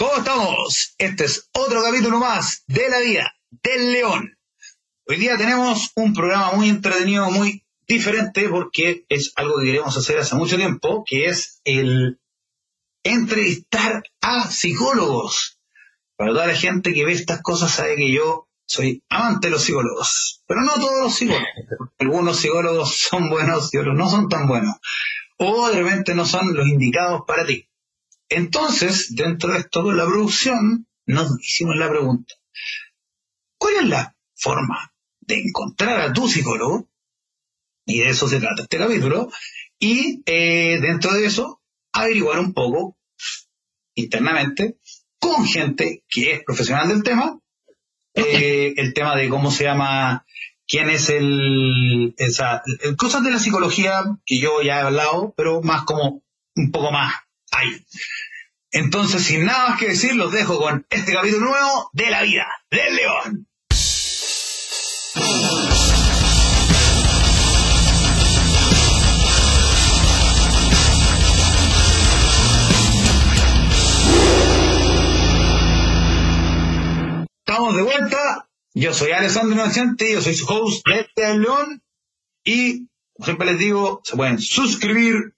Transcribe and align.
¿Cómo 0.00 0.16
estamos? 0.16 0.94
Este 0.96 1.26
es 1.26 1.50
otro 1.52 1.82
capítulo 1.82 2.18
más 2.18 2.64
de 2.66 2.88
la 2.88 3.00
vida 3.00 3.34
del 3.50 3.92
león. 3.92 4.34
Hoy 5.06 5.16
día 5.16 5.36
tenemos 5.36 5.90
un 5.94 6.14
programa 6.14 6.52
muy 6.52 6.70
entretenido, 6.70 7.30
muy 7.30 7.66
diferente, 7.86 8.48
porque 8.48 9.04
es 9.10 9.34
algo 9.36 9.58
que 9.58 9.66
queremos 9.66 9.94
hacer 9.98 10.18
hace 10.18 10.36
mucho 10.36 10.56
tiempo, 10.56 11.04
que 11.06 11.26
es 11.26 11.60
el 11.64 12.18
entrevistar 13.02 14.02
a 14.22 14.50
psicólogos. 14.50 15.60
Para 16.16 16.32
toda 16.32 16.46
la 16.46 16.56
gente 16.56 16.94
que 16.94 17.04
ve 17.04 17.12
estas 17.12 17.42
cosas 17.42 17.70
sabe 17.70 17.96
que 17.96 18.10
yo 18.10 18.48
soy 18.64 19.04
amante 19.10 19.48
de 19.48 19.50
los 19.50 19.64
psicólogos, 19.64 20.42
pero 20.46 20.62
no 20.62 20.76
todos 20.76 20.98
los 20.98 21.14
psicólogos. 21.14 21.46
Algunos 21.98 22.38
psicólogos 22.38 22.96
son 22.96 23.28
buenos 23.28 23.74
y 23.74 23.76
otros 23.76 23.94
no 23.94 24.08
son 24.08 24.30
tan 24.30 24.48
buenos. 24.48 24.76
O 25.36 25.68
de 25.68 25.82
repente 25.82 26.14
no 26.14 26.24
son 26.24 26.54
los 26.54 26.66
indicados 26.66 27.24
para 27.26 27.44
ti. 27.44 27.69
Entonces, 28.30 29.14
dentro 29.16 29.52
de 29.52 29.58
esto, 29.58 29.82
con 29.82 29.96
la 29.96 30.06
producción, 30.06 30.86
nos 31.04 31.38
hicimos 31.40 31.76
la 31.76 31.90
pregunta, 31.90 32.32
¿cuál 33.58 33.74
es 33.80 33.88
la 33.88 34.16
forma 34.36 34.94
de 35.20 35.40
encontrar 35.40 36.00
a 36.00 36.12
tu 36.12 36.28
psicólogo? 36.28 36.88
Y 37.84 37.98
de 37.98 38.10
eso 38.10 38.28
se 38.28 38.38
trata 38.38 38.62
este 38.62 38.78
capítulo. 38.78 39.30
Y 39.80 40.22
eh, 40.26 40.78
dentro 40.80 41.12
de 41.12 41.26
eso, 41.26 41.60
averiguar 41.92 42.38
un 42.38 42.52
poco 42.52 42.96
internamente 43.96 44.78
con 45.18 45.44
gente 45.44 46.04
que 46.08 46.34
es 46.34 46.44
profesional 46.44 46.88
del 46.88 47.02
tema, 47.02 47.40
eh, 48.14 48.74
el 48.76 48.94
tema 48.94 49.16
de 49.16 49.28
cómo 49.28 49.50
se 49.50 49.64
llama, 49.64 50.24
quién 50.68 50.88
es 50.88 51.10
el, 51.10 52.14
esa, 52.16 52.62
cosas 52.96 53.24
de 53.24 53.32
la 53.32 53.40
psicología 53.40 54.04
que 54.24 54.38
yo 54.38 54.62
ya 54.62 54.78
he 54.78 54.82
hablado, 54.82 55.34
pero 55.36 55.62
más 55.62 55.82
como 55.82 56.22
un 56.54 56.70
poco 56.70 56.92
más 56.92 57.12
ahí. 57.50 57.84
Entonces, 58.72 59.24
sin 59.24 59.44
nada 59.44 59.70
más 59.70 59.80
que 59.80 59.88
decir, 59.88 60.14
los 60.14 60.32
dejo 60.32 60.58
con 60.58 60.86
este 60.90 61.12
capítulo 61.12 61.46
nuevo 61.46 61.90
de 61.92 62.10
la 62.10 62.22
vida 62.22 62.46
del 62.70 62.96
león. 62.96 63.46
Estamos 77.44 77.74
de 77.74 77.82
vuelta. 77.82 78.48
Yo 78.74 78.94
soy 78.94 79.10
Alessandro 79.10 79.54
Inocente, 79.56 80.12
yo 80.12 80.22
soy 80.22 80.34
su 80.34 80.46
host 80.46 80.86
de 80.86 81.00
este 81.00 81.36
León. 81.36 81.82
Y, 82.44 82.86
como 83.12 83.24
siempre 83.24 83.46
les 83.48 83.58
digo, 83.58 84.00
se 84.04 84.16
pueden 84.16 84.38
suscribir, 84.38 85.34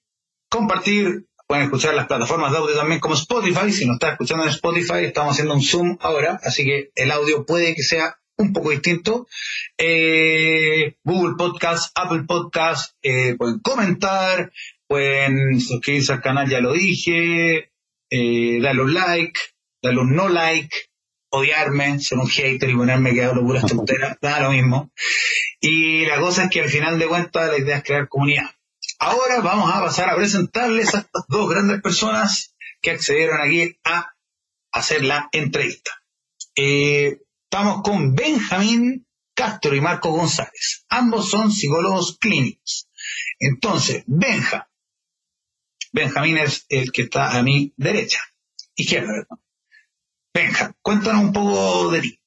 compartir, 0.51 1.27
Pueden 1.53 1.67
escuchar 1.67 1.93
las 1.93 2.07
plataformas 2.07 2.51
de 2.51 2.57
audio 2.57 2.75
también 2.75 2.99
como 2.99 3.15
Spotify. 3.15 3.71
Si 3.71 3.85
no 3.85 3.93
está 3.93 4.13
escuchando 4.13 4.45
en 4.45 4.49
Spotify, 4.49 5.05
estamos 5.05 5.33
haciendo 5.33 5.53
un 5.53 5.61
Zoom 5.61 5.99
ahora, 6.01 6.41
así 6.43 6.65
que 6.65 6.93
el 6.95 7.11
audio 7.11 7.45
puede 7.45 7.75
que 7.75 7.83
sea 7.83 8.17
un 8.39 8.55
poco 8.55 8.71
distinto. 8.71 9.27
Eh, 9.77 10.97
Google 11.05 11.35
Podcast, 11.37 11.93
Apple 11.95 12.23
Podcast, 12.27 12.95
eh, 13.03 13.35
pueden 13.37 13.59
comentar, 13.59 14.51
pueden 14.87 15.61
suscribirse 15.61 16.15
al 16.15 16.23
canal, 16.23 16.49
ya 16.49 16.63
lo 16.63 16.73
dije, 16.73 17.71
eh, 18.09 18.59
darle 18.63 18.83
un 18.85 18.95
like, 18.95 19.39
darle 19.83 20.01
un 20.01 20.17
no 20.17 20.31
like, 20.31 20.75
odiarme, 21.29 22.01
ser 22.01 22.17
un 22.17 22.29
hater 22.29 22.71
y 22.71 22.75
ponerme 22.75 23.13
que 23.13 23.25
hablo 23.25 23.43
puras 23.43 23.67
tonteras, 23.67 24.17
da 24.23 24.41
lo 24.41 24.53
mismo. 24.53 24.91
Y 25.61 26.07
la 26.07 26.19
cosa 26.19 26.45
es 26.45 26.51
que 26.51 26.63
al 26.63 26.71
final 26.71 26.99
de 26.99 27.09
cuentas 27.09 27.51
la 27.51 27.59
idea 27.59 27.77
es 27.77 27.85
crear 27.85 28.09
comunidad. 28.09 28.53
Ahora 29.05 29.41
vamos 29.41 29.69
a 29.75 29.81
pasar 29.81 30.11
a 30.11 30.15
presentarles 30.15 30.95
a 30.95 30.99
estas 30.99 31.25
dos 31.27 31.51
grandes 31.51 31.83
personas 31.83 32.55
que 32.81 32.93
accedieron 32.93 33.41
aquí 33.41 33.77
a 33.83 34.13
hacer 34.71 35.05
la 35.05 35.29
entrevista. 35.33 35.91
Eh, 36.55 37.19
estamos 37.43 37.83
con 37.83 38.15
Benjamín 38.15 39.05
Castro 39.35 39.75
y 39.75 39.81
Marco 39.81 40.13
González. 40.13 40.87
Ambos 40.89 41.29
son 41.29 41.51
psicólogos 41.51 42.17
clínicos. 42.19 42.89
Entonces, 43.41 44.05
Benja. 44.07 44.71
Benjamín 45.91 46.39
es 46.39 46.65
el 46.69 46.93
que 46.93 47.03
está 47.03 47.37
a 47.37 47.43
mi 47.43 47.75
derecha. 47.77 48.21
Izquierda, 48.77 49.15
¿verdad? 49.15 49.39
Benja, 50.33 50.77
cuéntanos 50.81 51.25
un 51.25 51.33
poco 51.33 51.91
de 51.91 52.03
ti. 52.03 52.22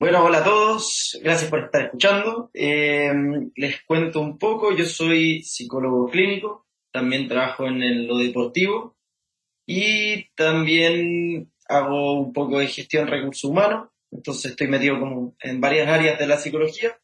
Bueno, 0.00 0.24
hola 0.24 0.38
a 0.38 0.44
todos, 0.44 1.18
gracias 1.24 1.50
por 1.50 1.64
estar 1.64 1.86
escuchando. 1.86 2.52
Eh, 2.54 3.12
les 3.56 3.82
cuento 3.82 4.20
un 4.20 4.38
poco, 4.38 4.72
yo 4.76 4.84
soy 4.84 5.42
psicólogo 5.42 6.08
clínico, 6.08 6.68
también 6.92 7.26
trabajo 7.26 7.66
en 7.66 8.06
lo 8.06 8.16
deportivo 8.18 8.96
y 9.66 10.30
también 10.36 11.52
hago 11.68 12.12
un 12.12 12.32
poco 12.32 12.60
de 12.60 12.68
gestión 12.68 13.06
de 13.06 13.10
recursos 13.10 13.50
humanos, 13.50 13.88
entonces 14.12 14.52
estoy 14.52 14.68
metido 14.68 15.00
como 15.00 15.34
en 15.40 15.60
varias 15.60 15.88
áreas 15.88 16.16
de 16.16 16.28
la 16.28 16.36
psicología 16.36 16.96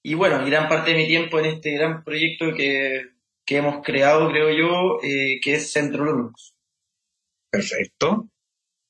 y 0.00 0.14
bueno, 0.14 0.46
gran 0.46 0.68
parte 0.68 0.92
de 0.92 0.98
mi 0.98 1.08
tiempo 1.08 1.40
en 1.40 1.46
este 1.46 1.72
gran 1.72 2.04
proyecto 2.04 2.54
que, 2.54 3.10
hemos 3.48 3.84
creado, 3.84 4.30
creo 4.30 4.50
yo, 4.50 5.00
eh, 5.02 5.40
que 5.42 5.54
es 5.54 5.72
Centro 5.72 6.04
Lumos. 6.04 6.54
Perfecto. 7.50 8.28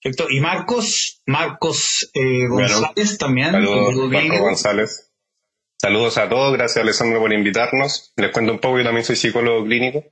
Perfecto. 0.02 0.30
Y 0.30 0.40
Marcos, 0.40 1.22
Marcos 1.26 2.10
eh, 2.14 2.48
González 2.48 3.18
también. 3.18 3.52
Saludos, 3.52 3.94
Marcos 4.10 4.40
González. 4.40 5.12
Saludos 5.80 6.18
a 6.18 6.28
todos, 6.28 6.52
gracias 6.52 6.82
Alessandro 6.82 7.20
por 7.20 7.32
invitarnos. 7.32 8.12
Les 8.16 8.30
cuento 8.30 8.52
un 8.52 8.58
poco, 8.58 8.78
yo 8.78 8.84
también 8.84 9.04
soy 9.04 9.16
psicólogo 9.16 9.64
clínico. 9.64 10.04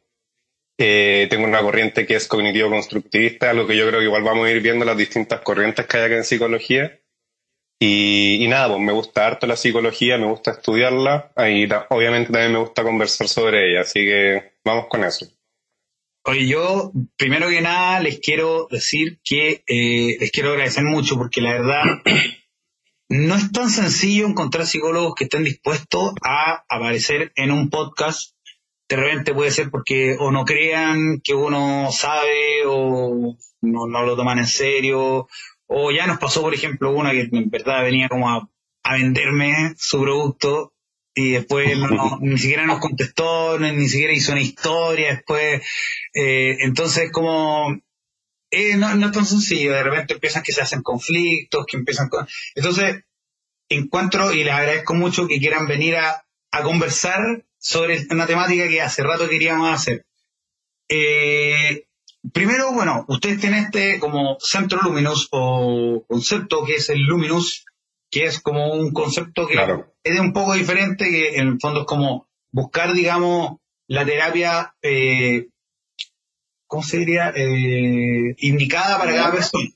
Eh, 0.78 1.26
tengo 1.28 1.44
una 1.44 1.60
corriente 1.60 2.06
que 2.06 2.16
es 2.16 2.26
cognitivo-constructivista, 2.26 3.50
algo 3.50 3.66
que 3.66 3.76
yo 3.76 3.86
creo 3.86 4.00
que 4.00 4.06
igual 4.06 4.22
vamos 4.22 4.46
a 4.46 4.50
ir 4.50 4.62
viendo 4.62 4.84
las 4.84 4.96
distintas 4.96 5.40
corrientes 5.42 5.86
que 5.86 5.96
hay 5.96 6.04
acá 6.04 6.16
en 6.16 6.24
psicología. 6.24 7.00
Y, 7.78 8.44
y 8.44 8.48
nada, 8.48 8.68
pues 8.68 8.80
me 8.80 8.92
gusta 8.92 9.26
harto 9.26 9.46
la 9.46 9.56
psicología, 9.56 10.18
me 10.18 10.26
gusta 10.26 10.52
estudiarla 10.52 11.32
y 11.48 11.68
obviamente 11.88 12.32
también 12.32 12.52
me 12.52 12.58
gusta 12.58 12.82
conversar 12.82 13.28
sobre 13.28 13.70
ella, 13.70 13.82
así 13.82 14.00
que 14.00 14.54
vamos 14.64 14.86
con 14.88 15.04
eso. 15.04 15.26
Oye, 16.24 16.46
yo 16.46 16.92
primero 17.16 17.48
que 17.48 17.62
nada 17.62 17.98
les 18.00 18.20
quiero 18.20 18.68
decir 18.70 19.20
que 19.24 19.64
eh, 19.66 20.18
les 20.20 20.30
quiero 20.30 20.50
agradecer 20.50 20.84
mucho 20.84 21.16
porque 21.16 21.40
la 21.40 21.52
verdad 21.52 21.82
no 23.08 23.34
es 23.36 23.50
tan 23.52 23.70
sencillo 23.70 24.26
encontrar 24.26 24.66
psicólogos 24.66 25.14
que 25.14 25.24
estén 25.24 25.44
dispuestos 25.44 26.12
a 26.22 26.64
aparecer 26.68 27.32
en 27.36 27.50
un 27.52 27.70
podcast. 27.70 28.34
De 28.88 28.96
repente 28.96 29.32
puede 29.32 29.50
ser 29.50 29.70
porque 29.70 30.16
o 30.18 30.30
no 30.30 30.44
crean 30.44 31.20
que 31.24 31.34
uno 31.34 31.90
sabe 31.90 32.66
o 32.66 33.36
no, 33.62 33.86
lo 33.86 34.16
toman 34.16 34.40
en 34.40 34.46
serio. 34.46 35.26
O 35.66 35.90
ya 35.90 36.06
nos 36.06 36.18
pasó, 36.18 36.42
por 36.42 36.52
ejemplo, 36.52 36.92
una 36.92 37.12
que 37.12 37.30
en 37.32 37.48
verdad 37.48 37.82
venía 37.82 38.08
como 38.10 38.28
a, 38.28 38.50
a 38.82 38.94
venderme 38.94 39.74
su 39.78 40.02
producto 40.02 40.74
y 41.14 41.32
después 41.32 41.78
no, 41.78 42.18
ni 42.20 42.38
siquiera 42.38 42.66
nos 42.66 42.80
contestó, 42.80 43.58
ni, 43.58 43.88
siquiera 43.88 44.12
hizo 44.12 44.32
una 44.32 44.40
historia, 44.40 45.14
después, 45.14 45.62
eh, 46.14 46.56
entonces 46.60 47.10
como, 47.12 47.76
eh, 48.50 48.76
no, 48.76 48.94
no 48.94 49.06
es 49.06 49.12
tan 49.12 49.26
sencillo, 49.26 49.72
de 49.72 49.82
repente 49.82 50.14
empiezan 50.14 50.42
que 50.42 50.52
se 50.52 50.62
hacen 50.62 50.82
conflictos, 50.82 51.66
que 51.66 51.76
empiezan 51.76 52.08
con... 52.08 52.26
Entonces, 52.54 53.04
encuentro 53.68 54.32
y 54.32 54.44
les 54.44 54.52
agradezco 54.52 54.94
mucho 54.94 55.28
que 55.28 55.38
quieran 55.38 55.66
venir 55.66 55.96
a, 55.96 56.24
a 56.50 56.62
conversar 56.62 57.44
sobre 57.58 58.06
una 58.10 58.26
temática 58.26 58.68
que 58.68 58.80
hace 58.80 59.02
rato 59.02 59.28
queríamos 59.28 59.72
hacer. 59.72 60.06
Eh, 60.88 61.84
primero, 62.32 62.72
bueno, 62.72 63.04
ustedes 63.08 63.40
tienen 63.40 63.66
este 63.66 64.00
como 64.00 64.36
centro 64.40 64.80
luminous 64.82 65.28
o 65.30 66.04
concepto 66.08 66.64
que 66.64 66.76
es 66.76 66.88
el 66.90 67.02
luminous, 67.02 67.64
que 68.10 68.24
es 68.24 68.40
como 68.40 68.72
un 68.72 68.92
concepto 68.92 69.46
que 69.46 69.56
es 70.02 70.20
un 70.20 70.32
poco 70.32 70.54
diferente, 70.54 71.08
que 71.08 71.36
en 71.36 71.48
el 71.48 71.60
fondo 71.60 71.80
es 71.80 71.86
como 71.86 72.28
buscar, 72.50 72.92
digamos, 72.92 73.58
la 73.86 74.04
terapia, 74.04 74.74
eh, 74.82 75.48
¿cómo 76.66 76.82
se 76.82 76.98
diría? 76.98 77.32
Eh, 77.34 78.34
indicada 78.38 78.98
para 78.98 79.14
cada 79.14 79.32
persona. 79.32 79.68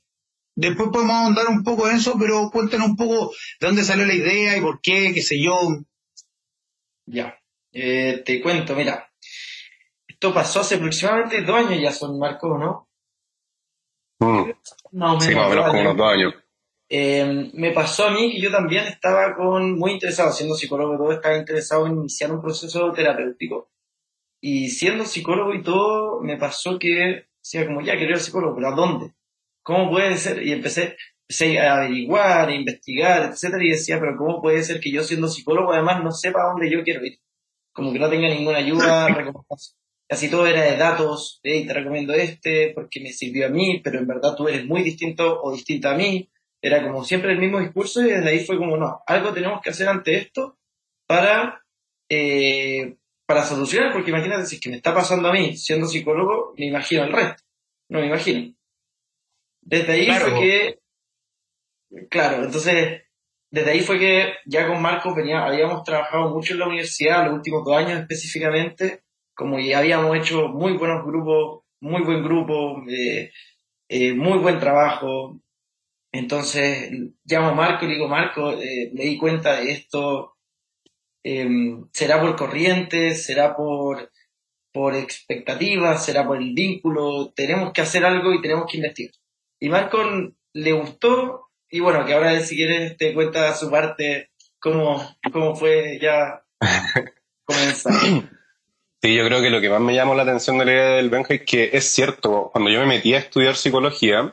Después 0.56 0.90
podemos 0.92 1.14
ahondar 1.14 1.46
un 1.48 1.64
poco 1.64 1.88
en 1.88 1.96
eso, 1.96 2.16
pero 2.18 2.50
cuéntanos 2.52 2.88
un 2.88 2.96
poco 2.96 3.32
de 3.60 3.66
dónde 3.66 3.82
salió 3.82 4.06
la 4.06 4.14
idea 4.14 4.56
y 4.56 4.60
por 4.60 4.80
qué, 4.80 5.12
qué 5.12 5.22
sé 5.22 5.42
yo. 5.42 5.58
Ya, 7.06 7.38
eh, 7.72 8.22
te 8.24 8.40
cuento, 8.40 8.74
mira. 8.74 9.10
Esto 10.06 10.32
pasó 10.32 10.60
hace 10.60 10.76
aproximadamente 10.76 11.42
dos 11.42 11.56
años 11.56 11.82
ya 11.82 11.92
son, 11.92 12.18
Marco, 12.18 12.56
¿no? 12.56 12.88
Mm. 14.20 14.52
No, 14.92 15.20
sí, 15.20 15.34
más 15.34 15.46
o 15.46 15.50
menos 15.50 15.66
como 15.66 15.80
unos 15.80 15.96
dos 15.96 16.12
años. 16.12 16.34
Em, 16.96 17.50
me 17.54 17.72
pasó 17.72 18.04
a 18.06 18.12
mí 18.12 18.30
que 18.30 18.40
yo 18.40 18.52
también 18.52 18.84
estaba 18.86 19.34
con, 19.34 19.76
muy 19.76 19.90
interesado, 19.90 20.30
siendo 20.30 20.54
psicólogo 20.54 20.94
y 20.94 20.98
todo, 20.98 21.12
estaba 21.12 21.36
interesado 21.36 21.88
en 21.88 21.94
iniciar 21.94 22.30
un 22.30 22.40
proceso 22.40 22.92
terapéutico. 22.92 23.68
Y 24.40 24.68
siendo 24.68 25.04
psicólogo 25.04 25.52
y 25.54 25.62
todo, 25.64 26.20
me 26.20 26.36
pasó 26.36 26.78
que 26.78 27.26
decía 27.42 27.66
como, 27.66 27.80
ya, 27.80 27.96
quiero 27.96 28.14
ser 28.14 28.26
psicólogo, 28.26 28.54
pero 28.54 28.68
¿a 28.68 28.76
dónde? 28.76 29.12
¿Cómo 29.64 29.90
puede 29.90 30.16
ser? 30.16 30.40
Y 30.46 30.52
empecé, 30.52 30.96
a 31.58 31.78
averiguar, 31.78 32.50
a 32.50 32.54
investigar, 32.54 33.28
etcétera, 33.28 33.64
y 33.64 33.70
decía, 33.70 33.98
pero 33.98 34.16
¿cómo 34.16 34.40
puede 34.40 34.62
ser 34.62 34.78
que 34.78 34.92
yo 34.92 35.02
siendo 35.02 35.26
psicólogo 35.26 35.72
además 35.72 36.04
no 36.04 36.12
sepa 36.12 36.42
a 36.42 36.52
dónde 36.52 36.70
yo 36.70 36.84
quiero 36.84 37.04
ir? 37.04 37.18
Como 37.72 37.92
que 37.92 37.98
no 37.98 38.08
tenga 38.08 38.28
ninguna 38.28 38.58
ayuda, 38.58 39.08
recomendación. 39.08 39.76
casi 40.08 40.30
todo 40.30 40.46
era 40.46 40.62
de 40.62 40.76
datos, 40.76 41.40
hey, 41.42 41.66
te 41.66 41.74
recomiendo 41.74 42.12
este 42.12 42.70
porque 42.72 43.00
me 43.00 43.10
sirvió 43.10 43.46
a 43.46 43.50
mí, 43.50 43.80
pero 43.82 43.98
en 43.98 44.06
verdad 44.06 44.36
tú 44.36 44.46
eres 44.46 44.64
muy 44.64 44.84
distinto 44.84 45.42
o 45.42 45.52
distinta 45.52 45.90
a 45.90 45.96
mí. 45.96 46.30
Era 46.66 46.82
como 46.82 47.04
siempre 47.04 47.32
el 47.32 47.38
mismo 47.38 47.60
discurso 47.60 48.00
y 48.00 48.10
desde 48.10 48.26
ahí 48.26 48.42
fue 48.42 48.56
como, 48.56 48.78
no, 48.78 49.02
algo 49.06 49.34
tenemos 49.34 49.60
que 49.60 49.68
hacer 49.68 49.86
ante 49.86 50.16
esto 50.16 50.56
para, 51.06 51.62
eh, 52.08 52.96
para 53.26 53.42
solucionar, 53.42 53.92
porque 53.92 54.10
imagínate 54.10 54.46
si 54.46 54.54
es 54.54 54.62
que 54.62 54.70
me 54.70 54.76
está 54.76 54.94
pasando 54.94 55.28
a 55.28 55.32
mí 55.34 55.58
siendo 55.58 55.86
psicólogo, 55.86 56.54
me 56.56 56.68
imagino 56.68 57.04
el 57.04 57.12
resto, 57.12 57.42
no 57.90 58.00
me 58.00 58.06
imagino. 58.06 58.54
Desde 59.60 59.92
ahí 59.92 60.10
fue 60.10 60.40
que, 60.40 60.78
claro, 62.08 62.42
entonces, 62.42 63.02
desde 63.50 63.70
ahí 63.70 63.80
fue 63.80 63.98
que 63.98 64.32
ya 64.46 64.66
con 64.66 64.80
Marcos 64.80 65.14
venía, 65.14 65.44
habíamos 65.44 65.84
trabajado 65.84 66.30
mucho 66.30 66.54
en 66.54 66.60
la 66.60 66.68
universidad, 66.68 67.26
los 67.26 67.34
últimos 67.34 67.62
dos 67.62 67.76
años 67.76 68.00
específicamente, 68.00 69.02
como 69.34 69.60
ya 69.60 69.80
habíamos 69.80 70.16
hecho 70.16 70.48
muy 70.48 70.78
buenos 70.78 71.04
grupos, 71.04 71.64
muy 71.80 72.00
buen 72.02 72.24
grupo, 72.24 72.82
eh, 72.88 73.30
eh, 73.86 74.14
muy 74.14 74.38
buen 74.38 74.58
trabajo. 74.58 75.38
Entonces 76.14 76.92
llamo 77.24 77.48
a 77.48 77.54
Marco 77.54 77.84
y 77.84 77.88
le 77.88 77.94
digo, 77.94 78.06
Marco, 78.06 78.52
eh, 78.52 78.88
me 78.92 79.02
di 79.02 79.18
cuenta 79.18 79.56
de 79.56 79.72
esto, 79.72 80.36
em, 81.24 81.88
será 81.92 82.20
por 82.20 82.36
corriente, 82.36 83.16
será 83.16 83.56
por, 83.56 84.12
por 84.72 84.94
expectativas, 84.94 86.04
será 86.04 86.24
por 86.24 86.36
el 86.36 86.54
vínculo, 86.54 87.32
tenemos 87.34 87.72
que 87.72 87.80
hacer 87.80 88.04
algo 88.04 88.32
y 88.32 88.40
tenemos 88.40 88.70
que 88.70 88.76
investigar. 88.76 89.12
Y 89.58 89.68
Marco 89.68 89.98
le 90.52 90.72
gustó, 90.72 91.48
y 91.68 91.80
bueno, 91.80 92.06
que 92.06 92.14
ahora 92.14 92.38
si 92.38 92.54
quieres 92.54 92.96
te 92.96 93.12
cuenta 93.12 93.52
su 93.52 93.68
parte, 93.68 94.30
cómo, 94.60 95.16
cómo 95.32 95.56
fue 95.56 95.98
ya 96.00 96.44
comenzar. 97.44 97.92
Sí, 99.02 99.16
yo 99.16 99.26
creo 99.26 99.42
que 99.42 99.50
lo 99.50 99.60
que 99.60 99.68
más 99.68 99.80
me 99.80 99.96
llamó 99.96 100.14
la 100.14 100.22
atención 100.22 100.58
de 100.58 100.64
la 100.64 100.72
idea 100.72 100.90
del 100.90 101.10
Benja 101.10 101.34
es 101.34 101.42
que 101.42 101.70
es 101.72 101.92
cierto, 101.92 102.50
cuando 102.52 102.70
yo 102.70 102.78
me 102.78 102.86
metí 102.86 103.14
a 103.14 103.18
estudiar 103.18 103.56
psicología, 103.56 104.32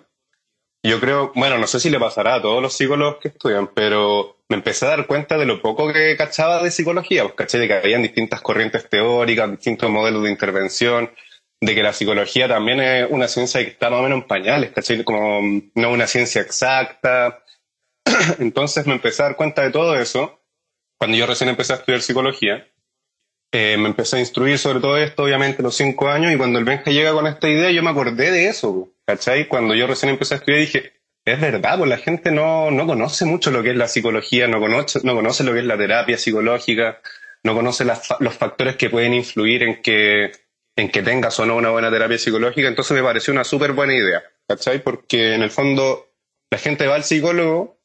yo 0.83 1.00
creo, 1.00 1.31
bueno, 1.36 1.57
no 1.57 1.68
sé 1.68 1.80
si 1.80 1.89
le 1.89 2.00
pasará 2.00 2.36
a 2.36 2.42
todos 2.42 2.62
los 2.62 2.74
psicólogos 2.74 3.18
que 3.22 3.28
estudian, 3.28 3.69
pero 3.74 4.38
me 4.50 4.56
empecé 4.56 4.86
a 4.86 4.89
dar 4.89 5.07
cuenta 5.07 5.38
de 5.38 5.45
lo 5.45 5.62
poco 5.62 5.92
que 5.94 6.16
cachaba 6.18 6.63
de 6.63 6.72
psicología, 6.72 7.24
pues 7.24 7.36
caché 7.36 7.60
de 7.60 7.68
que 7.68 7.75
habían 7.75 8.01
distintas 8.01 8.42
corrientes 8.42 8.89
teóricas, 8.89 9.51
distintos 9.51 9.89
modelos 9.89 10.24
de 10.24 10.31
intervención, 10.31 11.12
de 11.62 11.75
que 11.75 11.83
la 11.83 11.94
psicología 11.94 12.48
también 12.48 12.80
es 12.80 13.07
una 13.10 13.28
ciencia 13.28 13.63
que 13.63 13.69
está 13.69 13.89
más 13.92 14.00
o 14.00 14.04
menos 14.04 14.22
en 14.22 14.28
pañales, 14.28 14.72
caché, 14.72 15.04
como 15.04 15.42
no 15.75 15.92
una 15.92 16.07
ciencia 16.07 16.42
exacta. 16.42 17.44
Entonces 18.39 18.88
me 18.88 18.94
empecé 18.94 19.22
a 19.22 19.25
dar 19.25 19.36
cuenta 19.36 19.62
de 19.62 19.69
todo 19.69 19.95
eso. 19.95 20.42
Cuando 20.98 21.18
yo 21.18 21.27
recién 21.27 21.50
empecé 21.50 21.74
a 21.74 21.77
estudiar 21.77 22.01
psicología 22.01 22.68
eh, 23.54 23.75
me 23.77 23.89
empecé 23.89 24.16
a 24.16 24.19
instruir 24.22 24.57
sobre 24.57 24.80
todo 24.80 24.98
esto, 24.98 25.24
obviamente, 25.24 25.62
los 25.62 25.75
cinco 25.75 26.07
años, 26.07 26.31
y 26.31 26.38
cuando 26.38 26.57
el 26.57 26.63
Benja 26.63 26.89
llega 26.89 27.12
con 27.12 27.27
esta 27.27 27.50
idea, 27.50 27.69
yo 27.69 27.84
me 27.84 27.89
acordé 27.89 28.31
de 28.31 28.48
eso, 28.48 28.89
¿cachai? 29.12 29.48
Cuando 29.48 29.75
yo 29.75 29.88
recién 29.88 30.10
empecé 30.10 30.36
a 30.36 30.38
estudiar, 30.38 30.62
dije, 30.62 30.94
es 31.25 31.40
verdad, 31.40 31.78
pues 31.78 31.90
la 31.90 31.98
gente 31.98 32.31
no, 32.31 32.72
no 32.72 32.88
conoce 32.88 33.25
mucho 33.25 33.52
lo 33.52 33.62
que 33.62 33.72
es 33.72 33.75
la 33.75 33.90
psicología, 33.90 34.48
no 34.48 34.60
conoce, 34.60 35.02
no 35.04 35.13
conoce 35.16 35.44
lo 35.44 35.54
que 35.54 35.60
es 35.60 35.66
la 35.66 35.78
terapia 35.78 36.18
psicológica, 36.18 37.02
no 37.44 37.54
conoce 37.54 37.86
los 37.86 38.34
factores 38.34 38.78
que 38.78 38.90
pueden 38.90 39.13
influir 39.13 39.63
en 39.63 39.81
que, 39.81 40.31
en 40.78 40.90
que 40.90 41.02
tengas 41.02 41.38
o 41.40 41.46
no 41.46 41.58
una 41.58 41.69
buena 41.72 41.92
terapia 41.92 42.18
psicológica, 42.18 42.68
entonces 42.69 42.96
me 42.96 43.04
pareció 43.04 43.34
una 43.34 43.44
súper 43.44 43.74
buena 43.74 43.94
idea, 43.96 44.24
¿cachai? 44.48 44.81
Porque 44.81 45.36
en 45.36 45.42
el 45.42 45.52
fondo 45.52 46.08
la 46.50 46.58
gente 46.58 46.88
va 46.88 46.96
al 46.96 47.04
psicólogo 47.04 47.80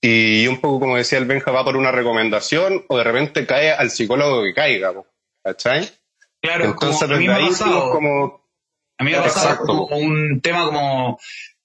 y 0.00 0.46
un 0.46 0.60
poco 0.60 0.80
como 0.80 0.96
decía 0.96 1.18
el 1.18 1.24
Benja, 1.24 1.50
va 1.50 1.64
por 1.64 1.76
una 1.76 1.90
recomendación 1.90 2.84
o 2.88 2.98
de 2.98 3.04
repente 3.04 3.46
cae 3.46 3.72
al 3.72 3.90
psicólogo 3.90 4.42
que 4.42 4.54
caiga, 4.54 4.92
¿cachai? 5.42 5.88
Claro, 6.40 6.64
Entonces, 6.66 7.02
como, 7.02 7.14
a 7.14 7.18
mí 7.18 7.26
me 7.26 7.34
ha 7.34 7.48
pasado, 7.48 7.90
como... 7.90 8.41
A 8.98 9.04
mí 9.04 9.10
me 9.10 9.16
ha 9.16 9.22
pasado 9.22 9.58
como 9.66 9.86
un 9.96 10.40
tema 10.40 10.64
como, 10.66 11.18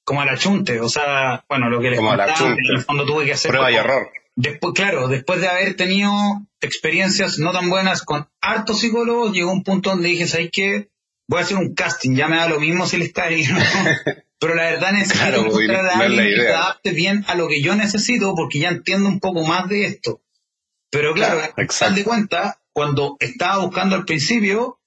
como 0.03 0.21
al 0.21 0.29
achunte, 0.29 0.79
o 0.79 0.89
sea, 0.89 1.45
bueno, 1.49 1.69
lo 1.69 1.79
que 1.79 1.91
les 1.91 1.99
contaba, 1.99 2.33
en 2.39 2.57
el 2.75 2.81
fondo 2.81 3.05
tuve 3.05 3.25
que 3.25 3.33
hacer... 3.33 3.51
Prueba 3.51 3.71
y 3.71 3.75
error. 3.75 4.09
Después, 4.35 4.73
claro, 4.75 5.07
después 5.07 5.41
de 5.41 5.47
haber 5.47 5.75
tenido 5.75 6.11
experiencias 6.61 7.39
no 7.39 7.51
tan 7.51 7.69
buenas 7.69 8.03
con 8.03 8.29
hartos 8.39 8.79
psicólogos, 8.79 9.33
llegó 9.33 9.51
un 9.51 9.63
punto 9.63 9.89
donde 9.89 10.09
dije, 10.09 10.27
¿sabes 10.27 10.49
qué? 10.51 10.89
Voy 11.27 11.39
a 11.39 11.43
hacer 11.43 11.57
un 11.57 11.73
casting, 11.73 12.15
ya 12.15 12.27
me 12.27 12.37
da 12.37 12.47
lo 12.47 12.59
mismo 12.59 12.85
si 12.85 12.97
le 12.97 13.05
está 13.05 13.23
ahí, 13.23 13.43
¿no? 13.45 13.57
Pero 14.39 14.53
la 14.53 14.63
verdad 14.63 14.91
necesito 14.91 15.19
claro, 15.19 15.45
encontrar 15.47 15.85
a 15.87 15.99
alguien 15.99 16.25
que 16.25 16.41
se 16.41 16.53
adapte 16.53 16.91
bien 16.91 17.25
a 17.27 17.35
lo 17.35 17.47
que 17.47 17.61
yo 17.61 17.75
necesito 17.75 18.35
porque 18.35 18.59
ya 18.59 18.69
entiendo 18.69 19.09
un 19.09 19.19
poco 19.19 19.43
más 19.43 19.67
de 19.67 19.85
esto. 19.85 20.21
Pero 20.91 21.13
claro, 21.13 21.41
al 21.81 21.95
de 21.95 22.03
cuenta, 22.03 22.61
cuando 22.71 23.17
estaba 23.19 23.65
buscando 23.65 23.95
al 23.95 24.05
principio, 24.05 24.79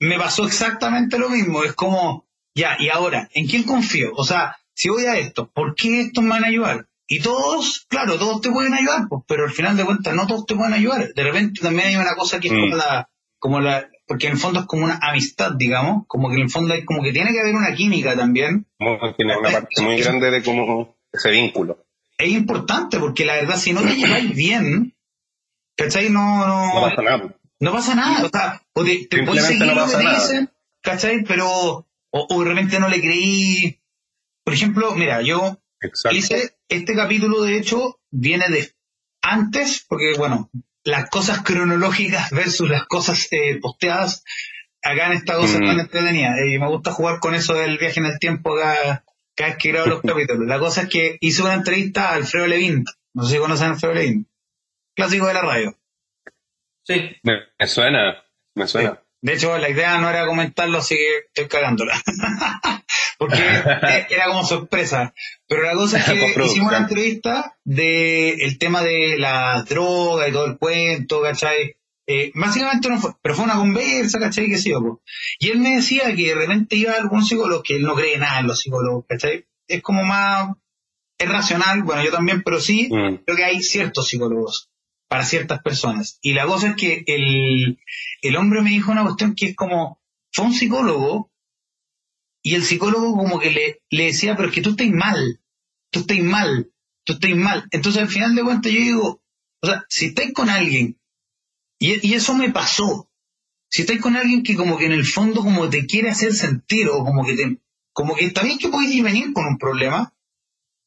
me 0.00 0.18
pasó 0.18 0.46
exactamente 0.46 1.18
lo 1.18 1.28
mismo. 1.28 1.64
Es 1.64 1.74
como, 1.74 2.26
ya, 2.54 2.76
y 2.78 2.88
ahora, 2.88 3.28
¿en 3.34 3.46
quién 3.46 3.64
confío? 3.64 4.12
O 4.14 4.24
sea, 4.24 4.56
si 4.74 4.88
voy 4.88 5.04
a 5.06 5.16
esto, 5.16 5.50
¿por 5.50 5.74
qué 5.74 6.02
estos 6.02 6.22
me 6.22 6.30
van 6.30 6.44
a 6.44 6.48
ayudar? 6.48 6.86
Y 7.06 7.20
todos, 7.20 7.86
claro, 7.88 8.18
todos 8.18 8.40
te 8.40 8.50
pueden 8.50 8.72
ayudar, 8.72 9.08
pues, 9.08 9.22
pero 9.28 9.44
al 9.44 9.52
final 9.52 9.76
de 9.76 9.84
cuentas 9.84 10.14
no 10.14 10.26
todos 10.26 10.46
te 10.46 10.54
pueden 10.54 10.72
ayudar. 10.72 11.12
De 11.12 11.22
repente 11.22 11.60
también 11.60 11.88
hay 11.88 11.96
una 11.96 12.14
cosa 12.14 12.40
que 12.40 12.48
es 12.48 12.54
como 12.54 12.74
mm. 12.74 12.78
la, 12.78 13.10
como 13.38 13.60
la, 13.60 13.88
porque 14.06 14.26
en 14.26 14.32
el 14.32 14.38
fondo 14.38 14.60
es 14.60 14.66
como 14.66 14.84
una 14.84 14.98
amistad, 15.02 15.52
digamos, 15.56 16.04
como 16.06 16.28
que 16.28 16.36
en 16.36 16.42
el 16.42 16.50
fondo 16.50 16.74
es 16.74 16.84
como 16.84 17.02
que 17.02 17.12
tiene 17.12 17.32
que 17.32 17.40
haber 17.40 17.54
una 17.54 17.74
química 17.74 18.16
también. 18.16 18.66
Tiene 19.16 19.36
una 19.36 19.50
parte 19.50 19.82
muy 19.82 20.00
grande 20.00 20.30
de 20.30 20.42
como 20.42 20.96
ese 21.12 21.30
vínculo. 21.30 21.84
Es 22.16 22.30
importante 22.30 22.98
porque 22.98 23.24
la 23.24 23.34
verdad, 23.34 23.56
si 23.56 23.72
no 23.72 23.82
te 23.82 23.96
lleváis 23.96 24.34
bien, 24.34 24.94
¿cachai? 25.76 26.08
No, 26.08 26.46
no, 26.46 26.74
no 26.74 26.80
pasa 26.80 27.02
nada. 27.02 27.36
No 27.64 27.72
pasa 27.72 27.94
nada, 27.94 28.26
o 28.26 28.28
sea, 28.28 28.62
o 28.74 28.84
te, 28.84 29.06
te 29.06 29.22
puedes 29.22 29.46
seguir 29.46 29.66
no 29.66 29.74
lo 29.74 29.86
que 29.86 29.96
te 29.96 30.10
dicen, 30.10 30.50
¿cachai? 30.82 31.24
Pero, 31.24 31.48
o, 31.48 31.86
o, 32.10 32.42
de 32.42 32.50
repente 32.50 32.78
no 32.78 32.90
le 32.90 33.00
creí. 33.00 33.80
Por 34.44 34.52
ejemplo, 34.52 34.94
mira, 34.94 35.22
yo 35.22 35.62
hice 36.10 36.58
este 36.68 36.94
capítulo, 36.94 37.42
de 37.42 37.56
hecho, 37.56 38.00
viene 38.10 38.50
de 38.50 38.70
antes, 39.22 39.82
porque 39.88 40.12
bueno, 40.18 40.50
las 40.84 41.08
cosas 41.08 41.40
cronológicas 41.42 42.30
versus 42.32 42.68
las 42.68 42.84
cosas 42.84 43.26
eh, 43.30 43.58
posteadas, 43.62 44.24
acá 44.82 45.06
en 45.06 45.12
esta 45.12 45.36
cosa 45.36 45.58
tan 45.58 45.80
entretenida. 45.80 46.34
Y 46.46 46.58
me 46.58 46.68
gusta 46.68 46.92
jugar 46.92 47.18
con 47.18 47.34
eso 47.34 47.54
del 47.54 47.78
viaje 47.78 48.00
en 48.00 48.06
el 48.06 48.18
tiempo 48.18 48.54
cada, 48.54 49.06
cada 49.34 49.50
vez 49.50 49.58
que 49.58 49.72
grabo 49.72 49.86
los 49.86 50.02
capítulos. 50.06 50.46
La 50.46 50.58
cosa 50.58 50.82
es 50.82 50.88
que 50.90 51.16
hice 51.20 51.40
una 51.40 51.54
entrevista 51.54 52.10
a 52.10 52.14
Alfredo 52.16 52.46
Levin. 52.46 52.84
No 53.14 53.24
sé 53.24 53.36
si 53.36 53.40
conocen 53.40 53.68
a 53.68 53.70
Alfredo 53.70 53.94
Levin. 53.94 54.28
Clásico 54.94 55.26
de 55.26 55.34
la 55.34 55.40
radio. 55.40 55.78
Sí. 56.84 57.16
Me, 57.22 57.66
suena, 57.66 58.22
me 58.54 58.66
suena. 58.66 59.00
De 59.22 59.32
hecho, 59.32 59.56
la 59.56 59.70
idea 59.70 59.98
no 59.98 60.10
era 60.10 60.26
comentarlo, 60.26 60.78
así 60.78 60.96
que 60.96 61.18
estoy 61.28 61.48
cagándola. 61.48 61.94
Porque 63.18 63.38
era 64.10 64.26
como 64.26 64.44
sorpresa. 64.44 65.14
Pero 65.48 65.62
la 65.62 65.72
cosa 65.72 65.98
es 65.98 66.04
que 66.04 66.44
hicimos 66.44 66.68
una 66.68 66.78
entrevista 66.78 67.56
del 67.64 68.40
el 68.40 68.58
tema 68.58 68.82
de 68.82 69.16
la 69.18 69.62
droga 69.62 70.28
y 70.28 70.32
todo 70.32 70.46
el 70.46 70.58
cuento, 70.58 71.22
¿cachai? 71.22 71.76
Eh, 72.06 72.32
básicamente 72.34 72.90
no 72.90 72.98
fue, 72.98 73.12
pero 73.22 73.34
fue 73.34 73.46
una 73.46 73.56
conversa, 73.56 74.18
¿cachai? 74.18 74.48
Que 74.48 74.58
sí, 74.58 74.72
Y 75.38 75.48
él 75.48 75.58
me 75.58 75.76
decía 75.76 76.14
que 76.14 76.26
de 76.28 76.34
repente 76.34 76.76
iba 76.76 76.92
a 76.92 76.96
algún 76.96 77.24
psicólogo 77.24 77.62
que 77.62 77.76
él 77.76 77.82
no 77.82 77.94
cree 77.94 78.18
nada 78.18 78.40
en 78.40 78.46
los 78.46 78.60
psicólogos, 78.60 79.06
¿cachai? 79.08 79.46
Es 79.66 79.80
como 79.80 80.04
más, 80.04 80.50
es 81.16 81.28
racional, 81.30 81.82
bueno, 81.82 82.04
yo 82.04 82.10
también, 82.10 82.42
pero 82.42 82.60
sí, 82.60 82.90
mm. 82.90 83.24
creo 83.24 83.36
que 83.38 83.44
hay 83.44 83.62
ciertos 83.62 84.06
psicólogos 84.06 84.68
para 85.14 85.26
ciertas 85.26 85.62
personas. 85.62 86.18
Y 86.22 86.32
la 86.32 86.44
cosa 86.44 86.70
es 86.70 86.74
que 86.74 87.04
el, 87.06 87.78
el 88.20 88.36
hombre 88.36 88.62
me 88.62 88.70
dijo 88.70 88.90
una 88.90 89.04
cuestión 89.04 89.36
que 89.36 89.46
es 89.46 89.54
como, 89.54 90.02
fue 90.32 90.46
un 90.46 90.52
psicólogo 90.52 91.30
y 92.42 92.56
el 92.56 92.64
psicólogo 92.64 93.16
como 93.16 93.38
que 93.38 93.50
le, 93.52 93.82
le 93.90 94.06
decía, 94.06 94.34
pero 94.34 94.48
es 94.48 94.54
que 94.56 94.60
tú 94.60 94.70
estás 94.70 94.88
mal, 94.90 95.40
tú 95.92 96.00
estás 96.00 96.18
mal, 96.18 96.72
tú 97.04 97.12
estás 97.12 97.30
mal. 97.36 97.68
Entonces 97.70 98.02
al 98.02 98.08
final 98.08 98.34
de 98.34 98.42
cuentas 98.42 98.72
yo 98.72 98.80
digo, 98.80 99.22
o 99.62 99.66
sea, 99.68 99.84
si 99.88 100.06
estáis 100.06 100.32
con 100.32 100.50
alguien, 100.50 100.98
y, 101.78 102.04
y 102.04 102.14
eso 102.14 102.34
me 102.34 102.50
pasó, 102.50 103.08
si 103.70 103.82
estáis 103.82 104.00
con 104.00 104.16
alguien 104.16 104.42
que 104.42 104.56
como 104.56 104.78
que 104.78 104.86
en 104.86 104.92
el 104.94 105.06
fondo 105.06 105.42
como 105.42 105.70
te 105.70 105.86
quiere 105.86 106.10
hacer 106.10 106.32
sentir 106.32 106.88
o 106.88 107.04
como 107.04 107.24
que 107.24 107.36
te, 107.36 107.58
como 107.92 108.16
que 108.16 108.32
bien 108.42 108.58
que 108.58 108.68
podéis 108.68 109.00
venir 109.00 109.32
con 109.32 109.46
un 109.46 109.58
problema, 109.58 110.12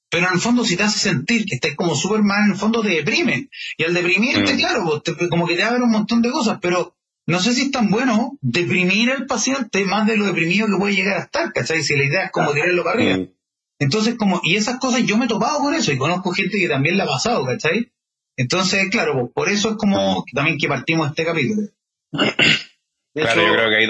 pero 0.10 0.28
en 0.28 0.34
el 0.34 0.40
fondo, 0.40 0.64
si 0.64 0.78
te 0.78 0.84
hace 0.84 1.00
sentir 1.00 1.46
que 1.46 1.56
estás 1.56 1.76
como 1.76 1.96
súper 1.96 2.22
mal, 2.22 2.46
en 2.46 2.52
el 2.52 2.58
fondo 2.58 2.82
te 2.82 2.90
deprime. 2.90 3.50
Y 3.78 3.84
al 3.84 3.94
deprimirte, 3.94 4.54
mm. 4.54 4.58
claro, 4.58 4.84
pues, 4.86 5.30
como 5.30 5.48
que 5.48 5.56
te 5.56 5.64
abre 5.64 5.84
un 5.84 5.92
montón 5.92 6.22
de 6.22 6.32
cosas, 6.32 6.60
pero 6.62 6.96
no 7.26 7.40
sé 7.40 7.54
si 7.54 7.64
es 7.64 7.72
tan 7.72 7.90
bueno 7.90 8.38
deprimir 8.42 9.12
al 9.12 9.26
paciente 9.26 9.84
más 9.84 10.08
de 10.08 10.16
lo 10.16 10.26
deprimido 10.26 10.68
que 10.68 10.78
puede 10.78 10.96
llegar 10.96 11.18
a 11.18 11.24
estar, 11.24 11.52
¿cachai? 11.52 11.84
Si 11.84 11.96
la 11.98 12.06
idea 12.06 12.26
es 12.26 12.32
como 12.32 12.54
tirarlo 12.54 12.84
para 12.86 12.96
arriba. 12.96 13.18
Mm. 13.18 13.34
Entonces, 13.80 14.16
como, 14.16 14.40
y 14.44 14.56
esas 14.56 14.80
cosas 14.80 15.06
yo 15.06 15.18
me 15.18 15.26
he 15.26 15.28
topado 15.28 15.60
con 15.60 15.74
eso 15.74 15.92
y 15.92 15.98
conozco 15.98 16.32
gente 16.32 16.58
que 16.58 16.70
también 16.70 16.98
la 16.98 17.04
ha 17.04 17.08
pasado, 17.08 17.46
¿cachai? 17.46 17.92
Entonces, 18.38 18.90
claro, 18.90 19.14
pues, 19.14 19.34
por 19.34 19.50
eso 19.50 19.72
es 19.72 19.76
como 19.76 20.22
mm. 20.22 20.34
también 20.34 20.58
que 20.58 20.70
partimos 20.70 21.10
este 21.10 21.26
capítulo. 21.26 21.68
claro, 23.14 23.42
yo 23.46 23.54
creo 23.54 23.70
que 23.70 23.76
ahí, 23.76 23.88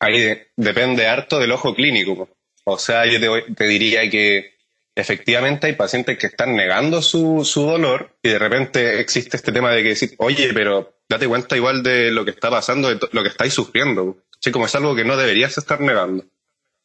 ahí 0.00 0.38
depende 0.56 1.06
harto 1.06 1.38
del 1.38 1.52
ojo 1.52 1.74
clínico. 1.74 2.28
O 2.64 2.78
sea, 2.78 3.06
yo 3.06 3.18
te, 3.18 3.54
te 3.54 3.66
diría 3.66 4.10
que 4.10 4.57
efectivamente 4.98 5.66
hay 5.68 5.74
pacientes 5.74 6.18
que 6.18 6.26
están 6.26 6.56
negando 6.56 7.00
su, 7.02 7.44
su 7.44 7.62
dolor 7.62 8.16
y 8.22 8.30
de 8.30 8.38
repente 8.38 9.00
existe 9.00 9.36
este 9.36 9.52
tema 9.52 9.70
de 9.70 9.82
que 9.82 9.90
decir, 9.90 10.14
oye, 10.18 10.52
pero 10.52 10.98
date 11.08 11.28
cuenta 11.28 11.56
igual 11.56 11.82
de 11.82 12.10
lo 12.10 12.24
que 12.24 12.32
está 12.32 12.50
pasando, 12.50 12.88
de 12.88 12.98
lo 13.12 13.22
que 13.22 13.28
estáis 13.28 13.54
sufriendo. 13.54 14.18
¿sí? 14.40 14.50
Como 14.50 14.66
es 14.66 14.74
algo 14.74 14.94
que 14.94 15.04
no 15.04 15.16
deberías 15.16 15.56
estar 15.56 15.80
negando 15.80 16.24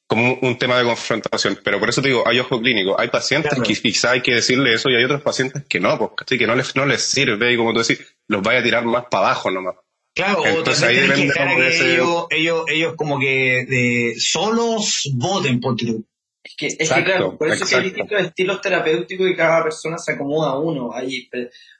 como 0.07 0.37
un, 0.41 0.57
tema 0.57 0.77
de 0.77 0.83
confrontación. 0.83 1.59
Pero 1.63 1.79
por 1.79 1.89
eso 1.89 2.01
te 2.01 2.09
digo, 2.09 2.27
hay 2.27 2.39
ojo 2.39 2.61
clínico. 2.61 2.99
Hay 2.99 3.07
pacientes 3.07 3.59
que 3.61 3.73
quizá 3.73 4.11
hay 4.11 4.21
que 4.21 4.35
decirle 4.35 4.73
eso 4.73 4.89
y 4.89 4.95
hay 4.95 5.03
otros 5.03 5.23
pacientes 5.23 5.63
que 5.67 5.79
no, 5.79 5.97
pues, 5.97 6.39
que 6.39 6.45
no 6.45 6.55
les, 6.55 6.75
no 6.75 6.85
les 6.85 7.01
sirve 7.01 7.51
y 7.51 7.57
como 7.57 7.73
tú 7.73 7.79
decís, 7.79 7.99
los 8.27 8.43
vaya 8.43 8.59
a 8.59 8.63
tirar 8.63 8.85
más 8.85 9.05
para 9.09 9.27
abajo 9.27 9.49
nomás. 9.49 9.75
Claro, 10.15 10.45
Entonces, 10.45 10.83
ahí 10.83 10.97
depende 10.97 11.33
que 11.33 11.93
ellos, 11.93 12.27
ellos, 12.29 12.65
ellos, 12.67 12.93
como 12.95 13.19
que 13.19 13.65
de 13.67 14.13
solos 14.19 15.09
voten 15.15 15.59
por 15.59 15.75
tu. 15.75 16.05
Es 16.43 16.55
que, 16.57 16.67
es 16.67 16.91
que 16.91 17.03
claro, 17.03 17.37
por 17.37 17.47
eso 17.47 17.65
que 17.65 17.75
hay 17.75 17.83
distintos 17.85 18.19
estilos 18.19 18.59
terapéuticos 18.59 19.29
y 19.29 19.35
cada 19.35 19.63
persona 19.63 19.97
se 19.97 20.11
acomoda 20.11 20.51
a 20.51 20.59
uno. 20.59 20.93
Hay, 20.93 21.29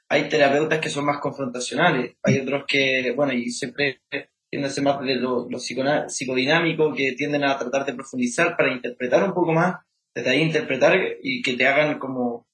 hay 0.08 0.28
terapeutas 0.28 0.80
que 0.80 0.88
son 0.88 1.04
más 1.04 1.18
confrontacionales, 1.18 2.16
hay 2.22 2.38
otros 2.38 2.64
que, 2.66 3.12
bueno, 3.14 3.34
y 3.34 3.50
siempre 3.50 4.00
tienden 4.48 4.70
a 4.70 4.72
ser 4.72 4.84
más 4.84 5.00
de 5.00 5.16
lo, 5.16 5.48
psicodinámico, 5.58 6.94
que 6.94 7.12
tienden 7.12 7.44
a 7.44 7.58
tratar 7.58 7.84
de 7.84 7.94
profundizar 7.94 8.56
para 8.56 8.72
interpretar 8.72 9.22
un 9.24 9.34
poco 9.34 9.52
más, 9.52 9.76
desde 10.14 10.30
ahí 10.30 10.40
interpretar 10.42 10.98
y 11.22 11.42
que 11.42 11.54
te 11.54 11.66
hagan 11.66 11.98
como 11.98 12.46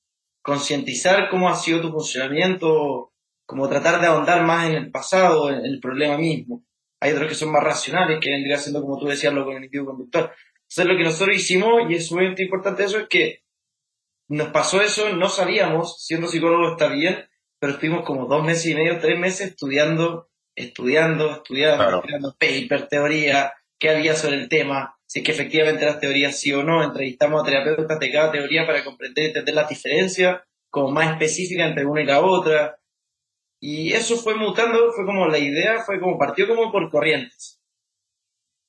concientizar 0.43 1.29
cómo 1.29 1.49
ha 1.49 1.55
sido 1.55 1.81
tu 1.81 1.90
funcionamiento, 1.93 3.12
como 3.47 3.69
tratar 3.69 4.00
de 4.00 4.07
ahondar 4.07 4.43
más 4.45 4.69
en 4.69 4.76
el 4.76 4.90
pasado, 4.90 5.50
en 5.50 5.64
el 5.64 5.79
problema 5.79 6.17
mismo. 6.17 6.64
Hay 7.00 7.12
otros 7.12 7.29
que 7.29 7.35
son 7.35 7.52
más 7.52 7.62
racionales, 7.62 8.19
que 8.21 8.31
vendría 8.31 8.59
siendo, 8.59 8.83
como 8.83 8.99
tú 8.99 9.07
decías, 9.07 9.33
lo 9.33 9.45
cognitivo 9.45 9.87
conductor. 9.87 10.33
Entonces, 10.71 10.87
lo 10.87 10.97
que 10.97 11.05
nosotros 11.05 11.37
hicimos, 11.37 11.91
y 11.91 11.95
es 11.97 12.07
sumamente 12.07 12.45
importante 12.45 12.85
eso, 12.85 12.99
es 12.99 13.09
que 13.09 13.43
nos 14.29 14.49
pasó 14.49 14.81
eso, 14.81 15.09
no 15.11 15.29
sabíamos, 15.29 16.05
siendo 16.05 16.29
psicólogo 16.29 16.73
está 16.73 16.89
bien, 16.89 17.29
pero 17.59 17.73
estuvimos 17.73 18.05
como 18.05 18.27
dos 18.27 18.45
meses 18.45 18.67
y 18.67 18.75
medio, 18.75 19.00
tres 19.00 19.19
meses 19.19 19.49
estudiando 19.49 20.31
estudiando, 20.55 21.31
estudiando, 21.31 21.97
estudiando 21.97 22.37
paper, 22.39 22.89
teoría, 22.89 23.53
qué 23.79 23.91
había 23.91 24.15
sobre 24.15 24.37
el 24.37 24.49
tema, 24.49 24.97
si 25.07 25.21
es 25.21 25.25
que 25.25 25.33
efectivamente 25.33 25.85
las 25.85 26.00
teorías 26.00 26.39
sí 26.39 26.53
o 26.53 26.62
no, 26.62 26.85
entrevistamos 26.85 27.43
a 27.43 27.45
terapeutas 27.45 27.99
de 27.99 28.12
cada 28.12 28.31
teoría 28.31 28.67
para 28.67 28.85
comprender 28.85 29.25
y 29.25 29.27
entender 29.29 29.55
las 29.55 29.69
diferencias, 29.69 30.43
como 30.71 30.91
más 30.91 31.12
específicas 31.12 31.69
entre 31.69 31.85
una 31.85 32.03
y 32.03 32.07
la 32.07 32.21
otra. 32.21 32.79
Y 33.61 33.93
eso 33.93 34.17
fue 34.17 34.35
mutando, 34.37 34.93
fue 34.93 35.05
como 35.05 35.27
la 35.27 35.39
idea, 35.39 35.83
fue 35.85 36.00
como 36.00 36.17
partió 36.17 36.47
como 36.47 36.71
por 36.71 36.89
corrientes. 36.91 37.61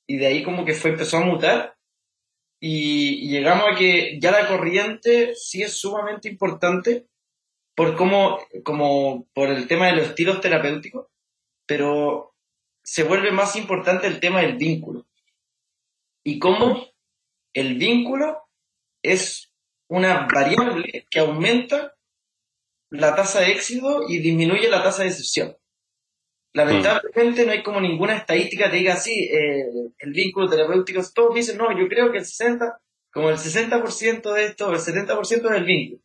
Y 0.06 0.16
de 0.16 0.26
ahí 0.26 0.42
como 0.42 0.64
que 0.64 0.74
fue, 0.74 0.90
empezó 0.90 1.18
a 1.18 1.24
mutar. 1.24 1.76
Y, 2.64 3.28
llegamos 3.28 3.64
a 3.72 3.74
que 3.76 4.20
ya 4.20 4.30
la 4.30 4.46
corriente 4.46 5.34
sí 5.34 5.62
es 5.62 5.74
sumamente 5.74 6.28
importante 6.28 7.06
por 7.74 7.96
cómo, 7.96 8.38
como 8.62 9.26
por 9.34 9.48
el 9.48 9.66
tema 9.66 9.86
de 9.86 9.96
los 9.96 10.08
estilos 10.08 10.40
terapéuticos 10.40 11.06
pero 11.66 12.34
se 12.84 13.02
vuelve 13.04 13.30
más 13.30 13.56
importante 13.56 14.06
el 14.06 14.20
tema 14.20 14.42
del 14.42 14.56
vínculo. 14.56 15.06
Y 16.22 16.38
cómo 16.38 16.86
el 17.54 17.78
vínculo 17.78 18.42
es 19.02 19.50
una 19.88 20.26
variable 20.32 21.06
que 21.10 21.20
aumenta 21.20 21.94
la 22.90 23.14
tasa 23.14 23.40
de 23.40 23.52
éxito 23.52 24.02
y 24.06 24.18
disminuye 24.18 24.68
la 24.68 24.82
tasa 24.82 25.02
de 25.02 25.08
excepción. 25.08 25.56
Lamentablemente 26.54 27.46
no 27.46 27.52
hay 27.52 27.62
como 27.62 27.80
ninguna 27.80 28.16
estadística 28.16 28.70
que 28.70 28.76
diga 28.76 28.94
así, 28.94 29.12
eh, 29.12 29.64
el 29.98 30.12
vínculo 30.12 30.48
terapéutico, 30.48 31.00
todos 31.14 31.34
dicen, 31.34 31.56
no, 31.56 31.78
yo 31.78 31.88
creo 31.88 32.12
que 32.12 32.18
el 32.18 32.26
60, 32.26 32.78
como 33.10 33.30
el 33.30 33.36
60% 33.36 34.34
de 34.34 34.44
esto, 34.44 34.70
el 34.70 34.78
70% 34.78 35.50
es 35.50 35.56
el 35.56 35.64
vínculo. 35.64 36.02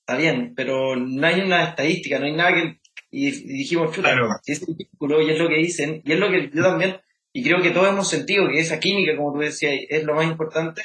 Está 0.00 0.20
bien, 0.20 0.54
pero 0.56 0.96
no 0.96 1.26
hay 1.26 1.40
una 1.40 1.68
estadística, 1.68 2.18
no 2.18 2.26
hay 2.26 2.32
nada 2.32 2.54
que 2.54 2.80
y, 3.10 3.30
dijimos, 3.30 3.94
chuta, 3.94 4.16
si 4.42 4.52
es 4.52 4.62
el 4.68 4.74
vínculo 4.76 5.20
y 5.20 5.30
es 5.30 5.38
lo 5.38 5.48
que 5.48 5.56
dicen, 5.56 6.00
y 6.04 6.12
es 6.12 6.18
lo 6.18 6.30
que 6.30 6.50
yo 6.54 6.62
también, 6.62 6.96
y 7.32 7.42
creo 7.42 7.60
que 7.60 7.70
todos 7.70 7.88
hemos 7.88 8.08
sentido 8.08 8.48
que 8.48 8.60
esa 8.60 8.78
química, 8.78 9.16
como 9.16 9.32
tú 9.32 9.40
decías, 9.40 9.74
es 9.88 10.04
lo 10.04 10.14
más 10.14 10.26
importante, 10.26 10.82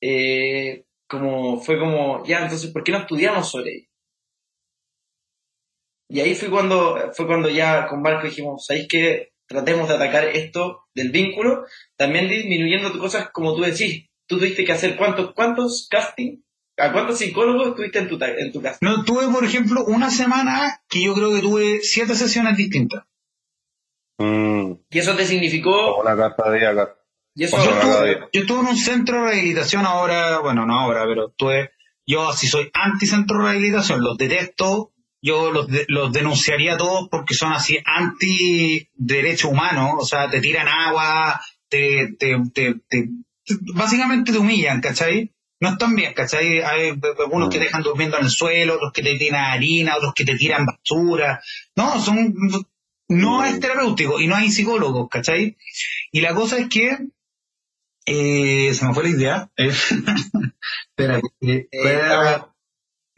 eh, 0.00 0.84
como 1.06 1.60
fue 1.60 1.78
como, 1.78 2.24
ya, 2.26 2.42
entonces, 2.42 2.70
¿por 2.70 2.84
qué 2.84 2.92
no 2.92 2.98
estudiamos 2.98 3.50
sobre 3.50 3.70
ello? 3.72 3.87
Y 6.08 6.20
ahí 6.20 6.34
fue 6.34 6.50
cuando, 6.50 7.12
fue 7.14 7.26
cuando 7.26 7.48
ya 7.50 7.86
con 7.86 8.02
Marco 8.02 8.26
dijimos, 8.26 8.64
¿sabéis 8.66 8.88
que 8.88 9.32
tratemos 9.46 9.88
de 9.88 9.94
atacar 9.94 10.24
esto 10.24 10.84
del 10.94 11.10
vínculo? 11.10 11.64
También 11.96 12.28
disminuyendo 12.28 12.98
cosas 12.98 13.30
como 13.32 13.54
tú 13.54 13.62
decís. 13.62 14.06
Tú 14.26 14.38
tuviste 14.38 14.64
que 14.64 14.72
hacer 14.72 14.96
cuántos, 14.96 15.32
cuántos 15.32 15.88
casting 15.90 16.42
¿A 16.78 16.92
cuántos 16.92 17.18
psicólogos 17.18 17.68
estuviste 17.68 17.98
en 17.98 18.08
tu, 18.08 18.18
en 18.22 18.52
tu 18.52 18.62
casa? 18.62 18.78
No, 18.82 19.04
tuve, 19.04 19.26
por 19.32 19.44
ejemplo, 19.44 19.84
una 19.84 20.10
semana 20.10 20.80
que 20.88 21.02
yo 21.02 21.12
creo 21.14 21.34
que 21.34 21.40
tuve 21.40 21.80
siete 21.82 22.14
sesiones 22.14 22.56
distintas. 22.56 23.04
Mm. 24.18 24.74
¿Y 24.88 24.98
eso 24.98 25.16
te 25.16 25.24
significó? 25.24 26.00
Una 26.00 26.16
carta 26.16 26.50
de 26.50 26.66
acá. 26.66 26.94
¿Y 27.34 27.44
eso 27.44 27.56
yo, 27.56 27.70
estuve, 27.70 28.28
yo 28.32 28.40
estuve 28.40 28.60
en 28.60 28.66
un 28.66 28.76
centro 28.76 29.16
de 29.16 29.22
rehabilitación 29.22 29.86
ahora, 29.86 30.38
bueno, 30.38 30.66
no 30.66 30.78
ahora, 30.78 31.04
pero 31.06 31.30
tuve, 31.36 31.72
yo 32.06 32.32
si 32.32 32.46
soy 32.46 32.70
anti-centro 32.72 33.38
de 33.38 33.44
rehabilitación, 33.44 34.00
los 34.00 34.16
detesto, 34.16 34.92
yo 35.20 35.52
los, 35.52 35.66
los 35.88 36.12
denunciaría 36.12 36.74
a 36.74 36.78
todos 36.78 37.08
porque 37.10 37.34
son 37.34 37.52
así 37.52 37.78
anti-derecho 37.84 39.48
humano, 39.48 39.96
o 39.98 40.04
sea, 40.04 40.30
te 40.30 40.40
tiran 40.40 40.68
agua, 40.68 41.40
te, 41.68 42.14
te, 42.18 42.36
te, 42.52 42.74
te 42.88 43.08
básicamente 43.74 44.32
te 44.32 44.38
humillan, 44.38 44.80
¿cachai? 44.80 45.32
no 45.60 45.70
están 45.70 45.94
bien, 45.94 46.12
¿cachai? 46.14 46.62
Hay 46.62 46.98
algunos 47.18 47.48
que 47.50 47.58
mm. 47.58 47.62
dejan 47.62 47.82
durmiendo 47.82 48.18
en 48.18 48.24
el 48.24 48.30
suelo, 48.30 48.76
otros 48.76 48.92
que 48.92 49.02
te 49.02 49.16
tiran 49.16 49.44
harina, 49.44 49.96
otros 49.96 50.14
que 50.14 50.24
te 50.24 50.36
tiran 50.36 50.66
basura. 50.66 51.42
No, 51.74 52.00
son, 52.00 52.34
no 53.08 53.44
es 53.44 53.58
terapéutico 53.58 54.20
y 54.20 54.26
no 54.26 54.36
hay 54.36 54.50
psicólogos, 54.50 55.08
¿cachai? 55.10 55.56
Y 56.12 56.20
la 56.20 56.34
cosa 56.34 56.58
es 56.58 56.68
que, 56.68 56.98
eh, 58.06 58.72
se 58.72 58.86
me 58.86 58.94
fue 58.94 59.04
la 59.04 59.10
idea. 59.10 59.50
Espera, 59.56 61.20
eh, 61.40 61.68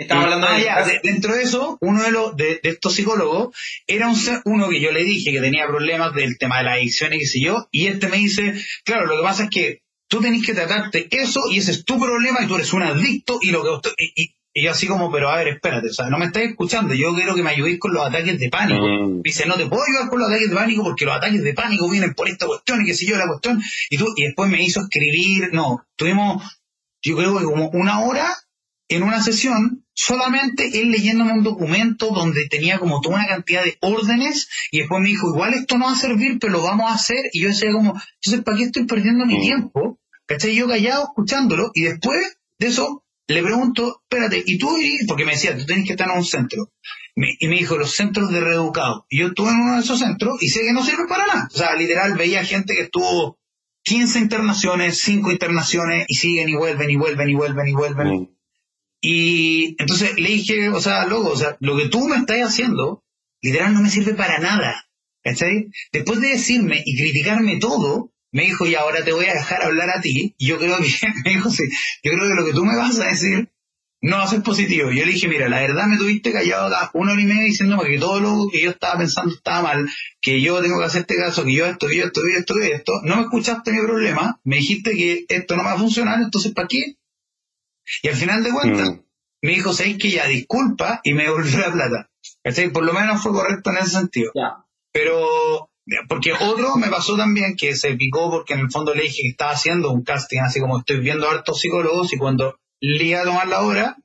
Estaba 0.01 0.23
hablando 0.23 0.47
ah, 0.49 0.83
de, 0.87 1.01
dentro 1.03 1.35
de 1.35 1.43
eso, 1.43 1.77
uno 1.83 2.03
de 2.03 2.11
los 2.11 2.35
de, 2.35 2.59
estos 2.63 2.95
psicólogos 2.95 3.55
era 3.87 4.09
un 4.09 4.17
uno 4.47 4.71
que 4.71 4.81
yo 4.81 4.93
le 4.93 5.05
dije 5.05 5.31
que 5.31 5.43
tenía 5.43 5.67
problemas 5.67 6.15
del 6.15 6.39
tema 6.39 6.57
de 6.59 6.65
la 6.65 6.73
adicción 6.73 7.13
y 7.13 7.19
qué 7.19 7.27
sé 7.27 7.41
yo, 7.43 7.69
y 7.71 7.87
este 7.87 8.09
me 8.09 8.17
dice, 8.17 8.55
claro, 8.83 9.07
lo 9.07 9.19
que 9.19 9.23
pasa 9.23 9.45
es 9.45 9.51
que 9.51 9.83
tú 10.09 10.23
tenés 10.23 10.45
que 10.45 10.55
tratarte 10.55 11.07
eso 11.11 11.43
y 11.51 11.59
ese 11.59 11.73
es 11.73 11.85
tu 11.85 12.01
problema 12.01 12.43
y 12.43 12.47
tú 12.47 12.55
eres 12.55 12.73
un 12.73 12.83
adicto 12.83 13.41
y 13.43 13.51
lo 13.51 13.63
que 13.63 13.91
y, 13.99 14.35
y, 14.55 14.67
así 14.69 14.87
como, 14.87 15.13
pero 15.13 15.29
a 15.29 15.37
ver, 15.37 15.49
espérate, 15.49 15.89
o 15.89 15.93
sea, 15.93 16.09
no 16.09 16.17
me 16.17 16.25
estás 16.25 16.45
escuchando, 16.45 16.95
yo 16.95 17.15
quiero 17.15 17.35
que 17.35 17.43
me 17.43 17.51
ayudéis 17.51 17.79
con 17.79 17.93
los 17.93 18.07
ataques 18.07 18.39
de 18.39 18.49
pánico. 18.49 18.81
Mm. 18.81 19.21
Dice, 19.21 19.45
no 19.45 19.57
te 19.57 19.67
puedo 19.67 19.83
ayudar 19.83 20.09
con 20.09 20.19
los 20.19 20.31
ataques 20.31 20.49
de 20.49 20.57
pánico 20.57 20.83
porque 20.83 21.05
los 21.05 21.15
ataques 21.15 21.43
de 21.43 21.53
pánico 21.53 21.91
vienen 21.91 22.15
por 22.15 22.27
esta 22.27 22.47
cuestión 22.47 22.81
y 22.81 22.87
qué 22.87 22.95
sé 22.95 23.05
yo, 23.05 23.19
la 23.19 23.29
cuestión. 23.29 23.61
Y 23.91 23.99
tú, 23.99 24.07
y 24.17 24.25
después 24.25 24.51
me 24.51 24.65
hizo 24.65 24.81
escribir, 24.81 25.51
no, 25.53 25.85
tuvimos, 25.95 26.43
yo 27.03 27.19
creo 27.19 27.39
que 27.39 27.45
como 27.45 27.69
una 27.69 28.01
hora 28.01 28.35
en 28.91 29.05
una 29.05 29.23
sesión, 29.23 29.85
solamente 30.01 30.81
él 30.81 30.91
leyéndome 30.91 31.35
un 31.35 31.43
documento 31.43 32.11
donde 32.11 32.49
tenía 32.49 32.79
como 32.79 33.03
toda 33.03 33.17
una 33.17 33.27
cantidad 33.27 33.63
de 33.63 33.77
órdenes 33.81 34.49
y 34.71 34.79
después 34.79 35.01
me 35.03 35.09
dijo, 35.09 35.29
igual 35.29 35.53
esto 35.53 35.77
no 35.77 35.87
va 35.87 35.93
a 35.93 35.97
servir, 35.97 36.39
pero 36.41 36.55
lo 36.55 36.63
vamos 36.63 36.91
a 36.91 36.95
hacer. 36.95 37.19
Y 37.33 37.43
yo 37.43 37.49
decía 37.49 37.71
como, 37.73 37.93
entonces, 38.15 38.43
¿para 38.43 38.57
qué 38.57 38.65
estoy 38.65 38.87
perdiendo 38.87 39.27
mi 39.27 39.37
mm. 39.37 39.43
tiempo? 39.43 39.99
¿Cachai? 40.27 40.55
Yo 40.55 40.69
callado 40.69 41.05
escuchándolo 41.05 41.71
y 41.75 41.83
después 41.83 42.39
de 42.59 42.69
eso 42.69 43.05
le 43.27 43.43
pregunto, 43.43 44.01
espérate, 44.03 44.43
¿y 44.45 44.59
tú 44.59 44.71
Porque 45.07 45.25
me 45.25 45.33
decía, 45.33 45.57
tú 45.57 45.67
tenés 45.67 45.87
que 45.87 45.93
estar 45.93 46.11
en 46.11 46.17
un 46.17 46.25
centro. 46.25 46.73
y 47.15 47.49
me 47.49 47.57
dijo, 47.57 47.77
los 47.77 47.95
centros 47.95 48.33
de 48.33 48.41
reeducado. 48.41 49.07
Y 49.11 49.19
yo 49.19 49.29
estuve 49.29 49.51
en 49.51 49.57
uno 49.57 49.75
de 49.75 49.81
esos 49.81 49.99
centros 49.99 50.43
y 50.43 50.49
sé 50.49 50.63
que 50.63 50.73
no 50.73 50.83
sirven 50.83 51.07
para 51.09 51.27
nada. 51.27 51.49
O 51.53 51.57
sea, 51.57 51.75
literal, 51.77 52.17
veía 52.17 52.43
gente 52.43 52.75
que 52.75 52.85
estuvo 52.85 53.39
15 53.85 54.19
internaciones, 54.19 54.99
5 55.01 55.31
internaciones 55.31 56.07
y 56.09 56.15
siguen 56.15 56.49
y 56.49 56.57
vuelven 56.57 56.89
y 56.89 56.97
vuelven 56.97 57.29
y 57.29 57.35
vuelven 57.35 57.69
y 57.69 57.73
vuelven. 57.73 58.09
Mm. 58.09 58.40
Y 59.01 59.77
entonces 59.79 60.19
le 60.19 60.29
dije, 60.29 60.69
o 60.69 60.81
sea, 60.81 61.07
loco, 61.07 61.31
o 61.31 61.37
sea, 61.37 61.57
lo 61.61 61.77
que 61.77 61.89
tú 61.89 62.07
me 62.07 62.17
estás 62.17 62.41
haciendo, 62.41 63.03
literal 63.41 63.75
no 63.75 63.83
me 63.83 63.91
sirve 63.91 64.15
para 64.15 64.39
nada. 64.39 64.87
¿Cachai? 65.23 65.69
Después 65.93 66.21
de 66.21 66.29
decirme 66.29 66.83
y 66.85 66.97
criticarme 66.97 67.59
todo, 67.59 68.13
me 68.33 68.45
dijo, 68.45 68.67
y 68.67 68.75
ahora 68.75 69.05
te 69.05 69.13
voy 69.13 69.27
a 69.27 69.35
dejar 69.35 69.63
hablar 69.63 69.91
a 69.91 70.01
ti. 70.01 70.35
Y 70.39 70.47
yo 70.47 70.59
creo 70.59 70.79
que, 70.79 70.89
me 71.25 71.31
dijo, 71.31 71.51
sí, 71.51 71.65
yo 72.03 72.13
creo 72.13 72.29
que 72.29 72.35
lo 72.35 72.47
que 72.47 72.53
tú 72.53 72.65
me 72.65 72.77
vas 72.77 72.99
a 73.01 73.07
decir 73.07 73.51
no 74.03 74.17
va 74.17 74.25
a 74.25 74.29
ser 74.29 74.43
positivo. 74.43 74.91
Yo 74.91 75.05
le 75.05 75.13
dije, 75.13 75.29
mira, 75.29 75.49
la 75.49 75.61
verdad 75.61 75.87
me 75.87 75.99
tuviste 75.99 76.33
callado 76.33 76.67
acá 76.67 76.91
una 76.95 77.13
hora 77.13 77.21
y 77.21 77.27
media 77.27 77.45
diciéndome 77.45 77.89
que 77.89 77.99
todo 77.99 78.21
lo 78.21 78.49
que 78.51 78.63
yo 78.63 78.71
estaba 78.71 78.99
pensando 78.99 79.35
estaba 79.35 79.63
mal, 79.63 79.91
que 80.21 80.41
yo 80.41 80.61
tengo 80.63 80.79
que 80.79 80.87
hacerte 80.87 81.17
caso, 81.17 81.45
que 81.45 81.55
yo 81.55 81.67
esto, 81.67 81.91
yo 81.91 82.05
esto, 82.05 82.23
yo 82.27 82.39
esto, 82.39 82.55
yo 82.57 82.65
esto. 82.65 82.93
No 83.05 83.17
me 83.17 83.23
escuchaste 83.23 83.73
mi 83.73 83.81
problema, 83.81 84.41
me 84.45 84.57
dijiste 84.57 84.93
que 84.93 85.27
esto 85.29 85.57
no 85.57 85.65
va 85.65 85.73
a 85.73 85.79
funcionar, 85.79 86.21
entonces 86.23 86.53
¿para 86.53 86.69
qué? 86.69 86.97
Y 88.03 88.09
al 88.09 88.17
final 88.17 88.43
de 88.43 88.51
cuentas, 88.51 88.91
mm. 88.91 89.01
me 89.43 89.53
dijo, 89.53 89.73
¿sabes 89.73 89.99
que 89.99 90.11
ya 90.11 90.27
disculpa? 90.27 91.01
Y 91.05 91.15
me 91.15 91.25
devolvió 91.25 91.59
la 91.59 91.73
plata. 91.73 92.11
Por 92.73 92.85
lo 92.85 92.93
menos 92.93 93.23
fue 93.23 93.33
correcto 93.33 93.71
en 93.71 93.77
ese 93.79 93.91
sentido. 93.91 94.33
Pero 94.93 95.71
porque 96.09 96.33
otro 96.33 96.77
me 96.77 96.89
pasó 96.89 97.17
también 97.17 97.57
que 97.57 97.75
se 97.75 97.95
picó 97.95 98.31
porque 98.31 98.55
en 98.55 98.61
el 98.61 98.71
fondo 98.71 98.95
le 98.95 99.03
dije 99.03 99.23
que 99.23 99.29
estaba 99.29 99.53
haciendo 99.53 99.91
un 99.91 100.03
casting, 100.03 100.41
así 100.41 100.61
como 100.61 100.79
estoy 100.79 101.01
viendo 101.01 101.29
a 101.29 101.33
hartos 101.33 101.61
psicólogos 101.61 102.13
y 102.13 102.19
cuando 102.19 102.57
le 102.81 103.05
iba 103.05 103.21
a 103.21 103.25
tomar 103.25 103.49
la 103.49 103.63
hora, 103.63 103.97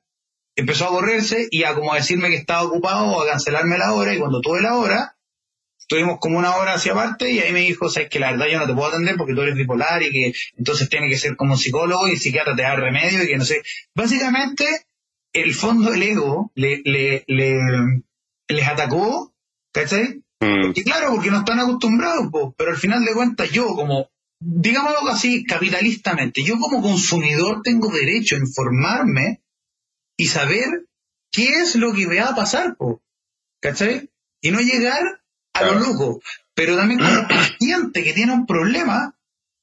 empezó 0.56 0.86
a 0.86 0.90
correrse 0.90 1.48
y 1.50 1.64
a 1.64 1.74
como 1.74 1.94
decirme 1.94 2.28
que 2.28 2.36
estaba 2.36 2.62
ocupado 2.62 3.06
o 3.06 3.22
a 3.22 3.26
cancelarme 3.26 3.78
la 3.78 3.92
hora 3.92 4.14
y 4.14 4.18
cuando 4.18 4.40
tuve 4.40 4.62
la 4.62 4.74
hora, 4.76 5.15
tuvimos 5.86 6.18
como 6.20 6.38
una 6.38 6.56
hora 6.56 6.74
hacia 6.74 6.92
aparte 6.92 7.30
y 7.30 7.40
ahí 7.40 7.52
me 7.52 7.60
dijo, 7.60 7.88
sabes 7.88 8.08
que 8.08 8.18
la 8.18 8.32
verdad 8.32 8.46
yo 8.50 8.58
no 8.58 8.66
te 8.66 8.74
puedo 8.74 8.88
atender 8.88 9.16
porque 9.16 9.34
tú 9.34 9.42
eres 9.42 9.54
bipolar 9.54 10.02
y 10.02 10.10
que 10.10 10.32
entonces 10.56 10.88
tiene 10.88 11.08
que 11.08 11.18
ser 11.18 11.36
como 11.36 11.56
psicólogo 11.56 12.08
y 12.08 12.16
psiquiatra 12.16 12.56
te 12.56 12.62
da 12.62 12.76
remedio 12.76 13.22
y 13.22 13.26
que 13.26 13.36
no 13.36 13.44
sé. 13.44 13.62
Básicamente, 13.94 14.86
el 15.32 15.54
fondo 15.54 15.90
del 15.90 16.02
ego 16.02 16.50
le, 16.54 16.82
le, 16.84 17.24
le 17.26 17.58
les 18.48 18.68
atacó, 18.68 19.34
¿cachai? 19.72 20.22
Mm. 20.40 20.72
Y 20.74 20.84
claro, 20.84 21.10
porque 21.12 21.30
no 21.30 21.38
están 21.38 21.60
acostumbrados, 21.60 22.28
po, 22.30 22.54
pero 22.56 22.70
al 22.70 22.76
final 22.76 23.04
de 23.04 23.14
cuentas 23.14 23.50
yo 23.50 23.66
como, 23.74 24.10
digámoslo 24.40 25.10
así, 25.10 25.44
capitalistamente, 25.44 26.42
yo 26.42 26.58
como 26.58 26.82
consumidor 26.82 27.62
tengo 27.62 27.88
derecho 27.88 28.36
a 28.36 28.40
informarme 28.40 29.42
y 30.16 30.26
saber 30.26 30.86
qué 31.30 31.60
es 31.62 31.76
lo 31.76 31.92
que 31.92 32.06
me 32.06 32.20
va 32.20 32.28
a 32.28 32.36
pasar, 32.36 32.76
po, 32.76 33.02
¿cachai? 33.60 34.10
Y 34.40 34.50
no 34.50 34.60
llegar 34.60 35.02
a 35.56 35.62
lo 35.64 35.72
Claro. 35.72 35.86
loco. 35.86 36.22
Pero 36.54 36.76
también 36.76 37.00
como 37.00 37.28
paciente 37.28 38.02
que 38.04 38.12
tiene 38.12 38.32
un 38.32 38.46
problema, 38.46 39.14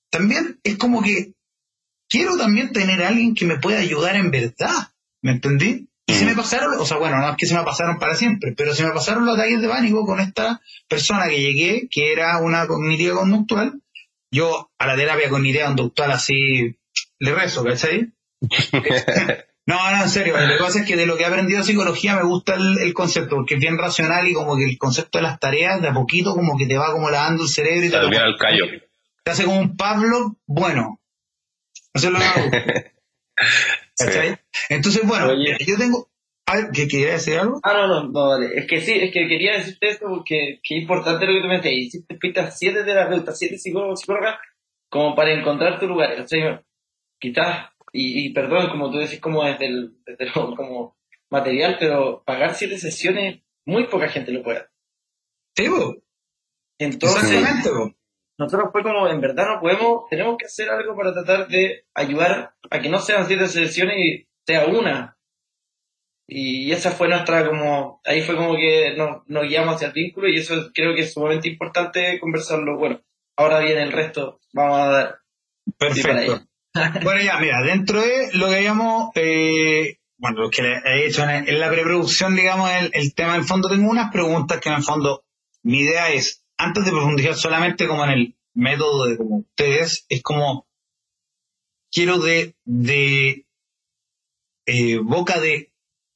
también 0.09 0.59
es 0.63 0.77
como 0.77 1.01
que 1.01 1.33
quiero 2.09 2.37
también 2.37 2.71
tener 2.73 3.03
a 3.03 3.07
alguien 3.09 3.33
que 3.35 3.45
me 3.45 3.57
pueda 3.59 3.79
ayudar 3.79 4.15
en 4.15 4.31
verdad, 4.31 4.91
¿me 5.21 5.31
entendí? 5.31 5.87
Y 6.05 6.13
se 6.13 6.25
me 6.25 6.35
pasaron, 6.35 6.77
o 6.79 6.85
sea, 6.85 6.97
bueno, 6.97 7.17
no 7.17 7.29
es 7.31 7.37
que 7.37 7.45
se 7.45 7.55
me 7.55 7.63
pasaron 7.63 7.97
para 7.97 8.13
siempre, 8.15 8.53
pero 8.55 8.75
se 8.75 8.83
me 8.83 8.91
pasaron 8.91 9.25
los 9.25 9.35
ataques 9.35 9.61
de 9.61 9.69
pánico 9.69 10.05
con 10.05 10.19
esta 10.19 10.61
persona 10.89 11.27
que 11.29 11.39
llegué, 11.41 11.87
que 11.89 12.11
era 12.11 12.39
una 12.39 12.67
cognitiva 12.67 13.15
conductual. 13.15 13.81
Yo 14.29 14.69
a 14.77 14.85
la 14.87 14.95
terapia 14.97 15.29
cognitiva 15.29 15.67
conductual 15.67 16.11
así 16.11 16.75
le 17.19 17.33
rezo, 17.33 17.63
¿cachai? 17.63 18.11
No, 19.65 19.91
no, 19.91 20.03
en 20.03 20.09
serio, 20.09 20.37
lo 20.37 20.57
que 20.57 20.63
pasa 20.63 20.79
es 20.79 20.85
que 20.85 20.97
de 20.97 21.05
lo 21.05 21.15
que 21.15 21.23
he 21.23 21.25
aprendido 21.25 21.59
de 21.59 21.65
psicología 21.65 22.17
me 22.17 22.23
gusta 22.23 22.55
el, 22.55 22.79
el 22.79 22.93
concepto, 22.93 23.37
porque 23.37 23.55
es 23.55 23.61
bien 23.61 23.77
racional 23.77 24.27
y 24.27 24.33
como 24.33 24.57
que 24.57 24.65
el 24.65 24.77
concepto 24.77 25.19
de 25.19 25.23
las 25.23 25.39
tareas 25.39 25.81
de 25.81 25.87
a 25.87 25.93
poquito 25.93 26.35
como 26.35 26.57
que 26.57 26.65
te 26.65 26.77
va 26.77 26.91
como 26.91 27.09
lavando 27.09 27.43
el 27.43 27.49
cerebro 27.49 27.85
y 27.85 27.89
te, 27.89 28.09
bien 28.09 28.21
al 28.21 28.37
callo. 28.37 28.65
te 29.23 29.31
hace 29.31 29.45
como 29.45 29.59
un 29.59 29.77
Pablo 29.77 30.35
bueno. 30.45 30.99
Eso 31.93 32.07
es 32.07 32.13
lo 32.13 32.19
que. 32.19 32.91
Entonces, 34.69 35.05
bueno, 35.05 35.29
Oye. 35.29 35.57
yo 35.65 35.77
tengo... 35.77 36.09
A 36.45 36.57
ver, 36.57 36.71
¿que 36.71 36.87
quería 36.89 37.13
decir 37.13 37.39
algo? 37.39 37.61
Ah, 37.63 37.73
no, 37.73 37.87
no, 37.87 38.03
no, 38.09 38.29
vale. 38.29 38.49
Es 38.53 38.67
que 38.67 38.81
sí, 38.81 38.91
es 38.91 39.13
que 39.13 39.27
quería 39.29 39.53
decirte 39.53 39.87
esto 39.87 40.07
porque 40.09 40.59
que 40.61 40.75
es 40.75 40.81
importante 40.81 41.25
lo 41.25 41.33
que 41.33 41.41
tú 41.41 41.47
me 41.47 41.57
decías. 41.57 41.73
Hiciste 41.73 42.51
siete 42.51 42.83
terapeutas, 42.83 43.39
siete 43.39 43.57
psicólogos, 43.57 44.01
psicólogas, 44.01 44.39
como 44.89 45.15
para 45.15 45.33
encontrar 45.33 45.79
tu 45.79 45.87
lugar. 45.87 46.19
O 46.19 46.27
sea, 46.27 46.61
quizás, 47.17 47.69
y, 47.93 48.25
y 48.25 48.33
perdón, 48.33 48.69
como 48.69 48.91
tú 48.91 48.97
decís, 48.97 49.21
como 49.21 49.45
desde 49.45 49.67
el, 49.67 49.93
desde 50.03 50.25
lo 50.35 50.55
como 50.55 50.97
material, 51.29 51.77
pero 51.79 52.23
pagar 52.25 52.55
siete 52.55 52.77
sesiones, 52.77 53.41
muy 53.65 53.87
poca 53.87 54.09
gente 54.09 54.31
lo 54.31 54.43
puede. 54.43 54.57
hacer. 54.59 54.71
Sí. 55.55 55.69
Entonces, 56.79 57.45
nosotros 58.37 58.69
fue 58.71 58.83
como, 58.83 59.07
en 59.07 59.21
verdad 59.21 59.45
no 59.47 59.61
podemos, 59.61 60.09
tenemos 60.09 60.37
que 60.37 60.47
hacer 60.47 60.69
algo 60.69 60.95
para 60.95 61.13
tratar 61.13 61.47
de 61.47 61.85
ayudar 61.93 62.55
a 62.69 62.79
que 62.81 62.89
no 62.89 62.99
sean 62.99 63.27
siete 63.27 63.47
sesiones 63.47 63.95
y 63.97 64.27
sea 64.45 64.65
una. 64.65 65.17
Y 66.27 66.71
esa 66.71 66.91
fue 66.91 67.09
nuestra 67.09 67.47
como, 67.47 68.01
ahí 68.05 68.21
fue 68.21 68.35
como 68.35 68.55
que 68.55 68.95
nos, 68.97 69.27
nos 69.27 69.43
guiamos 69.43 69.75
hacia 69.75 69.87
el 69.87 69.93
vínculo 69.93 70.27
y 70.29 70.37
eso 70.37 70.71
creo 70.73 70.95
que 70.95 71.01
es 71.01 71.13
sumamente 71.13 71.47
importante 71.47 72.19
conversarlo. 72.19 72.77
Bueno, 72.77 73.01
ahora 73.37 73.59
viene 73.59 73.83
el 73.83 73.91
resto, 73.91 74.39
vamos 74.51 74.79
a 74.79 74.87
dar. 74.87 75.19
Perfecto. 75.77 76.47
Bueno, 76.73 77.21
ya, 77.21 77.39
mira, 77.39 77.61
dentro 77.61 78.01
de 78.01 78.29
lo 78.33 78.49
que 78.49 78.55
habíamos, 78.55 79.11
eh, 79.15 79.99
bueno, 80.17 80.41
lo 80.41 80.49
que 80.49 80.61
he 80.63 81.05
hecho 81.05 81.23
en, 81.29 81.59
la 81.59 81.69
preproducción, 81.69 82.35
digamos, 82.35 82.71
el, 82.71 82.89
el 82.93 83.13
tema 83.13 83.35
en 83.35 83.45
fondo, 83.45 83.69
tengo 83.69 83.89
unas 83.89 84.11
preguntas 84.11 84.59
que 84.59 84.69
en 84.69 84.75
el 84.75 84.83
fondo, 84.83 85.23
mi 85.61 85.81
idea 85.81 86.09
es, 86.09 86.43
antes 86.57 86.83
de 86.83 86.91
profundizar 86.91 87.35
solamente 87.35 87.87
como 87.87 88.03
en 88.05 88.11
el 88.11 88.37
método 88.55 89.05
de 89.05 89.17
como 89.17 89.37
ustedes, 89.37 90.05
es 90.09 90.23
como, 90.23 90.67
quiero 91.91 92.17
de, 92.17 92.55
de 92.65 93.45
eh, 94.65 94.97
boca 94.97 95.39
de 95.39 95.71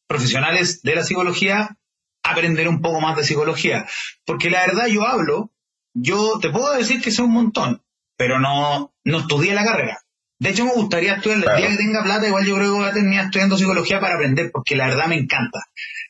profesionales 0.07 0.81
de 0.81 0.96
la 0.96 1.03
psicología, 1.03 1.77
aprender 2.24 2.67
un 2.67 2.81
poco 2.81 3.00
más 3.00 3.15
de 3.15 3.24
psicología. 3.24 3.87
Porque 4.25 4.50
la 4.50 4.65
verdad 4.65 4.87
yo 4.87 5.05
hablo, 5.05 5.51
yo 5.93 6.39
te 6.39 6.50
puedo 6.50 6.74
decir 6.74 7.01
que 7.01 7.11
sé 7.11 7.22
un 7.22 7.33
montón, 7.33 7.83
pero 8.17 8.39
no, 8.39 8.93
no 9.03 9.20
estudié 9.20 9.53
la 9.53 9.63
carrera. 9.63 10.00
De 10.39 10.50
hecho, 10.50 10.65
me 10.65 10.73
gustaría 10.73 11.15
estudiar, 11.15 11.37
el 11.39 11.43
Claro. 11.45 11.57
día 11.57 11.69
que 11.69 11.77
tenga 11.77 12.03
plata, 12.03 12.27
igual 12.27 12.45
yo 12.45 12.55
creo 12.55 12.71
que 12.73 12.79
voy 12.79 12.89
a 12.89 12.93
terminar 12.93 13.25
estudiando 13.25 13.57
psicología 13.57 14.00
para 14.00 14.15
aprender, 14.15 14.51
porque 14.51 14.75
la 14.75 14.87
verdad 14.87 15.07
me 15.07 15.15
encanta. 15.17 15.59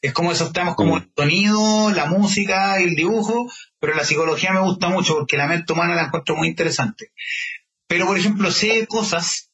Es 0.02 0.12
como 0.14 0.32
esos 0.32 0.52
temas 0.54 0.76
como 0.76 0.96
Mm. 0.96 0.98
el 0.98 1.12
sonido, 1.16 1.92
la 1.92 2.06
música 2.08 2.80
y 2.82 2.84
el 2.86 2.96
dibujo, 2.96 3.50
pero 3.80 3.96
la 3.96 4.04
psicología 4.04 4.52
me 4.52 4.60
gusta 4.60 4.90
mucho 4.90 5.16
porque 5.16 5.38
la 5.38 5.48
mente 5.48 5.72
humana 5.74 5.96
la 5.96 6.04
encuentro 6.04 6.36
muy 6.36 6.50
interesante. 6.50 7.12
Pero, 7.88 8.06
por 8.06 8.18
ejemplo, 8.18 8.52
sé 8.52 8.86
cosas, 8.88 9.47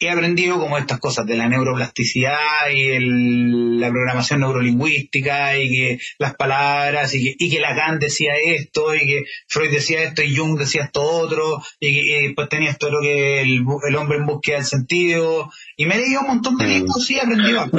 he 0.00 0.10
aprendido 0.10 0.58
como 0.60 0.78
estas 0.78 1.00
cosas 1.00 1.26
de 1.26 1.36
la 1.36 1.48
neuroplasticidad 1.48 2.70
y 2.72 2.82
el- 2.92 3.80
la 3.80 3.88
programación 3.90 4.40
neurolingüística 4.40 5.56
y 5.58 5.68
que 5.68 5.98
las 6.18 6.34
palabras 6.36 7.12
y 7.14 7.22
que, 7.24 7.34
y 7.38 7.50
que 7.50 7.60
Lacan 7.60 7.98
decía 7.98 8.32
esto 8.36 8.94
y 8.94 9.00
que 9.00 9.24
Freud 9.48 9.70
decía 9.72 10.02
esto 10.02 10.22
y 10.22 10.36
Jung 10.36 10.58
decía 10.58 10.84
esto 10.84 11.02
otro 11.02 11.62
y 11.80 11.94
que 11.94 12.00
y 12.00 12.26
después 12.26 12.48
tenía 12.48 12.70
esto 12.70 12.90
lo 12.90 13.00
que 13.00 13.40
el, 13.40 13.60
hombre 13.96 14.18
en 14.18 14.26
búsqueda 14.26 14.56
del 14.56 14.66
sentido 14.66 15.50
y 15.76 15.86
me 15.86 15.96
he 15.96 15.98
leído 15.98 16.20
un 16.20 16.26
montón 16.28 16.56
de 16.58 16.64
Mm. 16.66 16.68
libros 16.70 17.10
y 17.10 17.14
he 17.16 17.20
aprendido 17.20 17.60
algo. 17.62 17.78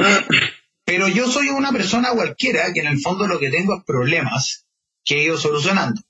Pero 0.84 1.08
yo 1.08 1.26
soy 1.28 1.48
una 1.48 1.72
persona 1.72 2.10
cualquiera 2.12 2.72
que 2.72 2.80
en 2.80 2.88
el 2.88 3.00
fondo 3.00 3.26
lo 3.26 3.38
que 3.38 3.50
tengo 3.50 3.76
es 3.76 3.84
problemas 3.84 4.66
que 5.04 5.16
he 5.16 5.22
ido 5.24 5.38
solucionando. 5.38 6.00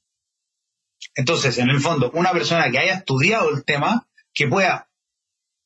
Entonces, 1.15 1.59
en 1.59 1.69
el 1.71 1.81
fondo, 1.81 2.11
una 2.15 2.33
persona 2.33 2.71
que 2.71 2.79
haya 2.79 2.95
estudiado 2.95 3.51
el 3.51 3.65
tema, 3.65 4.07
que 4.33 4.47
pueda, 4.47 4.89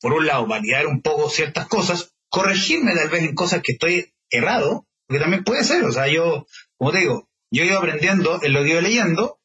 por 0.05 0.13
un 0.13 0.27
lado, 0.27 0.45
validar 0.45 0.85
un 0.85 1.01
poco 1.01 1.31
ciertas 1.31 1.67
cosas, 1.67 2.13
corregirme 2.29 2.93
tal 2.93 3.09
vez 3.09 3.23
en 3.23 3.33
cosas 3.33 3.63
que 3.63 3.71
estoy 3.71 4.13
errado, 4.29 4.85
porque 5.07 5.19
también 5.19 5.43
puede 5.43 5.63
ser, 5.63 5.83
o 5.83 5.91
sea, 5.91 6.07
yo, 6.07 6.45
como 6.77 6.91
te 6.91 6.99
digo, 6.99 7.27
yo 7.49 7.63
he 7.63 7.65
ido 7.65 7.79
aprendiendo 7.79 8.39
en 8.43 8.53
lo 8.53 8.61
que 8.61 8.67
he 8.67 8.71
ido 8.73 8.81
leyendo, 8.81 9.39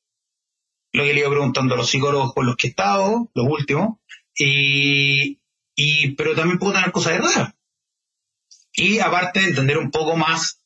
lo 0.92 1.02
que 1.02 1.12
he 1.12 1.18
ido 1.18 1.30
preguntando 1.30 1.72
a 1.72 1.78
los 1.78 1.88
psicólogos 1.88 2.34
con 2.34 2.44
los 2.44 2.56
que 2.56 2.66
he 2.66 2.70
estado, 2.70 3.30
los 3.32 3.46
últimos, 3.48 4.00
y, 4.36 5.40
y 5.74 6.10
pero 6.16 6.34
también 6.34 6.58
puedo 6.58 6.74
tener 6.74 6.92
cosas 6.92 7.14
erradas. 7.14 7.54
Y 8.74 8.98
aparte, 8.98 9.40
entender 9.42 9.78
un 9.78 9.90
poco 9.90 10.14
más 10.14 10.60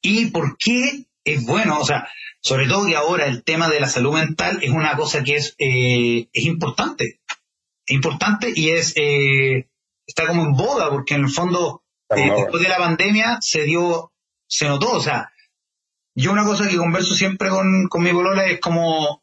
y 0.00 0.26
por 0.26 0.56
qué 0.56 1.06
es 1.24 1.44
bueno, 1.44 1.80
o 1.80 1.84
sea, 1.84 2.08
sobre 2.40 2.68
todo 2.68 2.86
que 2.86 2.94
ahora 2.94 3.26
el 3.26 3.42
tema 3.42 3.68
de 3.68 3.80
la 3.80 3.88
salud 3.88 4.14
mental 4.14 4.60
es 4.62 4.70
una 4.70 4.94
cosa 4.96 5.24
que 5.24 5.34
es, 5.34 5.56
eh, 5.58 6.28
es 6.32 6.44
importante. 6.44 7.18
Importante 7.88 8.52
y 8.54 8.70
es 8.70 8.94
eh, 8.96 9.68
está 10.06 10.26
como 10.26 10.44
en 10.44 10.52
boda, 10.52 10.90
porque 10.90 11.14
en 11.14 11.24
el 11.24 11.30
fondo, 11.30 11.84
eh, 12.10 12.28
boga. 12.28 12.42
después 12.42 12.62
de 12.62 12.68
la 12.68 12.78
pandemia 12.78 13.38
se 13.40 13.62
dio, 13.62 14.12
se 14.48 14.66
notó, 14.66 14.92
o 14.92 15.00
sea, 15.00 15.30
yo 16.14 16.32
una 16.32 16.44
cosa 16.44 16.68
que 16.68 16.76
converso 16.76 17.14
siempre 17.14 17.48
con, 17.50 17.88
con 17.88 18.02
mi 18.02 18.12
polola 18.12 18.46
es 18.46 18.60
como 18.60 19.22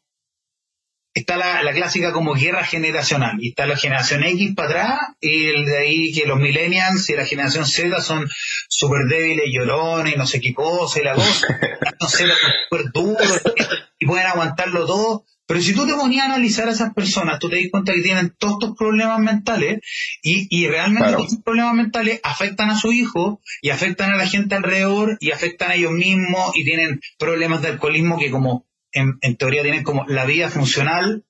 está 1.14 1.36
la, 1.36 1.62
la 1.62 1.72
clásica 1.72 2.12
como 2.12 2.34
guerra 2.34 2.64
generacional 2.64 3.36
y 3.40 3.50
está 3.50 3.66
la 3.66 3.76
generación 3.76 4.24
X 4.24 4.54
para 4.56 4.68
atrás 4.68 5.00
y 5.20 5.46
el 5.46 5.64
de 5.64 5.78
ahí 5.78 6.12
que 6.12 6.26
los 6.26 6.38
millennials 6.38 7.08
y 7.08 7.14
la 7.14 7.24
generación 7.24 7.64
Z 7.64 8.02
son 8.02 8.28
súper 8.68 9.06
débiles, 9.08 9.46
llorones 9.52 10.14
y 10.14 10.18
no 10.18 10.26
sé 10.26 10.40
qué 10.40 10.52
cosa 10.52 11.00
y 11.00 11.04
la 11.04 11.14
cosa, 11.14 11.46
Z 12.08 12.34
son 12.34 12.52
súper 12.68 12.92
duros 12.92 13.42
y 13.98 14.06
pueden 14.06 14.26
aguantarlo 14.26 14.86
todo, 14.86 15.24
pero 15.46 15.60
si 15.60 15.74
tú 15.74 15.86
te 15.86 15.94
ponías 15.94 16.22
a 16.24 16.26
analizar 16.34 16.68
a 16.68 16.72
esas 16.72 16.94
personas, 16.94 17.38
tú 17.38 17.48
te 17.50 17.56
das 17.56 17.66
cuenta 17.70 17.92
que 17.92 18.00
tienen 18.02 18.34
todos 18.38 18.54
estos 18.60 18.76
problemas 18.76 19.20
mentales 19.20 19.80
y, 20.22 20.46
y 20.50 20.66
realmente 20.68 21.08
Claro. 21.08 21.22
estos 21.24 21.42
problemas 21.42 21.74
mentales 21.74 22.20
afectan 22.22 22.70
a 22.70 22.78
su 22.78 22.92
hijo 22.92 23.40
y 23.60 23.70
afectan 23.70 24.12
a 24.12 24.16
la 24.16 24.26
gente 24.26 24.54
alrededor 24.54 25.16
y 25.20 25.30
afectan 25.32 25.70
a 25.70 25.74
ellos 25.74 25.92
mismos 25.92 26.52
y 26.56 26.64
tienen 26.64 27.00
problemas 27.18 27.60
de 27.62 27.68
alcoholismo 27.68 28.18
que 28.18 28.30
como 28.30 28.66
en, 28.92 29.18
en 29.22 29.36
teoría 29.36 29.62
tienen 29.62 29.82
como 29.84 30.06
la 30.06 30.24
vida 30.24 30.48
funcional, 30.50 31.24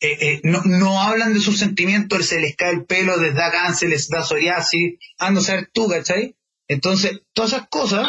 eh, 0.00 0.16
eh, 0.20 0.40
no, 0.44 0.62
no 0.64 1.00
hablan 1.00 1.34
de 1.34 1.40
sus 1.40 1.58
sentimientos, 1.58 2.26
se 2.26 2.40
les 2.40 2.56
cae 2.56 2.72
el 2.72 2.84
pelo, 2.84 3.16
les 3.16 3.34
da 3.34 3.50
cáncer, 3.50 3.88
les 3.90 4.08
da 4.08 4.22
psoriasis, 4.22 4.94
ando 5.18 5.40
a 5.40 5.44
saber 5.44 5.70
tú, 5.72 5.88
¿cachai? 5.88 6.36
Entonces, 6.68 7.20
todas 7.32 7.52
esas 7.52 7.68
cosas, 7.68 8.06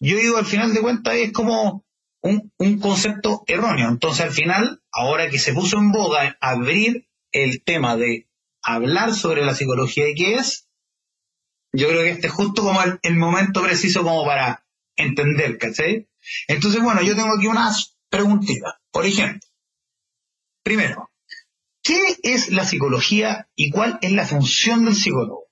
yo 0.00 0.16
digo, 0.16 0.36
al 0.36 0.46
final 0.46 0.72
de 0.74 0.80
cuentas 0.80 1.14
es 1.16 1.32
como 1.32 1.84
un, 2.22 2.52
un 2.58 2.78
concepto 2.80 3.42
erróneo. 3.46 3.88
Entonces, 3.88 4.26
al 4.26 4.32
final, 4.32 4.82
ahora 4.92 5.28
que 5.30 5.38
se 5.38 5.52
puso 5.52 5.78
en 5.78 5.92
boga 5.92 6.36
abrir 6.40 7.08
el 7.32 7.62
tema 7.62 7.96
de 7.96 8.28
hablar 8.62 9.14
sobre 9.14 9.44
la 9.44 9.54
psicología 9.54 10.08
y 10.08 10.14
qué 10.14 10.34
es, 10.34 10.68
yo 11.72 11.88
creo 11.88 12.02
que 12.02 12.10
este 12.10 12.26
es 12.28 12.32
justo 12.32 12.62
como 12.62 12.82
el, 12.82 12.98
el 13.02 13.16
momento 13.16 13.62
preciso 13.62 14.02
como 14.02 14.24
para 14.24 14.64
entender, 14.96 15.58
¿cachai? 15.58 16.08
Entonces, 16.48 16.82
bueno, 16.82 17.02
yo 17.02 17.14
tengo 17.14 17.34
aquí 17.36 17.46
unas 17.46 17.96
preguntitas. 18.08 18.74
Por 18.90 19.06
ejemplo, 19.06 19.40
primero, 20.62 21.10
¿qué 21.82 22.16
es 22.22 22.50
la 22.50 22.64
psicología 22.64 23.48
y 23.54 23.70
cuál 23.70 23.98
es 24.02 24.12
la 24.12 24.26
función 24.26 24.84
del 24.84 24.94
psicólogo? 24.94 25.46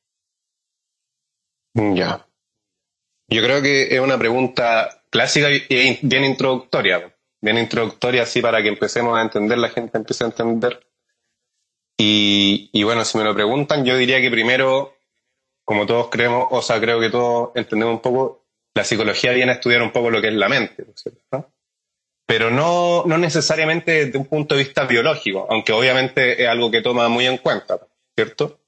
Ya. 1.74 2.26
Yo 3.28 3.42
creo 3.42 3.60
que 3.60 3.94
es 3.94 4.00
una 4.00 4.18
pregunta 4.18 5.02
clásica 5.16 5.48
y 5.50 5.98
bien 6.02 6.24
introductoria. 6.24 7.10
Bien 7.40 7.56
introductoria 7.56 8.24
así 8.24 8.42
para 8.42 8.62
que 8.62 8.68
empecemos 8.68 9.16
a 9.16 9.22
entender, 9.22 9.56
la 9.56 9.70
gente 9.70 9.96
empiece 9.96 10.24
a 10.24 10.26
entender. 10.26 10.86
Y, 11.96 12.68
y 12.70 12.82
bueno, 12.82 13.02
si 13.02 13.16
me 13.16 13.24
lo 13.24 13.34
preguntan, 13.34 13.82
yo 13.86 13.96
diría 13.96 14.20
que 14.20 14.30
primero, 14.30 14.94
como 15.64 15.86
todos 15.86 16.10
creemos, 16.10 16.48
o 16.50 16.60
sea, 16.60 16.78
creo 16.80 17.00
que 17.00 17.08
todos 17.08 17.52
entendemos 17.54 17.94
un 17.94 18.02
poco, 18.02 18.46
la 18.74 18.84
psicología 18.84 19.32
viene 19.32 19.52
a 19.52 19.54
estudiar 19.54 19.80
un 19.80 19.90
poco 19.90 20.10
lo 20.10 20.20
que 20.20 20.28
es 20.28 20.34
la 20.34 20.50
mente, 20.50 20.84
¿cierto? 20.94 21.50
Pero 22.26 22.50
no, 22.50 23.04
no 23.06 23.16
necesariamente 23.16 24.04
desde 24.04 24.18
un 24.18 24.26
punto 24.26 24.54
de 24.54 24.64
vista 24.64 24.84
biológico, 24.84 25.46
aunque 25.48 25.72
obviamente 25.72 26.42
es 26.42 26.48
algo 26.48 26.70
que 26.70 26.82
toma 26.82 27.08
muy 27.08 27.24
en 27.24 27.38
cuenta, 27.38 27.78
¿cierto? 28.14 28.60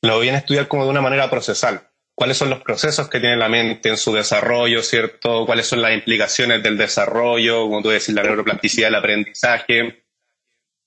Lo 0.00 0.18
viene 0.20 0.38
a 0.38 0.40
estudiar 0.40 0.66
como 0.66 0.84
de 0.84 0.90
una 0.90 1.02
manera 1.02 1.28
procesal 1.28 1.91
cuáles 2.14 2.36
son 2.36 2.50
los 2.50 2.62
procesos 2.62 3.08
que 3.08 3.20
tiene 3.20 3.36
la 3.36 3.48
mente 3.48 3.88
en 3.88 3.96
su 3.96 4.12
desarrollo, 4.12 4.82
¿cierto? 4.82 5.46
Cuáles 5.46 5.66
son 5.66 5.82
las 5.82 5.92
implicaciones 5.92 6.62
del 6.62 6.76
desarrollo, 6.76 7.62
como 7.62 7.82
tú 7.82 7.90
decís, 7.90 8.10
la 8.10 8.22
neuroplasticidad 8.22 8.88
del 8.88 8.96
aprendizaje, 8.96 10.04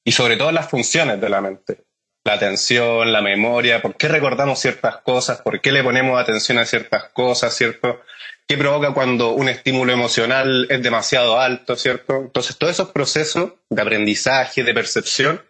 y 0.04 0.12
sobre 0.12 0.38
todo 0.38 0.52
las 0.52 0.70
funciones 0.70 1.20
de 1.20 1.30
la 1.30 1.42
mente. 1.42 1.86
La 2.24 2.34
atención, 2.34 3.12
la 3.12 3.22
memoria, 3.22 3.82
por 3.82 3.96
qué 3.98 4.08
recordamos 4.08 4.60
ciertas 4.60 4.98
cosas, 4.98 5.42
por 5.42 5.62
qué 5.62 5.72
le 5.72 5.84
ponemos 5.84 6.20
atención 6.20 6.58
a 6.58 6.66
ciertas 6.66 7.10
cosas, 7.10 7.56
¿cierto? 7.56 8.02
¿Qué 8.48 8.58
provoca 8.58 8.94
cuando 8.94 9.32
un 9.32 9.50
estímulo 9.50 9.92
emocional 9.94 10.68
es 10.70 10.82
demasiado 10.82 11.40
alto, 11.40 11.76
¿cierto? 11.76 12.18
Entonces, 12.18 12.58
todos 12.58 12.74
esos 12.74 12.92
procesos 12.92 13.54
de 13.70 13.82
aprendizaje, 13.82 14.64
de 14.64 14.74
percepción, 14.74 15.42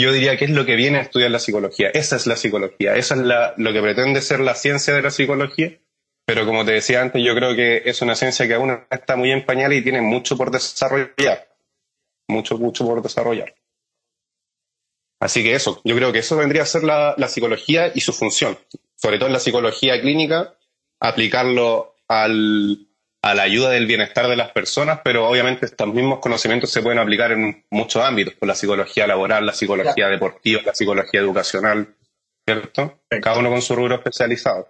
yo 0.00 0.12
diría 0.12 0.36
que 0.36 0.44
es 0.44 0.50
lo 0.50 0.66
que 0.66 0.76
viene 0.76 0.98
a 0.98 1.02
estudiar 1.02 1.30
la 1.30 1.38
psicología. 1.38 1.90
Esa 1.94 2.16
es 2.16 2.26
la 2.26 2.36
psicología, 2.36 2.94
esa 2.96 3.14
es 3.14 3.20
lo 3.56 3.72
que 3.72 3.82
pretende 3.82 4.20
ser 4.20 4.40
la 4.40 4.54
ciencia 4.54 4.94
de 4.94 5.02
la 5.02 5.10
psicología. 5.10 5.78
Pero 6.26 6.44
como 6.44 6.64
te 6.64 6.72
decía 6.72 7.00
antes, 7.00 7.22
yo 7.24 7.34
creo 7.34 7.56
que 7.56 7.82
es 7.86 8.02
una 8.02 8.14
ciencia 8.14 8.46
que 8.46 8.54
aún 8.54 8.84
está 8.90 9.16
muy 9.16 9.32
en 9.32 9.46
pañal 9.46 9.72
y 9.72 9.82
tiene 9.82 10.02
mucho 10.02 10.36
por 10.36 10.50
desarrollar. 10.50 11.48
Mucho, 12.28 12.58
mucho 12.58 12.84
por 12.84 13.00
desarrollar. 13.02 13.54
Así 15.20 15.42
que 15.42 15.54
eso, 15.54 15.80
yo 15.84 15.96
creo 15.96 16.12
que 16.12 16.18
eso 16.18 16.36
vendría 16.36 16.62
a 16.62 16.66
ser 16.66 16.84
la 16.84 17.28
psicología 17.28 17.90
y 17.94 18.00
su 18.00 18.12
función. 18.12 18.58
Sobre 18.94 19.18
todo 19.18 19.28
en 19.28 19.32
la 19.32 19.40
psicología 19.40 20.00
clínica, 20.00 20.58
aplicarlo 21.00 21.96
al, 22.08 22.87
a 23.22 23.34
la 23.34 23.42
ayuda 23.42 23.70
del 23.70 23.86
bienestar 23.86 24.28
de 24.28 24.36
las 24.36 24.52
personas, 24.52 25.00
pero 25.02 25.28
obviamente 25.28 25.66
estos 25.66 25.92
mismos 25.92 26.20
conocimientos 26.20 26.70
se 26.70 26.82
pueden 26.82 26.98
aplicar 26.98 27.32
en 27.32 27.64
muchos 27.70 28.02
ámbitos, 28.02 28.34
por 28.34 28.48
la 28.48 28.54
psicología 28.54 29.06
laboral, 29.06 29.44
la 29.44 29.52
psicología 29.52 30.08
deportiva, 30.08 30.62
la 30.64 30.74
psicología 30.74 31.20
educacional, 31.20 31.94
¿cierto? 32.46 33.00
Cada 33.20 33.38
uno 33.38 33.50
con 33.50 33.62
su 33.62 33.74
rubro 33.74 33.96
especializado. 33.96 34.68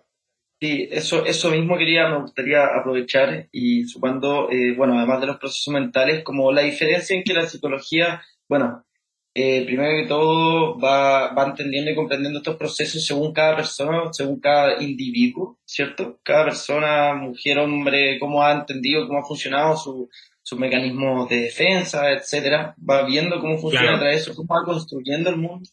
Sí, 0.61 0.89
eso, 0.91 1.25
eso 1.25 1.51
mismo 1.51 1.79
quería, 1.79 2.09
me 2.09 2.21
gustaría 2.21 2.65
aprovechar 2.65 3.49
y 3.53 3.85
sumando, 3.85 4.51
eh, 4.51 4.75
bueno, 4.77 4.99
además 4.99 5.21
de 5.21 5.29
los 5.29 5.39
procesos 5.39 5.73
mentales, 5.73 6.25
como 6.25 6.51
la 6.51 6.63
diferencia 6.63 7.17
en 7.17 7.23
que 7.23 7.33
la 7.33 7.47
psicología, 7.47 8.23
bueno, 8.49 8.85
eh, 9.41 9.65
primero 9.65 10.03
que 10.03 10.09
todo 10.09 10.81
va, 10.81 11.33
va 11.33 11.47
entendiendo 11.47 11.93
y 11.93 11.95
comprendiendo 11.95 12.41
estos 12.41 12.57
procesos 12.57 13.07
según 13.07 13.33
cada 13.33 13.55
persona, 13.55 14.13
según 14.13 14.41
cada 14.41 14.83
individuo, 14.83 15.61
¿cierto? 15.65 16.19
Cada 16.25 16.47
persona, 16.47 17.15
mujer, 17.15 17.61
hombre, 17.61 18.19
cómo 18.19 18.43
ha 18.43 18.51
entendido, 18.53 19.07
cómo 19.07 19.21
ha 19.21 19.25
funcionado 19.25 19.77
su, 19.77 20.11
sus 20.43 20.59
mecanismos 20.59 21.29
de 21.29 21.43
defensa, 21.43 22.11
etcétera, 22.11 22.75
va 22.79 23.07
viendo 23.07 23.41
cómo 23.41 23.59
funciona 23.59 23.95
a 23.95 23.99
través 24.01 24.17
de 24.17 24.23
eso, 24.23 24.35
cómo 24.35 24.53
va 24.53 24.65
construyendo 24.65 25.31
el 25.31 25.37
mundo. 25.37 25.69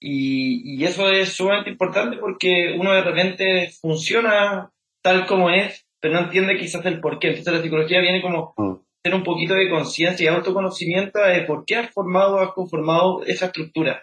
Y, 0.00 0.80
y 0.80 0.84
eso 0.86 1.10
es 1.10 1.34
sumamente 1.34 1.68
importante 1.68 2.16
porque 2.16 2.76
uno 2.78 2.94
de 2.94 3.02
repente 3.02 3.70
funciona 3.78 4.70
tal 5.02 5.26
como 5.26 5.50
es, 5.50 5.86
pero 6.00 6.14
no 6.14 6.20
entiende 6.20 6.56
quizás 6.56 6.86
el 6.86 7.00
por 7.00 7.18
qué. 7.18 7.28
Entonces 7.28 7.52
la 7.52 7.62
psicología 7.62 8.00
viene 8.00 8.22
como 8.22 8.54
mm 8.56 8.85
un 9.14 9.24
poquito 9.24 9.54
de 9.54 9.70
conciencia 9.70 10.24
y 10.24 10.34
autoconocimiento 10.34 11.18
de 11.18 11.42
por 11.42 11.64
qué 11.64 11.76
has 11.76 11.90
formado, 11.92 12.40
has 12.40 12.52
conformado 12.52 13.22
esa 13.24 13.46
estructura. 13.46 14.02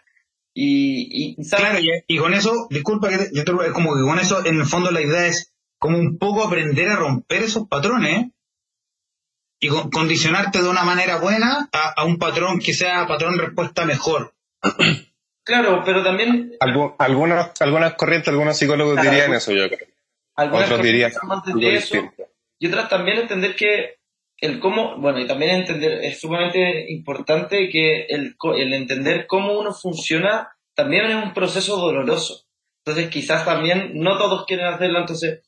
Y, 0.53 1.35
y, 1.39 1.49
claro, 1.49 1.79
y, 2.07 2.17
con 2.17 2.33
eso, 2.33 2.67
disculpa 2.69 3.09
que 3.09 3.29
yo 3.33 3.43
te, 3.43 3.71
como 3.71 3.95
que 3.95 4.03
con 4.03 4.19
eso, 4.19 4.45
en 4.45 4.59
el 4.59 4.65
fondo 4.65 4.91
la 4.91 5.01
idea 5.01 5.25
es 5.25 5.51
como 5.79 5.97
un 5.97 6.17
poco 6.17 6.43
aprender 6.43 6.89
a 6.89 6.95
romper 6.95 7.43
esos 7.43 7.67
patrones 7.67 8.27
y 9.59 9.69
condicionarte 9.69 10.61
de 10.61 10.69
una 10.69 10.83
manera 10.83 11.17
buena 11.17 11.69
a, 11.71 12.05
un 12.05 12.17
patrón 12.17 12.59
que 12.59 12.73
sea 12.73 13.07
patrón 13.07 13.39
respuesta 13.39 13.85
mejor. 13.85 14.33
Claro, 15.45 15.81
pero 15.83 16.03
también... 16.03 16.53
algunas, 16.99 17.61
algunas 17.61 17.95
corrientes, 17.95 18.29
algunos 18.29 18.57
psicólogos 18.57 19.01
dirían 19.01 19.33
eso, 19.33 19.51
yo 19.51 19.67
creo. 19.67 19.89
Otros 20.35 20.81
dirían 20.81 21.11
eso. 21.11 22.13
Y 22.59 22.67
otras 22.67 22.87
también 22.87 23.17
entender 23.17 23.55
que 23.57 23.97
el 24.43 24.59
cómo, 24.59 24.97
bueno, 24.97 25.19
y 25.21 25.25
también 25.25 25.55
entender, 25.55 26.03
es 26.03 26.19
sumamente 26.19 26.91
importante 26.91 27.69
que 27.69 28.07
el, 28.09 28.35
el 28.57 28.73
entender 28.73 29.25
cómo 29.25 29.57
uno 29.57 29.71
funciona 29.71 30.49
también 30.75 31.05
es 31.05 31.15
un 31.15 31.33
proceso 31.33 31.77
doloroso. 31.77 32.43
Entonces 32.85 33.09
quizás 33.09 33.45
también 33.45 33.91
no 33.93 34.17
todos 34.17 34.45
quieren 34.45 34.65
hacerlo, 34.65 34.99
entonces, 34.99 35.43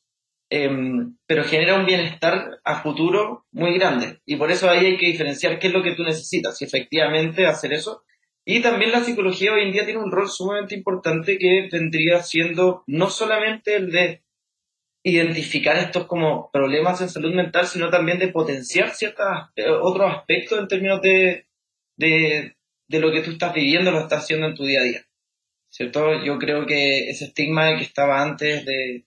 em, 0.48 1.14
pero 1.26 1.44
genera 1.44 1.74
un 1.74 1.84
bienestar 1.84 2.58
a 2.64 2.82
futuro 2.82 3.44
muy 3.52 3.74
grande. 3.74 4.20
Y 4.24 4.36
por 4.36 4.50
eso 4.50 4.70
ahí 4.70 4.86
hay 4.86 4.96
que 4.96 5.08
diferenciar 5.08 5.58
qué 5.58 5.66
es 5.66 5.74
lo 5.74 5.82
que 5.82 5.94
tú 5.94 6.02
necesitas, 6.02 6.56
si 6.56 6.64
efectivamente 6.64 7.44
hacer 7.44 7.74
eso. 7.74 8.02
Y 8.46 8.62
también 8.62 8.92
la 8.92 9.00
psicología 9.00 9.52
hoy 9.52 9.64
en 9.64 9.72
día 9.72 9.84
tiene 9.84 10.00
un 10.00 10.10
rol 10.10 10.30
sumamente 10.30 10.74
importante 10.74 11.36
que 11.36 11.68
vendría 11.70 12.22
siendo 12.22 12.82
no 12.86 13.10
solamente 13.10 13.76
el 13.76 13.90
de 13.90 14.22
identificar 15.08 15.76
estos 15.76 16.06
como 16.08 16.50
problemas 16.50 17.00
en 17.00 17.08
salud 17.08 17.32
mental, 17.32 17.64
sino 17.68 17.90
también 17.90 18.18
de 18.18 18.26
potenciar 18.26 18.90
ciertos 18.90 19.24
otros 19.80 20.12
aspectos 20.12 20.58
en 20.58 20.66
términos 20.66 21.00
de, 21.00 21.46
de, 21.96 22.56
de, 22.88 22.98
lo 22.98 23.12
que 23.12 23.20
tú 23.20 23.30
estás 23.30 23.54
viviendo, 23.54 23.92
lo 23.92 24.00
estás 24.00 24.24
haciendo 24.24 24.48
en 24.48 24.56
tu 24.56 24.64
día 24.64 24.80
a 24.80 24.82
día. 24.82 25.02
¿Cierto? 25.70 26.24
Yo 26.24 26.38
creo 26.38 26.66
que 26.66 27.08
ese 27.08 27.26
estigma 27.26 27.76
que 27.76 27.84
estaba 27.84 28.20
antes 28.20 28.64
de 28.64 29.04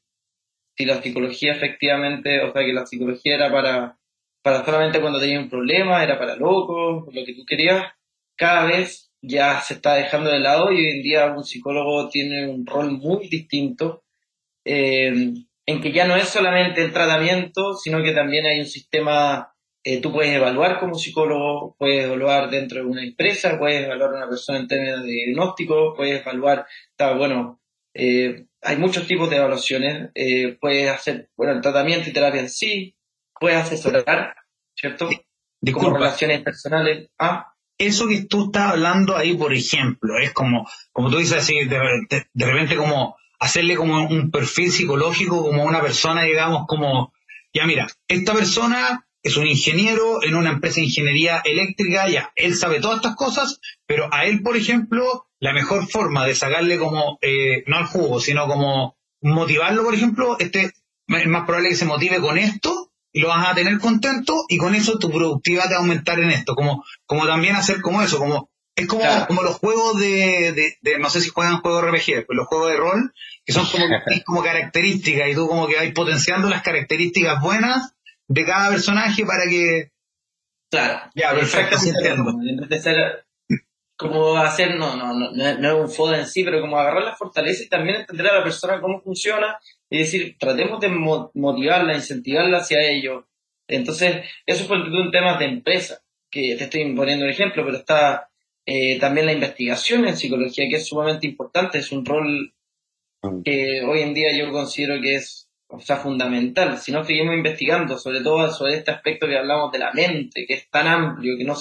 si 0.78 0.86
la 0.86 1.02
psicología 1.02 1.52
efectivamente, 1.52 2.46
o 2.46 2.54
sea, 2.54 2.64
que 2.64 2.72
la 2.72 2.86
psicología 2.86 3.36
era 3.36 3.52
para, 3.52 4.00
para 4.42 4.64
solamente 4.64 5.02
cuando 5.02 5.20
tenías 5.20 5.44
un 5.44 5.50
problema, 5.50 6.02
era 6.02 6.18
para 6.18 6.38
locos, 6.38 7.14
lo 7.14 7.26
que 7.26 7.34
tú 7.34 7.46
querías, 7.46 7.92
cada 8.38 8.64
vez 8.68 9.12
ya 9.22 9.60
se 9.60 9.74
está 9.74 9.96
dejando 9.96 10.30
de 10.30 10.40
lado 10.40 10.72
y 10.72 10.78
hoy 10.78 10.92
en 10.92 11.04
día 11.04 11.26
un 11.36 11.44
psicólogo 11.44 12.08
tiene 12.08 12.48
un 12.48 12.66
rol 12.66 12.92
muy 12.92 13.28
distinto. 13.28 14.06
Eh, 14.64 15.34
en 15.70 15.82
que 15.82 15.92
ya 15.92 16.08
no 16.08 16.16
es 16.16 16.28
solamente 16.28 16.84
el 16.84 16.92
tratamiento, 16.92 17.76
sino 17.76 18.02
que 18.02 18.12
también 18.12 18.44
hay 18.48 18.60
un 18.60 18.66
sistema, 18.66 19.54
eh, 19.84 20.02
tú 20.02 20.12
puedes 20.12 20.34
evaluar 20.34 20.80
como 20.80 20.96
psicólogo, 20.96 21.76
puedes 21.78 22.06
evaluar 22.06 22.50
dentro 22.50 22.80
de 22.80 22.88
una 22.88 23.04
empresa, 23.04 23.60
puedes 23.60 23.86
evaluar 23.86 24.14
a 24.14 24.18
una 24.18 24.30
persona 24.30 24.58
en 24.58 24.68
términos 24.68 25.04
de 25.04 25.12
diagnóstico, 25.12 25.94
puedes 25.96 26.22
evaluar, 26.22 26.66
está, 26.90 27.14
bueno, 27.14 27.62
eh, 27.94 28.48
hay 28.64 28.78
muchos 28.78 29.06
tipos 29.06 29.30
de 29.30 29.36
evaluaciones, 29.36 30.10
eh, 30.16 30.58
puedes 30.60 30.90
hacer, 30.90 31.30
bueno, 31.38 31.54
el 31.54 31.62
tratamiento 31.62 32.10
y 32.10 32.14
terapia 32.14 32.42
en 32.42 32.50
sí, 32.50 32.96
puedes 33.40 33.60
asesorar, 33.60 34.34
¿cierto? 34.74 35.08
Disculpa. 35.62 36.00
relaciones 36.00 36.42
personales. 36.42 37.10
Ah. 37.20 37.54
Eso 37.78 38.08
que 38.08 38.26
tú 38.26 38.46
estás 38.46 38.72
hablando 38.72 39.16
ahí, 39.16 39.38
por 39.38 39.54
ejemplo, 39.54 40.18
es 40.20 40.34
como, 40.34 40.68
como 40.92 41.12
tú 41.12 41.18
dices 41.18 41.38
así, 41.38 41.64
de 41.66 42.46
repente 42.46 42.76
como 42.76 43.20
hacerle 43.40 43.76
como 43.76 44.08
un 44.08 44.32
perfil 44.32 44.72
psicológico, 44.72 45.42
como 45.42 45.64
una 45.64 45.82
persona, 45.82 46.24
digamos, 46.24 46.66
como, 46.68 47.14
ya 47.54 47.66
mira, 47.66 47.88
esta 48.08 48.34
persona 48.34 49.08
es 49.24 49.38
un 49.38 49.48
ingeniero 49.48 50.24
en 50.24 50.36
una 50.36 50.52
empresa 50.52 50.76
de 50.76 50.88
ingeniería 50.88 51.42
eléctrica, 51.44 52.08
ya, 52.08 52.32
él 52.36 52.56
sabe 52.56 52.80
todas 52.80 52.98
estas 52.98 53.16
cosas, 53.16 53.60
pero 53.86 54.14
a 54.14 54.26
él, 54.26 54.42
por 54.42 54.56
ejemplo, 54.56 55.28
la 55.40 55.54
mejor 55.54 55.88
forma 55.88 56.26
de 56.26 56.36
sacarle 56.36 56.78
como, 56.78 57.18
eh, 57.22 57.64
no 57.68 57.78
al 57.78 57.86
jugo, 57.86 58.20
sino 58.20 58.48
como 58.48 58.98
motivarlo, 59.22 59.84
por 59.84 59.94
ejemplo, 59.94 60.38
este, 60.40 60.72
es 61.08 61.28
más 61.28 61.46
probable 61.46 61.70
que 61.70 61.76
se 61.76 61.86
motive 61.86 62.20
con 62.20 62.38
esto 62.38 62.92
y 63.12 63.22
lo 63.22 63.30
vas 63.30 63.48
a 63.48 63.56
tener 63.56 63.80
contento 63.80 64.46
y 64.48 64.58
con 64.58 64.76
eso 64.76 65.00
tu 65.00 65.10
productividad 65.10 65.68
te 65.68 65.74
va 65.74 65.78
a 65.78 65.80
aumentar 65.80 66.20
en 66.20 66.32
esto, 66.32 66.56
como, 66.56 66.84
como 67.06 67.26
también 67.26 67.56
hacer 67.56 67.82
como 67.82 68.02
eso, 68.02 68.20
como 68.20 68.50
es 68.80 68.88
como, 68.88 69.04
como 69.28 69.44
los 69.44 69.58
juegos 69.58 70.00
de, 70.00 70.76
de, 70.82 71.00
no 71.00 71.10
sé 71.10 71.22
si 71.22 71.30
juegan 71.30 71.62
juegos 71.62 71.84
RPG, 71.84 72.26
pero 72.28 72.34
los 72.34 72.48
juegos 72.48 72.72
de 72.72 72.78
rol, 72.78 73.14
que 73.46 73.54
son 73.54 73.66
como, 73.66 73.86
como 74.26 74.44
características, 74.44 75.30
y 75.30 75.36
tú 75.36 75.48
como 75.48 75.68
que 75.68 75.76
vas 75.76 75.92
potenciando 75.94 76.50
las 76.50 76.62
características 76.62 77.42
buenas 77.42 77.94
de 78.28 78.46
cada 78.46 78.70
personaje 78.70 79.26
para 79.26 79.44
que... 79.50 79.92
Claro. 80.72 81.10
Ya, 81.16 81.32
perfecto, 81.32 81.78
entiendo. 81.84 82.36
como 83.98 84.38
hacer, 84.38 84.76
no, 84.76 84.96
no, 84.96 85.14
no, 85.14 85.32
no 85.32 85.68
es 85.68 85.90
un 85.90 85.90
foda 85.90 86.20
en 86.20 86.28
sí, 86.28 86.44
pero 86.44 86.62
como 86.62 86.78
agarrar 86.78 87.04
las 87.04 87.18
fortalezas 87.18 87.66
y 87.66 87.70
también 87.70 87.98
entender 87.98 88.28
a 88.28 88.38
la 88.38 88.44
persona 88.44 88.80
cómo 88.80 89.02
funciona 89.02 89.58
y 89.90 89.98
decir, 90.00 90.38
tratemos 90.40 90.80
de 90.80 90.90
motivarla, 90.90 91.96
incentivarla 91.96 92.60
hacia 92.60 92.82
ello. 92.82 93.28
Entonces, 93.68 94.26
eso 94.46 94.66
fue 94.66 94.78
un 94.78 95.12
tema 95.12 95.38
de 95.38 95.46
empresa, 95.46 96.02
que 96.32 96.56
te 96.56 96.66
estoy 96.66 96.96
poniendo 96.96 97.26
un 97.26 97.32
ejemplo, 97.32 97.66
pero 97.66 97.78
está 97.78 98.29
eh, 98.72 99.00
también 99.00 99.26
la 99.26 99.34
investigación 99.34 100.08
en 100.08 100.16
psicología, 100.16 100.70
que 100.70 100.76
es 100.76 100.86
sumamente 100.86 101.26
importante, 101.26 101.80
es 101.80 101.92
un 101.92 102.06
rol 102.06 102.54
mm. 103.24 103.42
que 103.42 103.82
hoy 103.82 104.02
en 104.02 104.14
día 104.14 104.30
yo 104.38 104.52
considero 104.52 105.02
que 105.02 105.16
es 105.16 105.50
o 105.70 105.80
sea, 105.80 105.98
fundamental. 105.98 106.78
Si 106.78 106.92
no 106.92 107.04
seguimos 107.04 107.36
investigando, 107.36 107.98
sobre 107.98 108.22
todo 108.22 108.52
sobre 108.52 108.76
este 108.76 108.92
aspecto 108.92 109.28
que 109.28 109.38
hablamos 109.38 109.72
de 109.72 109.80
la 109.80 109.92
mente, 109.92 110.46
que 110.48 110.54
es 110.54 110.70
tan 110.70 110.88
amplio, 110.88 111.36
que 111.36 111.46
no 111.46 111.56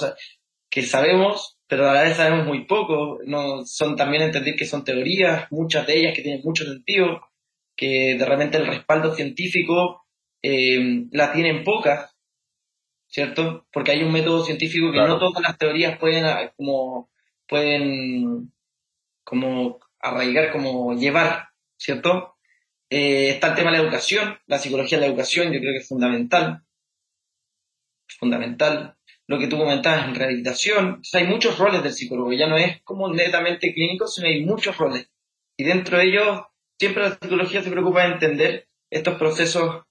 que 0.71 0.83
sabemos, 0.83 1.59
pero 1.67 1.89
a 1.89 1.95
la 1.95 2.03
vez 2.03 2.17
sabemos 2.17 2.47
muy 2.47 2.67
poco. 2.67 3.21
No, 3.25 3.65
son 3.65 3.97
también 3.97 4.25
entender 4.25 4.55
que 4.55 4.67
son 4.67 4.85
teorías, 4.85 5.51
muchas 5.51 5.87
de 5.87 5.99
ellas 5.99 6.13
que 6.15 6.23
tienen 6.23 6.43
mucho 6.45 6.65
sentido, 6.65 7.23
que 7.75 8.17
de 8.19 8.25
repente 8.25 8.59
el 8.59 8.67
respaldo 8.67 9.15
científico 9.15 10.05
eh, 10.43 11.07
la 11.11 11.33
tienen 11.33 11.65
pocas, 11.65 12.15
¿cierto? 13.09 13.67
Porque 13.73 13.93
hay 13.93 14.03
un 14.03 14.13
método 14.13 14.45
científico 14.45 14.93
que 14.93 14.99
no 14.99 15.19
todas 15.19 15.43
las 15.43 15.59
teorías 15.59 15.99
pueden 15.99 16.25
ah, 16.25 16.53
como 16.57 17.11
pueden 17.49 18.53
como 19.25 19.81
arraigar, 20.01 20.53
como 20.53 20.95
llevar, 20.95 21.49
¿cierto? 21.77 22.37
Eh, 22.91 23.31
está 23.31 23.49
el 23.49 23.55
tema 23.55 23.71
de 23.71 23.79
la 23.79 23.83
educación, 23.83 24.39
la 24.47 24.59
psicología 24.59 24.99
de 24.99 25.07
la 25.07 25.11
educación, 25.13 25.53
yo 25.53 25.61
creo 25.61 25.73
que 25.73 25.79
es 25.79 25.89
fundamental. 25.89 26.63
Fundamental. 28.19 28.97
Lo 29.27 29.39
que 29.39 29.47
tú 29.47 29.59
comentabas 29.59 30.09
en 30.09 30.15
rehabilitación, 30.15 31.03
hay 31.13 31.27
muchos 31.27 31.59
roles 31.59 31.83
del 31.83 31.93
psicólogo, 31.93 32.33
ya 32.33 32.47
no 32.47 32.57
es 32.57 32.81
como 32.83 33.13
netamente 33.13 33.75
clínico, 33.75 34.07
sino 34.07 34.29
hay 34.29 34.45
muchos 34.45 34.79
roles. 34.79 35.11
Y 35.59 35.65
dentro 35.65 35.99
de 35.99 36.05
ellos, 36.05 36.43
siempre 36.79 37.03
la 37.03 37.19
psicología 37.21 37.63
se 37.63 37.71
preocupa 37.71 38.03
de 38.05 38.15
entender 38.15 38.69
estos 38.91 39.19
procesos 39.19 39.85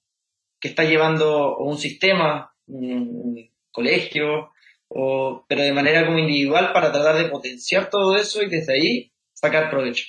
que 0.60 0.70
está 0.70 0.84
llevando 0.84 1.58
un 1.58 1.78
sistema, 1.78 2.56
un 2.68 3.50
colegio, 3.72 4.52
o, 4.90 5.46
pero 5.48 5.62
de 5.62 5.74
manera 5.74 6.06
como 6.06 6.20
individual 6.20 6.72
para 6.74 6.92
tratar 6.92 7.18
de 7.18 7.30
potenciar 7.30 7.90
todo 7.90 8.16
eso 8.16 8.42
y 8.42 8.50
desde 8.50 8.74
ahí 8.74 9.14
sacar 9.34 9.70
provecho. 9.70 10.06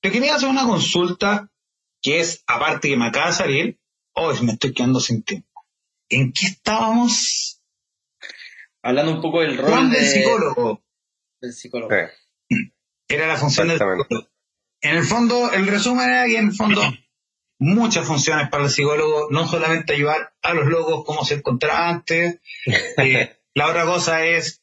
Te 0.00 0.10
quería 0.10 0.34
hacer 0.34 0.48
una 0.48 0.66
consulta 0.66 1.50
que 2.02 2.20
es, 2.20 2.44
aparte 2.46 2.88
que 2.88 2.96
me 2.96 3.06
acaba 3.06 3.28
de 3.28 3.32
salir, 3.32 3.80
hoy 4.14 4.36
me 4.42 4.52
estoy 4.52 4.74
quedando 4.74 5.00
sin 5.00 5.22
tiempo. 5.22 5.66
¿En 6.10 6.32
qué 6.32 6.46
estábamos? 6.46 7.62
Hablando 8.82 9.12
un 9.12 9.22
poco 9.22 9.40
del 9.40 9.56
rol 9.56 9.90
del 9.90 10.04
psicólogo. 10.04 10.84
Del 11.40 11.52
psicólogo. 11.52 11.94
Era 13.08 13.26
la 13.26 13.36
función 13.36 13.68
del 13.68 13.78
psicólogo. 13.78 14.28
En 14.82 14.96
el 14.96 15.04
fondo, 15.04 15.50
el 15.52 15.66
resumen 15.66 16.10
era 16.10 16.26
que 16.26 16.36
en 16.36 16.48
el 16.48 16.54
fondo 16.54 16.82
muchas 17.64 18.06
funciones 18.06 18.50
para 18.50 18.64
el 18.64 18.70
psicólogo, 18.70 19.28
no 19.30 19.48
solamente 19.48 19.94
ayudar 19.94 20.34
a 20.42 20.52
los 20.52 20.66
locos 20.66 21.04
como 21.06 21.24
se 21.24 21.34
encontraba 21.34 21.88
antes, 21.88 22.38
eh, 22.98 23.38
la 23.54 23.68
otra 23.68 23.86
cosa 23.86 24.24
es 24.26 24.62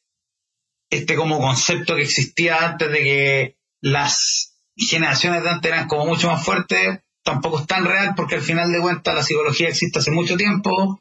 este 0.88 1.16
como 1.16 1.40
concepto 1.40 1.96
que 1.96 2.02
existía 2.02 2.64
antes 2.64 2.92
de 2.92 2.98
que 2.98 3.56
las 3.80 4.54
generaciones 4.76 5.42
de 5.42 5.50
antes 5.50 5.72
eran 5.72 5.88
como 5.88 6.06
mucho 6.06 6.28
más 6.28 6.44
fuertes, 6.44 7.00
tampoco 7.24 7.60
es 7.60 7.66
tan 7.66 7.84
real 7.84 8.14
porque 8.16 8.36
al 8.36 8.42
final 8.42 8.70
de 8.70 8.80
cuentas 8.80 9.14
la 9.14 9.22
psicología 9.24 9.68
existe 9.68 9.98
hace 9.98 10.12
mucho 10.12 10.36
tiempo 10.36 11.00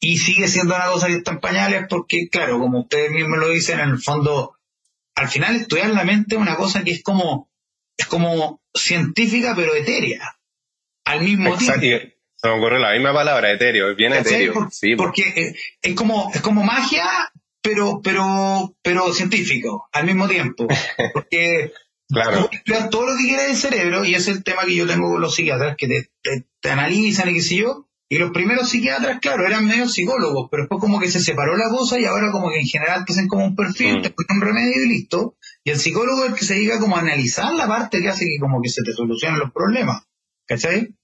y 0.00 0.16
sigue 0.16 0.48
siendo 0.48 0.74
una 0.74 0.86
cosa 0.86 1.08
que 1.08 1.16
está 1.16 1.32
en 1.32 1.40
pañales 1.40 1.86
porque, 1.88 2.28
claro, 2.30 2.58
como 2.58 2.80
ustedes 2.80 3.10
mismos 3.10 3.38
lo 3.38 3.48
dicen, 3.48 3.78
en 3.78 3.90
el 3.90 3.98
fondo, 3.98 4.56
al 5.14 5.28
final 5.28 5.56
estudiar 5.56 5.90
la 5.90 6.04
mente 6.04 6.36
es 6.36 6.40
una 6.40 6.56
cosa 6.56 6.82
que 6.82 6.92
es 6.92 7.02
como, 7.02 7.50
es 7.96 8.06
como 8.06 8.62
científica 8.74 9.54
pero 9.54 9.74
etérea, 9.74 10.38
al 11.04 11.22
mismo 11.22 11.56
tiempo. 11.56 12.12
Se 12.42 12.48
me 12.48 12.54
ocurre 12.54 12.80
la 12.80 12.92
misma 12.92 13.12
palabra, 13.12 13.52
etéreo, 13.52 13.90
es 13.90 13.96
bien 13.96 14.12
etéreo. 14.12 14.68
sí, 14.70 14.96
porque 14.96 15.22
eh, 15.22 15.54
es 15.80 15.94
como, 15.94 16.30
es 16.34 16.40
como 16.40 16.64
magia, 16.64 17.06
pero, 17.62 18.00
pero, 18.02 18.74
pero 18.82 19.12
científico, 19.12 19.88
al 19.92 20.06
mismo 20.06 20.26
tiempo. 20.26 20.66
Porque 21.14 21.72
claro. 22.08 22.48
estudiar 22.50 22.90
todo 22.90 23.06
lo 23.06 23.16
que 23.16 23.24
quiere 23.24 23.50
el 23.50 23.56
cerebro, 23.56 24.04
y 24.04 24.16
es 24.16 24.26
el 24.26 24.42
tema 24.42 24.64
que 24.64 24.74
yo 24.74 24.86
tengo 24.86 25.12
con 25.12 25.20
los 25.20 25.36
psiquiatras, 25.36 25.76
que 25.76 25.86
te, 25.86 26.10
te, 26.60 26.70
analizan 26.70 27.30
y 27.30 27.34
qué 27.34 27.42
sé 27.42 27.56
yo. 27.58 27.86
Y 28.08 28.18
los 28.18 28.32
primeros 28.32 28.68
psiquiatras, 28.68 29.20
claro, 29.20 29.46
eran 29.46 29.66
medio 29.66 29.88
psicólogos, 29.88 30.48
pero 30.50 30.64
después 30.64 30.80
como 30.80 31.00
que 31.00 31.10
se 31.10 31.20
separó 31.20 31.56
la 31.56 31.70
cosa 31.70 31.98
y 31.98 32.04
ahora 32.04 32.30
como 32.30 32.50
que 32.50 32.58
en 32.58 32.66
general 32.66 33.04
te 33.06 33.12
hacen 33.14 33.28
como 33.28 33.46
un 33.46 33.56
perfil, 33.56 33.98
mm. 33.98 34.02
te 34.02 34.10
ponen 34.10 34.42
un 34.42 34.48
remedio 34.48 34.82
y 34.82 34.88
listo. 34.88 35.36
Y 35.64 35.70
el 35.70 35.78
psicólogo 35.78 36.24
es 36.24 36.30
el 36.32 36.36
que 36.36 36.44
se 36.44 36.54
diga 36.54 36.78
como 36.78 36.96
a 36.96 37.00
analizar 37.00 37.54
la 37.54 37.68
parte 37.68 38.02
que 38.02 38.08
hace 38.08 38.26
que 38.26 38.38
como 38.38 38.60
que 38.60 38.68
se 38.68 38.82
te 38.82 38.92
solucionen 38.92 39.38
los 39.38 39.52
problemas. 39.52 40.02
¿Cachai? 40.52 40.94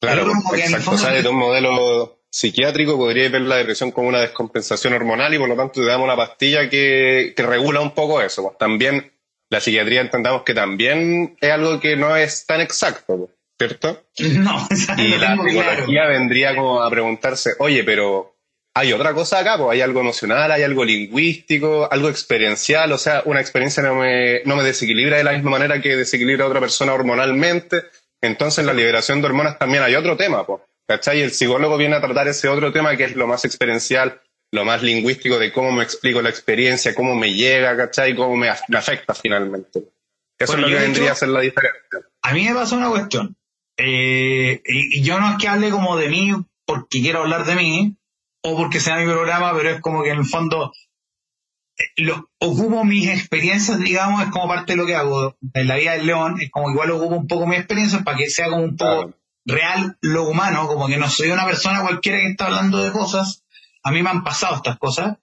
Claro, 0.00 0.32
exacto. 0.54 0.92
O 0.92 0.98
sea, 0.98 1.10
de 1.12 1.28
un 1.28 1.36
modelo 1.36 2.20
psiquiátrico 2.30 2.96
podría 2.96 3.28
ver 3.28 3.42
la 3.42 3.56
depresión 3.56 3.90
como 3.90 4.08
una 4.08 4.20
descompensación 4.20 4.92
hormonal 4.94 5.34
y 5.34 5.38
por 5.38 5.48
lo 5.48 5.56
tanto 5.56 5.80
te 5.80 5.86
damos 5.86 6.04
una 6.04 6.16
pastilla 6.16 6.68
que, 6.70 7.34
que 7.36 7.42
regula 7.42 7.80
un 7.80 7.92
poco 7.92 8.20
eso. 8.20 8.42
Pues 8.42 8.58
también 8.58 9.12
la 9.50 9.60
psiquiatría 9.60 10.00
entendamos 10.00 10.42
que 10.42 10.54
también 10.54 11.36
es 11.40 11.50
algo 11.50 11.80
que 11.80 11.96
no 11.96 12.16
es 12.16 12.46
tan 12.46 12.60
exacto, 12.60 13.16
pues, 13.16 13.30
¿cierto? 13.58 14.06
No, 14.18 14.68
y 14.96 15.18
la 15.18 15.36
psicología 15.36 16.06
vendría 16.06 16.54
como 16.54 16.82
a 16.82 16.90
preguntarse, 16.90 17.50
oye, 17.58 17.82
pero 17.84 18.36
hay 18.74 18.92
otra 18.92 19.12
cosa 19.12 19.40
acá, 19.40 19.58
pues 19.58 19.70
hay 19.72 19.80
algo 19.80 20.00
emocional, 20.00 20.52
hay 20.52 20.62
algo 20.62 20.84
lingüístico, 20.84 21.88
algo 21.90 22.08
experiencial, 22.08 22.92
o 22.92 22.98
sea, 22.98 23.22
una 23.24 23.40
experiencia 23.40 23.82
no 23.82 23.96
me, 23.96 24.42
no 24.44 24.56
me 24.56 24.62
desequilibra 24.62 25.16
de 25.16 25.24
la 25.24 25.32
misma 25.32 25.50
manera 25.50 25.80
que 25.80 25.96
desequilibra 25.96 26.44
a 26.44 26.48
otra 26.48 26.60
persona 26.60 26.94
hormonalmente 26.94 27.82
entonces, 28.20 28.58
en 28.58 28.66
la 28.66 28.74
liberación 28.74 29.20
de 29.20 29.28
hormonas 29.28 29.58
también 29.58 29.82
hay 29.82 29.94
otro 29.94 30.16
tema, 30.16 30.44
¿cachai? 30.86 31.22
El 31.22 31.30
psicólogo 31.30 31.76
viene 31.76 31.96
a 31.96 32.00
tratar 32.00 32.28
ese 32.28 32.48
otro 32.48 32.72
tema 32.72 32.96
que 32.96 33.04
es 33.04 33.16
lo 33.16 33.26
más 33.26 33.44
experiencial, 33.44 34.20
lo 34.52 34.64
más 34.64 34.82
lingüístico 34.82 35.38
de 35.38 35.52
cómo 35.52 35.72
me 35.72 35.82
explico 35.82 36.20
la 36.20 36.30
experiencia, 36.30 36.94
cómo 36.94 37.14
me 37.14 37.32
llega, 37.32 37.76
¿cachai? 37.76 38.14
Cómo 38.14 38.36
me, 38.36 38.48
afecta 38.48 39.14
finalmente. 39.14 39.84
Eso 40.38 40.54
es 40.54 40.58
lo 40.58 40.68
que 40.68 40.74
vendría 40.74 41.12
a 41.12 41.14
ser 41.14 41.28
la 41.28 41.40
diferencia. 41.40 41.80
A 42.22 42.34
mí 42.34 42.44
me 42.44 42.54
pasa 42.54 42.76
una 42.76 42.90
cuestión. 42.90 43.36
Eh, 43.76 44.60
y, 44.64 45.02
yo 45.02 45.18
no 45.20 45.30
es 45.30 45.36
que 45.38 45.48
hable 45.48 45.70
como 45.70 45.96
de 45.96 46.08
mí 46.08 46.32
porque 46.66 47.00
quiero 47.00 47.20
hablar 47.20 47.44
de 47.46 47.54
mí 47.56 47.96
o 48.42 48.56
porque 48.56 48.80
sea 48.80 48.96
mi 48.96 49.06
programa, 49.06 49.54
pero 49.56 49.70
es 49.70 49.80
como 49.80 50.02
que 50.02 50.10
en 50.10 50.18
el 50.18 50.26
fondo 50.26 50.72
lo, 51.96 52.30
ocupo 52.38 52.84
mis 52.84 53.08
experiencias, 53.08 53.78
digamos, 53.78 54.22
es 54.22 54.30
como 54.30 54.48
parte 54.48 54.72
de 54.72 54.76
lo 54.76 54.86
que 54.86 54.94
hago 54.94 55.36
en 55.54 55.68
la 55.68 55.76
vida 55.76 55.92
del 55.92 56.06
león, 56.06 56.40
es 56.40 56.50
como 56.50 56.70
igual 56.70 56.90
ocupo 56.90 57.16
un 57.16 57.26
poco 57.26 57.46
mis 57.46 57.58
experiencias 57.58 58.02
para 58.02 58.16
que 58.16 58.30
sea 58.30 58.48
como 58.48 58.64
un 58.64 58.76
poco 58.76 59.14
real 59.44 59.96
lo 60.00 60.28
humano, 60.28 60.66
como 60.66 60.86
que 60.86 60.96
no 60.96 61.08
soy 61.08 61.30
una 61.30 61.46
persona 61.46 61.82
cualquiera 61.82 62.18
que 62.18 62.28
está 62.28 62.46
hablando 62.46 62.82
de 62.82 62.92
cosas, 62.92 63.44
a 63.82 63.90
mí 63.90 64.02
me 64.02 64.10
han 64.10 64.24
pasado 64.24 64.56
estas 64.56 64.78
cosas, 64.78 65.16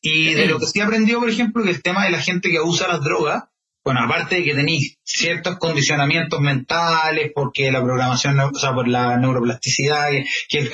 y 0.00 0.32
de 0.34 0.46
lo 0.46 0.58
que 0.58 0.66
sí 0.66 0.78
he 0.80 0.82
aprendido, 0.82 1.20
por 1.20 1.28
ejemplo, 1.28 1.62
que 1.62 1.70
el 1.70 1.82
tema 1.82 2.04
de 2.04 2.10
la 2.10 2.20
gente 2.20 2.50
que 2.50 2.60
usa 2.60 2.88
las 2.88 3.02
drogas, 3.02 3.44
bueno, 3.84 4.00
aparte 4.04 4.36
de 4.36 4.44
que 4.44 4.54
tenéis 4.54 4.98
ciertos 5.02 5.58
condicionamientos 5.58 6.40
mentales, 6.40 7.32
porque 7.34 7.72
la 7.72 7.82
programación, 7.82 8.38
o 8.38 8.54
sea, 8.54 8.74
por 8.74 8.86
la 8.88 9.16
neuroplasticidad, 9.16 10.10
que, 10.48 10.68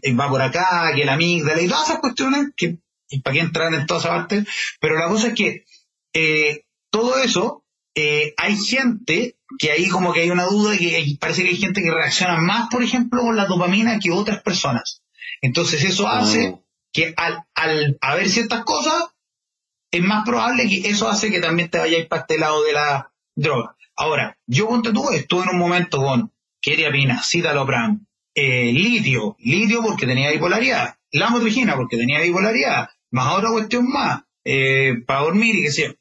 que 0.00 0.14
va 0.14 0.28
por 0.28 0.42
acá, 0.42 0.92
que 0.94 1.04
la 1.04 1.14
amígdala 1.14 1.62
y 1.62 1.68
todas 1.68 1.88
esas 1.88 2.00
cuestiones 2.00 2.48
que 2.56 2.78
y 3.12 3.20
para 3.20 3.34
qué 3.34 3.40
entrar 3.40 3.74
en 3.74 3.86
toda 3.86 4.00
esa 4.00 4.08
parte, 4.08 4.44
pero 4.80 4.96
la 4.96 5.08
cosa 5.08 5.28
es 5.28 5.34
que 5.34 5.64
eh, 6.12 6.64
todo 6.90 7.18
eso, 7.18 7.64
eh, 7.94 8.34
hay 8.36 8.56
gente 8.56 9.36
que 9.58 9.70
ahí 9.70 9.88
como 9.88 10.12
que 10.12 10.20
hay 10.20 10.30
una 10.30 10.44
duda, 10.44 10.76
que 10.76 11.16
parece 11.20 11.42
que 11.42 11.50
hay 11.50 11.56
gente 11.56 11.82
que 11.82 11.90
reacciona 11.90 12.38
más, 12.38 12.68
por 12.70 12.82
ejemplo, 12.82 13.22
con 13.22 13.36
la 13.36 13.46
dopamina 13.46 13.98
que 13.98 14.10
otras 14.10 14.42
personas. 14.42 15.02
Entonces 15.40 15.84
eso 15.84 16.08
hace 16.08 16.50
mm. 16.50 16.60
que 16.92 17.14
al, 17.16 17.44
al 17.54 17.98
haber 18.00 18.28
ciertas 18.28 18.64
cosas, 18.64 19.04
es 19.90 20.02
más 20.02 20.24
probable 20.24 20.68
que 20.68 20.88
eso 20.88 21.08
hace 21.08 21.30
que 21.30 21.40
también 21.40 21.68
te 21.68 21.78
vayáis 21.78 22.06
para 22.06 22.22
este 22.22 22.38
lado 22.38 22.62
de 22.64 22.72
la 22.72 23.12
droga. 23.36 23.76
Ahora, 23.94 24.38
yo 24.46 24.68
ponte 24.68 24.92
tú, 24.92 25.10
estuve 25.10 25.42
en 25.42 25.50
un 25.50 25.58
momento 25.58 25.98
con 25.98 26.32
queriapina, 26.60 27.22
citalopram, 27.22 28.06
eh, 28.34 28.72
litio, 28.72 29.36
litio 29.40 29.82
porque 29.82 30.06
tenía 30.06 30.30
bipolaridad, 30.30 30.96
la 31.10 31.28
motrigina 31.28 31.76
porque 31.76 31.98
tenía 31.98 32.20
bipolaridad, 32.20 32.88
más 33.12 33.34
otra 33.34 33.50
cuestión 33.50 33.88
más, 33.88 34.22
eh, 34.44 35.02
para 35.06 35.20
dormir 35.20 35.54
y 35.54 35.62
qué 35.62 35.70
sé 35.70 35.82
yo. 35.88 35.94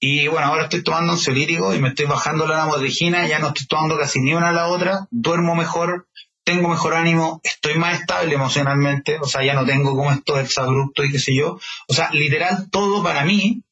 Y 0.00 0.28
bueno, 0.28 0.46
ahora 0.46 0.64
estoy 0.64 0.82
tomando 0.82 1.12
ansiolítico 1.12 1.74
y 1.74 1.80
me 1.80 1.88
estoy 1.88 2.06
bajando 2.06 2.46
la 2.46 2.58
lamotrigina, 2.58 3.26
ya 3.26 3.38
no 3.38 3.48
estoy 3.48 3.66
tomando 3.66 3.98
casi 3.98 4.20
ni 4.20 4.32
una 4.32 4.50
a 4.50 4.52
la 4.52 4.68
otra, 4.68 5.08
duermo 5.10 5.54
mejor, 5.54 6.08
tengo 6.44 6.68
mejor 6.68 6.94
ánimo, 6.94 7.40
estoy 7.42 7.74
más 7.74 8.00
estable 8.00 8.34
emocionalmente, 8.34 9.18
o 9.20 9.26
sea, 9.26 9.44
ya 9.44 9.54
no 9.54 9.66
tengo 9.66 9.96
como 9.96 10.10
estos 10.12 10.38
exabruptos 10.38 11.04
y 11.06 11.12
qué 11.12 11.18
sé 11.18 11.34
yo. 11.34 11.58
O 11.88 11.94
sea, 11.94 12.10
literal, 12.12 12.70
todo 12.70 13.02
para 13.02 13.24
mí 13.24 13.64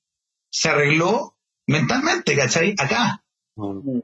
se 0.51 0.69
arregló 0.69 1.37
mentalmente, 1.67 2.37
¿cachai? 2.37 2.75
Acá. 2.77 3.23
Mm. 3.55 4.01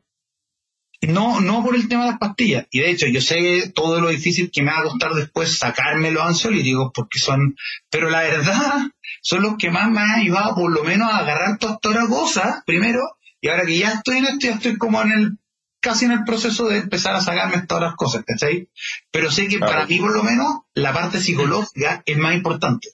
No, 1.09 1.41
no 1.41 1.65
por 1.65 1.75
el 1.75 1.89
tema 1.89 2.05
de 2.05 2.11
las 2.11 2.21
pastillas. 2.21 2.67
Y 2.71 2.81
de 2.81 2.91
hecho, 2.91 3.07
yo 3.09 3.21
sé 3.21 3.73
todo 3.75 4.01
lo 4.01 4.09
difícil 4.09 4.51
que 4.53 4.63
me 4.63 4.71
va 4.71 4.79
a 4.79 4.85
costar 4.85 5.13
después 5.15 5.59
sacarme 5.59 6.13
los 6.13 6.23
ansiolíticos, 6.23 6.93
porque 6.95 7.19
son, 7.19 7.57
pero 7.91 8.09
la 8.09 8.21
verdad, 8.21 8.83
son 9.21 9.43
los 9.43 9.57
que 9.57 9.71
más 9.71 9.91
me 9.91 10.01
han 10.01 10.21
ayudado 10.21 10.55
por 10.55 10.73
lo 10.73 10.85
menos 10.85 11.13
a 11.13 11.19
agarrar 11.19 11.59
todas 11.59 11.79
estas 11.83 12.09
cosas, 12.09 12.63
primero, 12.65 13.01
y 13.41 13.49
ahora 13.49 13.65
que 13.67 13.79
ya 13.79 13.95
estoy 13.95 14.19
en 14.19 14.27
esto, 14.27 14.47
ya 14.47 14.53
estoy 14.53 14.79
como 14.79 15.03
en 15.03 15.11
el, 15.11 15.39
casi 15.81 16.05
en 16.05 16.13
el 16.13 16.23
proceso 16.23 16.69
de 16.69 16.79
empezar 16.79 17.17
a 17.17 17.21
sacarme 17.21 17.67
todas 17.67 17.83
las 17.83 17.97
cosas, 17.97 18.23
¿cachai? 18.25 18.71
Pero 19.11 19.33
sé 19.33 19.49
que 19.49 19.59
para 19.59 19.87
mí, 19.87 19.99
por 19.99 20.15
lo 20.15 20.23
menos, 20.23 20.61
la 20.75 20.93
parte 20.93 21.19
psicológica 21.19 22.05
es 22.07 22.17
más 22.17 22.35
importante. 22.37 22.91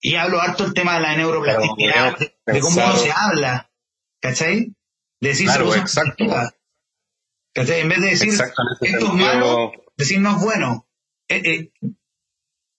Y 0.00 0.16
hablo 0.16 0.40
harto 0.40 0.66
el 0.66 0.74
tema 0.74 0.94
de 0.96 1.00
la 1.00 1.16
neuroplasticidad, 1.16 2.18
de, 2.18 2.60
cómo 2.60 2.96
se 2.96 3.10
habla, 3.10 3.70
¿cachai? 4.20 4.74
De 5.20 5.28
decir 5.30 5.46
claro, 5.46 5.74
exacto. 5.74 6.24
En 7.54 7.88
vez 7.88 8.00
de 8.00 8.06
decir 8.10 8.28
esto 8.28 8.44
es 8.80 9.12
malo, 9.14 9.72
decir 9.96 10.20
no 10.20 10.36
es 10.36 10.42
bueno. 10.42 10.88
Eh, 11.28 11.42
eh, 11.44 11.70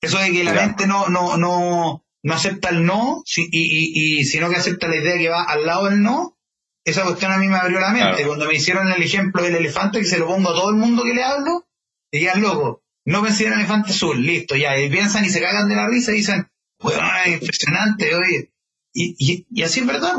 eso 0.01 0.17
de 0.19 0.31
que 0.31 0.43
la 0.43 0.53
mente 0.53 0.87
no, 0.87 1.09
no, 1.09 1.37
no, 1.37 2.05
no 2.23 2.33
acepta 2.33 2.69
el 2.69 2.85
no, 2.85 3.23
y, 3.35 3.41
y, 3.51 4.19
y, 4.19 4.23
sino 4.25 4.49
que 4.49 4.55
acepta 4.55 4.87
la 4.87 4.95
idea 4.95 5.17
que 5.17 5.29
va 5.29 5.43
al 5.43 5.65
lado 5.65 5.89
del 5.89 6.01
no, 6.01 6.37
esa 6.85 7.03
cuestión 7.03 7.31
a 7.31 7.37
mí 7.37 7.47
me 7.47 7.57
abrió 7.57 7.79
la 7.79 7.91
mente. 7.91 8.25
Cuando 8.25 8.45
me 8.45 8.55
hicieron 8.55 8.91
el 8.91 9.01
ejemplo 9.01 9.43
del 9.43 9.55
elefante, 9.55 9.99
que 9.99 10.05
se 10.05 10.17
lo 10.17 10.27
pongo 10.27 10.49
a 10.49 10.53
todo 10.53 10.69
el 10.69 10.77
mundo 10.77 11.03
que 11.03 11.13
le 11.13 11.23
hablo, 11.23 11.67
y 12.11 12.21
ya 12.21 12.35
loco, 12.35 12.83
no 13.05 13.21
pensé 13.21 13.45
en 13.45 13.53
el 13.53 13.59
elefante 13.59 13.91
azul, 13.91 14.21
listo, 14.21 14.55
ya, 14.55 14.77
y 14.79 14.89
piensan 14.89 15.25
y 15.25 15.29
se 15.29 15.41
cagan 15.41 15.67
de 15.67 15.75
la 15.75 15.87
risa 15.87 16.11
y 16.11 16.15
dicen, 16.17 16.49
bueno, 16.79 17.03
impresionante, 17.27 18.15
oye. 18.15 18.51
Y, 18.93 19.15
y, 19.19 19.47
y, 19.51 19.63
así 19.63 19.81
es 19.81 19.85
verdad, 19.85 20.15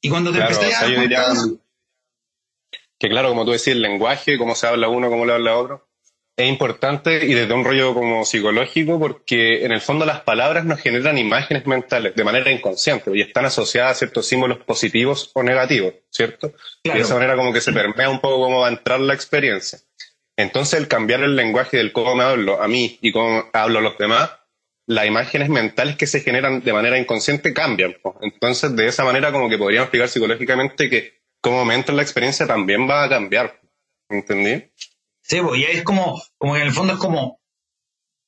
Y 0.00 0.08
cuando 0.08 0.30
te 0.30 0.38
claro, 0.38 0.54
empecé 0.54 0.74
a 0.74 0.86
que 2.98 3.08
claro, 3.08 3.28
como 3.28 3.44
tú 3.44 3.52
decís, 3.52 3.68
el 3.68 3.82
lenguaje, 3.82 4.38
cómo 4.38 4.54
se 4.54 4.66
habla 4.66 4.88
uno, 4.88 5.10
cómo 5.10 5.26
le 5.26 5.34
habla 5.34 5.56
otro, 5.56 5.88
es 6.36 6.48
importante 6.48 7.24
y 7.26 7.34
desde 7.34 7.54
un 7.54 7.64
rollo 7.64 7.94
como 7.94 8.24
psicológico 8.24 8.98
porque 8.98 9.64
en 9.64 9.70
el 9.70 9.80
fondo 9.80 10.04
las 10.04 10.22
palabras 10.22 10.64
nos 10.64 10.80
generan 10.80 11.16
imágenes 11.16 11.66
mentales 11.66 12.14
de 12.16 12.24
manera 12.24 12.50
inconsciente 12.50 13.10
y 13.14 13.20
están 13.20 13.44
asociadas 13.44 13.92
a 13.92 13.94
ciertos 13.94 14.26
símbolos 14.26 14.58
positivos 14.58 15.30
o 15.34 15.44
negativos, 15.44 15.94
¿cierto? 16.10 16.52
Y 16.82 16.90
de 16.90 17.00
esa 17.00 17.14
manera 17.14 17.36
como 17.36 17.52
que 17.52 17.60
se 17.60 17.72
permea 17.72 18.10
un 18.10 18.20
poco 18.20 18.42
cómo 18.42 18.60
va 18.60 18.66
a 18.66 18.70
entrar 18.72 18.98
la 18.98 19.14
experiencia. 19.14 19.78
Entonces 20.36 20.80
el 20.80 20.88
cambiar 20.88 21.22
el 21.22 21.36
lenguaje 21.36 21.76
del 21.76 21.92
cómo 21.92 22.16
me 22.16 22.24
hablo 22.24 22.60
a 22.60 22.66
mí 22.66 22.98
y 23.00 23.12
cómo 23.12 23.44
hablo 23.52 23.78
a 23.78 23.82
los 23.82 23.96
demás, 23.96 24.32
las 24.86 25.06
imágenes 25.06 25.48
mentales 25.48 25.96
que 25.96 26.08
se 26.08 26.20
generan 26.20 26.62
de 26.62 26.72
manera 26.72 26.98
inconsciente 26.98 27.54
cambian. 27.54 27.96
Entonces 28.20 28.74
de 28.74 28.88
esa 28.88 29.04
manera 29.04 29.30
como 29.30 29.48
que 29.48 29.56
podríamos 29.56 29.86
explicar 29.86 30.08
psicológicamente 30.08 30.90
que 30.90 31.23
cómo 31.44 31.66
me 31.66 31.74
entra 31.74 31.94
la 31.94 32.00
experiencia 32.00 32.46
también 32.46 32.88
va 32.88 33.04
a 33.04 33.08
cambiar. 33.10 33.60
¿Entendí? 34.08 34.64
Sí, 35.22 35.40
pues, 35.42 35.60
y 35.60 35.66
ahí 35.66 35.76
es 35.76 35.84
como, 35.84 36.20
como 36.38 36.56
en 36.56 36.62
el 36.62 36.72
fondo 36.72 36.94
es 36.94 36.98
como, 36.98 37.38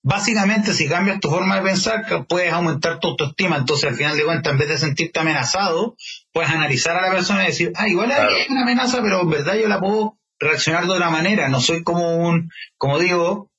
básicamente 0.03 0.75
si 0.75 0.87
cambias 0.87 1.19
tu 1.19 1.31
forma 1.31 1.57
de 1.57 1.63
pensar, 1.63 2.27
puedes 2.29 2.53
aumentar 2.53 3.01
tu 3.01 3.09
autoestima. 3.09 3.57
Entonces, 3.57 3.89
al 3.89 3.97
final 3.97 4.19
de 4.19 4.25
cuentas, 4.25 4.53
en 4.53 4.59
vez 4.59 4.69
de 4.69 4.77
sentirte 4.77 5.19
amenazado, 5.19 5.97
puedes 6.31 6.51
analizar 6.51 6.95
a 6.95 7.09
la 7.09 7.11
persona 7.11 7.45
y 7.45 7.47
decir, 7.47 7.73
ah, 7.75 7.89
igual 7.89 8.13
hay 8.13 8.47
una 8.51 8.63
amenaza, 8.63 9.01
pero 9.01 9.23
en 9.23 9.31
verdad 9.31 9.55
yo 9.55 9.67
la 9.67 9.81
puedo 9.81 10.19
reaccionar 10.39 10.85
de 10.85 10.93
otra 10.93 11.09
manera. 11.09 11.49
No 11.49 11.61
soy 11.61 11.83
como 11.83 12.17
un, 12.17 12.51
como 12.77 12.99
digo, 12.99 13.51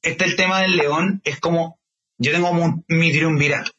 este 0.00 0.24
el 0.24 0.36
tema 0.36 0.62
del 0.62 0.78
león, 0.78 1.20
es 1.24 1.40
como, 1.40 1.78
yo 2.16 2.32
tengo 2.32 2.48
como 2.48 2.64
un, 2.64 2.84
mi 2.88 3.12
triunvirato. 3.12 3.70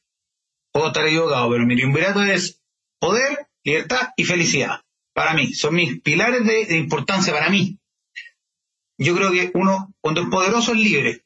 Puedo 0.72 0.88
estar 0.88 1.08
equivocado, 1.08 1.50
pero 1.50 1.66
mi 1.66 1.76
triunvirato 1.76 2.22
es 2.24 2.62
poder, 3.00 3.48
libertad 3.64 4.10
y 4.18 4.26
felicidad. 4.26 4.85
Para 5.16 5.34
mí, 5.34 5.54
son 5.54 5.74
mis 5.74 6.00
pilares 6.02 6.46
de 6.46 6.78
importancia 6.78 7.34
para 7.34 7.50
mí 7.50 7.80
yo 8.98 9.16
creo 9.16 9.32
que 9.32 9.52
uno, 9.54 9.94
cuando 10.02 10.22
es 10.22 10.30
poderoso, 10.30 10.74
es 10.74 10.80
libre. 10.80 11.22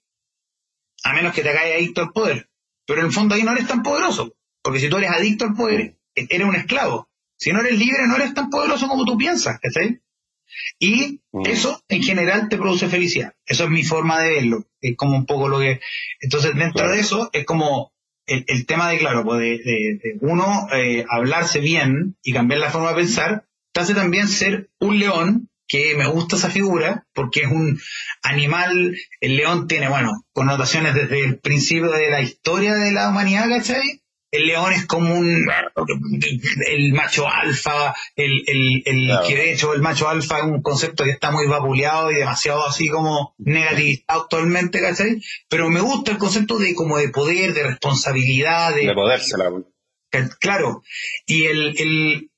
A 1.03 1.13
menos 1.13 1.33
que 1.33 1.41
te 1.41 1.49
hagas 1.49 1.65
adicto 1.65 2.01
al 2.01 2.11
poder. 2.11 2.49
Pero 2.85 3.01
en 3.01 3.07
el 3.07 3.13
fondo 3.13 3.35
ahí 3.35 3.43
no 3.43 3.51
eres 3.51 3.67
tan 3.67 3.83
poderoso. 3.83 4.35
Porque 4.61 4.79
si 4.79 4.89
tú 4.89 4.97
eres 4.97 5.11
adicto 5.11 5.45
al 5.45 5.53
poder, 5.53 5.97
eres 6.15 6.47
un 6.47 6.55
esclavo. 6.55 7.09
Si 7.37 7.51
no 7.51 7.61
eres 7.61 7.77
libre, 7.77 8.07
no 8.07 8.15
eres 8.15 8.33
tan 8.33 8.49
poderoso 8.49 8.87
como 8.87 9.05
tú 9.05 9.17
piensas. 9.17 9.59
¿sí? 9.63 9.99
Y 10.79 11.21
mm. 11.31 11.45
eso 11.45 11.81
en 11.87 12.03
general 12.03 12.49
te 12.49 12.57
produce 12.57 12.89
felicidad. 12.89 13.33
Eso 13.45 13.65
es 13.65 13.69
mi 13.69 13.83
forma 13.83 14.19
de 14.21 14.31
verlo. 14.31 14.65
Es 14.81 14.97
como 14.97 15.15
un 15.15 15.25
poco 15.25 15.47
lo 15.47 15.59
que. 15.59 15.79
Entonces, 16.19 16.55
dentro 16.55 16.89
de 16.89 16.99
eso, 16.99 17.29
es 17.31 17.45
como 17.45 17.93
el, 18.25 18.65
tema 18.65 18.89
de, 18.89 18.97
claro, 18.97 19.23
pues 19.23 19.39
de, 19.39 20.17
uno 20.21 20.67
eh, 20.73 21.05
hablarse 21.09 21.59
bien 21.59 22.17
y 22.23 22.33
cambiar 22.33 22.59
la 22.59 22.71
forma 22.71 22.89
de 22.89 22.95
pensar, 22.95 23.48
te 23.79 23.83
hace 23.83 23.93
también 23.93 24.27
ser 24.27 24.69
un 24.79 24.99
león 24.99 25.49
que 25.65 25.95
me 25.95 26.05
gusta 26.07 26.35
esa 26.35 26.49
figura 26.49 27.07
porque 27.13 27.43
es 27.43 27.47
un 27.47 27.79
animal, 28.21 28.97
el 29.21 29.37
león 29.37 29.67
tiene, 29.67 29.87
bueno, 29.87 30.25
connotaciones 30.33 30.95
desde 30.95 31.23
el 31.23 31.39
principio 31.39 31.89
de 31.91 32.09
la 32.09 32.21
historia 32.21 32.73
de 32.73 32.91
la 32.91 33.07
humanidad, 33.09 33.47
¿cachai? 33.47 34.01
El 34.31 34.47
león 34.47 34.73
es 34.73 34.85
como 34.85 35.15
un, 35.15 35.47
el 36.67 36.93
macho 36.93 37.27
alfa, 37.27 37.95
el, 38.17 38.43
el, 38.47 38.83
el 38.85 39.11
que 39.25 39.35
de 39.35 39.53
hecho 39.53 39.73
el 39.73 39.81
macho 39.81 40.09
alfa 40.09 40.39
es 40.39 40.43
un 40.43 40.61
concepto 40.61 41.05
que 41.05 41.11
está 41.11 41.31
muy 41.31 41.47
vapuleado 41.47 42.11
y 42.11 42.15
demasiado 42.15 42.65
así 42.67 42.89
como 42.89 43.33
negativizado 43.37 44.23
actualmente, 44.23 44.81
¿cachai? 44.81 45.21
Pero 45.47 45.69
me 45.69 45.79
gusta 45.79 46.11
el 46.11 46.17
concepto 46.17 46.57
de 46.57 46.75
como 46.75 46.97
de 46.97 47.09
poder, 47.09 47.53
de 47.53 47.63
responsabilidad, 47.63 48.75
de, 48.75 48.87
de 48.87 48.93
poder, 48.93 49.21
Claro, 50.39 50.81
y 51.27 51.45
el, 51.45 51.75
el, 51.77 52.28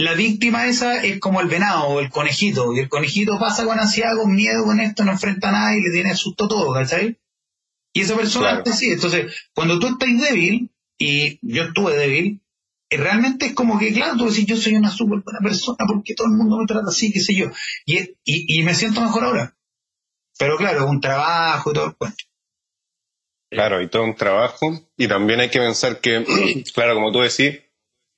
la 0.00 0.14
víctima 0.14 0.66
esa 0.66 1.02
es 1.02 1.20
como 1.20 1.40
el 1.40 1.48
venado 1.48 1.84
o 1.88 2.00
el 2.00 2.10
conejito, 2.10 2.74
y 2.74 2.80
el 2.80 2.88
conejito 2.88 3.38
pasa 3.38 3.64
con 3.64 3.78
ansiedad, 3.78 4.16
con 4.16 4.34
miedo, 4.34 4.64
con 4.64 4.80
esto, 4.80 5.04
no 5.04 5.12
enfrenta 5.12 5.50
a 5.50 5.52
nadie 5.52 5.80
y 5.80 5.82
le 5.82 5.90
tiene 5.90 6.14
susto 6.16 6.48
todo, 6.48 6.72
¿cachai? 6.72 7.18
Y 7.92 8.02
esa 8.02 8.16
persona 8.16 8.62
claro. 8.62 8.72
sí. 8.72 8.90
Entonces, 8.92 9.34
cuando 9.54 9.78
tú 9.78 9.88
estás 9.88 10.08
débil, 10.20 10.70
y 10.98 11.38
yo 11.42 11.64
estuve 11.64 11.96
débil, 11.96 12.40
eh, 12.90 12.96
realmente 12.96 13.46
es 13.46 13.52
como 13.54 13.78
que, 13.78 13.92
claro, 13.92 14.16
tú 14.16 14.28
decís, 14.28 14.46
yo 14.46 14.56
soy 14.56 14.74
una 14.74 14.90
súper 14.90 15.20
buena 15.20 15.40
persona 15.40 15.84
porque 15.86 16.14
todo 16.14 16.28
el 16.28 16.34
mundo 16.34 16.58
me 16.58 16.66
trata 16.66 16.88
así, 16.88 17.12
qué 17.12 17.20
sé 17.20 17.34
yo. 17.34 17.46
Y, 17.86 17.98
y, 18.24 18.60
y 18.60 18.62
me 18.62 18.74
siento 18.74 19.00
mejor 19.00 19.24
ahora. 19.24 19.56
Pero 20.38 20.56
claro, 20.56 20.88
un 20.88 21.00
trabajo 21.00 21.70
y 21.70 21.74
todo 21.74 21.86
el 21.86 21.96
cuento. 21.96 22.24
Claro, 23.50 23.82
y 23.82 23.88
todo 23.88 24.04
un 24.04 24.14
trabajo. 24.14 24.80
Y 24.96 25.08
también 25.08 25.40
hay 25.40 25.50
que 25.50 25.58
pensar 25.58 26.00
que, 26.00 26.24
claro, 26.74 26.94
como 26.94 27.12
tú 27.12 27.20
decís, 27.20 27.60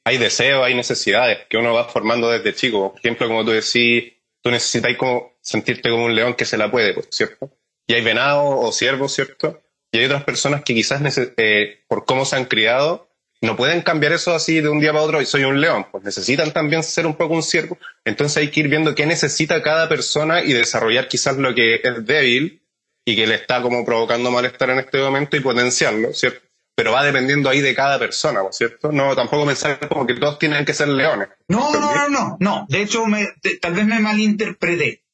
hay 0.05 0.19
deseos, 0.19 0.65
hay 0.65 0.75
necesidades 0.75 1.47
que 1.49 1.57
uno 1.57 1.73
va 1.73 1.88
formando 1.88 2.31
desde 2.31 2.55
chico. 2.55 2.91
Por 2.91 2.99
ejemplo, 2.99 3.29
como 3.29 3.45
tú 3.45 3.51
decís, 3.53 4.12
tú 4.43 4.51
necesitas 4.51 4.97
sentirte 5.41 5.91
como 5.91 6.05
un 6.05 6.15
león 6.15 6.35
que 6.35 6.45
se 6.45 6.57
la 6.57 6.71
puede, 6.71 6.95
pues, 6.95 7.09
¿cierto? 7.11 7.51
Y 7.87 7.95
hay 7.95 8.03
venados 8.03 8.45
o 8.47 8.73
ciervos, 8.73 9.12
¿cierto? 9.12 9.62
Y 9.93 9.99
hay 9.99 10.07
otras 10.07 10.25
personas 10.25 10.62
que 10.62 10.75
quizás 10.75 11.03
eh, 11.37 11.85
por 11.88 12.05
cómo 12.05 12.25
se 12.25 12.37
han 12.37 12.47
criado 12.47 13.12
no 13.43 13.57
pueden 13.57 13.83
cambiar 13.83 14.12
eso 14.12 14.33
así 14.33 14.61
de 14.61 14.69
un 14.69 14.79
día 14.79 14.93
para 14.93 15.03
otro 15.03 15.21
y 15.21 15.27
soy 15.27 15.43
un 15.43 15.61
león, 15.61 15.87
pues 15.91 16.05
necesitan 16.05 16.53
también 16.53 16.85
ser 16.85 17.07
un 17.07 17.17
poco 17.17 17.35
un 17.35 17.43
ciervo. 17.43 17.77
Entonces 18.05 18.37
hay 18.37 18.53
que 18.53 18.61
ir 18.61 18.69
viendo 18.69 18.95
qué 18.95 19.05
necesita 19.05 19.61
cada 19.62 19.88
persona 19.88 20.45
y 20.45 20.53
desarrollar 20.53 21.09
quizás 21.09 21.37
lo 21.37 21.53
que 21.53 21.81
es 21.83 22.07
débil 22.07 22.62
y 23.05 23.17
que 23.17 23.27
le 23.27 23.35
está 23.35 23.61
como 23.61 23.85
provocando 23.85 24.31
malestar 24.31 24.71
en 24.71 24.79
este 24.79 24.99
momento 24.99 25.37
y 25.37 25.41
potenciarlo, 25.41 26.15
¿cierto? 26.15 26.47
Pero 26.83 26.95
va 26.95 27.05
dependiendo 27.05 27.49
ahí 27.49 27.61
de 27.61 27.77
cada 27.77 27.97
persona, 27.97 28.40
¿cierto? 28.51 28.90
No, 28.90 29.14
tampoco 29.14 29.47
pensar 29.47 29.88
como 29.88 30.05
que 30.05 30.14
todos 30.14 30.40
tienen 30.40 30.64
que 30.64 30.75
ser 30.75 30.88
leones. 30.88 31.29
No, 31.47 31.73
no, 31.73 31.95
no, 31.95 32.09
no, 32.09 32.37
no. 32.40 32.66
De 32.68 32.83
hecho, 32.83 33.07
me, 33.07 33.29
tal 33.61 33.75
vez 33.75 33.87
me 33.87 34.01
malinterpreté. 34.01 35.05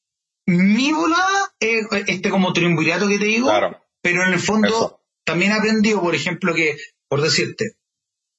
Mi 0.47 0.91
volada 0.91 1.53
es 1.59 1.85
este 2.07 2.31
como 2.31 2.53
triunvirato 2.53 3.07
que 3.07 3.19
te 3.19 3.25
digo, 3.25 3.49
claro. 3.49 3.85
pero 4.01 4.23
en 4.23 4.33
el 4.33 4.39
fondo 4.39 5.03
también 5.23 5.51
he 5.51 5.57
aprendido, 5.57 6.01
por 6.01 6.15
ejemplo, 6.15 6.55
que, 6.55 6.75
por 7.07 7.21
decirte, 7.21 7.75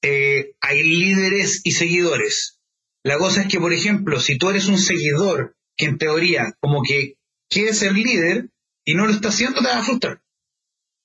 eh, 0.01 0.51
hay 0.59 0.83
líderes 0.83 1.61
y 1.63 1.71
seguidores. 1.71 2.59
La 3.01 3.17
cosa 3.17 3.43
es 3.43 3.47
que, 3.47 3.61
por 3.61 3.71
ejemplo, 3.71 4.19
si 4.19 4.37
tú 4.37 4.49
eres 4.49 4.67
un 4.67 4.77
seguidor 4.77 5.55
que 5.77 5.85
en 5.85 5.97
teoría 5.97 6.53
como 6.59 6.83
que 6.83 7.15
quiere 7.49 7.73
ser 7.73 7.93
líder 7.93 8.49
y 8.83 8.93
no 8.93 9.05
lo 9.05 9.13
está 9.13 9.29
haciendo, 9.29 9.61
te 9.61 9.69
va 9.69 9.77
a 9.77 9.83
frustrar. 9.83 10.21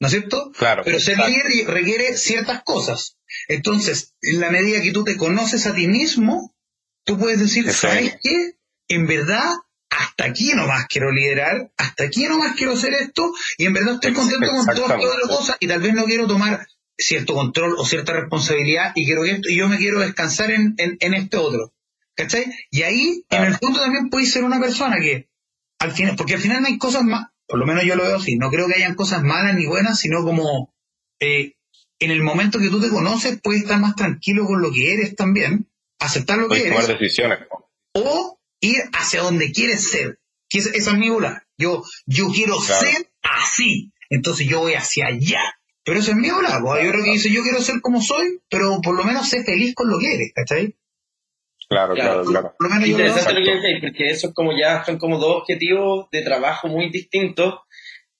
¿No 0.01 0.07
es 0.09 0.13
cierto? 0.13 0.53
Claro. 0.53 0.83
Pero 0.85 1.01
ser 1.01 1.19
líder 1.19 1.67
requiere 1.69 2.17
ciertas 2.17 2.63
cosas. 2.65 3.17
Entonces, 3.49 4.15
en 4.23 4.41
la 4.41 4.51
medida 4.51 4.83
que 4.83 4.93
tú 4.93 5.05
te 5.05 5.17
conoces 5.17 5.67
a 5.67 5.75
ti 5.75 5.89
mismo, 5.89 6.55
tú 7.05 7.19
puedes 7.19 7.41
decir, 7.41 7.71
¿sabes 7.73 8.17
qué? 8.23 8.59
En 8.89 9.07
verdad, 9.07 9.45
hasta 9.91 10.25
aquí 10.25 10.53
nomás 10.55 10.87
quiero 10.87 11.11
liderar, 11.11 11.73
hasta 11.77 12.05
aquí 12.05 12.25
nomás 12.27 12.57
quiero 12.57 12.73
hacer 12.73 12.95
esto, 12.95 13.33
y 13.59 13.67
en 13.67 13.73
verdad 13.73 13.95
estoy 13.95 14.13
contento 14.13 14.51
con 14.51 14.67
todas 14.67 15.19
las 15.19 15.29
cosas, 15.29 15.57
y 15.61 15.67
tal 15.67 15.81
vez 15.81 15.95
no 15.95 16.05
quiero 16.05 16.27
tomar 16.27 16.67
cierto 16.99 17.35
control 17.35 17.75
o 17.79 17.85
cierta 17.85 18.13
responsabilidad, 18.13 18.93
y 18.95 19.07
quiero 19.07 19.25
esto, 19.25 19.49
y 19.49 19.57
yo 19.57 19.69
me 19.69 19.79
quiero 19.79 20.01
descansar 20.01 20.51
en, 20.51 20.75
en, 20.77 21.15
este 21.15 21.37
otro. 21.37 21.73
¿Cachai? 22.15 22.47
Y 22.71 22.83
ahí, 22.83 23.25
en 23.29 23.45
el 23.45 23.55
fondo 23.57 23.81
también 23.81 24.09
puedes 24.09 24.33
ser 24.33 24.45
una 24.45 24.59
persona 24.59 24.97
que, 25.01 25.29
al 25.79 25.93
final, 25.93 26.17
porque 26.17 26.35
al 26.35 26.41
final 26.41 26.63
no 26.63 26.69
hay 26.69 26.79
cosas 26.79 27.03
más, 27.03 27.29
por 27.47 27.59
lo 27.59 27.67
menos 27.67 27.85
yo 27.85 27.97
lo 27.97 28.05
veo 28.05 28.17
así. 28.17 28.37
No 28.37 28.51
creo 28.51 28.67
que 28.67 28.75
hayan 28.75 28.95
cosas 28.95 29.23
malas 29.23 29.55
ni 29.55 29.67
buenas, 29.67 29.99
sino 29.99 30.23
como 30.25 30.75
eh, 31.21 31.55
en 31.99 32.11
el 32.11 32.23
momento 32.23 32.59
que 32.59 32.69
tú 32.69 32.81
te 32.81 32.90
conoces 32.90 33.40
puedes 33.42 33.63
estar 33.63 33.81
más 33.81 33.97
tranquilo 33.97 34.47
con 34.47 34.61
lo 34.61 34.71
que 34.73 34.94
eres 34.94 35.17
también, 35.17 35.69
aceptar 35.99 36.38
lo 36.38 36.49
que 36.49 36.67
eres. 36.67 36.88
decisiones. 36.88 37.38
O 37.92 38.38
ir 38.61 38.77
hacia 38.92 39.23
donde 39.23 39.53
quieres 39.53 39.88
ser. 39.88 40.19
Que 40.49 40.59
esa 40.59 40.71
es 40.71 40.99
mi 40.99 41.11
bola. 41.11 41.47
Yo, 41.59 41.83
yo 42.07 42.29
quiero 42.29 42.61
ser 42.61 43.11
así. 43.23 43.92
Entonces 44.11 44.47
yo 44.47 44.61
voy 44.61 44.75
hacia 44.75 45.07
allá. 45.07 45.40
Pero 45.85 46.01
eso 46.01 46.11
es 46.11 46.17
mi 46.17 46.31
bola. 46.31 46.61
Yo 46.61 46.90
creo 46.90 47.05
que 47.05 47.13
dice, 47.13 47.33
yo 47.33 47.42
quiero 47.42 47.61
ser 47.61 47.81
como 47.81 48.01
soy, 48.01 48.40
pero 48.49 48.81
por 48.81 48.97
lo 48.97 49.05
menos 49.05 49.29
sé 49.29 49.44
feliz 49.44 49.75
con 49.75 49.88
lo 49.88 49.99
que 49.99 50.15
eres, 50.15 50.33
¿cachai? 50.35 50.77
Claro, 51.69 51.94
claro, 51.94 52.25
claro. 52.25 52.54
Interesante 52.85 53.35
lo 53.35 53.44
que 53.44 53.54
decís, 53.56 53.81
porque 53.81 54.10
eso 54.10 54.29
es 54.29 54.35
como 54.35 54.56
ya 54.56 54.85
son 54.85 54.98
como 54.98 55.19
dos 55.19 55.38
objetivos 55.38 56.08
de 56.12 56.23
trabajo 56.23 56.69
muy 56.69 56.90
distintos, 56.90 57.60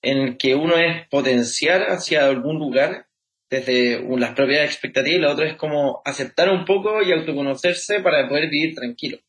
en 0.01 0.17
el 0.17 0.37
que 0.37 0.55
uno 0.55 0.75
es 0.77 1.07
potenciar 1.09 1.83
hacia 1.89 2.25
algún 2.25 2.59
lugar 2.59 3.07
desde 3.49 4.03
las 4.17 4.31
propias 4.31 4.65
expectativas 4.65 5.17
y 5.17 5.21
la 5.21 5.31
otra 5.31 5.47
es 5.47 5.55
como 5.55 6.01
aceptar 6.03 6.49
un 6.49 6.65
poco 6.65 7.01
y 7.01 7.11
autoconocerse 7.13 8.01
para 8.01 8.27
poder 8.27 8.49
vivir 8.49 8.75
tranquilo. 8.75 9.19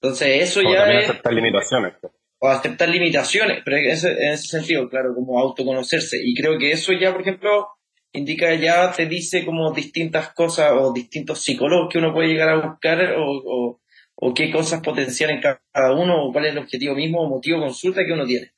Entonces, 0.00 0.42
eso 0.42 0.62
Como 0.62 0.74
ya 0.74 0.90
es... 0.92 1.10
aceptar 1.10 1.32
limitaciones. 1.32 1.92
pues. 2.00 2.12
o 2.38 2.48
aceptar 2.48 2.88
limitaciones, 2.88 3.60
pero 3.64 3.76
en 3.76 3.86
ese 3.88 4.36
sentido, 4.36 4.88
claro, 4.88 5.14
como 5.14 5.38
autoconocerse. 5.38 6.18
Y 6.22 6.34
creo 6.34 6.58
que 6.58 6.70
eso 6.70 6.92
ya, 6.92 7.12
por 7.12 7.20
ejemplo, 7.20 7.68
indica, 8.12 8.54
ya 8.54 8.92
te 8.92 9.06
dice 9.06 9.44
como 9.44 9.72
distintas 9.72 10.32
cosas 10.34 10.72
o 10.74 10.92
distintos 10.92 11.40
psicólogos 11.42 11.88
que 11.92 11.98
uno 11.98 12.12
puede 12.12 12.28
llegar 12.28 12.48
a 12.50 12.66
buscar 12.68 13.14
o, 13.16 13.24
o, 13.26 13.80
o 14.16 14.34
qué 14.34 14.50
cosas 14.50 14.82
potenciar 14.82 15.30
en 15.30 15.40
cada 15.40 15.60
uno 15.94 16.24
o 16.24 16.32
cuál 16.32 16.46
es 16.46 16.52
el 16.52 16.58
objetivo 16.58 16.94
mismo 16.94 17.20
o 17.22 17.28
motivo 17.28 17.58
de 17.58 17.66
consulta 17.66 18.04
que 18.04 18.12
uno 18.12 18.26
tiene. 18.26 18.52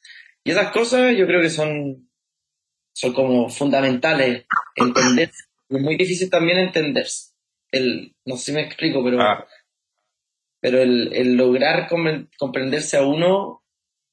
Y 0.44 0.50
esas 0.52 0.70
cosas 0.72 1.16
yo 1.16 1.26
creo 1.26 1.40
que 1.42 1.50
son, 1.50 2.08
son 2.94 3.12
como 3.12 3.48
fundamentales 3.48 4.46
entender. 4.76 5.30
Es 5.68 5.80
muy 5.80 5.96
difícil 5.96 6.30
también 6.30 6.58
entenderse. 6.58 7.32
El, 7.70 8.14
no 8.24 8.36
sé 8.36 8.46
si 8.46 8.52
me 8.52 8.62
explico, 8.62 9.04
pero, 9.04 9.20
Ah, 9.20 9.46
pero 10.60 10.80
el, 10.82 11.12
el 11.12 11.36
lograr 11.36 11.88
compre- 11.88 12.28
comprenderse 12.38 12.96
a 12.96 13.06
uno 13.06 13.62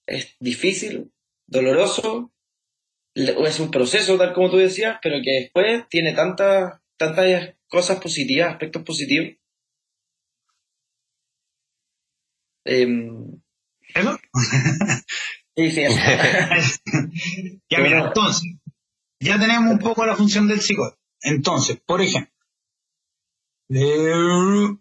es 0.06 0.36
difícil, 0.40 1.12
doloroso, 1.48 2.32
es 3.18 3.60
un 3.60 3.72
proceso, 3.72 4.18
tal 4.18 4.34
como 4.34 4.52
tú 4.52 4.58
decías, 4.58 5.00
pero 5.02 5.18
que 5.24 5.42
después 5.42 5.88
tiene 5.90 6.14
tantas, 6.14 6.80
tantas 6.98 7.56
cosas 7.68 8.00
positivas, 8.00 8.52
aspectos 8.52 8.84
positivos. 8.84 9.36
Em, 12.66 13.42
¿Eso? 13.96 14.20
sí, 15.56 15.72
sí, 15.72 15.82
eso. 15.82 15.98
ya, 17.70 17.80
mira, 17.80 18.08
entonces, 18.08 18.44
ya 19.20 19.40
tenemos 19.40 19.72
un 19.72 19.80
poco 19.80 20.06
la 20.06 20.16
función 20.16 20.48
del 20.48 20.62
psicólogo. 20.62 20.98
Entonces, 21.22 21.80
por 21.86 22.02
ejemplo, 22.02 22.32
eh, 23.70 24.78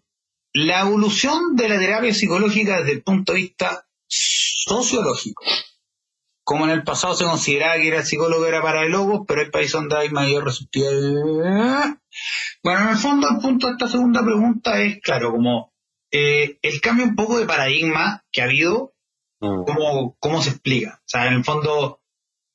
la 0.53 0.81
evolución 0.81 1.55
de 1.55 1.69
la 1.69 1.79
terapia 1.79 2.13
psicológica 2.13 2.79
desde 2.79 2.91
el 2.93 3.03
punto 3.03 3.33
de 3.33 3.39
vista 3.39 3.87
sociológico. 4.07 5.43
Como 6.47 6.63
en 6.63 6.71
el 6.71 6.83
pasado 6.85 7.13
se 7.13 7.25
consideraba 7.25 7.75
que 7.75 7.89
era 7.89 8.05
psicólogo 8.05 8.45
era 8.45 8.61
para 8.61 8.83
el 8.83 8.91
logos, 8.93 9.25
pero 9.27 9.41
hay 9.41 9.49
países 9.49 9.73
donde 9.73 9.97
hay 9.97 10.09
mayor 10.11 10.45
receptividad. 10.45 11.97
Bueno, 12.63 12.83
en 12.83 12.87
el 12.87 12.95
fondo, 12.95 13.27
el 13.29 13.41
punto 13.41 13.67
de 13.67 13.73
esta 13.73 13.89
segunda 13.89 14.23
pregunta 14.23 14.81
es, 14.81 15.01
claro, 15.01 15.31
como 15.31 15.73
eh, 16.09 16.57
el 16.61 16.79
cambio 16.79 17.03
un 17.03 17.17
poco 17.17 17.37
de 17.37 17.45
paradigma 17.45 18.23
que 18.31 18.41
ha 18.41 18.45
habido 18.45 18.93
mm, 19.41 19.65
cómo, 19.65 20.15
cómo 20.21 20.41
se 20.41 20.51
explica. 20.51 21.01
O 21.01 21.09
sea, 21.09 21.27
en 21.27 21.33
el 21.33 21.43
fondo, 21.43 21.99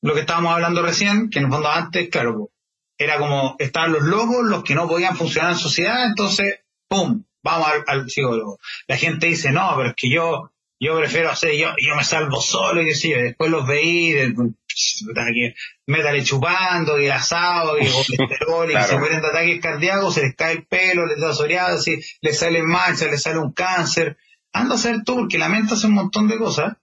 lo 0.00 0.14
que 0.14 0.20
estábamos 0.20 0.54
hablando 0.54 0.80
recién, 0.80 1.28
que 1.28 1.40
en 1.40 1.44
el 1.44 1.50
fondo 1.50 1.68
antes, 1.68 2.08
claro, 2.08 2.48
era 2.96 3.18
como, 3.18 3.56
estaban 3.58 3.92
los 3.92 4.04
locos, 4.04 4.42
los 4.44 4.64
que 4.64 4.74
no 4.74 4.88
podían 4.88 5.18
funcionar 5.18 5.52
en 5.52 5.58
sociedad, 5.58 6.06
entonces, 6.06 6.60
¡pum!, 6.88 7.24
vamos 7.42 7.68
al, 7.68 7.84
al 7.86 8.08
psicólogo. 8.08 8.58
La 8.86 8.96
gente 8.96 9.26
dice, 9.26 9.52
no, 9.52 9.70
pero 9.76 9.90
es 9.90 9.94
que 9.94 10.10
yo, 10.10 10.50
yo 10.84 10.96
prefiero 10.98 11.30
hacer, 11.30 11.54
yo, 11.56 11.68
yo 11.78 11.94
me 11.96 12.04
salvo 12.04 12.40
solo, 12.40 12.82
y 12.82 12.92
yo, 12.92 13.16
después 13.18 13.50
los 13.50 13.66
veí, 13.66 14.12
de- 14.12 14.32
puta, 14.32 15.26
que 15.32 15.54
métale 15.86 16.24
chupando, 16.24 16.98
y 17.00 17.04
el 17.06 17.12
asado, 17.12 17.78
y 17.78 17.84
el 17.86 17.92
colesterol, 17.92 18.68
y 18.68 18.72
Claro. 18.72 18.88
se 18.88 18.98
mueren 18.98 19.20
de 19.20 19.28
ataques 19.28 19.60
cardíacos, 19.60 20.14
se 20.14 20.22
les 20.22 20.34
cae 20.34 20.52
el 20.54 20.66
pelo, 20.66 21.06
les 21.06 21.20
da 21.20 21.32
psoriasis, 21.32 22.18
les 22.20 22.38
salen 22.38 22.66
manchas, 22.66 23.10
les 23.10 23.22
sale 23.22 23.38
un 23.38 23.52
cáncer. 23.52 24.16
Anda 24.52 24.74
a 24.74 24.78
hacer 24.78 25.02
tú, 25.04 25.16
porque 25.16 25.38
la 25.38 25.48
mente 25.48 25.74
hace 25.74 25.86
un 25.86 25.94
montón 25.94 26.26
de 26.28 26.38
cosas. 26.38 26.74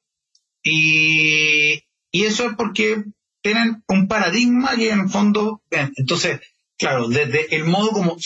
Y, 0.63 1.83
y 2.11 2.23
eso 2.25 2.45
es 2.45 2.55
porque 2.55 3.03
tienen 3.41 3.83
un 3.87 4.07
paradigma 4.07 4.75
que 4.75 4.91
en 4.91 4.99
el 5.01 5.09
fondo, 5.09 5.61
entonces, 5.71 6.41
claro, 6.77 7.07
desde 7.07 7.55
el 7.55 7.65
modo 7.65 7.91
como 7.91 8.17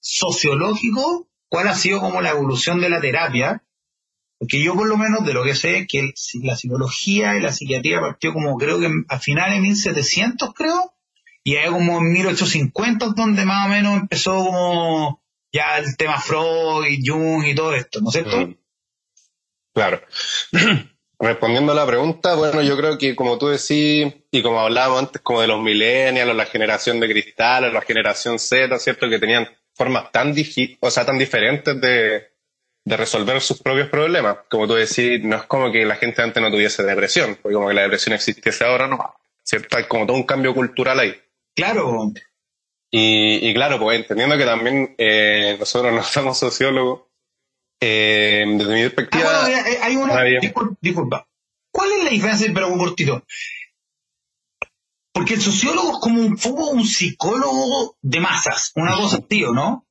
sociológico, 0.00 1.28
¿cuál 1.48 1.68
ha 1.68 1.74
sido 1.74 2.00
como 2.00 2.20
la 2.20 2.30
evolución 2.30 2.80
de 2.80 2.88
la 2.90 3.00
terapia? 3.00 3.62
Porque 4.42 4.60
yo 4.60 4.74
por 4.74 4.88
lo 4.88 4.96
menos 4.96 5.24
de 5.24 5.34
lo 5.34 5.44
que 5.44 5.54
sé 5.54 5.86
que 5.88 6.14
la 6.42 6.56
psicología 6.56 7.36
y 7.36 7.40
la 7.40 7.52
psiquiatría 7.52 8.00
partió 8.00 8.32
como 8.32 8.58
creo 8.58 8.80
que 8.80 8.90
a 9.08 9.20
finales 9.20 9.54
de 9.54 9.60
1700 9.60 10.52
creo, 10.52 10.94
y 11.44 11.54
ahí 11.54 11.70
como 11.70 11.98
en 11.98 12.12
1850 12.12 13.06
es 13.06 13.14
donde 13.14 13.44
más 13.44 13.66
o 13.66 13.68
menos 13.68 14.00
empezó 14.00 14.34
como 14.34 15.22
ya 15.52 15.78
el 15.78 15.96
tema 15.96 16.20
Freud, 16.20 16.98
Jung 17.06 17.46
y 17.46 17.54
todo 17.54 17.72
esto, 17.72 18.00
¿no 18.00 18.08
es 18.08 18.14
cierto? 18.14 18.36
mm. 18.48 18.56
Claro. 19.74 20.02
Respondiendo 21.20 21.70
a 21.70 21.76
la 21.76 21.86
pregunta, 21.86 22.34
bueno, 22.34 22.62
yo 22.62 22.76
creo 22.76 22.98
que 22.98 23.14
como 23.14 23.38
tú 23.38 23.46
decís, 23.46 24.12
y 24.32 24.42
como 24.42 24.58
hablábamos 24.58 25.04
antes, 25.04 25.22
como 25.22 25.40
de 25.40 25.46
los 25.46 25.62
millennials, 25.62 26.34
la 26.34 26.46
generación 26.46 26.98
de 26.98 27.08
cristal, 27.08 27.72
la 27.72 27.80
generación 27.82 28.40
Z, 28.40 28.76
¿cierto? 28.80 29.08
Que 29.08 29.20
tenían 29.20 29.48
formas 29.72 30.10
tan, 30.10 30.34
o 30.80 30.90
sea, 30.90 31.06
tan 31.06 31.16
diferentes 31.16 31.80
de, 31.80 32.31
de 32.84 32.96
resolver 32.96 33.40
sus 33.40 33.62
propios 33.62 33.88
problemas. 33.88 34.38
Como 34.50 34.66
tú 34.66 34.74
decís, 34.74 35.22
no 35.22 35.36
es 35.36 35.42
como 35.44 35.70
que 35.70 35.84
la 35.84 35.96
gente 35.96 36.22
antes 36.22 36.42
no 36.42 36.50
tuviese 36.50 36.82
depresión, 36.82 37.38
porque 37.40 37.54
como 37.54 37.68
que 37.68 37.74
la 37.74 37.82
depresión 37.82 38.14
existiese 38.14 38.64
ahora, 38.64 38.86
no. 38.88 39.14
¿Cierto? 39.44 39.76
Hay 39.76 39.84
como 39.84 40.06
todo 40.06 40.16
un 40.16 40.24
cambio 40.24 40.54
cultural 40.54 40.98
ahí. 41.00 41.14
Claro, 41.54 42.12
Y, 42.90 43.48
y 43.48 43.54
claro, 43.54 43.78
pues 43.78 43.98
entendiendo 44.00 44.36
que 44.36 44.44
también 44.44 44.94
eh, 44.98 45.56
nosotros 45.58 45.92
no 45.94 46.02
somos 46.02 46.38
sociólogos, 46.38 47.02
eh, 47.80 48.44
desde 48.46 48.74
mi 48.74 48.82
Ah, 48.82 48.84
perspectiva, 48.84 49.42
bueno, 49.42 49.58
eh, 49.68 49.78
hay 49.82 49.96
una. 49.96 50.20
Ah, 50.20 50.24
disculpa. 50.80 51.26
¿Cuál 51.72 51.90
es 51.92 52.04
la 52.04 52.10
diferencia? 52.10 52.50
Pero 52.54 52.68
un 52.68 52.78
cortito. 52.78 53.24
Porque 55.12 55.34
el 55.34 55.40
sociólogo 55.42 55.92
es 55.92 55.98
como 56.00 56.20
un 56.22 56.36
poco 56.36 56.70
un 56.70 56.84
psicólogo 56.84 57.96
de 58.00 58.20
masas, 58.20 58.72
una 58.76 58.92
cosa 58.92 59.18
así, 59.18 59.44
¿o 59.44 59.52
¿no? 59.52 59.86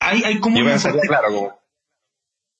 Hay, 0.00 0.22
hay 0.24 0.38
como 0.40 0.56
yo 0.56 0.62
una 0.62 0.72
pensaría, 0.72 1.02
claro, 1.02 1.28
como, 1.28 1.55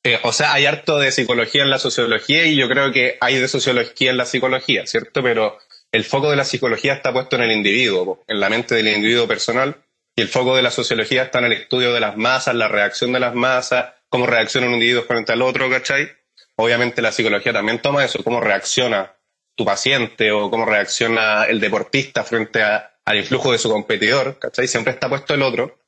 eh, 0.06 0.20
o 0.22 0.32
sea, 0.32 0.52
hay 0.52 0.66
harto 0.66 1.00
de 1.00 1.10
psicología 1.10 1.64
en 1.64 1.70
la 1.70 1.80
sociología 1.80 2.46
y 2.46 2.54
yo 2.54 2.68
creo 2.68 2.92
que 2.92 3.18
hay 3.20 3.40
de 3.40 3.48
sociología 3.48 4.12
en 4.12 4.16
la 4.16 4.24
psicología, 4.24 4.86
¿cierto? 4.86 5.20
Pero 5.20 5.58
el 5.90 6.04
foco 6.04 6.30
de 6.30 6.36
la 6.36 6.44
psicología 6.44 6.92
está 6.92 7.12
puesto 7.12 7.34
en 7.34 7.42
el 7.42 7.50
individuo, 7.50 8.22
en 8.28 8.38
la 8.38 8.48
mente 8.48 8.76
del 8.76 8.86
individuo 8.86 9.26
personal, 9.26 9.82
y 10.14 10.22
el 10.22 10.28
foco 10.28 10.54
de 10.54 10.62
la 10.62 10.70
sociología 10.70 11.24
está 11.24 11.40
en 11.40 11.46
el 11.46 11.54
estudio 11.54 11.92
de 11.92 11.98
las 11.98 12.16
masas, 12.16 12.54
la 12.54 12.68
reacción 12.68 13.10
de 13.10 13.18
las 13.18 13.34
masas, 13.34 13.94
cómo 14.08 14.28
reacciona 14.28 14.68
un 14.68 14.74
individuo 14.74 15.02
frente 15.02 15.32
al 15.32 15.42
otro, 15.42 15.68
¿cachai? 15.68 16.08
Obviamente 16.54 17.02
la 17.02 17.10
psicología 17.10 17.52
también 17.52 17.82
toma 17.82 18.04
eso, 18.04 18.22
cómo 18.22 18.40
reacciona 18.40 19.16
tu 19.56 19.64
paciente 19.64 20.30
o 20.30 20.48
cómo 20.50 20.66
reacciona 20.66 21.46
el 21.46 21.58
deportista 21.58 22.22
frente 22.22 22.62
al 22.62 23.16
influjo 23.16 23.50
de 23.50 23.58
su 23.58 23.68
competidor, 23.68 24.38
¿cachai? 24.38 24.68
Siempre 24.68 24.92
está 24.92 25.08
puesto 25.08 25.34
el 25.34 25.42
otro, 25.42 25.80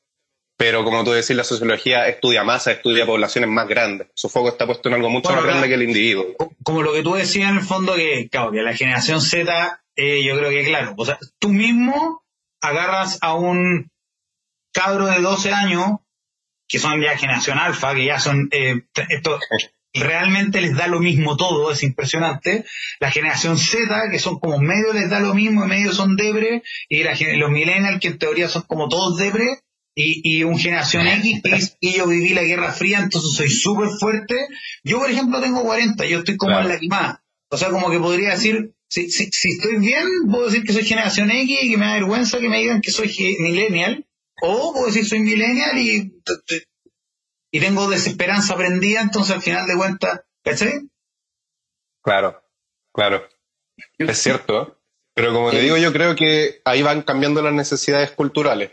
pero 0.58 0.82
como 0.84 1.04
tú 1.04 1.12
decís, 1.12 1.30
la 1.36 1.44
sociología 1.44 2.06
estudia 2.08 2.42
masas, 2.44 2.74
estudia 2.76 3.06
poblaciones 3.06 3.48
más 3.48 3.66
grandes. 3.68 4.08
Su 4.14 4.28
foco 4.28 4.48
está 4.48 4.66
puesto 4.66 4.88
en 4.88 4.96
algo 4.96 5.08
mucho 5.08 5.28
Bueno, 5.28 5.42
más 5.42 5.46
grande 5.46 5.68
claro. 5.68 5.70
que 5.70 5.74
el 5.84 5.88
individuo. 5.88 6.26
co- 6.36 6.52
como 6.64 6.82
lo 6.82 6.92
que 6.92 7.02
tú 7.02 7.14
decías 7.14 7.50
en 7.50 7.58
el 7.58 7.62
fondo, 7.64 7.94
que, 7.94 8.28
claro, 8.28 8.50
que 8.50 8.60
la 8.62 8.74
generación 8.74 9.20
Z, 9.22 9.82
eh, 9.96 10.22
yo 10.24 10.36
creo 10.36 10.50
que 10.50 10.64
claro, 10.64 10.94
o 10.96 11.04
sea, 11.06 11.18
tú 11.38 11.48
mismo 11.50 12.22
agarras 12.60 13.18
a 13.22 13.34
un 13.34 13.90
cabro 14.74 15.06
de 15.06 15.20
12 15.20 15.52
años, 15.52 16.00
que 16.68 16.78
son 16.80 17.00
ya 17.00 17.16
generación 17.16 17.56
alfa, 17.58 17.94
que 17.94 18.04
ya 18.04 18.18
son, 18.18 18.48
eh, 18.50 18.82
esto 19.10 19.38
realmente 19.94 20.60
les 20.60 20.76
da 20.76 20.86
lo 20.88 21.00
mismo 21.00 21.36
todo, 21.36 21.70
es 21.72 21.82
impresionante. 21.82 22.64
La 23.00 23.10
generación 23.10 23.58
Z, 23.58 24.10
que 24.10 24.18
son 24.18 24.38
como 24.38 24.58
medio 24.58 24.92
les 24.92 25.08
da 25.08 25.20
lo 25.20 25.34
mismo, 25.34 25.64
y 25.64 25.68
medio 25.68 25.92
son 25.92 26.16
debre, 26.16 26.62
y 26.88 27.04
la 27.04 27.12
los 27.36 27.50
millennials, 27.50 28.00
que 28.00 28.08
en 28.08 28.18
teoría 28.18 28.48
son 28.48 28.62
como 28.62 28.88
todos 28.88 29.16
debre, 29.16 29.60
y, 30.00 30.38
y 30.38 30.44
un 30.44 30.56
generación 30.58 31.06
X, 31.08 31.42
que 31.80 31.92
yo 31.92 32.06
viví 32.06 32.28
la 32.30 32.44
Guerra 32.44 32.72
Fría, 32.72 33.00
entonces 33.00 33.32
soy 33.34 33.50
súper 33.50 33.88
fuerte. 33.98 34.36
Yo, 34.84 34.98
por 35.00 35.10
ejemplo, 35.10 35.40
tengo 35.40 35.62
40, 35.62 36.06
yo 36.06 36.18
estoy 36.20 36.36
como 36.36 36.52
Claro. 36.52 36.68
en 36.68 36.74
la 36.74 36.78
quimada. 36.78 37.24
O 37.50 37.56
sea, 37.56 37.70
como 37.70 37.90
que 37.90 37.98
podría 37.98 38.30
decir, 38.30 38.74
si, 38.88 39.10
si, 39.10 39.28
si 39.32 39.48
estoy 39.50 39.78
bien, 39.78 40.06
puedo 40.30 40.46
decir 40.46 40.62
que 40.62 40.72
soy 40.72 40.84
generación 40.84 41.30
X 41.32 41.58
y 41.62 41.70
que 41.72 41.76
me 41.78 41.86
da 41.86 41.94
vergüenza 41.94 42.38
que 42.38 42.48
me 42.48 42.58
digan 42.58 42.80
que 42.80 42.92
soy 42.92 43.12
millennial, 43.40 44.06
o 44.40 44.72
puedo 44.72 44.86
decir 44.86 45.04
soy 45.04 45.18
millennial 45.18 45.76
y, 45.78 46.12
y 47.50 47.60
tengo 47.60 47.88
desesperanza 47.90 48.54
prendida, 48.56 49.00
entonces 49.00 49.34
al 49.34 49.42
final 49.42 49.66
de 49.66 49.76
cuentas, 49.76 50.20
¿cachai? 50.44 50.88
Claro, 52.04 52.40
claro. 52.94 53.28
Es 53.98 54.18
cierto. 54.18 54.78
Pero 55.14 55.32
como 55.32 55.50
te 55.50 55.60
digo, 55.60 55.76
yo 55.76 55.92
creo 55.92 56.14
que 56.14 56.60
ahí 56.64 56.82
van 56.82 57.02
cambiando 57.02 57.42
las 57.42 57.52
necesidades 57.52 58.12
culturales. 58.12 58.70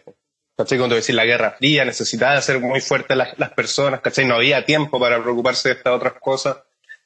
¿Cachai? 0.58 0.78
Cuando 0.78 0.95
decís 0.95 1.14
la 1.16 1.26
Guerra 1.26 1.51
Fría, 1.58 1.84
necesitaba 1.86 2.41
ser 2.41 2.60
muy 2.60 2.80
fuertes 2.82 3.18
las, 3.18 3.38
las 3.38 3.51
personas, 3.51 4.01
¿cachai? 4.01 4.26
No 4.26 4.36
había 4.36 4.66
tiempo 4.66 4.99
para 4.99 5.22
preocuparse 5.22 5.70
de 5.70 5.76
estas 5.76 5.93
otras 5.93 6.14
cosas. 6.14 6.58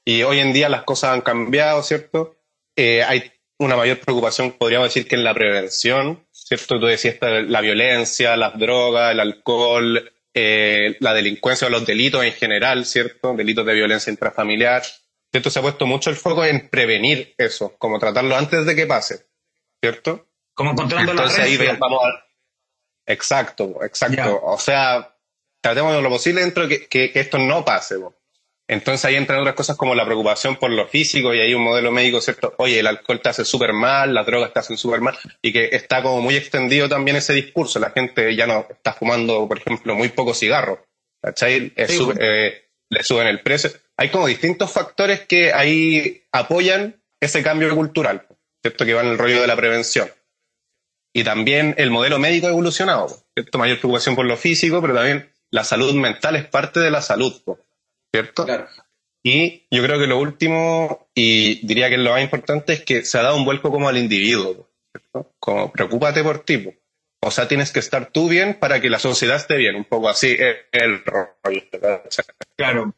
Y 0.05 0.21
hoy 0.23 0.39
en 0.39 0.53
día 0.53 0.69
las 0.69 0.83
cosas 0.83 1.11
han 1.11 1.21
cambiado, 1.21 1.81
¿cierto? 1.83 2.37
Eh, 2.75 3.03
hay 3.03 3.31
una 3.57 3.75
mayor 3.75 3.99
preocupación, 3.99 4.51
podríamos 4.53 4.87
decir, 4.89 5.07
que 5.07 5.15
en 5.15 5.23
la 5.23 5.33
prevención, 5.33 6.25
¿cierto? 6.31 6.79
Tú 6.79 6.85
decías 6.85 7.15
la 7.21 7.61
violencia, 7.61 8.37
las 8.37 8.57
drogas, 8.57 9.11
el 9.11 9.19
alcohol, 9.19 10.11
eh, 10.33 10.95
la 10.99 11.13
delincuencia 11.13 11.67
o 11.67 11.71
los 11.71 11.85
delitos 11.85 12.23
en 12.23 12.33
general, 12.33 12.85
¿cierto? 12.85 13.33
Delitos 13.35 13.65
de 13.65 13.73
violencia 13.73 14.11
intrafamiliar. 14.11 14.83
¿Cierto? 15.31 15.49
Se 15.49 15.59
ha 15.59 15.61
puesto 15.61 15.85
mucho 15.85 16.09
el 16.09 16.15
foco 16.15 16.43
en 16.45 16.69
prevenir 16.69 17.33
eso, 17.37 17.75
como 17.77 17.99
tratarlo 17.99 18.35
antes 18.35 18.65
de 18.65 18.75
que 18.75 18.87
pase, 18.87 19.25
¿cierto? 19.81 20.27
Como 20.55 20.71
encontrando 20.71 21.13
la 21.13 21.21
Entonces 21.23 21.43
ahí 21.43 21.57
red. 21.57 21.71
ve- 21.73 21.77
vamos 21.79 21.99
a... 22.03 22.28
Exacto, 23.13 23.83
exacto. 23.83 24.39
O 24.43 24.57
sea, 24.59 25.15
tratemos 25.61 25.95
de 25.95 26.01
lo 26.01 26.09
posible 26.09 26.41
dentro 26.41 26.67
de 26.67 26.69
que, 26.79 26.87
que- 26.87 27.11
que 27.11 27.19
esto 27.19 27.37
no 27.37 27.65
pase. 27.65 27.95
Entonces 28.67 29.03
ahí 29.05 29.15
entran 29.15 29.39
otras 29.39 29.55
cosas 29.55 29.75
como 29.77 29.95
la 29.95 30.05
preocupación 30.05 30.55
por 30.57 30.69
lo 30.69 30.87
físico 30.87 31.33
y 31.33 31.39
hay 31.41 31.55
un 31.55 31.63
modelo 31.63 31.91
médico, 31.91 32.21
¿cierto? 32.21 32.53
Oye, 32.59 32.79
el 32.79 32.85
alcohol 32.85 33.19
te 33.19 33.29
hace 33.29 33.43
súper 33.43 33.73
mal, 33.73 34.13
las 34.13 34.27
drogas 34.27 34.53
te 34.53 34.59
hacen 34.59 34.77
súper 34.77 35.01
mal 35.01 35.17
y 35.41 35.51
que 35.51 35.69
está 35.71 36.03
como 36.03 36.21
muy 36.21 36.35
extendido 36.35 36.87
también 36.87 37.17
ese 37.17 37.33
discurso. 37.33 37.79
La 37.79 37.89
gente 37.89 38.35
ya 38.35 38.45
no 38.45 38.67
está 38.69 38.93
fumando, 38.93 39.47
por 39.47 39.57
ejemplo, 39.57 39.95
muy 39.95 40.09
poco 40.09 40.35
cigarro, 40.35 40.85
¿cachai? 41.19 41.73
Eh, 41.75 41.87
le 42.91 43.03
suben 43.03 43.25
el 43.27 43.41
precio. 43.41 43.71
Hay 43.97 44.09
como 44.09 44.27
distintos 44.27 44.71
factores 44.71 45.21
que 45.21 45.51
ahí 45.51 46.23
apoyan 46.31 47.01
ese 47.19 47.41
cambio 47.41 47.73
cultural, 47.75 48.27
¿cierto? 48.61 48.85
Que 48.85 48.93
va 48.93 49.01
en 49.01 49.07
el 49.09 49.17
rollo 49.17 49.41
de 49.41 49.47
la 49.47 49.55
prevención. 49.55 50.11
Y 51.19 51.23
también 51.25 51.75
el 51.77 51.91
modelo 51.91 52.17
médico 52.17 52.47
ha 52.47 52.51
evolucionado, 52.51 53.09
¿cierto? 53.35 53.57
Mayor 53.57 53.79
preocupación 53.79 54.15
por 54.15 54.25
lo 54.25 54.37
físico, 54.37 54.79
pero 54.79 54.93
también 54.93 55.29
la 55.51 55.65
salud 55.65 55.93
mental 55.93 56.37
es 56.37 56.45
parte 56.47 56.79
de 56.79 56.89
la 56.89 57.01
salud, 57.01 57.33
¿cierto? 58.09 58.45
Claro. 58.45 58.69
Y 59.21 59.67
yo 59.69 59.83
creo 59.83 59.99
que 59.99 60.07
lo 60.07 60.17
último, 60.17 61.09
y 61.13 61.67
diría 61.67 61.89
que 61.89 61.97
lo 61.97 62.11
más 62.11 62.21
importante, 62.21 62.71
es 62.71 62.85
que 62.85 63.03
se 63.03 63.17
ha 63.17 63.23
dado 63.23 63.35
un 63.35 63.43
vuelco 63.43 63.69
como 63.69 63.89
al 63.89 63.97
individuo, 63.97 64.69
¿cierto? 64.93 65.33
Como 65.39 65.73
preocúpate 65.73 66.23
por 66.23 66.45
ti. 66.45 66.73
O 67.21 67.31
sea, 67.31 67.49
tienes 67.49 67.73
que 67.73 67.79
estar 67.79 68.11
tú 68.13 68.29
bien 68.29 68.57
para 68.57 68.79
que 68.79 68.89
la 68.89 68.99
sociedad 68.99 69.35
esté 69.35 69.57
bien, 69.57 69.75
un 69.75 69.83
poco 69.83 70.07
así 70.07 70.37
el 70.71 71.03
rollo. 71.03 71.63
Claro. 72.55 72.95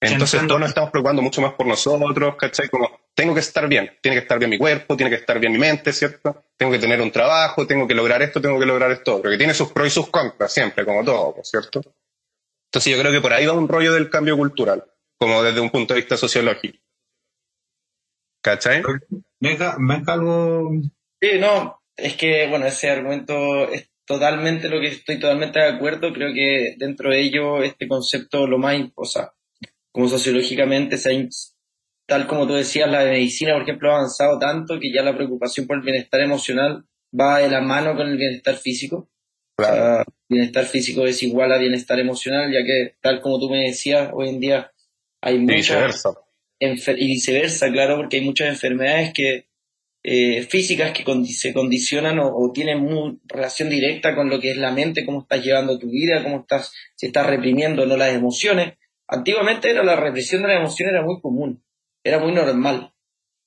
Entonces 0.00 0.44
todos 0.48 0.58
nos 0.58 0.70
estamos 0.70 0.90
preocupando 0.90 1.22
mucho 1.22 1.42
más 1.42 1.52
por 1.52 1.68
nosotros, 1.68 2.34
¿cachai? 2.34 2.68
Como, 2.68 2.90
tengo 3.16 3.32
que 3.32 3.40
estar 3.40 3.66
bien, 3.66 3.90
tiene 4.02 4.16
que 4.16 4.22
estar 4.22 4.38
bien 4.38 4.50
mi 4.50 4.58
cuerpo, 4.58 4.94
tiene 4.94 5.08
que 5.08 5.16
estar 5.16 5.40
bien 5.40 5.50
mi 5.50 5.58
mente, 5.58 5.90
¿cierto? 5.94 6.44
Tengo 6.54 6.70
que 6.70 6.78
tener 6.78 7.00
un 7.00 7.10
trabajo, 7.10 7.66
tengo 7.66 7.88
que 7.88 7.94
lograr 7.94 8.20
esto, 8.20 8.42
tengo 8.42 8.60
que 8.60 8.66
lograr 8.66 8.90
esto 8.92 9.16
otro, 9.16 9.30
que 9.30 9.38
tiene 9.38 9.54
sus 9.54 9.72
pros 9.72 9.86
y 9.86 9.90
sus 9.90 10.10
contras 10.10 10.52
siempre, 10.52 10.84
como 10.84 11.02
todo, 11.02 11.34
¿cierto? 11.42 11.80
Entonces 12.66 12.94
yo 12.94 13.00
creo 13.00 13.10
que 13.10 13.22
por 13.22 13.32
ahí 13.32 13.46
va 13.46 13.54
un 13.54 13.68
rollo 13.68 13.94
del 13.94 14.10
cambio 14.10 14.36
cultural, 14.36 14.84
como 15.18 15.42
desde 15.42 15.60
un 15.60 15.70
punto 15.70 15.94
de 15.94 16.00
vista 16.00 16.18
sociológico. 16.18 16.78
¿Cachai? 18.42 18.82
Venga, 19.40 19.76
venga 19.78 20.12
algo... 20.12 20.72
Sí, 21.18 21.38
no, 21.40 21.82
es 21.96 22.16
que, 22.16 22.46
bueno, 22.48 22.66
ese 22.66 22.90
argumento 22.90 23.70
es 23.70 23.88
totalmente 24.04 24.68
lo 24.68 24.78
que 24.78 24.88
estoy 24.88 25.18
totalmente 25.18 25.58
de 25.58 25.68
acuerdo. 25.68 26.12
Creo 26.12 26.34
que 26.34 26.74
dentro 26.76 27.10
de 27.10 27.20
ello 27.20 27.62
este 27.62 27.88
concepto 27.88 28.46
lo 28.46 28.58
más, 28.58 28.78
o 28.94 29.06
sea, 29.06 29.32
como 29.90 30.06
sociológicamente, 30.06 30.98
tal 32.06 32.26
como 32.26 32.46
tú 32.46 32.54
decías, 32.54 32.90
la 32.90 33.04
medicina, 33.04 33.52
por 33.52 33.62
ejemplo, 33.62 33.90
ha 33.90 33.96
avanzado 33.96 34.38
tanto 34.38 34.78
que 34.80 34.92
ya 34.92 35.02
la 35.02 35.16
preocupación 35.16 35.66
por 35.66 35.76
el 35.76 35.82
bienestar 35.82 36.20
emocional 36.20 36.84
va 37.18 37.38
de 37.38 37.50
la 37.50 37.60
mano 37.60 37.96
con 37.96 38.08
el 38.08 38.16
bienestar 38.16 38.56
físico. 38.56 39.08
Claro. 39.58 40.04
bienestar 40.28 40.66
físico 40.66 41.06
es 41.06 41.22
igual 41.22 41.50
a 41.50 41.58
bienestar 41.58 41.98
emocional, 41.98 42.52
ya 42.52 42.62
que, 42.64 42.96
tal 43.00 43.22
como 43.22 43.40
tú 43.40 43.48
me 43.48 43.62
decías, 43.62 44.10
hoy 44.12 44.28
en 44.28 44.40
día 44.40 44.72
hay 45.22 45.38
muchas... 45.38 45.56
Y 45.56 45.56
viceversa. 45.56 46.10
Y 46.60 47.06
viceversa, 47.06 47.72
claro, 47.72 47.96
porque 47.96 48.18
hay 48.18 48.24
muchas 48.24 48.48
enfermedades 48.48 49.12
que 49.14 49.46
eh, 50.08 50.42
físicas 50.42 50.92
que 50.92 51.04
se 51.32 51.52
condicionan 51.52 52.20
o, 52.20 52.52
tienen 52.52 53.18
relación 53.24 53.68
directa 53.68 54.14
con 54.14 54.30
lo 54.30 54.38
que 54.38 54.52
es 54.52 54.56
la 54.56 54.70
mente, 54.70 55.04
cómo 55.04 55.22
estás 55.22 55.44
llevando 55.44 55.80
tu 55.80 55.90
vida, 55.90 56.22
cómo 56.22 56.42
estás, 56.42 56.72
si 56.94 57.06
estás 57.06 57.26
reprimiendo 57.26 57.82
o 57.82 57.86
no 57.86 57.96
las 57.96 58.14
emociones. 58.14 58.74
Antiguamente 59.08 59.68
era 59.68 59.82
la 59.82 59.96
represión 59.96 60.42
de 60.42 60.48
la 60.48 60.58
emoción 60.60 60.90
era 60.90 61.02
muy 61.02 61.20
común, 61.20 61.60
era 62.06 62.18
muy 62.18 62.32
normal. 62.32 62.92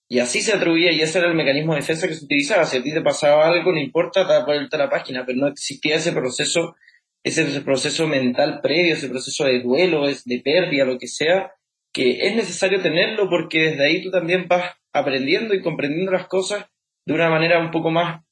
Y 0.07 0.20
así 0.20 0.41
se 0.41 0.53
atribuía, 0.53 0.91
y 0.91 1.01
ese 1.01 1.20
era 1.20 1.28
el 1.28 1.36
mecanismo 1.36 1.74
de 1.74 1.82
defensa 1.82 2.07
que 2.07 2.16
se 2.16 2.26
utilizaba. 2.26 2.66
Si 2.66 2.78
a 2.78 2.84
ti 2.84 2.91
te 2.91 3.01
pasaba 3.01 3.47
algo, 3.47 3.72
no 3.72 3.80
importa, 3.80 4.28
te 4.28 4.43
vuelta 4.43 4.76
a 4.78 4.80
la 4.80 4.89
página, 4.89 5.24
pero 5.26 5.38
no 5.38 5.47
existía 5.47 5.95
ese 5.95 6.12
proceso, 6.12 6.76
ese 7.24 7.62
proceso 7.62 8.07
mental 8.07 8.60
previo, 8.62 8.93
ese 8.93 9.07
proceso 9.07 9.45
de 9.45 9.62
duelo, 9.62 10.07
de 10.07 10.41
pérdida, 10.43 10.86
lo 10.86 10.97
que 10.97 11.07
sea, 11.07 11.51
que 11.93 12.28
es 12.28 12.36
necesario 12.36 12.82
tenerlo 12.82 13.30
porque 13.30 13.70
desde 13.70 13.86
ahí 13.86 14.03
tú 14.03 14.12
también 14.12 14.47
vas 14.47 14.74
aprendiendo 14.93 15.53
y 15.53 15.62
comprendiendo 15.62 16.12
las 16.12 16.28
cosas 16.28 16.66
de 17.05 17.14
una 17.14 17.30
manera 17.30 17.60
un 17.60 17.72
poco 17.72 17.91
más, 17.91 18.24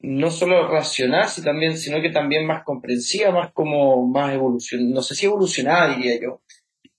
no 0.00 0.30
solo 0.30 0.68
racional, 0.68 1.28
sino 1.28 2.00
que 2.00 2.10
también 2.10 2.46
más 2.46 2.62
comprensiva, 2.64 3.30
más 3.30 3.52
como 3.52 4.06
más 4.06 4.32
evolución, 4.34 4.90
no 4.90 5.02
sé 5.02 5.14
si 5.14 5.26
evolucionada 5.26 5.94
diría 5.94 6.18
yo, 6.20 6.42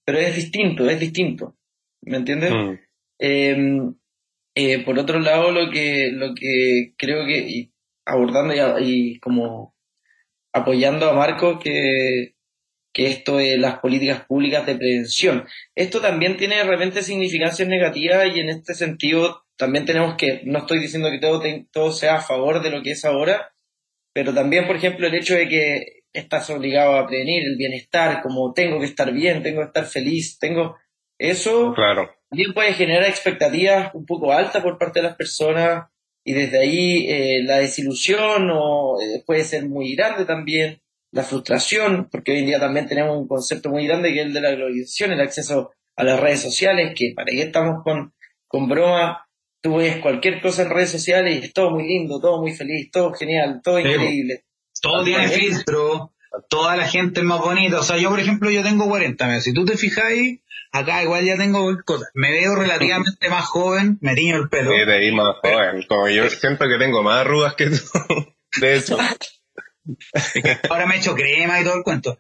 pero 0.06 0.20
es 0.20 0.36
distinto, 0.36 0.88
es 0.90 1.00
distinto, 1.00 1.56
¿me 2.02 2.18
entiendes? 2.18 2.52
Mm. 2.52 2.80
Em, 3.20 3.96
eh, 4.56 4.84
por 4.84 4.98
otro 5.00 5.20
lado, 5.20 5.52
lo 5.52 5.72
que, 5.72 6.10
lo 6.12 6.34
que 6.34 6.94
creo 6.98 7.26
que, 7.26 7.70
abordando 8.06 8.54
y, 8.54 9.14
y 9.14 9.20
como 9.20 9.76
apoyando 10.54 11.10
a 11.10 11.14
Marco, 11.14 11.60
que 11.60 12.36
que 12.94 13.08
esto 13.08 13.38
de 13.38 13.58
las 13.58 13.80
políticas 13.80 14.26
públicas 14.26 14.66
de 14.66 14.76
prevención. 14.76 15.46
Esto 15.76 16.02
también 16.02 16.38
tiene 16.38 16.58
de 16.58 16.64
repente 16.64 17.04
significancias 17.04 17.68
negativas 17.68 18.36
y 18.36 18.40
en 18.40 18.50
este 18.50 18.74
sentido 18.74 19.46
también 19.58 19.86
tenemos 19.86 20.16
que, 20.16 20.42
no 20.46 20.60
estoy 20.60 20.80
diciendo 20.80 21.10
que 21.12 21.20
todo, 21.20 21.42
todo 21.72 21.92
sea 21.92 22.16
a 22.16 22.22
favor 22.22 22.62
de 22.62 22.72
lo 22.72 22.82
que 22.82 22.92
es 22.92 23.06
ahora, 23.06 23.54
pero 24.14 24.34
también, 24.34 24.68
por 24.68 24.76
ejemplo, 24.76 25.08
el 25.08 25.16
hecho 25.16 25.36
de 25.36 25.48
que 25.48 26.02
estás 26.14 26.50
obligado 26.50 26.98
a 26.98 27.08
prevenir 27.08 27.44
el 27.44 27.56
bienestar, 27.56 28.22
como 28.22 28.54
tengo 28.54 28.80
que 28.80 28.86
estar 28.86 29.14
bien, 29.14 29.44
tengo 29.44 29.62
que 29.62 29.68
estar 29.68 29.86
feliz, 29.86 30.38
tengo 30.40 30.78
eso 31.30 31.74
claro. 31.74 32.10
también 32.30 32.54
puede 32.54 32.74
generar 32.74 33.04
expectativas 33.08 33.94
un 33.94 34.06
poco 34.06 34.32
altas 34.32 34.64
por 34.64 34.78
parte 34.78 35.00
de 35.00 35.08
las 35.08 35.16
personas 35.16 35.88
y 36.24 36.34
desde 36.34 36.60
ahí 36.60 37.08
eh, 37.08 37.44
la 37.44 37.58
desilusión 37.58 38.50
o, 38.52 39.00
eh, 39.02 39.24
puede 39.26 39.44
ser 39.44 39.68
muy 39.68 39.96
grande 39.96 40.26
también 40.26 40.82
la 41.12 41.24
frustración, 41.24 42.08
porque 42.10 42.32
hoy 42.32 42.40
en 42.40 42.46
día 42.46 42.60
también 42.60 42.88
tenemos 42.88 43.18
un 43.18 43.28
concepto 43.28 43.70
muy 43.70 43.86
grande 43.86 44.14
que 44.14 44.22
es 44.22 44.26
el 44.28 44.34
de 44.34 44.42
la 44.42 44.52
globalización, 44.52 45.12
el 45.12 45.20
acceso 45.20 45.72
a 45.96 46.04
las 46.04 46.20
redes 46.20 46.42
sociales, 46.42 46.94
que 46.96 47.14
para 47.16 47.32
qué 47.32 47.42
estamos 47.42 47.84
con, 47.84 48.14
con 48.48 48.70
broma, 48.70 49.28
tú 49.62 49.76
ves 49.76 49.98
cualquier 49.98 50.42
cosa 50.42 50.64
en 50.64 50.70
redes 50.70 50.92
sociales 50.92 51.36
y 51.36 51.46
es 51.46 51.54
todo 51.54 51.72
muy 51.72 51.88
lindo, 51.88 52.20
todo 52.20 52.42
muy 52.42 52.54
feliz, 52.54 52.90
todo 52.92 53.14
genial, 53.14 53.62
todo 53.64 53.80
increíble. 53.80 54.46
Todo 54.82 55.04
tiene 55.04 55.28
filtro, 55.28 56.14
toda 56.50 56.76
la 56.76 56.88
gente 56.88 57.20
es 57.20 57.26
más 57.26 57.40
bonita. 57.40 57.80
O 57.80 57.84
sea, 57.84 57.98
yo, 57.98 58.10
por 58.10 58.20
ejemplo, 58.20 58.50
yo 58.50 58.64
tengo 58.64 58.88
40 58.88 59.42
Si 59.42 59.54
tú 59.54 59.66
te 59.66 59.78
fijáis, 59.78 60.40
acá 60.72 61.04
igual 61.04 61.26
ya 61.26 61.38
tengo 61.38 61.78
cosas. 61.86 62.10
Me 62.14 62.32
veo 62.32 62.56
relativamente 62.56 63.30
más 63.30 63.46
joven, 63.46 63.98
me 64.02 64.16
tiño 64.16 64.38
el 64.38 64.50
pelo. 64.50 64.72
Sí, 64.72 64.86
te 64.86 65.12
más 65.12 65.36
joven. 65.42 65.86
Como 65.88 66.08
yo 66.10 66.30
siento 66.30 66.68
que 66.68 66.78
tengo 66.78 67.04
más 67.04 67.22
arrugas 67.22 67.56
que 67.56 67.70
tú. 67.70 67.78
De 68.60 68.78
hecho. 68.78 68.98
Ahora 70.70 70.86
me 70.86 70.96
he 70.96 70.98
hecho 71.00 71.16
crema 71.16 71.60
y 71.60 71.64
todo 71.64 71.76
el 71.76 71.84
cuento. 71.84 72.20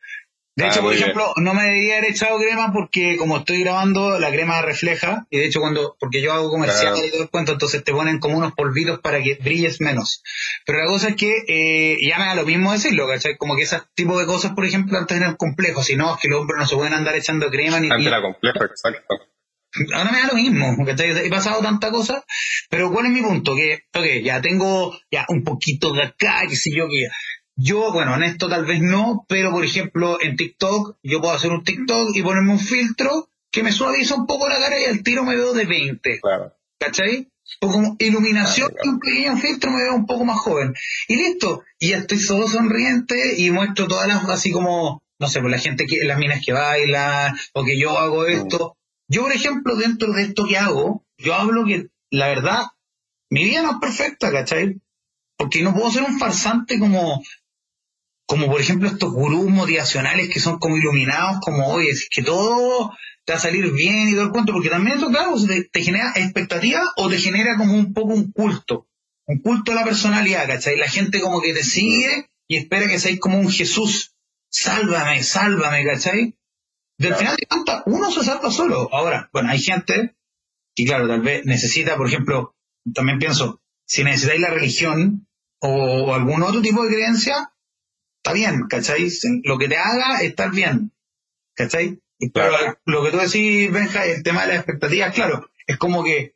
De 0.62 0.68
ah, 0.68 0.70
hecho, 0.70 0.82
por 0.82 0.94
ejemplo, 0.94 1.34
no 1.38 1.56
me 1.56 1.64
debería 1.64 1.98
haber 1.98 2.12
echado 2.12 2.38
crema 2.38 2.72
porque 2.72 3.18
como 3.18 3.38
estoy 3.38 3.62
grabando, 3.62 4.20
la 4.20 4.30
crema 4.30 4.62
refleja. 4.62 5.26
Y 5.32 5.40
de 5.40 5.48
hecho, 5.48 5.60
cuando, 5.60 5.98
porque 6.00 6.22
yo 6.22 6.34
hago 6.34 6.52
comercial 6.52 6.94
y 7.04 7.10
todo 7.10 7.24
el 7.24 7.30
cuento, 7.32 7.54
entonces 7.54 7.84
te 7.84 7.92
ponen 7.92 8.20
como 8.20 8.38
unos 8.38 8.54
polvitos 8.54 9.00
para 9.00 9.24
que 9.24 9.40
brilles 9.42 9.82
menos. 9.82 10.22
Pero 10.68 10.78
la 10.78 10.86
cosa 10.86 11.10
es 11.10 11.16
que 11.16 11.46
eh, 11.48 11.98
ya 12.08 12.20
me 12.20 12.26
da 12.26 12.36
lo 12.36 12.46
mismo 12.46 12.72
decirlo, 12.72 13.08
¿cachai? 13.08 13.38
Como 13.38 13.56
que 13.56 13.64
ese 13.64 13.82
tipo 13.96 14.20
de 14.20 14.28
cosas, 14.28 14.52
por 14.52 14.64
ejemplo, 14.64 15.00
antes 15.00 15.18
eran 15.18 15.36
complejos. 15.36 15.88
Si 15.88 15.96
no, 15.96 16.14
es 16.14 16.22
que 16.22 16.28
los 16.28 16.42
hombres 16.42 16.60
no 16.60 16.68
se 16.68 16.76
pueden 16.76 16.94
andar 16.94 17.16
echando 17.16 17.50
crema 17.50 17.80
ni... 17.80 17.90
Antes 17.90 18.06
era 18.06 18.22
complejo, 18.22 18.64
exacto. 18.64 19.16
Ahora 19.96 20.12
me 20.12 20.20
da 20.20 20.28
lo 20.28 20.34
mismo, 20.34 20.76
porque 20.76 20.94
he 20.98 21.30
pasado 21.30 21.62
tanta 21.62 21.92
cosa, 21.92 22.26
pero 22.70 22.92
¿cuál 22.92 23.06
es 23.06 23.14
mi 23.14 23.22
punto? 23.22 23.56
Que, 23.56 23.86
ok, 23.94 24.22
ya 24.22 24.42
tengo 24.42 24.94
ya 25.10 25.26
un 25.30 25.46
poquito 25.46 25.94
de 25.94 26.04
acá, 26.04 26.42
qué 26.50 26.58
sé 26.58 26.72
yo, 26.76 26.88
que 26.90 27.08
yo, 27.64 27.92
bueno, 27.92 28.16
en 28.16 28.24
esto 28.24 28.50
tal 28.50 28.66
vez 28.66 28.82
no, 28.82 29.26
pero 29.28 29.52
por 29.52 29.64
ejemplo 29.64 30.18
en 30.22 30.36
TikTok, 30.36 30.98
yo 31.04 31.22
puedo 31.22 31.34
hacer 31.34 31.52
un 31.52 31.64
TikTok 31.64 32.16
y 32.16 32.24
ponerme 32.24 32.54
un 32.54 32.60
filtro 32.60 33.30
que 33.52 33.64
me 33.64 33.72
suaviza 33.72 34.16
un 34.16 34.26
poco 34.26 34.48
la 34.48 34.60
cara 34.60 34.80
y 34.80 34.86
al 34.86 35.04
tiro 35.04 35.24
me 35.24 35.36
veo 35.36 35.54
de 35.54 35.66
20. 35.66 36.20
Claro. 36.22 36.54
¿Cachai? 36.80 37.28
O 37.60 37.70
como 37.70 37.96
iluminación 38.00 38.72
y 38.82 38.88
un 38.88 39.00
pequeño 39.00 39.38
filtro 39.38 39.72
me 39.72 39.84
veo 39.84 39.94
un 39.94 40.06
poco 40.06 40.24
más 40.24 40.40
joven. 40.40 40.74
Y 41.08 41.18
listo. 41.18 41.64
Y 41.78 41.90
ya 41.90 41.98
estoy 41.98 42.18
solo 42.18 42.48
sonriente 42.48 43.36
y 43.38 43.52
muestro 43.52 43.88
todas 43.88 44.08
las, 44.08 44.24
así 44.30 44.52
como, 44.52 45.04
no 45.20 45.28
sé, 45.28 45.42
por 45.42 45.52
la 45.52 45.60
gente 45.60 45.86
que, 45.86 46.06
las 46.06 46.18
minas 46.18 46.42
que 46.44 46.54
bailan, 46.54 47.36
o 47.54 47.64
que 47.64 47.78
yo 47.78 47.98
hago 48.00 48.24
mm. 48.24 48.30
esto. 48.30 48.78
Yo, 49.08 49.24
por 49.24 49.34
ejemplo, 49.34 49.76
dentro 49.76 50.14
de 50.14 50.24
esto 50.24 50.48
que 50.48 50.58
hago, 50.58 51.06
yo 51.18 51.36
hablo 51.36 51.66
que, 51.66 51.90
la 52.10 52.30
verdad, 52.30 52.64
mi 53.30 53.44
vida 53.44 53.62
no 53.62 53.72
es 53.72 53.78
perfecta, 53.82 54.32
¿cachai? 54.32 54.82
Porque 55.38 55.62
no 55.62 55.74
puedo 55.74 55.92
ser 55.92 56.04
un 56.04 56.18
farsante 56.18 56.80
como, 56.80 57.22
como 58.26 58.48
por 58.50 58.62
ejemplo 58.62 58.88
estos 58.88 59.12
gurús 59.12 59.50
motivacionales 59.50 60.30
que 60.30 60.40
son 60.40 60.60
como 60.60 60.78
iluminados, 60.78 61.40
como, 61.42 61.68
oye, 61.68 61.90
es 61.90 62.08
que 62.10 62.24
todo 62.24 62.94
te 63.26 63.34
va 63.34 63.38
a 63.38 63.42
salir 63.42 63.72
bien 63.72 64.10
y 64.10 64.14
todo 64.14 64.24
el 64.24 64.32
cuento, 64.32 64.54
porque 64.54 64.70
también 64.70 64.98
eso, 64.98 65.10
claro, 65.10 65.36
te, 65.72 65.84
genera 65.84 66.14
expectativa 66.16 66.82
o 66.98 67.10
te 67.10 67.18
genera 67.18 67.58
como 67.58 67.74
un 67.74 67.94
poco 67.94 68.14
un 68.14 68.32
culto, 68.32 68.88
un 69.28 69.40
culto 69.40 69.72
a 69.72 69.76
la 69.76 69.84
personalidad, 69.84 70.48
¿cachai? 70.48 70.78
La 70.78 70.88
gente 70.88 71.20
como 71.20 71.42
que 71.42 71.54
te 71.54 71.64
sigue 71.64 72.30
y 72.48 72.58
espera 72.58 72.88
que 72.88 73.00
seas 73.00 73.20
como 73.20 73.40
un 73.40 73.52
Jesús, 73.52 74.16
sálvame, 74.50 75.24
sálvame, 75.24 75.86
¿cachai? 75.86 76.36
Del 76.98 77.16
final 77.16 77.36
de 77.36 77.48
cuentas, 77.48 77.84
uno 77.86 78.12
se 78.12 78.24
salva 78.24 78.52
solo. 78.52 78.90
Ahora, 78.94 79.30
bueno, 79.34 79.50
hay 79.50 79.60
gente 79.60 80.16
que, 80.76 80.86
claro, 80.86 81.08
tal 81.08 81.22
vez 81.22 81.46
necesita, 81.46 81.98
por 81.98 82.08
ejemplo, 82.08 82.56
también 82.94 83.20
pienso, 83.20 83.62
si 83.86 84.04
necesitáis 84.04 84.42
la 84.42 84.50
religión 84.50 85.28
o 85.60 86.14
algún 86.14 86.44
otro 86.44 86.62
tipo 86.62 86.84
de 86.84 86.94
creencia, 86.94 87.54
está 88.24 88.34
bien, 88.34 88.68
¿cachai? 88.68 89.10
Lo 89.44 89.58
que 89.58 89.68
te 89.68 89.78
haga 89.78 90.22
estar 90.22 90.52
bien, 90.52 90.92
¿cachai? 91.56 92.00
Pero 92.34 92.52
lo 92.86 93.04
que 93.04 93.12
tú 93.12 93.18
decís, 93.18 93.72
Benja, 93.72 94.06
el 94.06 94.22
tema 94.22 94.42
de 94.42 94.50
las 94.50 94.58
expectativas, 94.58 95.14
claro, 95.14 95.50
es 95.66 95.78
como 95.78 96.04
que 96.04 96.36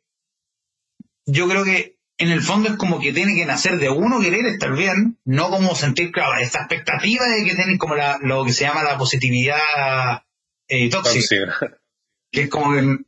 yo 1.26 1.48
creo 1.48 1.64
que 1.64 1.96
en 2.18 2.30
el 2.30 2.40
fondo 2.40 2.70
es 2.70 2.76
como 2.76 2.98
que 2.98 3.12
tiene 3.12 3.34
que 3.34 3.44
nacer 3.44 3.78
de 3.78 3.90
uno 3.90 4.20
querer 4.20 4.46
estar 4.46 4.74
bien, 4.74 5.18
no 5.24 5.50
como 5.50 5.74
sentir, 5.74 6.10
claro, 6.10 6.40
esta 6.40 6.60
expectativa 6.60 7.26
de 7.28 7.44
que 7.44 7.54
tienen 7.54 7.78
como 7.78 7.94
la, 7.94 8.18
lo 8.22 8.44
que 8.44 8.52
se 8.52 8.64
llama 8.64 8.82
la 8.82 8.98
positividad 8.98 10.22
eh, 10.68 10.90
tóxica. 10.90 11.78
Que 12.32 12.42
es 12.42 12.50
como 12.50 12.72
que, 12.72 13.04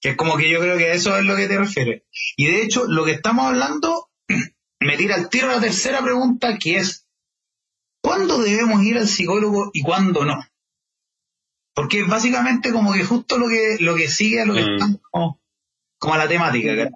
que 0.00 0.10
es 0.10 0.16
como 0.16 0.36
que 0.36 0.48
yo 0.48 0.60
creo 0.60 0.76
que 0.76 0.92
eso 0.92 1.16
es 1.16 1.24
lo 1.24 1.36
que 1.36 1.48
te 1.48 1.58
refiere. 1.58 2.04
Y 2.36 2.46
de 2.46 2.62
hecho, 2.62 2.84
lo 2.86 3.04
que 3.04 3.12
estamos 3.12 3.46
hablando 3.46 4.10
me 4.80 4.96
tira 4.96 5.16
al 5.16 5.30
tiro 5.30 5.48
la 5.48 5.60
tercera 5.60 6.02
pregunta, 6.02 6.58
que 6.58 6.76
es, 6.76 7.03
¿cuándo 8.04 8.38
debemos 8.38 8.82
ir 8.82 8.98
al 8.98 9.08
psicólogo 9.08 9.70
y 9.72 9.82
cuándo 9.82 10.26
no? 10.26 10.44
Porque 11.74 12.00
es 12.00 12.06
básicamente 12.06 12.70
como 12.70 12.92
que 12.92 13.02
justo 13.02 13.38
lo 13.38 13.48
que, 13.48 13.78
lo 13.80 13.96
que 13.96 14.08
sigue 14.08 14.42
a 14.42 14.44
lo 14.44 14.54
que 14.54 14.62
mm. 14.62 14.74
estamos 14.74 15.00
como, 15.98 16.14
a 16.14 16.18
la 16.18 16.28
temática, 16.28 16.90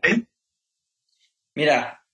Mira, 1.55 2.05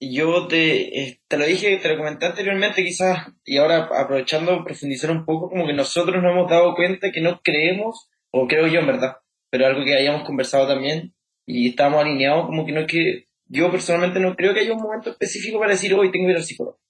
yo 0.00 0.48
te, 0.48 1.20
te 1.28 1.36
lo 1.36 1.44
dije, 1.44 1.76
te 1.76 1.88
lo 1.90 1.98
comenté 1.98 2.26
anteriormente 2.26 2.82
quizás, 2.82 3.28
y 3.44 3.58
ahora 3.58 3.88
aprovechando 3.92 4.64
profundizar 4.64 5.10
un 5.10 5.26
poco, 5.26 5.50
como 5.50 5.66
que 5.66 5.74
nosotros 5.74 6.20
nos 6.22 6.32
hemos 6.32 6.50
dado 6.50 6.74
cuenta 6.74 7.12
que 7.12 7.20
no 7.20 7.40
creemos, 7.42 8.08
o 8.30 8.48
creo 8.48 8.66
yo 8.66 8.80
en 8.80 8.86
verdad, 8.86 9.18
pero 9.50 9.66
algo 9.66 9.84
que 9.84 9.94
hayamos 9.94 10.24
conversado 10.24 10.66
también, 10.66 11.14
y 11.46 11.68
estamos 11.68 12.00
alineados, 12.00 12.46
como 12.46 12.64
que 12.64 12.72
no 12.72 12.80
es 12.80 12.86
que, 12.86 13.28
yo 13.46 13.70
personalmente 13.70 14.18
no 14.18 14.34
creo 14.34 14.54
que 14.54 14.60
haya 14.60 14.72
un 14.72 14.82
momento 14.82 15.10
específico 15.10 15.58
para 15.58 15.72
decir 15.72 15.92
hoy 15.92 16.10
tengo 16.10 16.26
que 16.26 16.32
ir 16.32 16.38
al 16.38 16.44
psicólogo. 16.44 16.81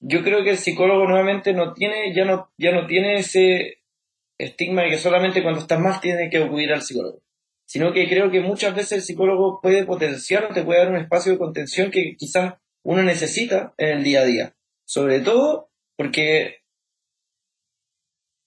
Yo 0.00 0.22
creo 0.22 0.42
que 0.42 0.50
el 0.50 0.58
psicólogo 0.58 1.06
nuevamente 1.06 1.52
no 1.52 1.74
tiene, 1.74 2.14
ya 2.14 2.24
no, 2.24 2.50
ya 2.56 2.72
no 2.72 2.86
tiene 2.86 3.18
ese, 3.18 3.80
estigma 4.40 4.82
de 4.82 4.90
que 4.90 4.98
solamente 4.98 5.42
cuando 5.42 5.60
estás 5.60 5.78
mal 5.78 6.00
tienes 6.00 6.30
que 6.30 6.38
acudir 6.38 6.72
al 6.72 6.82
psicólogo, 6.82 7.22
sino 7.64 7.92
que 7.92 8.08
creo 8.08 8.30
que 8.30 8.40
muchas 8.40 8.74
veces 8.74 8.92
el 8.92 9.02
psicólogo 9.02 9.60
puede 9.60 9.84
potenciar 9.84 10.44
o 10.44 10.54
te 10.54 10.62
puede 10.62 10.80
dar 10.80 10.90
un 10.90 10.96
espacio 10.96 11.32
de 11.32 11.38
contención 11.38 11.90
que 11.90 12.16
quizás 12.16 12.54
uno 12.82 13.02
necesita 13.02 13.74
en 13.76 13.98
el 13.98 14.04
día 14.04 14.20
a 14.20 14.24
día. 14.24 14.56
Sobre 14.84 15.20
todo 15.20 15.70
porque 15.96 16.62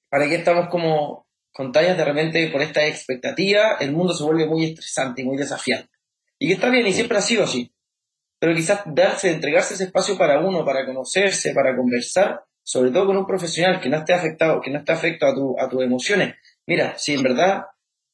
para 0.09 0.27
qué 0.27 0.35
estamos 0.35 0.69
como 0.69 1.27
con 1.51 1.71
tallas 1.71 1.97
de 1.97 2.05
repente 2.05 2.49
por 2.49 2.61
esta 2.61 2.85
expectativa, 2.87 3.77
el 3.79 3.91
mundo 3.91 4.13
se 4.13 4.23
vuelve 4.23 4.47
muy 4.47 4.65
estresante 4.65 5.21
y 5.21 5.25
muy 5.25 5.37
desafiante. 5.37 5.89
Y 6.39 6.47
que 6.47 6.53
está 6.53 6.69
bien, 6.69 6.85
y 6.87 6.93
siempre 6.93 7.17
ha 7.17 7.21
sido 7.21 7.43
así. 7.43 7.72
Pero 8.43 8.55
quizás 8.55 8.81
darse, 8.87 9.31
entregarse 9.31 9.73
ese 9.73 9.85
espacio 9.85 10.17
para 10.17 10.41
uno, 10.41 10.65
para 10.65 10.85
conocerse, 10.85 11.53
para 11.53 11.77
conversar, 11.77 12.43
sobre 12.61 12.91
todo 12.91 13.05
con 13.05 13.15
un 13.15 13.25
profesional 13.25 13.79
que 13.79 13.87
no 13.87 13.99
esté 13.99 14.13
afectado, 14.13 14.59
que 14.59 14.69
no 14.69 14.79
esté 14.79 14.91
afecto 14.91 15.25
a, 15.25 15.33
tu, 15.33 15.57
a 15.57 15.69
tus 15.69 15.81
emociones. 15.81 16.35
Mira, 16.67 16.97
si 16.97 17.13
en 17.13 17.23
verdad 17.23 17.67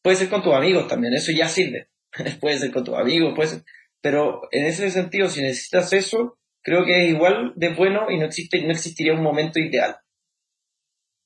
puede 0.04 0.18
ser 0.18 0.30
con 0.30 0.44
tus 0.44 0.54
amigos 0.54 0.88
también, 0.88 1.16
eso 1.16 1.32
ya 1.32 1.50
sirve. 1.50 1.90
puede 2.42 2.60
ser 2.60 2.72
con 2.72 2.84
tus 2.84 2.94
amigos, 2.94 3.34
puede 3.36 3.50
ser, 3.50 3.64
pero 4.02 4.42
en 4.52 4.68
ese 4.68 4.92
sentido, 4.92 5.30
si 5.30 5.42
necesitas 5.42 5.92
eso, 5.94 6.38
creo 6.62 6.86
que 6.86 7.06
es 7.06 7.10
igual 7.10 7.54
de 7.56 7.70
bueno 7.70 8.12
y 8.12 8.20
no 8.20 8.28
existe, 8.28 8.62
no 8.62 8.72
existiría 8.72 9.14
un 9.14 9.24
momento 9.24 9.58
ideal. 9.60 9.98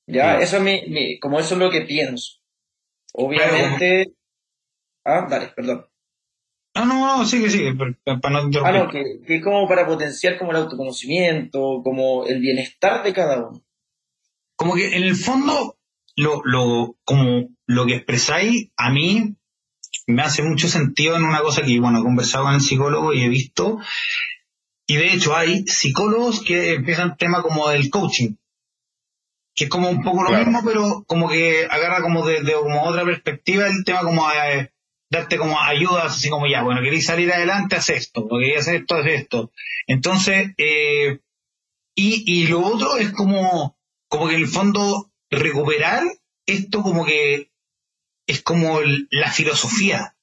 Ya, 0.06 0.40
eso 0.40 0.56
es 0.56 0.62
mi, 0.62 1.18
como 1.20 1.38
eso 1.38 1.56
es 1.56 1.60
lo 1.60 1.70
que 1.70 1.82
pienso. 1.82 2.38
Obviamente, 3.12 4.14
ah, 5.04 5.26
dale, 5.28 5.48
perdón. 5.48 5.84
No, 6.74 6.86
no, 6.86 7.18
no, 7.18 7.24
sigue, 7.24 7.50
sigue, 7.50 7.72
para 7.74 8.42
no 8.42 8.50
Ah, 8.64 8.72
no, 8.72 8.90
que, 8.90 9.20
que, 9.24 9.36
es 9.36 9.44
como 9.44 9.68
para 9.68 9.86
potenciar 9.86 10.36
como 10.36 10.50
el 10.50 10.56
autoconocimiento, 10.56 11.82
como 11.84 12.26
el 12.26 12.40
bienestar 12.40 13.04
de 13.04 13.12
cada 13.12 13.48
uno. 13.48 13.62
Como 14.56 14.74
que 14.74 14.96
en 14.96 15.04
el 15.04 15.14
fondo, 15.14 15.78
lo, 16.16 16.42
lo, 16.44 16.96
como 17.04 17.48
lo 17.66 17.86
que 17.86 17.94
expresáis, 17.94 18.72
a 18.76 18.90
mí 18.90 19.36
me 20.08 20.22
hace 20.22 20.42
mucho 20.42 20.66
sentido 20.66 21.16
en 21.16 21.24
una 21.24 21.42
cosa 21.42 21.62
que, 21.62 21.78
bueno, 21.78 22.00
he 22.00 22.02
conversado 22.02 22.44
con 22.44 22.54
el 22.54 22.60
psicólogo 22.60 23.12
y 23.12 23.22
he 23.22 23.28
visto, 23.28 23.78
y 24.86 24.96
de 24.96 25.12
hecho 25.12 25.36
hay 25.36 25.64
psicólogos 25.66 26.42
que 26.42 26.74
empiezan 26.74 27.16
tema 27.16 27.42
como 27.42 27.68
del 27.68 27.88
coaching, 27.88 28.34
que 29.54 29.64
es 29.64 29.70
como 29.70 29.88
un 29.88 30.02
poco 30.02 30.24
lo 30.24 30.36
mismo, 30.36 30.62
pero 30.64 31.04
como 31.06 31.28
que 31.28 31.66
agarra 31.70 32.02
como 32.02 32.26
desde 32.26 32.44
de, 32.44 32.54
como 32.54 32.82
otra 32.82 33.04
perspectiva 33.04 33.68
el 33.68 33.84
tema 33.84 34.00
como... 34.00 34.28
Eh, 34.32 34.73
darte 35.14 35.38
como 35.38 35.60
ayudas, 35.60 36.16
así 36.16 36.28
como 36.28 36.46
ya, 36.46 36.62
bueno, 36.62 36.82
queréis 36.82 37.06
salir 37.06 37.32
adelante, 37.32 37.76
haz 37.76 37.90
esto, 37.90 38.26
lo 38.28 38.38
queréis 38.38 38.60
hacer 38.60 38.76
esto, 38.76 38.96
haz 38.96 39.06
esto. 39.06 39.52
Entonces, 39.86 40.50
eh, 40.58 41.20
y, 41.94 42.24
y 42.26 42.46
lo 42.48 42.60
otro 42.60 42.96
es 42.96 43.12
como, 43.12 43.76
como 44.08 44.28
que 44.28 44.34
en 44.34 44.40
el 44.40 44.48
fondo 44.48 45.10
recuperar 45.30 46.02
esto 46.46 46.82
como 46.82 47.04
que 47.04 47.50
es 48.26 48.42
como 48.42 48.80
la 49.10 49.30
filosofía. 49.30 50.16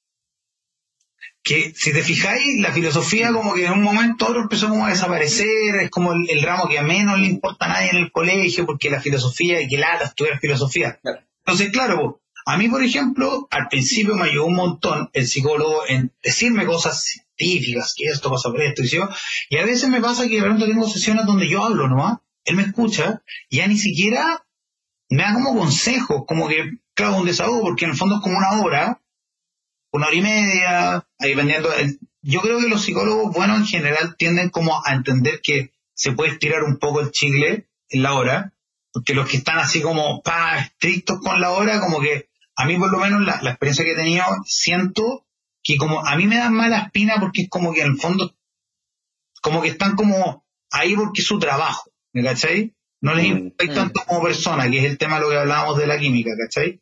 Que 1.44 1.72
si 1.74 1.92
te 1.92 2.02
fijáis, 2.02 2.60
la 2.60 2.72
filosofía 2.72 3.32
como 3.32 3.54
que 3.54 3.66
en 3.66 3.72
un 3.72 3.82
momento 3.82 4.28
otro 4.28 4.42
empezó 4.42 4.68
como 4.68 4.86
a 4.86 4.90
desaparecer, 4.90 5.74
es 5.80 5.90
como 5.90 6.12
el, 6.12 6.42
ramo 6.42 6.68
que 6.68 6.78
a 6.78 6.82
menos 6.82 7.18
le 7.18 7.26
importa 7.26 7.66
a 7.66 7.68
nadie 7.68 7.90
en 7.90 7.96
el 7.96 8.12
colegio, 8.12 8.64
porque 8.64 8.90
la 8.90 9.00
filosofía 9.00 9.60
y 9.60 9.66
que 9.66 9.76
lata 9.76 10.04
estudiar 10.04 10.38
filosofía. 10.38 11.00
Entonces, 11.44 11.72
claro, 11.72 12.21
a 12.44 12.56
mí, 12.56 12.68
por 12.68 12.82
ejemplo, 12.82 13.46
al 13.50 13.68
principio 13.68 14.14
me 14.14 14.24
ayudó 14.24 14.46
un 14.46 14.56
montón 14.56 15.10
el 15.12 15.26
psicólogo 15.26 15.82
en 15.88 16.12
decirme 16.22 16.66
cosas 16.66 17.04
científicas, 17.04 17.94
que 17.96 18.04
esto 18.06 18.30
pasa 18.30 18.50
por 18.50 18.60
esto 18.60 18.82
y 18.82 18.88
yo, 18.88 19.08
y 19.50 19.56
a 19.56 19.64
veces 19.64 19.88
me 19.88 20.00
pasa 20.00 20.28
que 20.28 20.36
de 20.36 20.42
repente 20.42 20.66
tengo 20.66 20.88
sesiones 20.88 21.26
donde 21.26 21.48
yo 21.48 21.64
hablo 21.64 21.88
nomás, 21.88 22.18
él 22.44 22.56
me 22.56 22.62
escucha, 22.62 23.22
y 23.48 23.58
ya 23.58 23.66
ni 23.66 23.78
siquiera 23.78 24.44
me 25.10 25.22
da 25.22 25.34
como 25.34 25.56
consejos, 25.58 26.24
como 26.26 26.48
que, 26.48 26.78
claro, 26.94 27.16
un 27.16 27.26
desahogo, 27.26 27.62
porque 27.62 27.84
en 27.84 27.92
el 27.92 27.96
fondo 27.96 28.16
es 28.16 28.22
como 28.22 28.38
una 28.38 28.62
hora, 28.62 29.00
una 29.92 30.06
hora 30.06 30.16
y 30.16 30.22
media, 30.22 31.06
ahí 31.18 31.30
dependiendo. 31.30 31.68
yo 32.22 32.40
creo 32.40 32.58
que 32.60 32.68
los 32.68 32.82
psicólogos, 32.82 33.32
bueno, 33.34 33.56
en 33.56 33.66
general 33.66 34.16
tienden 34.16 34.48
como 34.48 34.80
a 34.84 34.94
entender 34.94 35.40
que 35.42 35.72
se 35.94 36.12
puede 36.12 36.32
estirar 36.32 36.64
un 36.64 36.78
poco 36.78 37.00
el 37.00 37.10
chicle 37.10 37.68
en 37.90 38.02
la 38.02 38.14
hora, 38.14 38.54
porque 38.92 39.14
los 39.14 39.28
que 39.28 39.36
están 39.36 39.58
así 39.58 39.80
como 39.82 40.22
pa, 40.22 40.58
estrictos 40.58 41.20
con 41.20 41.40
la 41.40 41.50
hora, 41.50 41.80
como 41.80 42.00
que 42.00 42.30
a 42.62 42.64
mí 42.64 42.78
por 42.78 42.92
lo 42.92 42.98
menos 42.98 43.22
la, 43.22 43.50
experiencia 43.50 43.84
que 43.84 43.92
he 43.92 43.96
tenido, 43.96 44.24
siento 44.44 45.26
que 45.64 45.76
como 45.76 46.06
a 46.06 46.14
mí 46.14 46.28
me 46.28 46.36
dan 46.36 46.54
mala 46.54 46.78
espina 46.78 47.16
porque 47.18 47.42
es 47.42 47.48
como 47.48 47.72
que 47.72 47.80
en 47.80 47.88
el 47.88 47.96
fondo, 47.96 48.36
como 49.40 49.62
que 49.62 49.68
están 49.68 49.96
como 49.96 50.46
ahí 50.70 50.94
porque 50.94 51.22
es 51.22 51.26
su 51.26 51.40
trabajo, 51.40 51.90
¿me 52.12 52.22
cachai? 52.22 52.72
No 53.00 53.14
les 53.14 53.24
mm, 53.24 53.36
importa 53.36 53.64
mm. 53.64 53.74
tanto 53.74 54.04
como 54.06 54.22
persona, 54.22 54.70
que 54.70 54.78
es 54.78 54.84
el 54.84 54.96
tema 54.96 55.16
de 55.16 55.22
lo 55.22 55.30
que 55.30 55.38
hablábamos 55.38 55.76
de 55.76 55.88
la 55.88 55.98
química, 55.98 56.30
¿cachai? 56.38 56.80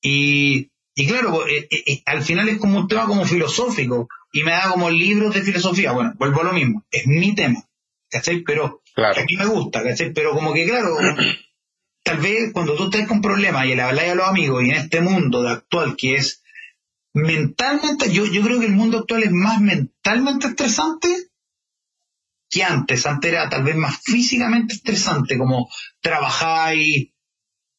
Y, 0.00 0.72
y 0.96 1.06
claro, 1.06 1.30
pues, 1.34 1.52
eh, 1.52 1.68
eh, 1.70 1.84
eh, 1.86 2.02
al 2.04 2.22
final 2.22 2.48
es 2.48 2.58
como 2.58 2.80
un 2.80 2.88
tema 2.88 3.06
como 3.06 3.24
filosófico 3.24 4.08
y 4.32 4.42
me 4.42 4.50
da 4.50 4.70
como 4.70 4.90
libros 4.90 5.32
de 5.34 5.42
filosofía. 5.42 5.92
Bueno, 5.92 6.14
vuelvo 6.16 6.40
a 6.40 6.44
lo 6.44 6.52
mismo, 6.52 6.84
es 6.90 7.06
mi 7.06 7.32
tema, 7.36 7.62
¿cachai? 8.10 8.42
Pero 8.42 8.82
a 8.96 9.22
mí 9.24 9.36
me 9.36 9.46
gusta, 9.46 9.84
¿cachai? 9.84 10.12
Pero 10.12 10.32
como 10.32 10.52
que 10.52 10.66
claro, 10.66 10.96
tal 12.02 12.18
vez 12.18 12.52
cuando 12.52 12.74
tú 12.74 12.84
estás 12.84 13.06
con 13.06 13.20
problemas 13.20 13.66
y 13.66 13.74
le 13.74 13.82
hablas 13.82 14.10
a 14.10 14.14
los 14.14 14.28
amigos 14.28 14.62
y 14.62 14.70
en 14.70 14.76
este 14.76 15.00
mundo 15.00 15.46
actual 15.48 15.96
que 15.96 16.14
es 16.14 16.42
mentalmente, 17.14 18.12
yo, 18.12 18.26
yo 18.26 18.42
creo 18.42 18.58
que 18.58 18.66
el 18.66 18.72
mundo 18.72 18.98
actual 18.98 19.22
es 19.22 19.32
más 19.32 19.60
mentalmente 19.60 20.48
estresante 20.48 21.08
que 22.50 22.62
antes. 22.62 23.06
Antes 23.06 23.32
era 23.32 23.48
tal 23.48 23.64
vez 23.64 23.76
más 23.76 23.98
físicamente 24.02 24.74
estresante, 24.74 25.38
como 25.38 25.68
trabajar 26.00 26.74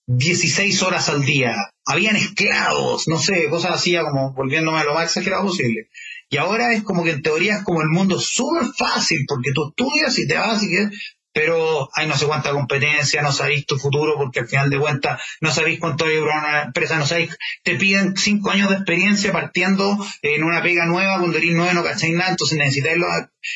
16 0.05 0.83
horas 0.83 1.09
al 1.09 1.23
día, 1.23 1.55
habían 1.85 2.15
esclavos, 2.15 3.07
no 3.07 3.17
sé, 3.19 3.49
cosas 3.49 3.75
así, 3.75 3.95
como 3.97 4.33
volviéndome 4.33 4.83
lo 4.83 4.93
más 4.93 5.05
exagerado 5.05 5.45
posible. 5.45 5.89
Y 6.29 6.37
ahora 6.37 6.73
es 6.73 6.83
como 6.83 7.03
que 7.03 7.11
en 7.11 7.21
teoría 7.21 7.57
es 7.57 7.63
como 7.63 7.81
el 7.81 7.89
mundo 7.89 8.19
súper 8.19 8.65
fácil, 8.77 9.25
porque 9.27 9.51
tú 9.53 9.69
estudias 9.69 10.17
y 10.17 10.27
te 10.27 10.35
vas 10.35 10.63
y 10.63 10.69
que 10.69 10.89
pero 11.33 11.89
hay 11.93 12.07
no 12.07 12.15
sé 12.15 12.25
cuánta 12.25 12.51
competencia, 12.51 13.21
no 13.21 13.31
sabéis 13.31 13.65
tu 13.65 13.77
futuro 13.77 14.15
porque 14.17 14.41
al 14.41 14.47
final 14.47 14.69
de 14.69 14.79
cuentas 14.79 15.21
no 15.41 15.51
sabéis 15.51 15.79
cuánto 15.79 16.05
hay 16.05 16.17
una 16.17 16.63
empresa, 16.63 16.97
no 16.97 17.05
sabéis, 17.05 17.35
te 17.63 17.75
piden 17.75 18.15
cinco 18.15 18.51
años 18.51 18.69
de 18.69 18.75
experiencia 18.75 19.31
partiendo 19.31 19.97
en 20.21 20.43
una 20.43 20.61
pega 20.61 20.85
nueva, 20.85 21.19
cuando 21.19 21.37
eres 21.37 21.53
nuevo 21.53 21.73
no 21.73 21.83
cacháis 21.83 22.13
nada, 22.13 22.31
entonces 22.31 22.57
necesitáis 22.57 22.99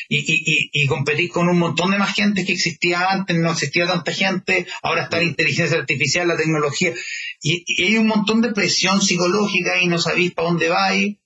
y, 0.08 0.18
y, 0.18 0.70
y, 0.72 0.86
competís 0.86 1.30
con 1.30 1.48
un 1.48 1.58
montón 1.58 1.90
de 1.90 1.98
más 1.98 2.14
gente 2.14 2.44
que 2.44 2.52
existía 2.52 3.10
antes, 3.10 3.38
no 3.38 3.52
existía 3.52 3.86
tanta 3.86 4.12
gente, 4.12 4.66
ahora 4.82 5.04
está 5.04 5.18
la 5.18 5.24
inteligencia 5.24 5.78
artificial, 5.78 6.28
la 6.28 6.36
tecnología, 6.36 6.92
y, 7.42 7.82
hay 7.82 7.96
un 7.96 8.06
montón 8.06 8.42
de 8.42 8.52
presión 8.52 9.00
psicológica 9.00 9.80
y 9.80 9.88
no 9.88 9.98
sabéis 9.98 10.34
para 10.34 10.48
dónde 10.48 10.68
vais. 10.68 11.16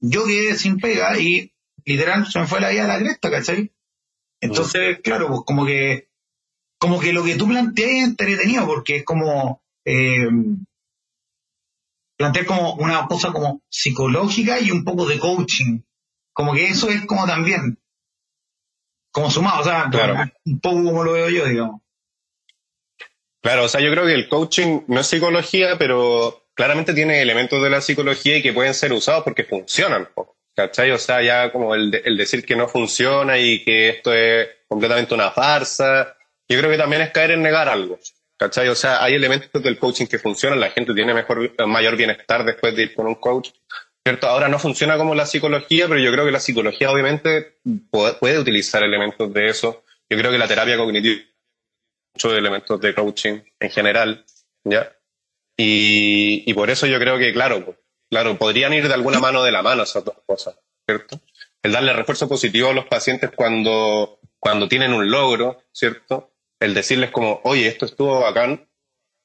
Yo 0.00 0.24
quedé 0.26 0.56
sin 0.56 0.78
pega 0.78 1.18
y 1.18 1.52
literal 1.84 2.26
se 2.30 2.38
me 2.38 2.46
fue 2.46 2.60
la 2.60 2.70
vida 2.70 2.84
a 2.84 2.88
la 2.88 2.98
cresta, 2.98 3.30
¿cachai? 3.30 3.72
Entonces, 4.40 5.00
claro, 5.02 5.28
pues 5.28 5.40
como 5.44 5.66
que, 5.66 6.08
como 6.78 6.98
que 6.98 7.12
lo 7.12 7.22
que 7.22 7.36
tú 7.36 7.46
planteas 7.46 7.90
es 7.90 8.04
entretenido, 8.04 8.66
porque 8.66 8.96
es 8.96 9.04
como, 9.04 9.62
eh, 9.84 10.28
plantear 12.16 12.46
como 12.46 12.74
una 12.74 13.06
cosa 13.06 13.32
como 13.32 13.62
psicológica 13.70 14.60
y 14.60 14.70
un 14.70 14.84
poco 14.84 15.06
de 15.06 15.18
coaching. 15.18 15.80
Como 16.32 16.54
que 16.54 16.68
eso 16.68 16.88
es 16.88 17.04
como 17.06 17.26
también, 17.26 17.78
como 19.12 19.30
sumado, 19.30 19.60
o 19.60 19.64
sea, 19.64 19.90
un 20.44 20.60
poco 20.60 20.84
como 20.84 21.04
lo 21.04 21.12
veo 21.12 21.28
yo, 21.28 21.46
digamos. 21.46 21.80
Claro, 23.42 23.64
o 23.64 23.68
sea, 23.68 23.80
yo 23.80 23.90
creo 23.90 24.04
que 24.04 24.14
el 24.14 24.28
coaching 24.28 24.82
no 24.86 25.00
es 25.00 25.06
psicología, 25.06 25.78
pero 25.78 26.44
claramente 26.54 26.92
tiene 26.92 27.22
elementos 27.22 27.62
de 27.62 27.70
la 27.70 27.80
psicología 27.80 28.36
y 28.36 28.42
que 28.42 28.52
pueden 28.52 28.74
ser 28.74 28.92
usados 28.92 29.24
porque 29.24 29.44
funcionan. 29.44 30.08
¿Cachai? 30.54 30.90
O 30.90 30.98
sea, 30.98 31.22
ya 31.22 31.52
como 31.52 31.74
el, 31.74 31.94
el 32.04 32.16
decir 32.16 32.44
que 32.44 32.56
no 32.56 32.68
funciona 32.68 33.38
y 33.38 33.64
que 33.64 33.88
esto 33.88 34.12
es 34.12 34.48
completamente 34.68 35.14
una 35.14 35.30
farsa, 35.30 36.16
yo 36.48 36.58
creo 36.58 36.70
que 36.70 36.78
también 36.78 37.02
es 37.02 37.10
caer 37.10 37.32
en 37.32 37.42
negar 37.42 37.68
algo. 37.68 37.98
¿Cachai? 38.36 38.68
O 38.68 38.74
sea, 38.74 39.02
hay 39.02 39.14
elementos 39.14 39.62
del 39.62 39.78
coaching 39.78 40.06
que 40.06 40.18
funcionan, 40.18 40.60
la 40.60 40.70
gente 40.70 40.94
tiene 40.94 41.12
mejor, 41.14 41.52
mayor 41.66 41.96
bienestar 41.96 42.44
después 42.44 42.74
de 42.74 42.84
ir 42.84 42.94
con 42.94 43.06
un 43.06 43.16
coach. 43.16 43.50
¿Cierto? 44.02 44.28
Ahora 44.28 44.48
no 44.48 44.58
funciona 44.58 44.96
como 44.96 45.14
la 45.14 45.26
psicología, 45.26 45.86
pero 45.86 46.00
yo 46.00 46.10
creo 46.10 46.24
que 46.24 46.32
la 46.32 46.40
psicología 46.40 46.90
obviamente 46.90 47.58
puede, 47.90 48.14
puede 48.14 48.38
utilizar 48.38 48.82
elementos 48.82 49.32
de 49.32 49.46
eso. 49.46 49.84
Yo 50.08 50.16
creo 50.16 50.30
que 50.30 50.38
la 50.38 50.48
terapia 50.48 50.78
cognitiva 50.78 51.20
muchos 52.14 52.34
elementos 52.34 52.80
de 52.80 52.94
coaching 52.94 53.40
en 53.58 53.70
general, 53.70 54.24
¿ya? 54.64 54.92
Y, 55.56 56.44
y 56.46 56.54
por 56.54 56.70
eso 56.70 56.86
yo 56.86 56.98
creo 56.98 57.18
que, 57.18 57.32
claro, 57.32 57.76
claro, 58.10 58.36
podrían 58.36 58.72
ir 58.72 58.88
de 58.88 58.94
alguna 58.94 59.20
mano 59.20 59.42
de 59.42 59.52
la 59.52 59.62
mano 59.62 59.84
esas 59.84 60.04
dos 60.04 60.16
cosas, 60.26 60.56
¿cierto? 60.86 61.20
El 61.62 61.72
darle 61.72 61.92
refuerzo 61.92 62.28
positivo 62.28 62.70
a 62.70 62.74
los 62.74 62.86
pacientes 62.86 63.30
cuando, 63.34 64.18
cuando 64.38 64.68
tienen 64.68 64.92
un 64.92 65.10
logro, 65.10 65.62
¿cierto? 65.72 66.32
El 66.58 66.74
decirles 66.74 67.10
como, 67.10 67.40
oye, 67.44 67.68
esto 67.68 67.86
estuvo 67.86 68.20
bacán. 68.20 68.68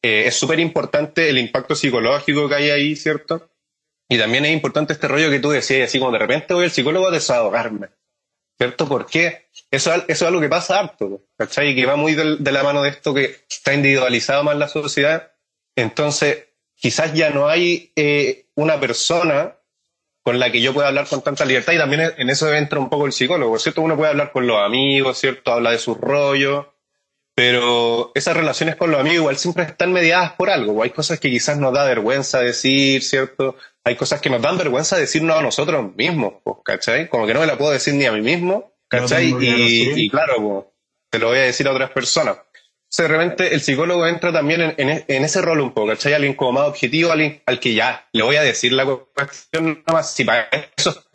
Eh, 0.01 0.27
es 0.27 0.37
súper 0.37 0.59
importante 0.59 1.29
el 1.29 1.37
impacto 1.37 1.75
psicológico 1.75 2.47
que 2.47 2.55
hay 2.55 2.69
ahí, 2.69 2.95
¿cierto? 2.95 3.49
Y 4.07 4.17
también 4.17 4.45
es 4.45 4.53
importante 4.53 4.93
este 4.93 5.07
rollo 5.07 5.29
que 5.29 5.39
tú 5.39 5.49
decías, 5.49 5.89
así 5.89 5.99
como 5.99 6.11
de 6.11 6.19
repente 6.19 6.53
voy 6.53 6.65
al 6.65 6.71
psicólogo 6.71 7.07
a 7.07 7.11
desahogarme. 7.11 7.89
¿Cierto? 8.57 8.87
¿Por 8.87 9.05
qué? 9.05 9.49
Eso, 9.69 9.93
eso 9.93 10.05
es 10.07 10.21
algo 10.21 10.39
que 10.39 10.47
pasa 10.47 10.79
harto, 10.79 11.25
¿cachai? 11.37 11.69
Y 11.69 11.75
que 11.75 11.85
va 11.85 11.97
muy 11.97 12.15
de, 12.15 12.51
la 12.51 12.63
mano 12.63 12.83
de 12.83 12.89
esto 12.89 13.13
que 13.13 13.43
está 13.49 13.73
individualizado 13.73 14.43
más 14.43 14.55
la 14.57 14.69
sociedad. 14.69 15.33
Entonces, 15.75 16.47
quizás 16.85 17.15
ya 17.15 17.31
no 17.31 17.47
hay 17.47 17.91
eh, 17.95 18.45
una 18.53 18.79
persona 18.79 19.55
con 20.21 20.37
la 20.37 20.51
que 20.51 20.61
yo 20.61 20.71
pueda 20.71 20.89
hablar 20.89 21.07
con 21.07 21.23
tanta 21.23 21.43
libertad 21.43 21.73
y 21.73 21.79
también 21.79 22.13
en 22.15 22.29
eso 22.29 22.53
entra 22.53 22.77
un 22.77 22.91
poco 22.91 23.07
el 23.07 23.11
psicólogo, 23.11 23.57
¿cierto? 23.57 23.81
Uno 23.81 23.97
puede 23.97 24.11
hablar 24.11 24.31
con 24.31 24.45
los 24.45 24.61
amigos, 24.61 25.17
¿cierto? 25.17 25.51
Habla 25.51 25.71
de 25.71 25.79
sus 25.79 25.97
rollos, 25.97 26.67
pero 27.33 28.11
esas 28.13 28.37
relaciones 28.37 28.75
con 28.75 28.91
los 28.91 28.99
amigos 28.99 29.17
igual 29.17 29.37
siempre 29.37 29.63
están 29.63 29.93
mediadas 29.93 30.33
por 30.33 30.51
algo. 30.51 30.83
Hay 30.83 30.91
cosas 30.91 31.19
que 31.19 31.31
quizás 31.31 31.57
nos 31.57 31.73
da 31.73 31.85
vergüenza 31.85 32.41
decir, 32.41 33.01
¿cierto? 33.01 33.55
Hay 33.83 33.95
cosas 33.95 34.21
que 34.21 34.29
nos 34.29 34.43
dan 34.43 34.59
vergüenza 34.59 34.95
decirnos 34.95 35.39
a 35.39 35.41
nosotros 35.41 35.95
mismos, 35.95 36.35
¿cachai? 36.63 37.09
Como 37.09 37.25
que 37.25 37.33
no 37.33 37.39
me 37.39 37.47
la 37.47 37.57
puedo 37.57 37.71
decir 37.71 37.95
ni 37.95 38.05
a 38.05 38.11
mí 38.11 38.21
mismo, 38.21 38.75
¿cachai? 38.89 39.33
y, 39.39 40.07
claro, 40.11 40.71
te 41.09 41.17
lo 41.17 41.29
voy 41.29 41.39
a 41.39 41.41
decir 41.41 41.67
a 41.67 41.71
otras 41.71 41.89
personas. 41.89 42.37
De 43.03 43.09
repente 43.09 43.53
el 43.53 43.61
psicólogo 43.61 44.05
entra 44.07 44.31
también 44.31 44.73
en, 44.77 45.05
ese 45.07 45.41
rol 45.41 45.61
un 45.61 45.73
poco, 45.73 45.87
¿cachai? 45.87 46.13
Alguien 46.13 46.35
como 46.35 46.53
más 46.53 46.67
objetivo, 46.67 47.11
alguien 47.11 47.41
al 47.45 47.59
que 47.59 47.73
ya 47.73 48.07
le 48.11 48.23
voy 48.23 48.35
a 48.35 48.43
decir 48.43 48.73
la 48.73 48.85
cuestión 48.85 49.83
nada 49.85 49.93
más, 49.93 50.13
si 50.13 50.23
para 50.23 50.47
eso 50.77 51.05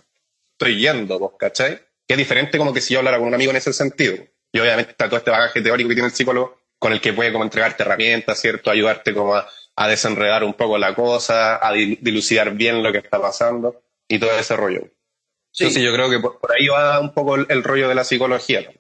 estoy 0.53 0.81
yendo, 0.81 1.37
¿cachai? 1.39 1.81
Que 2.07 2.15
es 2.15 2.19
diferente 2.19 2.59
como 2.59 2.73
que 2.73 2.81
si 2.81 2.95
yo 2.95 3.01
hablara 3.01 3.19
con 3.19 3.29
un 3.29 3.35
amigo 3.35 3.51
en 3.51 3.57
ese 3.57 3.73
sentido. 3.73 4.17
Y 4.53 4.59
obviamente 4.59 4.93
está 4.93 5.07
todo 5.07 5.19
este 5.19 5.31
bagaje 5.31 5.61
teórico 5.63 5.89
que 5.89 5.95
tiene 5.95 6.09
el 6.09 6.15
psicólogo 6.15 6.61
con 6.79 6.93
el 6.93 7.01
que 7.01 7.13
puede 7.13 7.31
como 7.31 7.45
entregarte 7.45 7.83
herramientas, 7.83 8.41
¿cierto? 8.41 8.71
Ayudarte 8.71 9.15
como 9.15 9.35
a, 9.35 9.47
desenredar 9.89 10.45
un 10.45 10.55
poco 10.55 10.77
la 10.77 10.95
cosa, 10.95 11.67
a 11.67 11.73
dilucidar 11.73 12.53
bien 12.53 12.83
lo 12.83 12.93
que 12.93 12.99
está 12.99 13.21
pasando 13.21 13.83
y 14.09 14.19
todo 14.19 14.31
ese 14.39 14.57
rollo. 14.57 14.91
Sí, 15.53 15.71
sí 15.71 15.83
yo 15.83 15.93
creo 15.93 16.11
que 16.11 16.21
por, 16.21 16.39
ahí 16.53 16.69
va 16.69 17.01
un 17.01 17.15
poco 17.15 17.37
el, 17.37 17.65
rollo 17.65 17.89
de 17.89 17.95
la 17.95 18.05
psicología. 18.05 18.71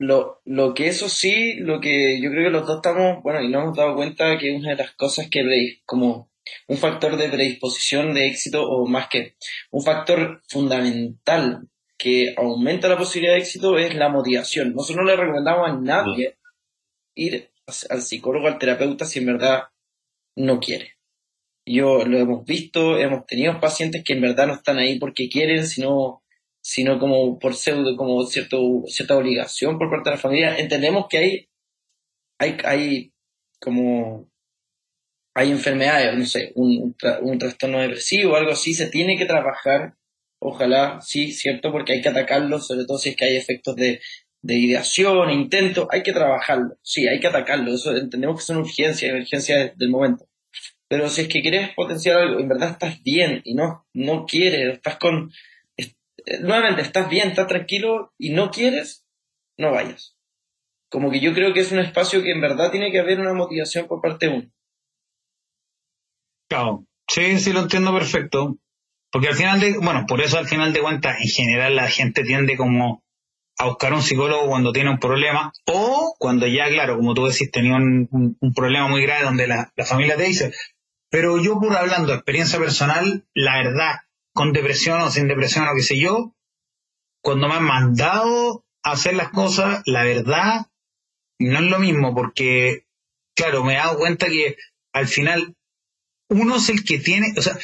Lo, 0.00 0.40
lo 0.46 0.72
que 0.72 0.86
eso 0.86 1.10
sí, 1.10 1.56
lo 1.56 1.78
que 1.78 2.22
yo 2.22 2.30
creo 2.30 2.44
que 2.44 2.50
los 2.50 2.66
dos 2.66 2.76
estamos, 2.76 3.22
bueno, 3.22 3.42
y 3.42 3.50
nos 3.50 3.64
hemos 3.64 3.76
dado 3.76 3.94
cuenta 3.94 4.38
que 4.38 4.50
una 4.50 4.70
de 4.70 4.76
las 4.76 4.92
cosas 4.92 5.28
que 5.30 5.42
como 5.84 6.30
un 6.68 6.78
factor 6.78 7.18
de 7.18 7.28
predisposición 7.28 8.14
de 8.14 8.28
éxito, 8.28 8.66
o 8.66 8.86
más 8.86 9.08
que 9.08 9.34
un 9.70 9.82
factor 9.82 10.40
fundamental 10.48 11.68
que 11.98 12.32
aumenta 12.34 12.88
la 12.88 12.96
posibilidad 12.96 13.34
de 13.34 13.40
éxito 13.40 13.76
es 13.76 13.94
la 13.94 14.08
motivación. 14.08 14.74
Nosotros 14.74 15.04
no 15.04 15.10
le 15.10 15.16
recomendamos 15.16 15.68
a 15.68 15.76
nadie 15.76 16.38
ir 17.14 17.50
al 17.90 18.00
psicólogo, 18.00 18.48
al 18.48 18.58
terapeuta, 18.58 19.04
si 19.04 19.18
en 19.18 19.26
verdad 19.26 19.64
no 20.34 20.60
quiere. 20.60 20.94
Yo 21.66 22.06
lo 22.06 22.16
hemos 22.16 22.46
visto, 22.46 22.98
hemos 22.98 23.26
tenido 23.26 23.60
pacientes 23.60 24.02
que 24.02 24.14
en 24.14 24.22
verdad 24.22 24.46
no 24.46 24.54
están 24.54 24.78
ahí 24.78 24.98
porque 24.98 25.28
quieren, 25.28 25.66
sino, 25.66 26.19
sino 26.72 26.98
como 26.98 27.38
por 27.38 27.54
pseudo, 27.54 27.96
como 27.96 28.24
cierto, 28.24 28.82
cierta 28.86 29.16
obligación 29.16 29.78
por 29.78 29.90
parte 29.90 30.10
de 30.10 30.16
la 30.16 30.22
familia. 30.22 30.56
Entendemos 30.58 31.06
que 31.08 31.18
hay, 31.18 31.48
hay, 32.38 32.56
hay 32.64 33.12
como 33.60 34.28
hay 35.34 35.50
enfermedades, 35.50 36.16
no 36.16 36.26
sé, 36.26 36.52
un, 36.54 36.94
un 37.22 37.38
trastorno 37.38 37.80
depresivo 37.80 38.36
algo 38.36 38.52
así, 38.52 38.74
se 38.74 38.88
tiene 38.88 39.16
que 39.16 39.26
trabajar 39.26 39.94
Ojalá, 40.42 41.00
sí, 41.02 41.32
cierto, 41.32 41.70
porque 41.70 41.92
hay 41.92 42.00
que 42.00 42.08
atacarlo, 42.08 42.58
sobre 42.60 42.86
todo 42.86 42.96
si 42.98 43.10
es 43.10 43.16
que 43.16 43.26
hay 43.26 43.36
efectos 43.36 43.76
de, 43.76 44.00
ideación, 44.42 45.30
intento, 45.30 45.86
hay 45.90 46.02
que 46.02 46.12
trabajarlo, 46.14 46.78
sí, 46.82 47.06
hay 47.06 47.20
que 47.20 47.26
atacarlo, 47.26 47.74
eso 47.74 47.94
entendemos 47.94 48.36
que 48.36 48.42
es 48.44 48.50
una 48.50 48.60
urgencia, 48.60 49.10
emergencia 49.10 49.74
del 49.76 49.90
momento. 49.90 50.26
Pero 50.88 51.10
si 51.10 51.22
es 51.22 51.28
que 51.28 51.42
quieres 51.42 51.74
potenciar 51.74 52.18
algo, 52.18 52.40
en 52.40 52.48
verdad 52.48 52.70
estás 52.70 53.02
bien 53.02 53.42
y 53.44 53.54
no, 53.54 53.86
no 53.92 54.24
quieres, 54.26 54.76
estás 54.76 54.96
con, 54.96 55.30
nuevamente, 56.40 56.82
estás 56.82 57.08
bien, 57.08 57.28
estás 57.28 57.46
tranquilo 57.46 58.12
y 58.18 58.30
no 58.30 58.50
quieres, 58.50 59.06
no 59.56 59.72
vayas. 59.72 60.16
Como 60.90 61.10
que 61.10 61.20
yo 61.20 61.32
creo 61.34 61.52
que 61.52 61.60
es 61.60 61.72
un 61.72 61.78
espacio 61.78 62.22
que 62.22 62.32
en 62.32 62.40
verdad 62.40 62.70
tiene 62.70 62.90
que 62.90 62.98
haber 62.98 63.20
una 63.20 63.32
motivación 63.32 63.86
por 63.86 64.00
parte 64.00 64.26
de 64.26 64.32
uno. 64.32 64.50
Claro, 66.48 66.84
sí, 67.08 67.38
sí 67.38 67.52
lo 67.52 67.60
entiendo 67.60 67.92
perfecto. 67.92 68.58
Porque 69.12 69.28
al 69.28 69.34
final 69.34 69.60
de, 69.60 69.76
bueno, 69.78 70.04
por 70.06 70.20
eso 70.20 70.38
al 70.38 70.46
final 70.46 70.72
de 70.72 70.80
cuentas, 70.80 71.16
en 71.20 71.28
general 71.28 71.76
la 71.76 71.88
gente 71.88 72.22
tiende 72.22 72.56
como 72.56 73.02
a 73.58 73.66
buscar 73.66 73.92
un 73.92 74.02
psicólogo 74.02 74.46
cuando 74.48 74.72
tiene 74.72 74.90
un 74.90 74.98
problema 74.98 75.52
o 75.66 76.14
cuando 76.18 76.46
ya, 76.46 76.68
claro, 76.68 76.96
como 76.96 77.12
tú 77.14 77.26
decís, 77.26 77.50
tenía 77.50 77.74
un, 77.74 78.38
problema 78.54 78.88
muy 78.88 79.02
grave 79.02 79.24
donde 79.24 79.46
la, 79.46 79.72
familia 79.84 80.16
te 80.16 80.24
dice, 80.24 80.52
pero 81.10 81.42
yo 81.42 81.58
por 81.58 81.76
hablando 81.76 82.08
de 82.08 82.14
experiencia 82.14 82.58
personal, 82.58 83.26
la 83.34 83.62
verdad, 83.62 83.94
con 84.40 84.54
depresión 84.54 85.02
o 85.02 85.10
sin 85.10 85.28
depresión 85.28 85.68
o 85.68 85.74
qué 85.76 85.82
sé 85.82 85.98
yo, 85.98 86.34
cuando 87.22 87.46
me 87.46 87.56
han 87.56 87.64
mandado 87.64 88.64
a 88.82 88.92
hacer 88.92 89.14
las 89.14 89.28
cosas, 89.28 89.82
la 89.84 90.02
verdad, 90.02 90.66
no 91.38 91.58
es 91.58 91.64
lo 91.66 91.78
mismo 91.78 92.14
porque, 92.14 92.86
claro, 93.36 93.62
me 93.64 93.74
he 93.74 93.76
dado 93.76 93.98
cuenta 93.98 94.28
que 94.28 94.56
al 94.94 95.08
final 95.08 95.54
uno 96.30 96.56
es 96.56 96.70
el 96.70 96.84
que 96.84 96.98
tiene, 96.98 97.34
o 97.36 97.42
sea, 97.42 97.58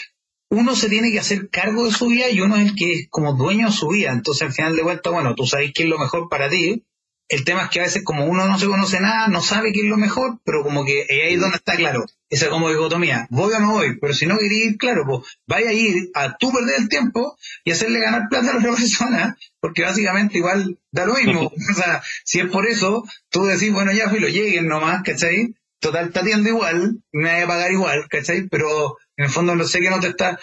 uno 0.50 0.76
se 0.76 0.90
tiene 0.90 1.10
que 1.10 1.18
hacer 1.18 1.48
cargo 1.48 1.86
de 1.86 1.92
su 1.92 2.08
vida 2.08 2.28
y 2.28 2.42
uno 2.42 2.56
es 2.56 2.68
el 2.68 2.74
que 2.74 2.92
es 2.92 3.08
como 3.08 3.32
dueño 3.32 3.68
de 3.68 3.72
su 3.72 3.88
vida. 3.88 4.12
Entonces, 4.12 4.42
al 4.42 4.52
final 4.52 4.76
de 4.76 4.82
cuentas, 4.82 5.10
bueno, 5.10 5.34
tú 5.34 5.46
sabes 5.46 5.72
qué 5.74 5.84
es 5.84 5.88
lo 5.88 5.98
mejor 5.98 6.28
para 6.28 6.50
ti. 6.50 6.84
El 7.28 7.44
tema 7.44 7.64
es 7.64 7.70
que 7.70 7.80
a 7.80 7.84
veces 7.84 8.04
como 8.04 8.24
uno 8.24 8.46
no 8.46 8.58
se 8.58 8.66
conoce 8.66 9.00
nada, 9.00 9.26
no 9.28 9.42
sabe 9.42 9.72
qué 9.72 9.80
es 9.80 9.86
lo 9.86 9.96
mejor, 9.96 10.38
pero 10.44 10.62
como 10.62 10.84
que 10.84 11.06
ahí 11.10 11.34
es 11.34 11.40
donde 11.40 11.56
está 11.56 11.74
claro. 11.74 12.04
Esa 12.28 12.48
como 12.50 12.70
dicotomía, 12.70 13.26
voy 13.30 13.52
o 13.52 13.60
no 13.60 13.72
voy, 13.72 13.98
pero 14.00 14.12
si 14.12 14.26
no 14.26 14.38
quería 14.38 14.66
ir, 14.66 14.76
claro, 14.78 15.04
pues 15.06 15.38
vaya 15.46 15.70
a 15.70 15.72
ir 15.72 16.10
a 16.14 16.36
tú 16.36 16.52
perder 16.52 16.80
el 16.80 16.88
tiempo 16.88 17.36
y 17.64 17.72
hacerle 17.72 18.00
ganar 18.00 18.28
plata 18.28 18.50
a 18.50 18.54
la 18.54 18.58
otra 18.60 18.74
persona, 18.74 19.36
porque 19.60 19.82
básicamente 19.82 20.38
igual 20.38 20.78
da 20.92 21.06
lo 21.06 21.14
mismo. 21.14 21.52
o 21.70 21.74
sea, 21.74 22.02
si 22.24 22.40
es 22.40 22.50
por 22.50 22.66
eso, 22.66 23.04
tú 23.30 23.44
decís, 23.44 23.72
bueno, 23.72 23.92
ya 23.92 24.08
fui, 24.08 24.20
lo 24.20 24.28
lleguen 24.28 24.68
nomás, 24.68 25.02
¿cachai? 25.02 25.54
Total, 25.80 26.10
te 26.12 26.20
atiendo 26.20 26.48
igual, 26.48 27.02
me 27.12 27.32
voy 27.32 27.42
a 27.42 27.46
pagar 27.46 27.72
igual, 27.72 28.08
¿cachai? 28.08 28.48
Pero 28.48 28.98
en 29.16 29.26
el 29.26 29.30
fondo 29.30 29.54
no 29.54 29.64
sé 29.64 29.80
que 29.80 29.90
no 29.90 30.00
te 30.00 30.08
está, 30.08 30.38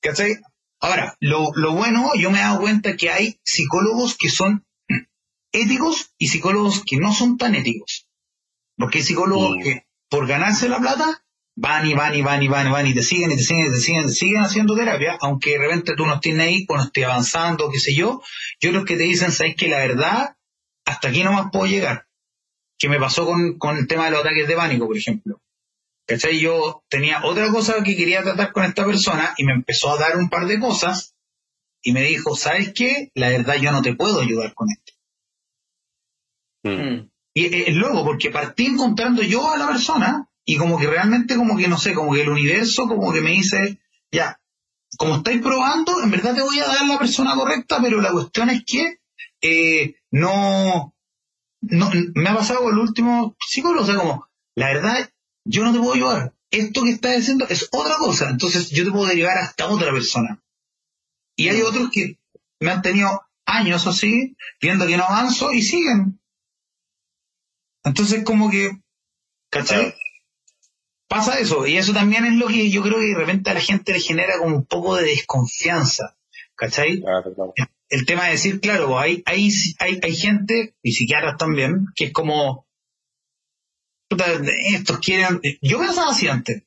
¿cachai? 0.00 0.38
Ahora, 0.80 1.16
lo, 1.18 1.50
lo 1.54 1.74
bueno, 1.74 2.12
yo 2.16 2.30
me 2.30 2.38
he 2.38 2.42
dado 2.42 2.60
cuenta 2.60 2.96
que 2.96 3.10
hay 3.10 3.40
psicólogos 3.42 4.16
que 4.16 4.28
son 4.28 4.64
éticos 5.52 6.12
y 6.18 6.28
psicólogos 6.28 6.82
que 6.84 6.96
no 6.96 7.12
son 7.12 7.36
tan 7.36 7.54
éticos. 7.54 8.06
Porque 8.76 8.98
hay 8.98 9.04
psicólogos 9.04 9.56
que 9.62 9.86
por 10.08 10.26
ganarse 10.26 10.68
la 10.68 10.78
plata 10.78 11.24
van 11.56 11.86
y 11.86 11.94
van 11.94 12.14
y 12.14 12.22
van 12.22 12.42
y 12.42 12.48
van 12.48 12.68
y 12.68 12.70
van 12.70 12.86
y 12.86 12.94
te 12.94 13.02
siguen 13.02 13.32
y 13.32 13.36
te 13.36 13.42
siguen 13.42 13.66
y 13.66 13.70
te 13.70 13.80
siguen, 13.80 14.06
te 14.06 14.12
siguen 14.12 14.42
haciendo 14.42 14.76
terapia, 14.76 15.18
aunque 15.20 15.50
de 15.50 15.58
repente 15.58 15.94
tú 15.96 16.06
no 16.06 16.14
estés 16.14 16.38
ahí, 16.38 16.64
cuando 16.66 16.86
estés 16.86 17.04
avanzando, 17.04 17.70
qué 17.70 17.80
sé 17.80 17.94
yo, 17.94 18.22
yo 18.60 18.70
creo 18.70 18.84
que 18.84 18.96
te 18.96 19.02
dicen, 19.02 19.32
sabes 19.32 19.56
que 19.56 19.68
la 19.68 19.78
verdad, 19.78 20.36
hasta 20.84 21.08
aquí 21.08 21.24
no 21.24 21.32
más 21.32 21.50
puedo 21.50 21.66
llegar. 21.66 22.06
Que 22.78 22.88
me 22.88 23.00
pasó 23.00 23.26
con, 23.26 23.58
con 23.58 23.76
el 23.76 23.88
tema 23.88 24.04
de 24.04 24.12
los 24.12 24.20
ataques 24.20 24.46
de 24.46 24.54
pánico, 24.54 24.86
por 24.86 24.96
ejemplo. 24.96 25.40
¿Cachai? 26.06 26.38
Yo 26.38 26.84
tenía 26.88 27.24
otra 27.24 27.50
cosa 27.50 27.82
que 27.82 27.96
quería 27.96 28.22
tratar 28.22 28.52
con 28.52 28.64
esta 28.64 28.86
persona 28.86 29.34
y 29.36 29.44
me 29.44 29.52
empezó 29.52 29.90
a 29.90 29.98
dar 29.98 30.16
un 30.16 30.30
par 30.30 30.46
de 30.46 30.60
cosas 30.60 31.16
y 31.82 31.92
me 31.92 32.02
dijo, 32.02 32.36
¿sabes 32.36 32.72
qué? 32.72 33.10
La 33.14 33.30
verdad 33.30 33.56
yo 33.56 33.72
no 33.72 33.82
te 33.82 33.94
puedo 33.94 34.20
ayudar 34.20 34.54
con 34.54 34.68
esto. 34.70 34.87
Mm. 36.76 37.10
Y 37.34 37.44
es 37.44 37.76
loco 37.76 38.04
porque 38.04 38.30
partí 38.30 38.66
encontrando 38.66 39.22
yo 39.22 39.50
a 39.50 39.58
la 39.58 39.68
persona 39.68 40.28
y 40.44 40.56
como 40.56 40.78
que 40.78 40.86
realmente 40.86 41.36
como 41.36 41.56
que 41.56 41.68
no 41.68 41.78
sé, 41.78 41.94
como 41.94 42.12
que 42.12 42.22
el 42.22 42.28
universo 42.30 42.88
como 42.88 43.12
que 43.12 43.20
me 43.20 43.30
dice, 43.30 43.78
ya, 44.10 44.40
como 44.96 45.16
estáis 45.16 45.40
probando, 45.42 46.02
en 46.02 46.10
verdad 46.10 46.34
te 46.34 46.42
voy 46.42 46.58
a 46.58 46.66
dar 46.66 46.86
la 46.86 46.98
persona 46.98 47.34
correcta, 47.34 47.78
pero 47.82 48.00
la 48.00 48.10
cuestión 48.10 48.50
es 48.50 48.64
que 48.64 48.98
eh, 49.40 49.94
no, 50.10 50.94
no, 51.60 51.90
me 52.14 52.28
ha 52.28 52.34
pasado 52.34 52.62
con 52.62 52.72
el 52.72 52.80
último 52.80 53.36
psicólogo, 53.46 53.84
o 53.84 53.86
sea, 53.86 53.96
como 53.96 54.28
la 54.58 54.74
verdad, 54.74 55.08
yo 55.44 55.62
no 55.62 55.72
te 55.72 55.78
puedo 55.78 55.94
ayudar. 55.94 56.34
Esto 56.50 56.82
que 56.82 56.90
estás 56.90 57.16
haciendo 57.16 57.46
es 57.46 57.68
otra 57.70 57.96
cosa. 57.96 58.28
Entonces 58.28 58.70
yo 58.70 58.84
te 58.84 58.90
puedo 58.90 59.06
derivar 59.06 59.38
hasta 59.38 59.68
otra 59.68 59.92
persona. 59.92 60.42
Y 61.36 61.48
hay 61.48 61.62
otros 61.62 61.90
que 61.92 62.18
me 62.58 62.72
han 62.72 62.82
tenido 62.82 63.22
años 63.46 63.86
así, 63.86 64.36
viendo 64.60 64.84
que 64.86 64.96
no 64.96 65.04
avanzo 65.04 65.52
y 65.52 65.62
siguen. 65.62 66.20
Entonces 67.88 68.22
como 68.24 68.50
que, 68.50 68.70
¿cachai? 69.50 69.94
Pasa 71.08 71.40
eso, 71.40 71.66
y 71.66 71.78
eso 71.78 71.94
también 71.94 72.26
es 72.26 72.34
lo 72.34 72.48
que 72.48 72.70
yo 72.70 72.82
creo 72.82 72.98
que 72.98 73.06
de 73.06 73.14
repente 73.14 73.50
a 73.50 73.54
la 73.54 73.60
gente 73.60 73.92
le 73.92 74.00
genera 74.00 74.38
como 74.38 74.56
un 74.56 74.66
poco 74.66 74.94
de 74.96 75.04
desconfianza, 75.04 76.16
¿cachai? 76.54 77.02
El 77.88 78.04
tema 78.04 78.26
de 78.26 78.32
decir, 78.32 78.60
claro, 78.60 78.98
hay, 78.98 79.22
hay, 79.24 79.50
hay, 79.78 79.98
hay 80.02 80.14
gente, 80.14 80.74
y 80.82 80.92
psiquiatras 80.92 81.38
también, 81.38 81.86
que 81.96 82.06
es 82.06 82.12
como, 82.12 82.66
estos 84.74 84.98
quieren, 84.98 85.40
yo 85.62 85.78
pensaba 85.78 86.10
así 86.10 86.28
antes, 86.28 86.64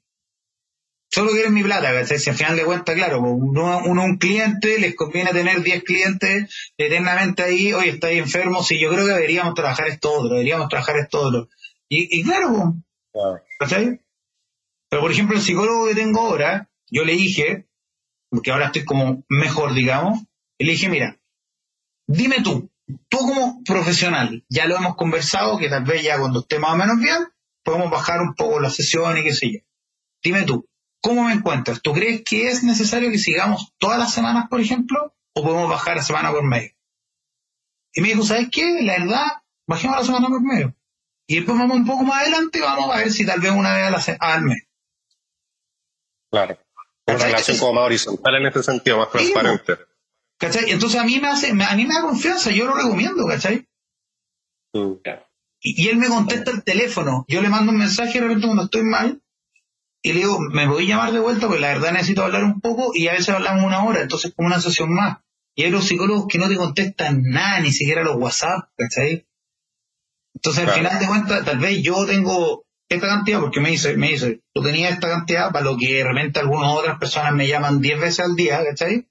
solo 1.11 1.31
quieren 1.31 1.53
mi 1.53 1.63
plata, 1.63 1.91
¿cachai? 1.93 2.19
Si 2.19 2.29
al 2.29 2.35
final 2.35 2.55
de 2.55 2.63
cuentas, 2.63 2.95
claro, 2.95 3.19
pues, 3.19 3.33
uno, 3.35 3.81
uno 3.85 4.03
un 4.03 4.17
cliente, 4.17 4.79
les 4.79 4.95
conviene 4.95 5.31
tener 5.31 5.61
10 5.61 5.83
clientes 5.83 6.71
eternamente 6.77 7.43
ahí, 7.43 7.73
hoy 7.73 7.89
está 7.89 8.07
ahí 8.07 8.17
enfermo, 8.17 8.63
si 8.63 8.79
yo 8.79 8.89
creo 8.89 9.05
que 9.05 9.13
deberíamos 9.13 9.53
trabajar 9.53 9.87
esto 9.87 10.11
otro, 10.11 10.35
deberíamos 10.35 10.69
trabajar 10.69 10.97
esto 10.97 11.19
otro. 11.19 11.49
Y, 11.89 12.19
y 12.19 12.23
claro, 12.23 12.75
pues, 13.11 13.41
¿cachai? 13.59 13.99
Pero 14.89 15.01
por 15.01 15.11
ejemplo, 15.11 15.35
el 15.35 15.41
psicólogo 15.41 15.87
que 15.87 15.95
tengo 15.95 16.21
ahora, 16.21 16.69
yo 16.89 17.03
le 17.03 17.13
dije, 17.13 17.67
porque 18.29 18.51
ahora 18.51 18.67
estoy 18.67 18.85
como 18.85 19.23
mejor, 19.27 19.73
digamos, 19.73 20.21
y 20.57 20.65
le 20.65 20.71
dije, 20.71 20.89
mira, 20.89 21.19
dime 22.07 22.37
tú, 22.41 22.71
tú 23.09 23.17
como 23.17 23.63
profesional, 23.63 24.45
ya 24.49 24.65
lo 24.65 24.77
hemos 24.77 24.95
conversado, 24.95 25.57
que 25.57 25.69
tal 25.69 25.83
vez 25.83 26.03
ya 26.03 26.17
cuando 26.19 26.39
esté 26.41 26.57
más 26.59 26.71
o 26.73 26.77
menos 26.77 26.97
bien, 26.99 27.27
podemos 27.63 27.91
bajar 27.91 28.21
un 28.21 28.33
poco 28.33 28.59
la 28.59 28.69
sesión 28.69 29.17
y 29.17 29.23
qué 29.23 29.33
sé 29.33 29.51
yo. 29.51 29.59
Dime 30.23 30.43
tú, 30.43 30.67
¿Cómo 31.01 31.23
me 31.23 31.33
encuentras? 31.33 31.81
¿Tú 31.81 31.93
crees 31.93 32.21
que 32.23 32.47
es 32.47 32.63
necesario 32.63 33.09
que 33.09 33.17
sigamos 33.17 33.73
todas 33.79 33.97
las 33.97 34.13
semanas, 34.13 34.47
por 34.49 34.61
ejemplo? 34.61 35.15
¿O 35.33 35.43
podemos 35.43 35.69
bajar 35.69 35.97
la 35.97 36.03
semana 36.03 36.31
por 36.31 36.43
medio? 36.43 36.71
Y 37.93 38.01
me 38.01 38.09
dijo, 38.09 38.23
¿sabes 38.23 38.49
qué? 38.51 38.81
La 38.83 38.99
verdad, 38.99 39.25
bajemos 39.67 39.97
la 39.97 40.05
semana 40.05 40.27
por 40.27 40.41
medio. 40.41 40.75
Y 41.27 41.37
después 41.37 41.57
vamos 41.57 41.77
un 41.77 41.85
poco 41.85 42.03
más 42.03 42.21
adelante 42.21 42.59
y 42.59 42.61
vamos 42.61 42.93
a 42.93 42.97
ver 42.97 43.11
si 43.11 43.25
tal 43.25 43.39
vez 43.39 43.51
una 43.51 43.73
vez 43.73 44.17
al 44.19 44.41
mes. 44.43 44.63
Claro. 46.29 46.57
Una 47.07 47.17
relación 47.17 47.57
como 47.57 47.73
más 47.73 47.85
horizontal 47.85 48.35
en 48.35 48.45
este 48.45 48.63
sentido, 48.63 48.97
más 48.97 49.11
transparente. 49.11 49.77
¿Cachai? 50.37 50.71
Entonces 50.71 50.99
a 50.99 51.03
mí 51.03 51.19
me 51.19 51.27
hace, 51.27 51.49
a 51.49 51.75
mí 51.75 51.85
me 51.85 51.93
da 51.93 52.01
confianza, 52.01 52.51
yo 52.51 52.65
lo 52.65 52.75
recomiendo, 52.75 53.25
¿cachai? 53.27 53.67
Mm. 54.73 54.93
Y, 55.61 55.83
y, 55.83 55.89
él 55.89 55.97
me 55.97 56.07
contesta 56.07 56.51
el 56.51 56.63
teléfono, 56.63 57.25
yo 57.27 57.41
le 57.41 57.49
mando 57.49 57.71
un 57.71 57.77
mensaje 57.77 58.19
de 58.19 58.21
repente 58.21 58.47
cuando 58.47 58.63
estoy 58.63 58.83
mal, 58.83 59.21
y 60.03 60.13
le 60.13 60.19
digo, 60.21 60.39
me 60.39 60.67
voy 60.67 60.85
a 60.85 60.87
llamar 60.87 61.13
de 61.13 61.19
vuelta 61.19 61.47
porque 61.47 61.61
la 61.61 61.73
verdad 61.73 61.91
necesito 61.91 62.23
hablar 62.23 62.43
un 62.43 62.59
poco 62.59 62.91
y 62.93 63.07
a 63.07 63.13
veces 63.13 63.29
hablamos 63.29 63.65
una 63.65 63.83
hora, 63.83 64.01
entonces 64.01 64.33
como 64.35 64.47
una 64.47 64.59
sesión 64.59 64.93
más. 64.93 65.19
Y 65.55 65.63
hay 65.63 65.69
los 65.69 65.85
psicólogos 65.85 66.27
que 66.27 66.39
no 66.39 66.47
te 66.47 66.55
contestan 66.55 67.21
nada, 67.23 67.59
ni 67.59 67.71
siquiera 67.71 68.03
los 68.03 68.15
WhatsApp, 68.15 68.69
¿cachai? 68.77 69.27
Entonces 70.33 70.67
al 70.67 70.73
final 70.73 70.99
de 70.99 71.07
cuentas, 71.07 71.45
tal 71.45 71.59
vez 71.59 71.83
yo 71.83 72.05
tengo 72.05 72.65
esta 72.89 73.07
cantidad, 73.07 73.39
porque 73.39 73.59
me 73.59 73.69
dice, 73.69 73.95
me 73.95 74.09
dice, 74.09 74.41
tú 74.53 74.63
tenías 74.63 74.93
esta 74.93 75.09
cantidad 75.09 75.51
para 75.51 75.65
lo 75.65 75.77
que 75.77 75.93
de 75.93 76.03
repente 76.03 76.39
algunas 76.39 76.73
otras 76.73 76.97
personas 76.97 77.33
me 77.33 77.47
llaman 77.47 77.79
10 77.79 77.99
veces 77.99 78.19
al 78.21 78.35
día, 78.35 78.63
¿cachai? 78.63 79.07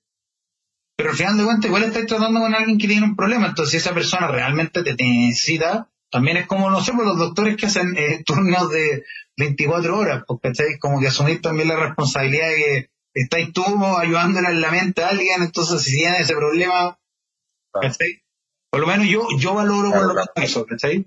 Pero 0.97 1.11
al 1.11 1.16
final 1.16 1.38
de 1.38 1.45
cuentas 1.45 1.66
igual 1.66 1.84
estás 1.84 2.07
tratando 2.07 2.41
con 2.41 2.55
alguien 2.55 2.78
que 2.78 2.88
tiene 2.88 3.07
un 3.07 3.16
problema, 3.16 3.47
entonces 3.47 3.70
si 3.70 3.76
esa 3.76 3.95
persona 3.95 4.28
realmente 4.28 4.82
te 4.82 4.95
necesita, 4.99 5.88
también 6.11 6.36
es 6.36 6.47
como, 6.47 6.68
no 6.68 6.80
sé, 6.80 6.93
por 6.93 7.05
pues, 7.05 7.09
los 7.09 7.18
doctores 7.18 7.57
que 7.57 7.66
hacen 7.66 7.97
eh, 7.97 8.22
turnos 8.26 8.70
de 8.70 9.05
24 9.41 9.99
horas, 9.99 10.24
porque. 10.26 10.53
Como 10.78 11.01
que 11.01 11.09
asumir 11.09 11.43
también 11.43 11.68
la 11.68 11.76
responsabilidad 11.76 12.49
de 12.49 12.57
que 12.57 12.91
estáis 13.14 13.53
tú 13.53 13.64
ayudándole 13.97 14.49
en 14.49 14.61
la 14.61 14.70
mente 14.70 15.03
a 15.03 15.09
alguien, 15.09 15.43
entonces 15.43 15.82
si 15.82 15.97
tiene 15.97 16.18
ese 16.18 16.34
problema, 16.34 16.99
¿cachai? 17.72 18.22
Por 18.70 18.80
lo 18.80 18.86
menos 18.86 19.09
yo, 19.09 19.26
yo 19.38 19.55
valoro 19.55 19.91
por 19.91 20.14
lo 20.14 20.22
eso, 20.36 20.64
¿cachai? 20.64 21.07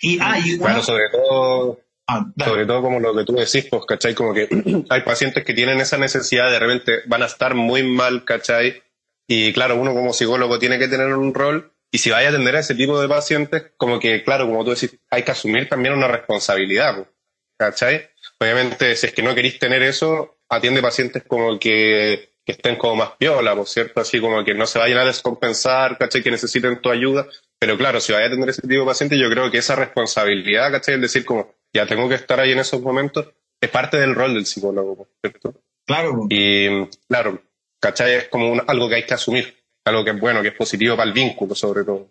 Y, 0.00 0.18
hay 0.20 0.56
bueno, 0.58 0.82
sobre 0.82 1.04
todo, 1.10 1.80
ah, 2.06 2.26
sobre 2.44 2.66
todo 2.66 2.82
como 2.82 3.00
lo 3.00 3.14
que 3.16 3.24
tú 3.24 3.32
decís, 3.32 3.66
pues, 3.70 3.84
¿cachai? 3.86 4.14
Como 4.14 4.32
que 4.32 4.48
hay 4.90 5.02
pacientes 5.02 5.44
que 5.44 5.54
tienen 5.54 5.80
esa 5.80 5.98
necesidad, 5.98 6.50
de 6.50 6.58
repente 6.58 6.92
van 7.06 7.22
a 7.22 7.26
estar 7.26 7.54
muy 7.54 7.82
mal, 7.82 8.24
¿cachai? 8.24 8.82
Y 9.26 9.52
claro, 9.52 9.76
uno 9.76 9.94
como 9.94 10.12
psicólogo 10.12 10.58
tiene 10.58 10.78
que 10.78 10.88
tener 10.88 11.14
un 11.14 11.34
rol 11.34 11.73
y 11.94 11.98
si 11.98 12.10
vaya 12.10 12.26
a 12.26 12.30
atender 12.30 12.56
a 12.56 12.58
ese 12.58 12.74
tipo 12.74 13.00
de 13.00 13.06
pacientes, 13.06 13.70
como 13.76 14.00
que, 14.00 14.24
claro, 14.24 14.48
como 14.48 14.64
tú 14.64 14.70
decís, 14.70 14.98
hay 15.10 15.22
que 15.22 15.30
asumir 15.30 15.68
también 15.68 15.94
una 15.94 16.08
responsabilidad, 16.08 17.06
¿cachai? 17.56 18.10
Obviamente, 18.40 18.96
si 18.96 19.06
es 19.06 19.12
que 19.12 19.22
no 19.22 19.32
queréis 19.32 19.60
tener 19.60 19.80
eso, 19.84 20.38
atiende 20.48 20.82
pacientes 20.82 21.22
como 21.22 21.56
que, 21.56 22.30
que 22.44 22.50
estén 22.50 22.74
como 22.74 22.96
más 22.96 23.10
piola, 23.12 23.54
¿por 23.54 23.68
cierto? 23.68 24.00
Así 24.00 24.20
como 24.20 24.42
que 24.42 24.54
no 24.54 24.66
se 24.66 24.80
vayan 24.80 24.98
a 24.98 25.04
descompensar, 25.04 25.96
¿cachai? 25.96 26.20
Que 26.20 26.32
necesiten 26.32 26.82
tu 26.82 26.90
ayuda. 26.90 27.28
Pero 27.60 27.78
claro, 27.78 28.00
si 28.00 28.12
vaya 28.12 28.24
a 28.24 28.26
atender 28.26 28.48
ese 28.48 28.62
tipo 28.62 28.80
de 28.80 28.86
pacientes, 28.86 29.16
yo 29.16 29.30
creo 29.30 29.48
que 29.52 29.58
esa 29.58 29.76
responsabilidad, 29.76 30.72
¿cachai? 30.72 30.96
Es 30.96 31.00
decir, 31.00 31.24
como, 31.24 31.54
ya 31.72 31.86
tengo 31.86 32.08
que 32.08 32.16
estar 32.16 32.40
ahí 32.40 32.50
en 32.50 32.58
esos 32.58 32.80
momentos, 32.80 33.28
es 33.60 33.70
parte 33.70 33.98
del 33.98 34.16
rol 34.16 34.34
del 34.34 34.46
psicólogo, 34.46 35.06
¿cierto? 35.20 35.62
Claro. 35.86 36.26
Y, 36.28 36.86
claro, 37.06 37.40
¿cachai? 37.78 38.14
Es 38.14 38.28
como 38.30 38.60
algo 38.66 38.88
que 38.88 38.96
hay 38.96 39.06
que 39.06 39.14
asumir 39.14 39.63
algo 39.84 40.04
que 40.04 40.10
es 40.10 40.20
bueno, 40.20 40.42
que 40.42 40.48
es 40.48 40.54
positivo 40.54 40.96
para 40.96 41.08
el 41.08 41.14
vínculo 41.14 41.54
sobre 41.54 41.84
todo. 41.84 42.10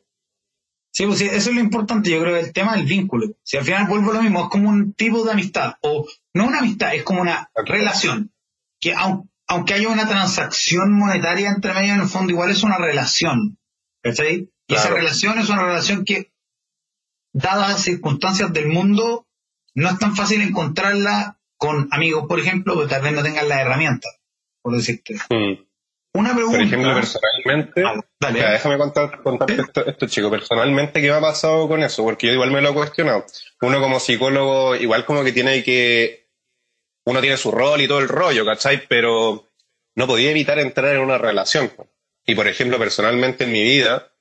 Sí, 0.91 1.07
pues 1.07 1.21
eso 1.21 1.49
es 1.49 1.55
lo 1.55 1.59
importante, 1.59 2.11
yo 2.11 2.21
creo, 2.21 2.37
el 2.37 2.53
tema 2.53 2.75
del 2.75 2.85
vínculo. 2.85 3.27
Si 3.43 3.57
al 3.57 3.63
final 3.63 3.87
vuelvo 3.87 4.11
a 4.11 4.15
lo 4.15 4.21
mismo, 4.21 4.43
es 4.43 4.49
como 4.49 4.69
un 4.69 4.93
tipo 4.93 5.23
de 5.23 5.31
amistad, 5.31 5.73
o 5.81 6.07
no 6.35 6.45
una 6.45 6.59
amistad, 6.59 6.93
es 6.93 7.01
como 7.01 7.21
una 7.21 7.49
relación, 7.65 8.31
que 8.79 8.93
aunque 9.47 9.73
haya 9.73 9.89
una 9.89 10.07
transacción 10.07 10.93
monetaria 10.93 11.49
entre 11.49 11.73
medio, 11.73 11.95
en 11.95 12.01
el 12.01 12.07
fondo 12.07 12.31
igual 12.31 12.51
es 12.51 12.61
una 12.61 12.77
relación, 12.77 13.57
¿cachai? 14.03 14.51
Y 14.67 14.75
esa 14.75 14.89
relación 14.91 15.39
es 15.39 15.49
una 15.49 15.65
relación 15.65 16.05
que, 16.05 16.31
dadas 17.33 17.69
las 17.69 17.81
circunstancias 17.81 18.53
del 18.53 18.67
mundo, 18.67 19.27
no 19.73 19.89
es 19.89 19.97
tan 19.97 20.15
fácil 20.15 20.41
encontrarla 20.41 21.39
con 21.57 21.87
amigos, 21.91 22.25
por 22.27 22.39
ejemplo, 22.39 22.79
que 22.79 22.87
tal 22.87 23.01
vez 23.01 23.13
no 23.13 23.23
tengan 23.23 23.49
la 23.49 23.61
herramienta, 23.61 24.07
por 24.61 24.75
decirte. 24.75 25.15
Mm. 25.29 25.63
Una 26.15 26.35
pregunta. 26.35 26.57
Por 26.59 26.67
ejemplo, 26.67 26.93
personalmente, 26.93 27.83
ah, 27.83 28.31
déjame 28.31 28.77
contar, 28.77 29.23
contarte 29.23 29.61
esto, 29.61 29.85
esto, 29.85 30.07
chico, 30.07 30.29
personalmente, 30.29 31.01
¿qué 31.01 31.09
me 31.09 31.15
ha 31.15 31.21
pasado 31.21 31.67
con 31.67 31.81
eso? 31.81 32.03
Porque 32.03 32.27
yo 32.27 32.33
igual 32.33 32.51
me 32.51 32.61
lo 32.61 32.69
he 32.69 32.73
cuestionado. 32.73 33.25
Uno 33.61 33.81
como 33.81 33.99
psicólogo, 33.99 34.75
igual 34.75 35.05
como 35.05 35.23
que 35.23 35.31
tiene 35.31 35.63
que, 35.63 36.27
uno 37.05 37.19
tiene 37.19 37.37
su 37.37 37.49
rol 37.49 37.81
y 37.81 37.87
todo 37.87 37.99
el 37.99 38.07
rollo, 38.07 38.45
¿cachai? 38.45 38.87
Pero 38.87 39.49
no 39.95 40.05
podía 40.05 40.29
evitar 40.29 40.59
entrar 40.59 40.95
en 40.95 41.01
una 41.01 41.17
relación. 41.17 41.71
Y 42.25 42.35
por 42.35 42.47
ejemplo, 42.47 42.77
personalmente 42.77 43.45
en 43.45 43.51
mi 43.51 43.63
vida, 43.63 44.11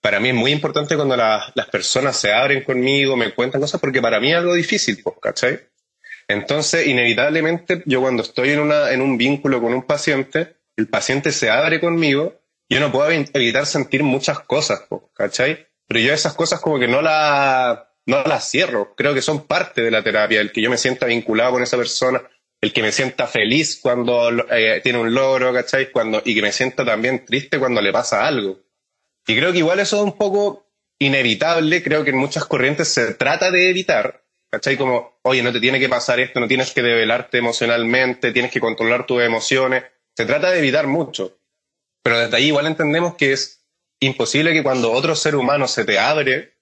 para 0.00 0.18
mí 0.18 0.30
es 0.30 0.34
muy 0.34 0.50
importante 0.50 0.96
cuando 0.96 1.16
las 1.16 1.68
personas 1.70 2.16
se 2.16 2.32
abren 2.32 2.64
conmigo, 2.64 3.16
me 3.16 3.32
cuentan 3.32 3.60
cosas, 3.60 3.80
porque 3.80 4.02
para 4.02 4.18
mí 4.18 4.32
es 4.32 4.38
algo 4.38 4.54
difícil, 4.54 5.00
¿cachai? 5.22 5.60
Entonces, 6.26 6.88
inevitablemente, 6.88 7.84
yo 7.86 8.00
cuando 8.00 8.24
estoy 8.24 8.50
en, 8.50 8.60
una, 8.60 8.90
en 8.90 9.00
un 9.00 9.16
vínculo 9.16 9.62
con 9.62 9.72
un 9.72 9.84
paciente, 9.84 10.55
el 10.76 10.88
paciente 10.88 11.32
se 11.32 11.50
abre 11.50 11.80
conmigo, 11.80 12.40
yo 12.68 12.80
no 12.80 12.92
puedo 12.92 13.10
evitar 13.10 13.66
sentir 13.66 14.02
muchas 14.02 14.40
cosas, 14.40 14.82
¿cachai? 15.14 15.66
Pero 15.86 16.00
yo 16.00 16.12
esas 16.12 16.34
cosas 16.34 16.60
como 16.60 16.78
que 16.78 16.88
no 16.88 17.00
las 17.00 17.78
no 18.06 18.22
las 18.22 18.48
cierro, 18.48 18.94
creo 18.94 19.14
que 19.14 19.22
son 19.22 19.46
parte 19.46 19.82
de 19.82 19.90
la 19.90 20.02
terapia, 20.02 20.40
el 20.40 20.52
que 20.52 20.62
yo 20.62 20.70
me 20.70 20.78
sienta 20.78 21.06
vinculado 21.06 21.52
con 21.52 21.62
esa 21.62 21.76
persona, 21.76 22.22
el 22.60 22.72
que 22.72 22.82
me 22.82 22.92
sienta 22.92 23.26
feliz 23.26 23.80
cuando 23.82 24.30
eh, 24.50 24.80
tiene 24.82 24.98
un 25.00 25.12
logro, 25.12 25.52
¿cachai? 25.52 25.90
Cuando, 25.90 26.22
y 26.24 26.34
que 26.34 26.42
me 26.42 26.52
sienta 26.52 26.84
también 26.84 27.24
triste 27.24 27.58
cuando 27.58 27.80
le 27.80 27.92
pasa 27.92 28.26
algo. 28.26 28.60
Y 29.26 29.36
creo 29.36 29.52
que 29.52 29.58
igual 29.58 29.80
eso 29.80 29.96
es 29.96 30.02
un 30.04 30.16
poco 30.16 30.68
inevitable, 30.98 31.82
creo 31.82 32.04
que 32.04 32.10
en 32.10 32.16
muchas 32.16 32.44
corrientes 32.44 32.88
se 32.88 33.14
trata 33.14 33.50
de 33.50 33.70
evitar, 33.70 34.24
¿cachai? 34.50 34.76
Como, 34.76 35.18
oye, 35.22 35.42
no 35.42 35.52
te 35.52 35.60
tiene 35.60 35.80
que 35.80 35.88
pasar 35.88 36.20
esto, 36.20 36.38
no 36.38 36.46
tienes 36.46 36.72
que 36.72 36.82
develarte 36.82 37.38
emocionalmente, 37.38 38.32
tienes 38.32 38.52
que 38.52 38.60
controlar 38.60 39.04
tus 39.04 39.20
emociones, 39.20 39.82
se 40.16 40.24
trata 40.24 40.50
de 40.50 40.58
evitar 40.58 40.86
mucho, 40.86 41.38
pero 42.02 42.18
desde 42.18 42.36
ahí 42.36 42.46
igual 42.46 42.66
entendemos 42.66 43.16
que 43.16 43.32
es 43.32 43.66
imposible 44.00 44.54
que 44.54 44.62
cuando 44.62 44.90
otro 44.92 45.14
ser 45.14 45.36
humano 45.36 45.68
se 45.68 45.84
te 45.84 45.98
abre, 45.98 46.54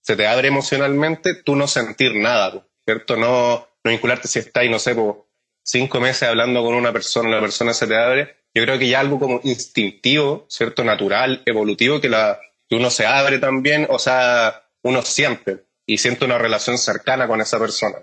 se 0.00 0.16
te 0.16 0.26
abre 0.26 0.48
emocionalmente, 0.48 1.34
tú 1.34 1.54
no 1.54 1.68
sentir 1.68 2.14
nada, 2.14 2.66
¿cierto? 2.86 3.16
No, 3.16 3.68
no 3.84 3.90
vincularte 3.90 4.26
si 4.26 4.38
estás, 4.38 4.64
no 4.70 4.78
sé, 4.78 4.94
por 4.94 5.26
cinco 5.62 6.00
meses 6.00 6.28
hablando 6.28 6.62
con 6.62 6.74
una 6.74 6.90
persona, 6.90 7.28
la 7.28 7.40
persona 7.40 7.74
se 7.74 7.86
te 7.86 7.96
abre. 7.96 8.36
Yo 8.54 8.62
creo 8.62 8.78
que 8.78 8.88
ya 8.88 9.00
algo 9.00 9.20
como 9.20 9.40
instintivo, 9.44 10.46
¿cierto? 10.48 10.82
Natural, 10.82 11.42
evolutivo, 11.44 12.00
que, 12.00 12.08
la, 12.08 12.40
que 12.66 12.76
uno 12.76 12.88
se 12.88 13.04
abre 13.04 13.38
también, 13.38 13.86
o 13.90 13.98
sea, 13.98 14.64
uno 14.82 15.02
siente 15.02 15.66
y 15.84 15.98
siente 15.98 16.24
una 16.24 16.38
relación 16.38 16.78
cercana 16.78 17.26
con 17.26 17.42
esa 17.42 17.58
persona. 17.58 17.98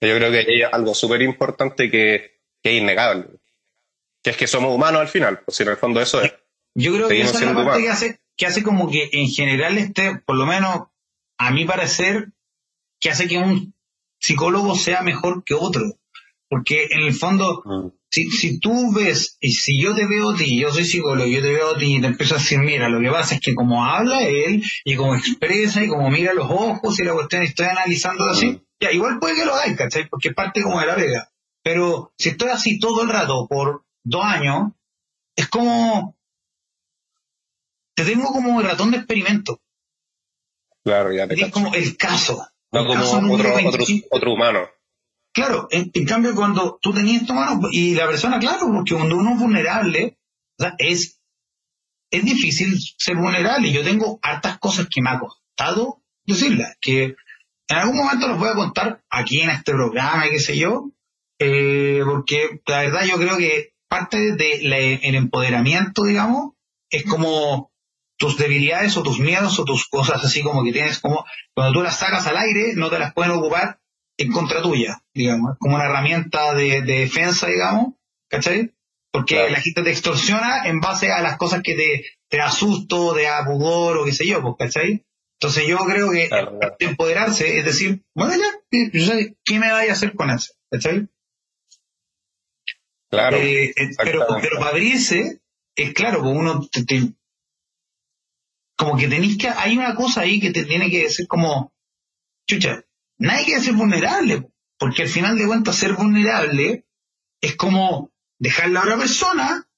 Yo 0.00 0.14
creo 0.16 0.30
que 0.30 0.38
hay 0.38 0.62
algo 0.62 0.94
súper 0.94 1.22
importante 1.22 1.90
que, 1.90 2.38
que 2.62 2.70
es 2.70 2.80
innegable 2.80 3.26
que 4.22 4.30
es 4.30 4.36
que 4.36 4.46
somos 4.46 4.74
humanos 4.74 5.00
al 5.00 5.08
final, 5.08 5.40
pues 5.44 5.56
si 5.56 5.62
en 5.62 5.70
el 5.70 5.76
fondo 5.76 6.00
eso 6.00 6.20
es. 6.22 6.32
Yo 6.74 6.92
creo 6.94 7.08
que 7.08 7.20
esa 7.20 7.38
es 7.38 7.46
la 7.46 7.54
parte 7.54 7.82
que 7.82 7.88
hace, 7.88 8.20
que 8.36 8.46
hace 8.46 8.62
como 8.62 8.90
que 8.90 9.08
en 9.12 9.28
general 9.28 9.78
este, 9.78 10.16
por 10.24 10.36
lo 10.36 10.46
menos 10.46 10.88
a 11.38 11.50
mi 11.50 11.64
parecer, 11.64 12.28
que 13.00 13.10
hace 13.10 13.26
que 13.28 13.38
un 13.38 13.74
psicólogo 14.20 14.74
sea 14.76 15.02
mejor 15.02 15.44
que 15.44 15.54
otro. 15.54 15.82
Porque 16.50 16.86
en 16.90 17.00
el 17.00 17.14
fondo, 17.14 17.62
Mm. 17.64 17.88
si, 18.10 18.30
si 18.30 18.58
tú 18.58 18.92
ves, 18.92 19.36
y 19.40 19.52
si 19.52 19.80
yo 19.80 19.94
te 19.94 20.06
veo 20.06 20.30
a 20.30 20.36
ti, 20.36 20.58
yo 20.58 20.72
soy 20.72 20.84
psicólogo, 20.84 21.28
yo 21.28 21.42
te 21.42 21.52
veo 21.52 21.74
a 21.74 21.78
ti 21.78 21.96
y 21.96 22.00
te 22.00 22.06
empiezo 22.06 22.34
a 22.36 22.38
decir, 22.38 22.58
mira, 22.60 22.88
lo 22.88 23.00
que 23.00 23.10
pasa 23.10 23.34
es 23.34 23.40
que 23.42 23.54
como 23.54 23.84
habla 23.84 24.22
él, 24.26 24.62
y 24.84 24.96
como 24.96 25.14
expresa, 25.14 25.84
y 25.84 25.88
como 25.88 26.10
mira 26.10 26.32
los 26.32 26.50
ojos, 26.50 26.98
y 26.98 27.04
la 27.04 27.12
cuestión 27.12 27.42
estoy 27.42 27.66
analizando 27.66 28.24
así, 28.24 28.46
Mm. 28.48 28.60
ya, 28.80 28.92
igual 28.92 29.18
puede 29.20 29.34
que 29.36 29.44
lo 29.44 29.54
hagáis, 29.54 29.76
¿cachai? 29.76 30.08
Porque 30.08 30.28
es 30.28 30.34
parte 30.34 30.62
como 30.62 30.80
de 30.80 30.86
la 30.86 30.94
vega. 30.94 31.30
Pero 31.62 32.12
si 32.16 32.30
estoy 32.30 32.48
así 32.48 32.78
todo 32.78 33.02
el 33.02 33.08
rato 33.10 33.46
por 33.46 33.84
dos 34.08 34.24
años, 34.24 34.72
es 35.36 35.48
como, 35.48 36.16
te 37.94 38.04
tengo 38.04 38.32
como 38.32 38.60
el 38.60 38.66
ratón 38.66 38.90
de 38.90 38.98
experimento. 38.98 39.60
Claro, 40.84 41.12
ya 41.12 41.26
te 41.28 41.34
Es 41.34 41.40
cacho. 41.40 41.52
como 41.52 41.74
el 41.74 41.96
caso. 41.96 42.46
No 42.72 42.80
El 42.80 42.86
como 42.86 43.00
caso 43.00 43.16
otro, 43.18 43.32
otro, 43.34 43.54
25. 43.56 44.08
otro 44.10 44.32
humano. 44.32 44.60
Claro, 45.32 45.68
en, 45.70 45.90
en 45.92 46.06
cambio 46.06 46.34
cuando 46.34 46.78
tú 46.80 46.92
tenías 46.92 47.26
tu 47.26 47.34
mano 47.34 47.60
y 47.70 47.94
la 47.94 48.06
persona, 48.06 48.38
claro, 48.38 48.66
porque 48.72 48.94
cuando 48.94 49.16
uno 49.16 49.34
es 49.34 49.38
vulnerable, 49.40 50.18
o 50.58 50.62
sea, 50.62 50.74
es, 50.78 51.20
es 52.10 52.24
difícil 52.24 52.78
ser 52.96 53.16
vulnerable. 53.16 53.70
Yo 53.72 53.84
tengo 53.84 54.18
hartas 54.22 54.58
cosas 54.58 54.88
que 54.90 55.02
me 55.02 55.10
ha 55.10 55.18
costado 55.20 56.02
decirlas, 56.26 56.76
que 56.80 57.14
en 57.68 57.76
algún 57.76 57.96
momento 57.98 58.28
los 58.28 58.38
voy 58.38 58.48
a 58.48 58.54
contar 58.54 59.02
aquí 59.10 59.40
en 59.40 59.50
este 59.50 59.72
programa 59.72 60.28
qué 60.30 60.38
sé 60.38 60.56
yo, 60.56 60.90
eh, 61.38 62.00
porque 62.04 62.60
la 62.66 62.80
verdad 62.80 63.04
yo 63.04 63.16
creo 63.16 63.36
que 63.36 63.74
parte 63.88 64.32
del 64.34 65.14
empoderamiento, 65.14 66.04
digamos, 66.04 66.52
es 66.90 67.04
como 67.04 67.72
tus 68.18 68.36
debilidades 68.36 68.96
o 68.96 69.02
tus 69.02 69.20
miedos 69.20 69.58
o 69.58 69.64
tus 69.64 69.86
cosas 69.88 70.24
así 70.24 70.42
como 70.42 70.64
que 70.64 70.72
tienes 70.72 70.98
como, 70.98 71.24
cuando 71.54 71.72
tú 71.72 71.82
las 71.84 71.98
sacas 71.98 72.26
al 72.26 72.36
aire, 72.36 72.72
no 72.74 72.90
te 72.90 72.98
las 72.98 73.12
pueden 73.14 73.32
ocupar 73.32 73.78
en 74.18 74.32
contra 74.32 74.60
tuya, 74.62 75.02
digamos, 75.14 75.56
como 75.60 75.76
una 75.76 75.84
herramienta 75.84 76.52
de, 76.54 76.82
de 76.82 77.00
defensa, 77.00 77.46
digamos, 77.46 77.94
¿cachai? 78.28 78.72
Porque 79.12 79.36
Claro. 79.36 79.50
la 79.50 79.60
gente 79.60 79.82
te 79.82 79.90
extorsiona 79.90 80.66
en 80.66 80.80
base 80.80 81.12
a 81.12 81.22
las 81.22 81.36
cosas 81.38 81.62
que 81.62 81.74
te, 81.74 82.04
te 82.28 82.38
da 82.38 82.50
susto, 82.50 83.14
te 83.14 83.22
da 83.22 83.44
pudor 83.44 83.98
o 83.98 84.04
qué 84.04 84.12
sé 84.12 84.26
yo, 84.26 84.42
pues, 84.42 84.54
¿cachai? 84.58 85.04
Entonces 85.40 85.68
yo 85.68 85.78
creo 85.78 86.10
que 86.10 86.28
Claro, 86.28 86.58
claro. 86.58 86.76
empoderarse 86.80 87.58
es 87.58 87.64
decir, 87.64 88.02
bueno, 88.16 88.34
ya, 88.34 88.88
yo 88.92 89.06
sé, 89.06 89.36
¿qué 89.44 89.60
me 89.60 89.70
vaya 89.70 89.92
a 89.92 89.94
hacer 89.94 90.14
con 90.14 90.30
eso? 90.30 90.52
¿Cachai? 90.70 91.06
Claro. 93.10 93.36
Eh, 93.38 93.72
eh, 93.76 93.90
pero, 93.96 94.26
pero 94.40 94.58
para 94.58 94.70
abrirse, 94.70 95.40
es 95.76 95.92
claro, 95.94 96.20
pues 96.22 96.36
uno 96.36 96.68
te- 96.70 96.84
te- 96.84 97.12
como 98.76 98.96
que 98.96 99.08
tenéis 99.08 99.38
que, 99.38 99.48
hay 99.48 99.76
una 99.76 99.94
cosa 99.94 100.20
ahí 100.22 100.40
que 100.40 100.50
te 100.52 100.64
tiene 100.64 100.90
que 100.90 101.04
decir 101.04 101.26
como, 101.26 101.72
chucha, 102.46 102.84
nadie 103.18 103.44
quiere 103.46 103.60
ser 103.62 103.74
vulnerable, 103.74 104.48
porque 104.78 105.02
al 105.02 105.08
final 105.08 105.36
de 105.38 105.46
cuentas 105.46 105.76
ser 105.76 105.94
vulnerable 105.94 106.84
es 107.40 107.56
como 107.56 108.10
dejar 108.38 108.70
la 108.70 108.82
otra 108.82 108.96
persona 108.98 109.68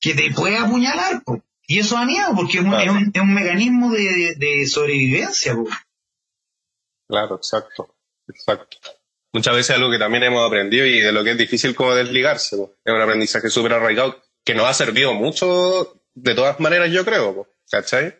que 0.00 0.14
te 0.14 0.30
puede 0.32 0.56
apuñalar, 0.58 1.22
po. 1.24 1.42
y 1.66 1.78
eso 1.80 1.94
da 1.96 2.04
miedo, 2.04 2.28
porque 2.36 2.58
es 2.58 2.64
un, 2.64 2.70
Claro. 2.70 2.84
es 2.84 2.90
un- 2.90 3.10
es 3.14 3.22
un 3.22 3.34
mecanismo 3.34 3.90
de, 3.92 4.34
de 4.36 4.66
sobrevivencia. 4.66 5.54
po. 5.54 5.66
Claro, 7.08 7.36
exacto. 7.36 7.94
Exacto. 8.28 8.78
Muchas 9.34 9.54
veces 9.56 9.74
algo 9.76 9.90
que 9.90 9.98
también 9.98 10.22
hemos 10.22 10.46
aprendido 10.46 10.86
y 10.86 11.00
de 11.00 11.10
lo 11.12 11.24
que 11.24 11.32
es 11.32 11.36
difícil 11.38 11.74
como 11.74 11.94
desligarse. 11.94 12.56
po. 12.56 12.72
Es 12.84 12.94
un 12.94 13.00
aprendizaje 13.00 13.50
súper 13.50 13.72
arraigado 13.74 14.22
que 14.44 14.54
nos 14.54 14.66
ha 14.66 14.72
servido 14.74 15.12
mucho 15.12 16.00
de 16.14 16.34
todas 16.36 16.60
maneras, 16.60 16.90
yo 16.92 17.04
creo. 17.04 17.34
po, 17.34 17.48
¿Cachai? 17.70 18.16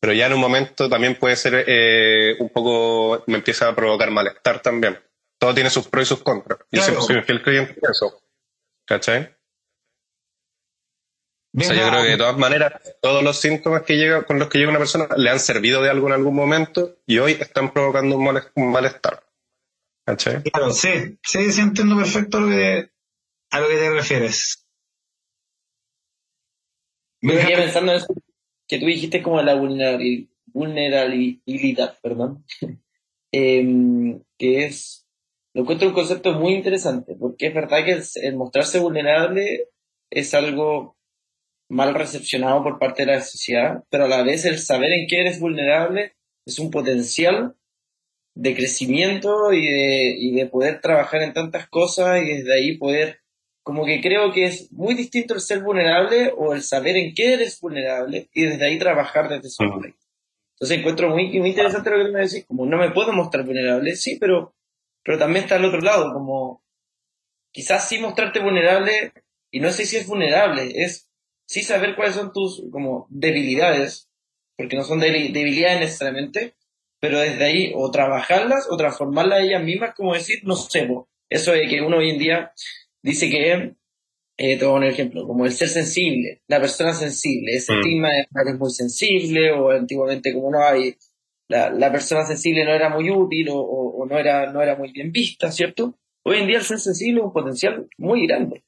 Pero 0.00 0.12
ya 0.12 0.26
en 0.26 0.32
un 0.34 0.40
momento 0.40 0.88
también 0.90 1.14
puede 1.14 1.36
ser 1.36 1.64
eh, 1.68 2.34
un 2.40 2.48
poco, 2.50 3.22
me 3.28 3.36
empieza 3.36 3.68
a 3.68 3.76
provocar 3.76 4.10
malestar 4.10 4.60
también. 4.60 4.98
Todo 5.38 5.54
tiene 5.54 5.70
sus 5.70 5.86
pros 5.88 6.02
y 6.02 6.08
sus 6.08 6.22
contras. 6.22 6.58
Y 6.70 6.78
Claro. 6.78 6.84
siempre 6.84 7.06
soy 7.06 7.16
un 7.16 7.24
fiel 7.24 7.42
creyente 7.42 7.74
de 7.74 7.88
eso. 7.90 8.20
¿Cachai? 8.86 9.36
O 11.58 11.60
sea, 11.62 11.74
yo 11.74 11.88
creo 11.88 12.02
que 12.02 12.08
de 12.10 12.16
todas 12.18 12.36
maneras, 12.36 12.72
todos 13.00 13.22
los 13.22 13.38
síntomas 13.40 13.82
que 13.82 13.96
llega, 13.96 14.24
con 14.24 14.38
los 14.38 14.48
que 14.48 14.58
llega 14.58 14.70
una 14.70 14.78
persona 14.78 15.06
le 15.16 15.30
han 15.30 15.40
servido 15.40 15.80
de 15.80 15.88
algo 15.90 16.08
en 16.08 16.12
algún 16.14 16.34
momento 16.34 16.96
y 17.06 17.18
hoy 17.18 17.32
están 17.40 17.72
provocando 17.72 18.16
un 18.16 18.70
malestar. 18.72 19.22
¿Cachai? 20.06 20.42
Claro, 20.44 20.70
sí, 20.70 20.88
sí, 21.22 21.52
sí 21.52 21.60
entiendo 21.60 21.96
perfecto 21.96 22.40
lo 22.40 22.48
que, 22.48 22.88
a 23.50 23.60
lo 23.60 23.68
que 23.68 23.76
te 23.76 23.90
refieres. 23.90 24.66
Venía 27.20 27.56
pensando 27.56 27.92
en 27.92 27.98
eso 27.98 28.14
que 28.68 28.78
tú 28.78 28.86
dijiste 28.86 29.22
como 29.22 29.42
la 29.42 29.56
vulnerabili- 29.56 30.28
vulnerabilidad, 30.46 31.98
perdón, 32.02 32.44
Em, 33.32 34.22
que 34.38 34.64
es, 34.66 35.06
lo 35.54 35.62
encuentro 35.62 35.88
un 35.88 35.94
concepto 35.94 36.32
muy 36.34 36.54
interesante, 36.54 37.14
porque 37.18 37.48
es 37.48 37.54
verdad 37.54 37.84
que 37.84 37.92
el, 37.92 38.02
el 38.22 38.36
mostrarse 38.36 38.78
vulnerable 38.78 39.68
es 40.10 40.32
algo 40.34 40.96
mal 41.68 41.94
recepcionado 41.94 42.62
por 42.62 42.78
parte 42.78 43.04
de 43.04 43.12
la 43.12 43.20
sociedad, 43.22 43.84
pero 43.90 44.04
a 44.04 44.08
la 44.08 44.22
vez 44.22 44.44
el 44.46 44.58
saber 44.58 44.92
en 44.92 45.06
qué 45.08 45.20
eres 45.22 45.40
vulnerable 45.40 46.14
es 46.46 46.58
un 46.58 46.70
potencial 46.70 47.56
de 48.36 48.54
crecimiento 48.54 49.52
y 49.52 49.66
de, 49.66 50.14
y 50.18 50.32
de 50.32 50.46
poder 50.46 50.80
trabajar 50.82 51.22
en 51.22 51.32
tantas 51.32 51.68
cosas 51.68 52.22
y 52.22 52.26
desde 52.26 52.54
ahí 52.54 52.76
poder 52.76 53.20
como 53.62 53.84
que 53.84 54.00
creo 54.00 54.32
que 54.32 54.44
es 54.44 54.70
muy 54.70 54.94
distinto 54.94 55.34
el 55.34 55.40
ser 55.40 55.60
vulnerable 55.60 56.32
o 56.36 56.52
el 56.52 56.62
saber 56.62 56.96
en 56.96 57.14
qué 57.14 57.32
eres 57.32 57.58
vulnerable 57.60 58.28
y 58.32 58.44
desde 58.44 58.66
ahí 58.66 58.78
trabajar 58.78 59.28
desde 59.28 59.48
ese 59.48 59.64
momento. 59.64 59.98
Entonces 60.52 60.78
encuentro 60.78 61.10
muy, 61.10 61.38
muy 61.40 61.48
interesante 61.48 61.90
lo 61.90 62.04
que 62.04 62.12
me 62.12 62.20
decís, 62.20 62.44
como 62.46 62.66
no 62.66 62.76
me 62.76 62.90
puedo 62.90 63.12
mostrar 63.12 63.44
vulnerable, 63.44 63.96
sí, 63.96 64.18
pero, 64.20 64.54
pero 65.02 65.18
también 65.18 65.44
está 65.44 65.56
al 65.56 65.64
otro 65.64 65.80
lado, 65.80 66.12
como 66.12 66.62
quizás 67.52 67.88
sí 67.88 67.98
mostrarte 67.98 68.40
vulnerable, 68.40 69.12
y 69.50 69.60
no 69.60 69.70
sé 69.70 69.86
si 69.86 69.96
es 69.96 70.06
vulnerable, 70.06 70.72
es 70.74 71.08
sí 71.46 71.62
saber 71.62 71.96
cuáles 71.96 72.14
son 72.14 72.32
tus 72.32 72.62
como 72.70 73.06
debilidades, 73.08 74.10
porque 74.56 74.76
no 74.76 74.84
son 74.84 75.00
debili- 75.00 75.32
debilidades 75.32 75.80
necesariamente, 75.80 76.54
pero 77.06 77.20
desde 77.20 77.44
ahí 77.44 77.72
o 77.74 77.90
trabajarlas 77.90 78.66
o 78.70 78.76
transformarlas 78.76 79.40
ellas 79.42 79.62
mismas, 79.62 79.94
como 79.94 80.12
decir, 80.14 80.40
no 80.44 80.56
sé, 80.56 80.88
eso 81.30 81.52
de 81.52 81.66
que 81.68 81.80
uno 81.80 81.98
hoy 81.98 82.10
en 82.10 82.18
día 82.18 82.52
dice 83.02 83.30
que, 83.30 83.74
eh, 84.38 84.58
te 84.58 84.64
voy 84.64 84.72
a 84.72 84.74
poner 84.74 84.88
un 84.88 84.92
ejemplo, 84.94 85.26
como 85.26 85.44
el 85.46 85.52
ser 85.52 85.68
sensible, 85.68 86.42
la 86.48 86.60
persona 86.60 86.92
sensible, 86.92 87.52
ese 87.54 87.72
Mm. 87.72 87.76
estigma 87.80 88.08
de 88.10 88.26
que 88.44 88.50
es 88.50 88.58
muy 88.58 88.70
sensible, 88.70 89.52
o 89.52 89.70
antiguamente 89.70 90.32
como 90.34 90.50
no 90.50 90.62
hay, 90.62 90.94
la, 91.48 91.70
la 91.70 91.90
persona 91.92 92.24
sensible 92.26 92.64
no 92.64 92.72
era 92.72 92.88
muy 92.88 93.08
útil 93.10 93.48
o, 93.50 93.56
o- 93.58 94.02
o 94.02 94.06
no, 94.06 94.18
era, 94.18 94.52
no 94.52 94.60
era 94.62 94.76
muy 94.76 94.90
bien 94.92 95.12
vista, 95.12 95.50
¿cierto? 95.52 95.94
Hoy 96.24 96.38
en 96.38 96.46
día 96.48 96.58
el 96.58 96.64
ser 96.64 96.80
sensible 96.80 97.20
es 97.20 97.26
un 97.26 97.32
potencial 97.32 97.88
muy 97.98 98.26
grande. 98.26 98.64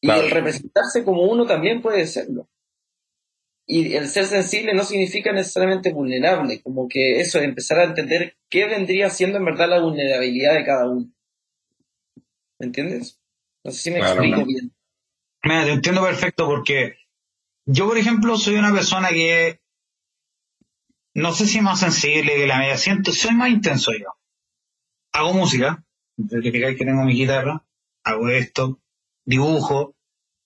Y 0.00 0.06
Claro. 0.08 0.22
el 0.24 0.30
representarse 0.30 1.04
como 1.04 1.22
uno 1.30 1.46
también 1.46 1.80
puede 1.82 2.06
serlo. 2.06 2.48
Y 3.66 3.94
el 3.94 4.08
ser 4.08 4.26
sensible 4.26 4.74
no 4.74 4.84
significa 4.84 5.32
necesariamente 5.32 5.92
vulnerable, 5.92 6.60
como 6.62 6.86
que 6.88 7.20
eso, 7.20 7.38
empezar 7.40 7.78
a 7.80 7.84
entender 7.84 8.36
qué 8.50 8.66
vendría 8.66 9.08
siendo 9.08 9.38
en 9.38 9.44
verdad 9.46 9.70
la 9.70 9.80
vulnerabilidad 9.80 10.54
de 10.54 10.64
cada 10.64 10.90
uno. 10.90 11.10
¿Me 12.58 12.66
entiendes? 12.66 13.20
No 13.64 13.70
sé 13.70 13.78
si 13.80 13.90
me 13.90 13.98
Claro, 13.98 14.22
explico 14.22 14.46
bien. 14.46 14.72
Mira, 15.44 15.64
te 15.64 15.72
entiendo 15.72 16.02
perfecto 16.02 16.46
porque 16.46 16.96
yo, 17.66 17.88
por 17.88 17.96
ejemplo, 17.96 18.36
soy 18.36 18.56
una 18.56 18.72
persona 18.72 19.08
que 19.08 19.60
no 21.14 21.32
sé 21.32 21.46
si 21.46 21.58
es 21.58 21.64
más 21.64 21.80
sensible 21.80 22.34
que 22.34 22.46
la 22.46 22.58
media, 22.58 22.76
siento, 22.76 23.12
soy 23.12 23.34
más 23.34 23.48
intenso 23.48 23.92
yo. 23.92 24.08
Hago 25.12 25.32
música, 25.32 25.84
que 26.28 26.50
tengo 26.50 27.04
mi 27.04 27.14
guitarra, 27.14 27.64
hago 28.02 28.28
esto, 28.28 28.80
dibujo, 29.24 29.93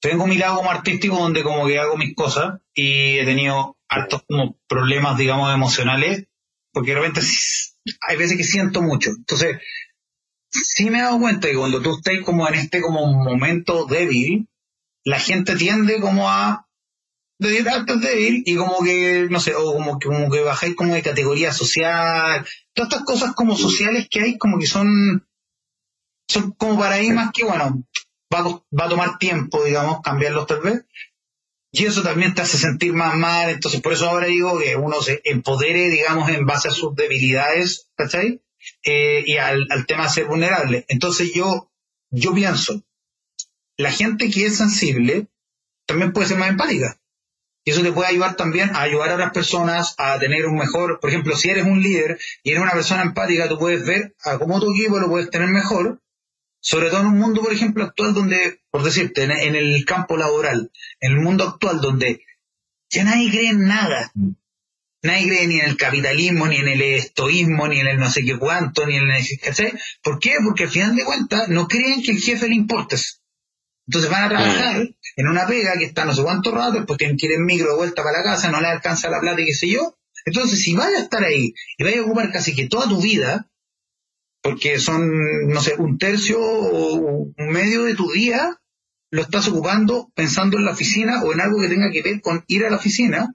tengo 0.00 0.26
mi 0.26 0.36
lado 0.38 0.56
como 0.56 0.70
artístico 0.70 1.16
donde 1.16 1.42
como 1.42 1.66
que 1.66 1.78
hago 1.78 1.96
mis 1.96 2.14
cosas 2.14 2.60
y 2.74 3.18
he 3.18 3.24
tenido 3.24 3.76
hartos 3.88 4.22
como 4.28 4.58
problemas, 4.68 5.16
digamos, 5.18 5.52
emocionales, 5.52 6.26
porque 6.72 6.94
sí- 7.20 7.72
hay 8.06 8.16
veces 8.16 8.36
que 8.36 8.44
siento 8.44 8.82
mucho. 8.82 9.10
Entonces, 9.10 9.60
sí 10.50 10.90
me 10.90 10.98
he 10.98 11.02
dado 11.02 11.18
cuenta 11.18 11.48
que 11.48 11.56
cuando 11.56 11.80
tú 11.82 11.96
estás 11.96 12.14
como 12.24 12.46
en 12.48 12.54
este 12.54 12.80
como 12.80 13.06
momento 13.06 13.86
débil, 13.86 14.48
la 15.04 15.18
gente 15.18 15.56
tiende 15.56 16.00
como 16.00 16.28
a 16.28 16.66
dedicarte 17.40 17.96
débil 17.96 18.42
y 18.44 18.56
como 18.56 18.82
que, 18.82 19.28
no 19.30 19.40
sé, 19.40 19.54
o 19.54 19.72
como 19.72 19.98
que, 19.98 20.08
como 20.08 20.30
que 20.30 20.40
bajáis 20.40 20.74
como 20.74 20.94
de 20.94 21.02
categoría 21.02 21.52
social, 21.52 22.46
todas 22.74 22.90
estas 22.92 23.04
cosas 23.04 23.34
como 23.34 23.56
sociales 23.56 24.06
que 24.10 24.20
hay 24.20 24.38
como 24.38 24.58
que 24.58 24.66
son, 24.66 25.26
son 26.28 26.52
como 26.52 26.78
paradigmas 26.78 27.30
que, 27.32 27.44
bueno, 27.44 27.84
va 28.34 28.42
va 28.42 28.84
a 28.84 28.88
tomar 28.88 29.18
tiempo, 29.18 29.64
digamos, 29.64 30.00
cambiarlos 30.02 30.46
tal 30.46 30.60
vez. 30.60 30.84
Y 31.70 31.84
eso 31.84 32.02
también 32.02 32.34
te 32.34 32.42
hace 32.42 32.56
sentir 32.56 32.94
más 32.94 33.14
mal, 33.14 33.50
entonces 33.50 33.80
por 33.82 33.92
eso 33.92 34.08
ahora 34.08 34.26
digo 34.26 34.58
que 34.58 34.76
uno 34.76 35.02
se 35.02 35.20
empodere, 35.24 35.90
digamos, 35.90 36.30
en 36.30 36.46
base 36.46 36.68
a 36.68 36.72
sus 36.72 36.94
debilidades, 36.94 37.90
¿cachai? 37.94 38.42
Eh, 38.84 39.22
y 39.26 39.36
al, 39.36 39.66
al 39.70 39.86
tema 39.86 40.04
de 40.04 40.08
ser 40.08 40.24
vulnerable. 40.26 40.86
Entonces 40.88 41.32
yo, 41.34 41.70
yo 42.10 42.32
pienso, 42.34 42.82
la 43.76 43.92
gente 43.92 44.30
que 44.30 44.46
es 44.46 44.56
sensible 44.56 45.28
también 45.86 46.12
puede 46.12 46.28
ser 46.28 46.38
más 46.38 46.48
empática. 46.48 46.98
Y 47.64 47.70
eso 47.70 47.82
te 47.82 47.92
puede 47.92 48.08
ayudar 48.08 48.34
también 48.34 48.74
a 48.74 48.80
ayudar 48.80 49.10
a 49.10 49.14
otras 49.14 49.32
personas 49.32 49.94
a 49.98 50.18
tener 50.18 50.46
un 50.46 50.56
mejor, 50.56 51.00
por 51.00 51.10
ejemplo, 51.10 51.36
si 51.36 51.50
eres 51.50 51.66
un 51.66 51.82
líder 51.82 52.18
y 52.42 52.50
eres 52.50 52.62
una 52.62 52.72
persona 52.72 53.02
empática, 53.02 53.46
tú 53.46 53.58
puedes 53.58 53.86
ver 53.86 54.16
a 54.24 54.38
cómo 54.38 54.58
tu 54.58 54.72
equipo 54.72 54.98
lo 54.98 55.08
puedes 55.08 55.28
tener 55.28 55.48
mejor, 55.48 56.00
sobre 56.60 56.90
todo 56.90 57.00
en 57.00 57.06
un 57.06 57.18
mundo, 57.18 57.42
por 57.42 57.52
ejemplo, 57.52 57.84
actual 57.84 58.14
donde, 58.14 58.60
por 58.70 58.82
decirte, 58.82 59.24
en, 59.24 59.54
el 59.54 59.84
campo 59.84 60.16
laboral, 60.16 60.70
en 61.00 61.12
el 61.12 61.20
mundo 61.20 61.44
actual 61.44 61.80
donde 61.80 62.22
ya 62.90 63.04
nadie 63.04 63.30
cree 63.30 63.50
en 63.50 63.66
nada. 63.66 64.12
Nadie 65.00 65.28
cree 65.28 65.46
ni 65.46 65.60
en 65.60 65.66
el 65.66 65.76
capitalismo, 65.76 66.48
ni 66.48 66.56
en 66.56 66.68
el 66.68 66.82
estoísmo, 66.82 67.68
ni 67.68 67.78
en 67.78 67.86
el 67.86 67.98
no 67.98 68.10
sé 68.10 68.24
qué 68.24 68.36
cuánto, 68.36 68.84
ni 68.86 68.96
en 68.96 69.08
el... 69.08 69.24
¿cachai? 69.40 69.72
¿Por 70.02 70.18
qué? 70.18 70.34
Porque 70.44 70.64
al 70.64 70.70
final 70.70 70.96
de 70.96 71.04
cuentas 71.04 71.48
no 71.48 71.68
creen 71.68 72.02
que 72.02 72.10
el 72.10 72.18
jefe 72.18 72.48
le 72.48 72.56
importes. 72.56 73.22
Entonces 73.86 74.10
van 74.10 74.24
a 74.24 74.28
trabajar 74.28 74.80
mm. 74.80 74.94
en 75.16 75.28
una 75.28 75.46
pega 75.46 75.78
que 75.78 75.84
está 75.84 76.04
no 76.04 76.14
sé 76.14 76.22
cuánto 76.22 76.50
rato, 76.50 76.72
después 76.72 76.98
tienen 76.98 77.16
que 77.16 77.26
ir 77.26 77.32
en 77.32 77.44
micro 77.44 77.70
de 77.70 77.76
vuelta 77.76 78.02
para 78.02 78.18
la 78.18 78.24
casa, 78.24 78.50
no 78.50 78.60
le 78.60 78.66
alcanza 78.66 79.08
la 79.08 79.20
plata 79.20 79.40
y 79.40 79.46
qué 79.46 79.54
sé 79.54 79.68
yo. 79.68 79.98
Entonces, 80.26 80.60
si 80.60 80.74
vayas 80.74 81.00
a 81.00 81.04
estar 81.04 81.24
ahí 81.24 81.54
y 81.78 81.84
vayas 81.84 82.00
a 82.00 82.02
ocupar 82.02 82.30
casi 82.30 82.54
que 82.54 82.68
toda 82.68 82.88
tu 82.88 83.00
vida, 83.00 83.48
porque 84.42 84.78
son, 84.78 85.48
no 85.48 85.60
sé, 85.60 85.74
un 85.78 85.98
tercio 85.98 86.40
o 86.40 86.94
un 87.36 87.48
medio 87.50 87.84
de 87.84 87.94
tu 87.94 88.10
día, 88.10 88.60
lo 89.10 89.22
estás 89.22 89.48
ocupando 89.48 90.10
pensando 90.14 90.56
en 90.56 90.64
la 90.64 90.72
oficina 90.72 91.22
o 91.22 91.32
en 91.32 91.40
algo 91.40 91.60
que 91.60 91.68
tenga 91.68 91.90
que 91.90 92.02
ver 92.02 92.20
con 92.20 92.44
ir 92.46 92.64
a 92.64 92.70
la 92.70 92.76
oficina, 92.76 93.34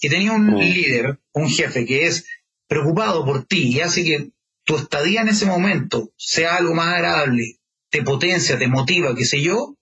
y 0.00 0.08
tenía 0.08 0.32
un 0.32 0.56
líder, 0.56 1.20
un 1.32 1.48
jefe 1.48 1.84
que 1.84 2.06
es 2.06 2.26
preocupado 2.66 3.24
por 3.24 3.44
ti 3.44 3.68
y 3.68 3.80
hace 3.80 4.02
que 4.02 4.30
tu 4.64 4.76
estadía 4.76 5.20
en 5.20 5.28
ese 5.28 5.46
momento 5.46 6.12
sea 6.16 6.56
algo 6.56 6.74
más 6.74 6.94
agradable, 6.94 7.58
te 7.90 8.02
potencia, 8.02 8.58
te 8.58 8.68
motiva, 8.68 9.14
qué 9.14 9.24
sé 9.24 9.42
yo, 9.42 9.76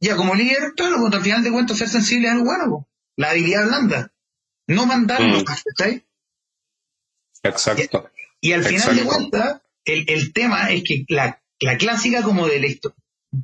ya 0.00 0.16
como 0.16 0.34
líder, 0.34 0.72
claro, 0.74 0.96
porque 1.00 1.16
al 1.16 1.22
final 1.22 1.44
de 1.44 1.50
cuentas 1.50 1.78
ser 1.78 1.88
sensible 1.88 2.28
es 2.28 2.32
algo 2.32 2.46
bueno, 2.46 2.88
la 3.16 3.30
habilidad 3.30 3.66
blanda, 3.66 4.12
no 4.66 4.86
mandarnos, 4.86 5.42
mm. 5.42 6.00
Exacto. 7.42 8.10
Y, 8.40 8.52
al 8.52 8.64
final 8.64 8.96
de 8.96 9.02
cuentas, 9.02 9.60
el, 9.84 10.32
tema 10.32 10.70
es 10.70 10.82
que 10.84 11.04
la, 11.08 11.42
la 11.60 11.76
clásica 11.76 12.22
como 12.22 12.46
del 12.46 12.64
esto. 12.64 12.94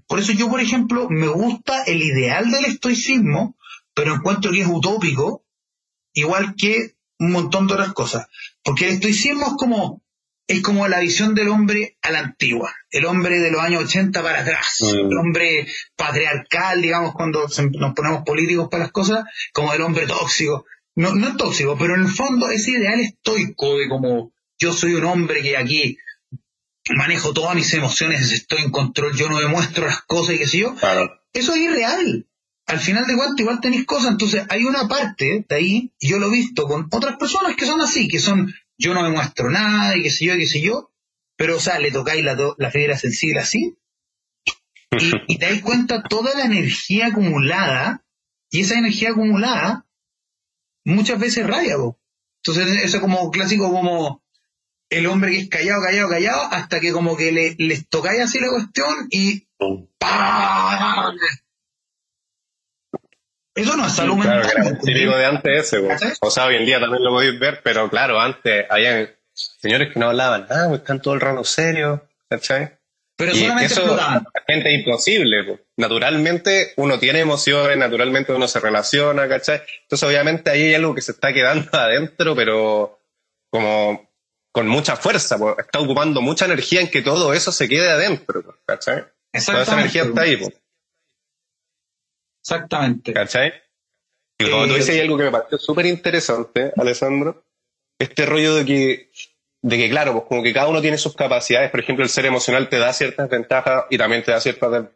Por 0.07 0.19
eso 0.19 0.33
yo, 0.33 0.49
por 0.49 0.61
ejemplo, 0.61 1.09
me 1.11 1.29
gusta 1.29 1.85
el 1.85 2.03
ideal 2.03 2.51
del 2.51 2.65
estoicismo, 2.65 3.57
pero 3.95 4.15
encuentro 4.15 4.53
que 4.53 4.63
es 4.63 4.67
utópico, 4.67 5.45
igual 6.13 6.55
que 6.57 6.97
un 7.19 7.33
montón 7.33 7.67
de 7.67 7.75
otras 7.75 7.93
cosas. 7.93 8.27
Porque 8.63 8.87
el 8.87 8.95
estoicismo 8.95 9.47
es 9.47 9.53
como, 9.57 10.03
es 10.49 10.63
como 10.63 10.89
la 10.89 11.01
visión 11.01 11.35
del 11.35 11.49
hombre 11.49 11.97
a 12.03 12.11
la 12.11 12.21
antigua, 12.21 12.75
el 12.91 13.07
hombre 13.07 13.39
de 13.41 13.51
los 13.51 13.61
años 13.61 13.85
80 13.85 14.23
para 14.23 14.41
atrás, 14.41 14.79
mm. 14.81 15.11
el 15.11 15.19
hombre 15.19 15.67
patriarcal, 15.97 16.83
digamos, 16.83 17.15
cuando 17.15 17.47
nos 17.47 17.95
ponemos 17.95 18.23
políticos 18.25 18.69
para 18.71 18.85
las 18.85 18.93
cosas, 18.93 19.25
como 19.53 19.73
el 19.73 19.83
hombre 19.83 20.07
tóxico. 20.07 20.65
No, 20.95 21.15
no 21.15 21.37
tóxico, 21.37 21.77
pero 21.79 21.95
en 21.95 22.03
el 22.03 22.09
fondo 22.09 22.49
ese 22.49 22.71
ideal 22.71 23.01
estoico 23.01 23.77
de 23.77 23.89
como 23.89 24.33
yo 24.59 24.73
soy 24.73 24.95
un 24.95 25.05
hombre 25.05 25.43
que 25.43 25.57
aquí 25.57 25.99
manejo 26.95 27.33
todas 27.33 27.55
mis 27.55 27.73
emociones, 27.75 28.31
estoy 28.33 28.63
en 28.63 28.71
control, 28.71 29.17
yo 29.17 29.29
no 29.29 29.41
demuestro 29.41 29.87
las 29.87 30.03
cosas 30.03 30.37
y 30.37 30.39
qué 30.39 30.47
sé 30.47 30.59
yo. 30.59 30.75
Eso 31.33 31.55
es 31.55 31.61
irreal. 31.61 32.27
Al 32.67 32.81
final 32.81 33.07
de 33.07 33.15
cuentas 33.15 33.41
igual 33.41 33.61
tenéis 33.61 33.87
cosas, 33.87 34.13
entonces 34.13 34.45
hay 34.49 34.65
una 34.65 34.89
parte 34.89 35.45
de 35.49 35.55
ahí, 35.55 35.93
y 35.99 36.09
yo 36.09 36.19
lo 36.19 36.29
he 36.29 36.33
visto 36.33 36.67
con 36.67 36.89
otras 36.91 37.17
personas 37.17 37.55
que 37.57 37.67
son 37.67 37.81
así, 37.81 38.09
que 38.09 38.19
son 38.19 38.53
yo 38.79 38.93
no 38.93 39.05
demuestro 39.05 39.51
nada 39.51 39.97
y 39.97 40.03
qué 40.03 40.11
sé 40.11 40.27
yo, 40.27 40.35
y 40.35 40.39
qué 40.39 40.47
sé 40.47 40.61
yo, 40.61 40.93
pero 41.37 41.57
o 41.57 41.61
sea, 41.61 41.79
le 41.79 41.93
tocáis 41.93 42.25
la, 42.25 42.37
la 42.59 42.71
fibra 42.71 42.97
sensible 42.99 43.41
así, 43.41 43.77
y, 44.99 45.39
te 45.39 45.47
dais 45.47 45.63
cuenta 45.63 46.03
toda 46.03 46.35
la 46.35 46.45
energía 46.45 47.09
acumulada, 47.09 48.05
y 48.51 48.61
esa 48.63 48.79
energía 48.79 49.11
acumulada 49.11 49.87
muchas 50.85 51.19
veces 51.19 51.47
raya, 51.47 51.77
vos. 51.77 51.97
Entonces, 52.43 52.85
eso 52.85 52.97
es 52.97 53.03
como 53.03 53.31
clásico 53.31 53.71
como 53.71 54.25
el 54.91 55.07
hombre 55.07 55.33
que 55.33 55.39
es 55.39 55.49
callado, 55.49 55.83
callado, 55.83 56.09
callado, 56.09 56.43
hasta 56.51 56.81
que 56.81 56.93
como 56.93 57.17
que 57.17 57.33
le, 57.33 57.57
les 57.59 57.89
tocáis 57.89 58.23
así 58.23 58.39
la 58.41 58.49
cuestión 58.49 59.09
y 59.11 59.47
Eso 63.55 63.77
no 63.77 63.87
es 63.87 63.93
salud 63.93 64.17
mental. 64.17 64.43
Claro, 64.43 64.79
típico 64.83 65.17
de 65.17 65.27
antes 65.27 65.73
ese, 65.73 66.17
O 66.21 66.31
sea, 66.31 66.47
hoy 66.47 66.57
en 66.57 66.67
día 66.67 66.79
también 66.79 67.03
lo 67.03 67.11
podéis 67.11 67.39
ver, 67.39 67.61
pero 67.65 67.89
claro, 67.89 68.21
antes 68.21 68.67
había 68.69 69.17
señores 69.33 69.93
que 69.93 70.01
no 70.01 70.09
hablaban 70.09 70.47
nada, 70.49 70.69
pues, 70.69 70.81
están 70.81 71.01
todo 71.01 71.15
el 71.15 71.21
rato 71.21 71.45
serios, 71.45 72.01
¿cachai? 72.29 72.77
Pero 73.19 73.35
solamente 73.35 73.65
eso, 73.65 73.99
gente 74.47 74.75
es 74.75 74.81
imposible. 74.81 75.61
Naturalmente 75.79 76.75
uno 76.77 76.99
tiene 76.99 77.21
emociones, 77.21 77.79
naturalmente 77.79 78.35
uno 78.35 78.47
se 78.47 78.61
relaciona, 78.61 79.27
¿cachai? 79.27 79.63
Entonces 79.83 80.07
obviamente 80.07 80.51
ahí 80.51 80.65
hay 80.65 80.75
algo 80.75 80.95
que 80.95 81.01
se 81.01 81.13
está 81.13 81.33
quedando 81.33 81.67
adentro, 81.73 82.37
pero 82.37 83.01
como 83.51 84.06
con 84.57 84.69
mucha 84.69 84.97
fuerza, 84.97 85.37
pues, 85.37 85.55
está 85.59 85.81
ocupando 85.81 86.23
mucha 86.23 86.47
energía 86.47 86.81
en 86.81 86.91
que 86.91 87.03
todo 87.03 87.35
eso 87.35 87.53
se 87.53 87.69
quede 87.69 87.91
adentro, 87.91 88.43
pues, 88.43 88.57
¿cachai? 88.65 89.05
Toda 89.45 89.63
esa 89.65 89.75
energía 89.75 90.05
está 90.05 90.23
ahí. 90.23 90.39
Pues. 90.39 90.59
Exactamente. 92.43 93.13
¿Cachai? 93.13 93.53
Y 94.39 94.51
como 94.51 94.67
tú 94.67 94.73
dices, 94.73 94.95
hay 94.95 95.01
algo 95.01 95.19
que 95.19 95.25
me 95.25 95.31
pareció 95.31 95.59
súper 95.59 95.85
interesante, 95.85 96.73
Alessandro, 96.75 97.45
este 97.99 98.25
rollo 98.25 98.55
de 98.55 98.65
que, 98.65 99.11
de 99.61 99.77
que, 99.77 99.91
claro, 99.91 100.13
pues 100.13 100.25
como 100.27 100.43
que 100.43 100.55
cada 100.55 100.69
uno 100.69 100.81
tiene 100.81 100.97
sus 100.97 101.15
capacidades, 101.15 101.71
por 101.71 101.81
ejemplo, 101.81 102.03
el 102.03 102.09
ser 102.09 102.25
emocional 102.25 102.71
te 102.71 102.79
da 102.79 102.95
ciertas 102.95 103.29
ventajas 103.29 103.85
y 103.91 103.99
también 103.99 104.23
te 104.23 104.31
da 104.31 104.41
ciertas 104.41 104.87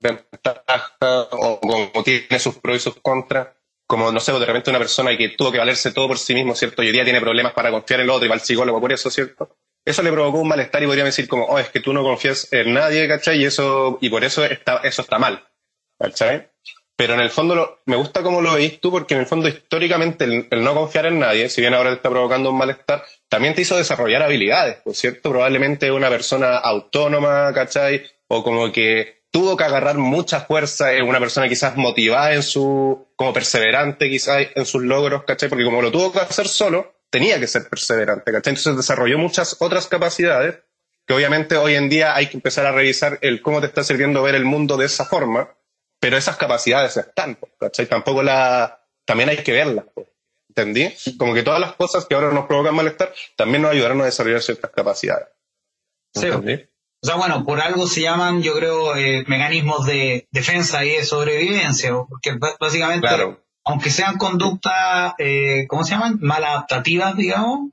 ventajas, 0.00 1.28
o 1.32 1.60
como 1.60 2.02
tiene 2.02 2.38
sus 2.38 2.56
pros 2.56 2.78
y 2.78 2.80
sus 2.80 2.98
contras 3.02 3.48
como, 3.86 4.10
no 4.10 4.20
sé, 4.20 4.32
de 4.32 4.46
repente 4.46 4.70
una 4.70 4.78
persona 4.78 5.16
que 5.16 5.30
tuvo 5.30 5.52
que 5.52 5.58
valerse 5.58 5.92
todo 5.92 6.08
por 6.08 6.18
sí 6.18 6.34
mismo, 6.34 6.54
¿cierto? 6.54 6.82
Y 6.82 6.86
hoy 6.86 6.92
día 6.92 7.04
tiene 7.04 7.20
problemas 7.20 7.52
para 7.52 7.70
confiar 7.70 8.00
en 8.00 8.04
el 8.04 8.10
otro 8.10 8.26
y 8.26 8.28
va 8.28 8.34
al 8.34 8.40
psicólogo 8.40 8.80
por 8.80 8.92
eso, 8.92 9.10
¿cierto? 9.10 9.56
Eso 9.84 10.02
le 10.02 10.12
provocó 10.12 10.38
un 10.38 10.48
malestar 10.48 10.82
y 10.82 10.86
podría 10.86 11.04
decir 11.04 11.26
como, 11.26 11.44
oh, 11.46 11.58
es 11.58 11.68
que 11.68 11.80
tú 11.80 11.92
no 11.92 12.02
confías 12.02 12.52
en 12.52 12.72
nadie, 12.72 13.08
¿cachai? 13.08 13.40
Y 13.40 13.44
eso, 13.44 13.98
y 14.00 14.08
por 14.10 14.24
eso 14.24 14.44
está, 14.44 14.80
eso 14.84 15.02
está 15.02 15.18
mal, 15.18 15.46
¿cachai? 15.98 16.50
Pero 16.96 17.14
en 17.14 17.20
el 17.20 17.30
fondo 17.30 17.80
me 17.86 17.96
gusta 17.96 18.22
cómo 18.22 18.40
lo 18.40 18.54
veis 18.54 18.80
tú, 18.80 18.90
porque 18.90 19.14
en 19.14 19.20
el 19.20 19.26
fondo 19.26 19.48
históricamente 19.48 20.24
el, 20.24 20.62
no 20.62 20.74
confiar 20.74 21.06
en 21.06 21.18
nadie, 21.18 21.48
si 21.48 21.60
bien 21.60 21.74
ahora 21.74 21.90
te 21.90 21.96
está 21.96 22.10
provocando 22.10 22.50
un 22.50 22.58
malestar, 22.58 23.04
también 23.28 23.54
te 23.54 23.62
hizo 23.62 23.76
desarrollar 23.76 24.22
habilidades, 24.22 24.76
¿por 24.76 24.94
cierto? 24.94 25.30
Probablemente 25.30 25.90
una 25.90 26.10
persona 26.10 26.58
autónoma, 26.58 27.52
¿cachai? 27.52 28.04
O 28.28 28.44
como 28.44 28.70
que 28.70 29.21
tuvo 29.32 29.56
que 29.56 29.64
agarrar 29.64 29.96
mucha 29.96 30.42
fuerza, 30.42 30.92
en 30.92 31.08
una 31.08 31.18
persona 31.18 31.48
quizás 31.48 31.74
motivada 31.76 32.34
en 32.34 32.42
su, 32.42 33.08
como 33.16 33.32
perseverante 33.32 34.08
quizás 34.08 34.46
en 34.54 34.66
sus 34.66 34.82
logros, 34.82 35.24
¿cachai? 35.24 35.48
Porque 35.48 35.64
como 35.64 35.80
lo 35.80 35.90
tuvo 35.90 36.12
que 36.12 36.20
hacer 36.20 36.46
solo, 36.46 36.94
tenía 37.10 37.40
que 37.40 37.46
ser 37.46 37.68
perseverante, 37.68 38.30
¿cachai? 38.30 38.52
Entonces 38.52 38.76
desarrolló 38.76 39.18
muchas 39.18 39.56
otras 39.60 39.86
capacidades 39.86 40.58
que 41.06 41.14
obviamente 41.14 41.56
hoy 41.56 41.74
en 41.74 41.88
día 41.88 42.14
hay 42.14 42.28
que 42.28 42.36
empezar 42.36 42.66
a 42.66 42.72
revisar 42.72 43.18
el 43.22 43.40
cómo 43.40 43.60
te 43.60 43.66
está 43.66 43.82
sirviendo 43.82 44.22
ver 44.22 44.34
el 44.34 44.44
mundo 44.44 44.76
de 44.76 44.86
esa 44.86 45.06
forma, 45.06 45.56
pero 45.98 46.18
esas 46.18 46.36
capacidades 46.36 46.96
están, 46.98 47.38
¿cachai? 47.58 47.86
Tampoco 47.86 48.22
la, 48.22 48.86
también 49.06 49.30
hay 49.30 49.38
que 49.38 49.52
verlas, 49.52 49.86
¿entendí? 50.48 50.92
Como 51.18 51.32
que 51.32 51.42
todas 51.42 51.58
las 51.58 51.72
cosas 51.74 52.04
que 52.04 52.14
ahora 52.14 52.32
nos 52.32 52.44
provocan 52.44 52.74
malestar 52.74 53.14
también 53.34 53.62
nos 53.62 53.72
ayudaron 53.72 54.02
a 54.02 54.04
desarrollar 54.04 54.42
ciertas 54.42 54.70
capacidades. 54.72 55.28
¿Entendí? 56.14 56.66
O 57.02 57.06
sea, 57.06 57.16
bueno, 57.16 57.44
por 57.44 57.60
algo 57.60 57.88
se 57.88 58.02
llaman, 58.02 58.42
yo 58.42 58.54
creo, 58.54 58.94
eh, 58.94 59.24
mecanismos 59.26 59.84
de 59.86 60.28
defensa 60.30 60.84
y 60.84 60.90
de 60.90 61.04
sobrevivencia, 61.04 61.92
porque 62.08 62.38
básicamente, 62.60 63.08
aunque 63.64 63.90
sean 63.90 64.18
conductas, 64.18 65.14
eh, 65.18 65.66
¿cómo 65.68 65.82
se 65.82 65.94
llaman? 65.94 66.18
Maladaptativas, 66.20 67.16
digamos, 67.16 67.70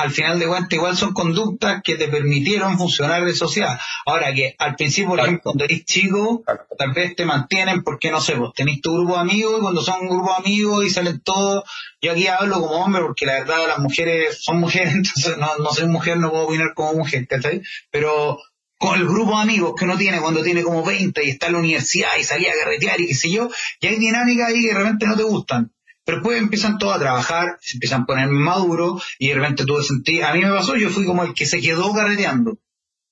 al 0.00 0.10
final 0.10 0.38
de 0.38 0.46
cuentas 0.46 0.72
igual 0.72 0.96
son 0.96 1.12
conductas 1.12 1.82
que 1.84 1.96
te 1.96 2.08
permitieron 2.08 2.78
funcionar 2.78 3.24
de 3.24 3.34
sociedad. 3.34 3.78
Ahora 4.06 4.32
que 4.32 4.54
al 4.58 4.74
principio, 4.74 5.10
por 5.10 5.20
ejemplo, 5.20 5.42
cuando 5.44 5.64
eres 5.64 5.84
chico, 5.84 6.42
tal 6.78 6.92
vez 6.92 7.14
te 7.14 7.26
mantienen 7.26 7.82
porque 7.82 8.10
no 8.10 8.20
sé, 8.20 8.34
vos 8.34 8.52
tenés 8.54 8.80
tu 8.80 8.94
grupo 8.94 9.14
de 9.14 9.20
amigos 9.20 9.58
y 9.58 9.60
cuando 9.60 9.82
son 9.82 10.00
un 10.00 10.08
grupo 10.08 10.30
de 10.30 10.38
amigos 10.38 10.86
y 10.86 10.90
salen 10.90 11.20
todos, 11.20 11.64
yo 12.00 12.12
aquí 12.12 12.26
hablo 12.26 12.60
como 12.60 12.82
hombre 12.82 13.02
porque 13.02 13.26
la 13.26 13.34
verdad 13.34 13.68
las 13.68 13.78
mujeres 13.78 14.42
son 14.42 14.58
mujeres, 14.58 14.94
entonces 14.94 15.36
no, 15.36 15.48
no 15.58 15.70
soy 15.70 15.86
mujer, 15.86 16.16
no 16.16 16.30
puedo 16.30 16.44
opinar 16.44 16.72
como 16.74 16.94
mujer, 16.94 17.26
¿cachai? 17.28 17.60
Pero 17.90 18.38
con 18.80 18.98
el 18.98 19.06
grupo 19.06 19.36
de 19.36 19.42
amigos 19.42 19.74
que 19.78 19.84
uno 19.84 19.98
tiene 19.98 20.22
cuando 20.22 20.42
tiene 20.42 20.62
como 20.62 20.82
20 20.82 21.22
y 21.22 21.28
está 21.28 21.48
en 21.48 21.52
la 21.52 21.58
universidad 21.58 22.08
y 22.18 22.24
salía 22.24 22.50
a 22.50 22.64
carretear 22.64 22.98
y 22.98 23.08
qué 23.08 23.14
sé 23.14 23.30
yo, 23.30 23.50
y 23.78 23.86
hay 23.86 23.96
dinámicas 23.98 24.48
ahí 24.48 24.62
que 24.62 24.68
de 24.68 24.74
repente 24.74 25.06
no 25.06 25.16
te 25.16 25.22
gustan. 25.22 25.70
Pero 26.02 26.16
después 26.16 26.38
empiezan 26.38 26.78
todos 26.78 26.96
a 26.96 26.98
trabajar, 26.98 27.58
se 27.60 27.76
empiezan 27.76 28.02
a 28.02 28.06
poner 28.06 28.28
maduros 28.28 29.04
y 29.18 29.28
de 29.28 29.34
repente 29.34 29.66
tú 29.66 29.78
te 30.02 30.24
a 30.24 30.32
mí 30.32 30.40
me 30.40 30.48
pasó, 30.48 30.76
yo 30.76 30.88
fui 30.88 31.04
como 31.04 31.24
el 31.24 31.34
que 31.34 31.44
se 31.44 31.60
quedó 31.60 31.92
carreteando. 31.92 32.58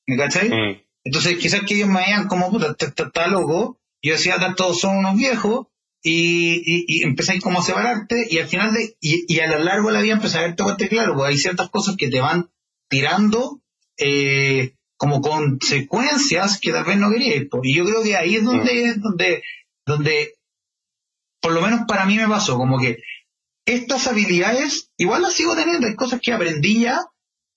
¿Me 0.06 0.16
cachai? 0.16 0.48
Mm. 0.48 0.80
Entonces 1.04 1.36
quizás 1.36 1.60
que 1.66 1.74
ellos 1.74 1.88
me 1.88 2.00
veían 2.00 2.28
como, 2.28 2.50
puta, 2.50 2.74
está 2.78 3.28
loco, 3.28 3.78
yo 4.00 4.14
decía, 4.14 4.38
todos 4.56 4.80
son 4.80 4.96
unos 4.96 5.18
viejos, 5.18 5.66
y, 6.02 6.62
y, 6.64 6.84
y 6.88 7.02
empezáis 7.02 7.42
como 7.42 7.60
a 7.60 7.62
separarte, 7.62 8.26
y 8.30 8.38
al 8.38 8.48
final 8.48 8.72
de, 8.72 8.96
y, 9.02 9.30
y 9.32 9.40
a 9.40 9.48
lo 9.48 9.58
largo 9.58 9.88
de 9.88 9.94
la 9.94 10.00
vida 10.00 10.14
empezás 10.14 10.36
a 10.36 10.46
verte 10.46 10.62
cuenta 10.62 10.88
claro, 10.88 11.14
porque 11.14 11.32
hay 11.32 11.38
ciertas 11.38 11.68
cosas 11.68 11.96
que 11.98 12.08
te 12.08 12.20
van 12.20 12.50
tirando, 12.88 13.60
eh, 13.98 14.77
como 14.98 15.22
consecuencias 15.22 16.58
que 16.60 16.72
tal 16.72 16.84
vez 16.84 16.98
no 16.98 17.10
quería. 17.10 17.36
Y 17.62 17.74
yo 17.74 17.84
creo 17.84 18.02
que 18.02 18.16
ahí 18.16 18.36
es 18.36 18.44
donde, 18.44 18.96
mm. 18.96 19.00
donde, 19.00 19.42
donde 19.86 20.34
por 21.40 21.52
lo 21.52 21.62
menos 21.62 21.82
para 21.86 22.04
mí 22.04 22.16
me 22.16 22.28
pasó, 22.28 22.58
como 22.58 22.78
que 22.78 22.98
estas 23.64 24.06
habilidades 24.08 24.90
igual 24.96 25.22
las 25.22 25.34
sigo 25.34 25.54
teniendo, 25.54 25.86
hay 25.86 25.94
cosas 25.94 26.20
que 26.20 26.32
aprendí 26.32 26.80
ya 26.80 26.98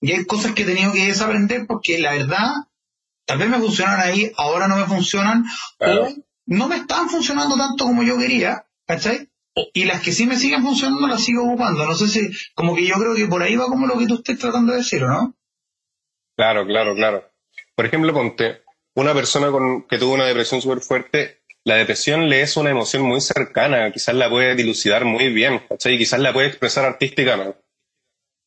y 0.00 0.12
hay 0.12 0.24
cosas 0.24 0.52
que 0.52 0.62
he 0.62 0.66
tenido 0.66 0.92
que 0.92 1.06
desaprender 1.06 1.66
porque 1.66 1.98
la 1.98 2.12
verdad, 2.12 2.48
tal 3.26 3.38
vez 3.38 3.48
me 3.48 3.58
funcionan 3.58 4.00
ahí, 4.00 4.32
ahora 4.36 4.68
no 4.68 4.76
me 4.76 4.84
funcionan, 4.84 5.44
o 5.78 6.08
no 6.46 6.68
me 6.68 6.76
están 6.76 7.08
funcionando 7.08 7.56
tanto 7.56 7.84
como 7.84 8.02
yo 8.02 8.18
quería, 8.18 8.66
¿cachai? 8.86 9.28
Y 9.74 9.84
las 9.84 10.00
que 10.00 10.12
sí 10.12 10.26
me 10.26 10.36
siguen 10.36 10.62
funcionando 10.62 11.06
las 11.08 11.24
sigo 11.24 11.44
ocupando. 11.44 11.86
No 11.86 11.94
sé 11.94 12.08
si, 12.08 12.30
como 12.54 12.74
que 12.74 12.86
yo 12.86 12.94
creo 12.96 13.14
que 13.14 13.26
por 13.26 13.42
ahí 13.42 13.56
va 13.56 13.66
como 13.66 13.86
lo 13.86 13.98
que 13.98 14.06
tú 14.06 14.14
estés 14.14 14.38
tratando 14.38 14.72
de 14.72 14.78
decir, 14.78 15.04
¿o 15.04 15.08
no? 15.08 15.36
Claro, 16.36 16.66
claro, 16.66 16.94
claro. 16.94 17.31
Por 17.74 17.86
ejemplo, 17.86 18.12
ponte, 18.12 18.62
una 18.94 19.14
persona 19.14 19.50
con, 19.50 19.86
que 19.86 19.98
tuvo 19.98 20.14
una 20.14 20.26
depresión 20.26 20.60
súper 20.60 20.80
fuerte, 20.80 21.42
la 21.64 21.76
depresión 21.76 22.28
le 22.28 22.42
es 22.42 22.56
una 22.56 22.70
emoción 22.70 23.02
muy 23.02 23.20
cercana, 23.20 23.90
quizás 23.92 24.14
la 24.14 24.28
puede 24.28 24.54
dilucidar 24.54 25.04
muy 25.04 25.32
bien, 25.32 25.60
¿cachai? 25.68 25.94
Y 25.94 25.98
quizás 25.98 26.20
la 26.20 26.32
puede 26.32 26.48
expresar 26.48 26.84
artísticamente, 26.84 27.58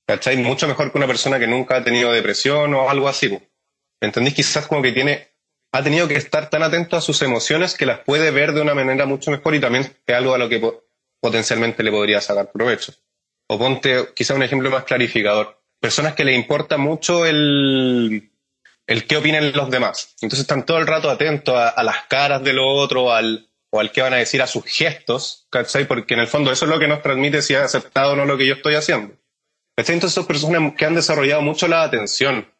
¿cachai? 0.08 0.38
Mucho 0.38 0.68
mejor 0.68 0.92
que 0.92 0.98
una 0.98 1.08
persona 1.08 1.40
que 1.40 1.48
nunca 1.48 1.78
ha 1.78 1.84
tenido 1.84 2.12
depresión 2.12 2.74
o 2.74 2.90
algo 2.90 3.08
así. 3.08 3.30
¿Me 3.30 4.08
entendís? 4.08 4.34
Quizás 4.34 4.68
como 4.68 4.82
que 4.82 4.92
tiene 4.92 5.36
ha 5.72 5.84
tenido 5.84 6.08
que 6.08 6.16
estar 6.16 6.50
tan 6.50 6.64
atento 6.64 6.96
a 6.96 7.02
sus 7.02 7.22
emociones 7.22 7.76
que 7.76 7.86
las 7.86 8.00
puede 8.00 8.32
ver 8.32 8.54
de 8.54 8.62
una 8.62 8.74
manera 8.74 9.06
mucho 9.06 9.30
mejor 9.30 9.56
y 9.56 9.60
también 9.60 9.84
es 9.84 10.16
algo 10.16 10.34
a 10.34 10.38
lo 10.38 10.48
que 10.48 10.62
potencialmente 11.20 11.84
le 11.84 11.92
podría 11.92 12.22
sacar 12.22 12.50
provecho. 12.50 12.94
O 13.48 13.60
ponte 13.60 14.14
quizá 14.16 14.36
un 14.36 14.44
ejemplo 14.44 14.70
más 14.70 14.86
clarificador. 14.86 15.62
Personas 15.82 16.16
que 16.16 16.24
le 16.24 16.34
importa 16.34 16.78
mucho 16.78 17.26
el, 17.26 18.32
el 18.88 19.08
qué 19.08 19.18
opinen 19.18 19.52
los 19.54 19.70
demás. 19.70 20.16
Entonces 20.22 20.42
están 20.42 20.66
todo 20.66 20.78
el 20.78 20.88
rato 20.88 21.10
atentos 21.10 21.56
a, 21.56 21.84
las 21.84 22.06
caras 22.06 22.44
de 22.44 22.54
lo 22.54 22.68
otro 22.68 23.12
al, 23.14 23.50
o 23.72 23.80
al 23.80 23.92
qué 23.92 24.02
van 24.02 24.14
a 24.14 24.18
decir 24.18 24.42
a 24.42 24.48
sus 24.48 24.66
gestos, 24.66 25.48
¿cachai? 25.50 25.86
Porque 25.86 26.14
en 26.14 26.22
el 26.22 26.28
fondo 26.28 26.52
eso 26.52 26.66
es 26.66 26.72
lo 26.72 26.80
que 26.80 26.88
nos 26.88 27.02
transmite 27.02 27.42
si 27.42 27.56
ha 27.56 27.64
aceptado 27.64 28.14
o 28.14 28.16
no 28.16 28.26
lo 28.26 28.38
que 28.38 28.48
yo 28.48 28.56
estoy 28.56 28.76
haciendo. 28.76 29.16
Entonces 29.78 30.14
son 30.14 30.26
personas 30.26 30.74
que 30.78 30.86
han 30.86 30.96
desarrollado 30.96 31.42
mucho 31.42 31.68
la 31.68 31.84
atención, 31.84 32.52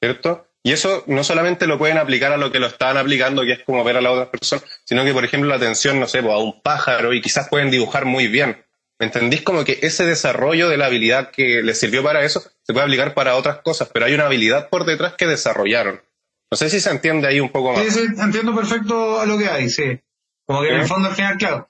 ¿cierto? 0.00 0.46
Y 0.66 0.72
eso 0.72 1.04
no 1.06 1.22
solamente 1.22 1.66
lo 1.66 1.76
pueden 1.76 1.98
aplicar 1.98 2.32
a 2.32 2.38
lo 2.38 2.50
que 2.50 2.58
lo 2.58 2.66
estaban 2.66 2.96
aplicando, 2.96 3.42
que 3.42 3.52
es 3.52 3.64
como 3.64 3.84
ver 3.84 3.98
a 3.98 4.00
la 4.00 4.12
otra 4.12 4.30
persona, 4.30 4.62
sino 4.84 5.04
que, 5.04 5.12
por 5.12 5.22
ejemplo, 5.22 5.50
la 5.50 5.56
atención, 5.56 6.00
no 6.00 6.08
sé, 6.08 6.22
pues, 6.22 6.32
a 6.32 6.38
un 6.38 6.62
pájaro 6.62 7.12
y 7.12 7.20
quizás 7.20 7.50
pueden 7.50 7.70
dibujar 7.70 8.06
muy 8.06 8.28
bien. 8.28 8.63
¿Me 8.98 9.06
entendís? 9.06 9.42
Como 9.42 9.64
que 9.64 9.80
ese 9.82 10.04
desarrollo 10.04 10.68
de 10.68 10.76
la 10.76 10.86
habilidad 10.86 11.30
que 11.30 11.62
les 11.62 11.80
sirvió 11.80 12.02
para 12.02 12.24
eso 12.24 12.40
se 12.62 12.72
puede 12.72 12.84
aplicar 12.84 13.14
para 13.14 13.36
otras 13.36 13.58
cosas, 13.62 13.90
pero 13.92 14.06
hay 14.06 14.14
una 14.14 14.26
habilidad 14.26 14.68
por 14.68 14.84
detrás 14.84 15.14
que 15.14 15.26
desarrollaron. 15.26 16.02
No 16.50 16.56
sé 16.56 16.70
si 16.70 16.80
se 16.80 16.90
entiende 16.90 17.26
ahí 17.26 17.40
un 17.40 17.50
poco 17.50 17.72
más. 17.72 17.82
Sí, 17.82 17.90
sí, 17.90 18.06
entiendo 18.18 18.54
perfecto 18.54 19.20
a 19.20 19.26
lo 19.26 19.36
que 19.36 19.48
hay, 19.48 19.68
sí. 19.68 20.00
Como 20.46 20.62
que 20.62 20.68
en 20.68 20.80
el 20.80 20.86
fondo, 20.86 21.08
al 21.08 21.14
final, 21.14 21.36
claro. 21.36 21.68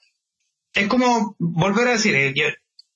Es 0.73 0.87
como 0.87 1.35
volver 1.39 1.87
a 1.87 1.91
decir, 1.91 2.15
eh, 2.15 2.33
yo 2.35 2.45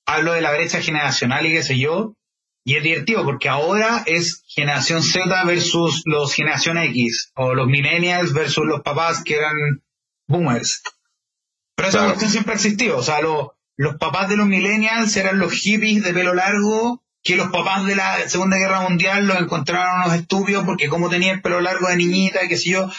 hablo 0.05 0.33
de 0.33 0.41
la 0.41 0.51
brecha 0.51 0.81
generacional 0.81 1.45
y 1.45 1.53
qué 1.53 1.63
sé 1.63 1.79
yo, 1.79 2.15
y 2.63 2.75
es 2.75 2.83
divertido 2.83 3.23
porque 3.23 3.49
ahora 3.49 4.03
es 4.05 4.43
generación 4.45 5.01
Z 5.01 5.43
versus 5.45 6.03
los 6.05 6.33
generación 6.33 6.77
X, 6.77 7.31
o 7.35 7.55
los 7.55 7.67
millennials 7.67 8.33
versus 8.33 8.65
los 8.65 8.81
papás 8.81 9.23
que 9.23 9.35
eran 9.35 9.81
boomers. 10.27 10.83
Pero 11.75 11.89
esa 11.89 12.05
cuestión 12.05 12.29
siempre 12.29 12.53
ha 12.53 12.55
existido. 12.55 12.97
O 12.97 13.01
sea, 13.01 13.19
los 13.79 13.95
papás 13.95 14.27
de 14.27 14.35
los 14.35 14.45
millennials 14.45 15.15
eran 15.15 15.39
los 15.39 15.53
hippies 15.53 16.03
de 16.03 16.13
pelo 16.13 16.33
largo, 16.33 17.01
que 17.23 17.37
los 17.37 17.49
papás 17.49 17.85
de 17.85 17.95
la 17.95 18.27
Segunda 18.27 18.57
Guerra 18.57 18.81
Mundial 18.81 19.25
los 19.25 19.39
encontraron 19.39 20.01
unos 20.01 20.19
estúpidos 20.19 20.65
porque 20.65 20.89
como 20.89 21.09
tenía 21.09 21.31
el 21.31 21.41
pelo 21.41 21.61
largo 21.61 21.87
de 21.87 21.95
niñita, 21.95 22.47
qué 22.49 22.57
sé 22.57 22.71
yo. 22.71 22.91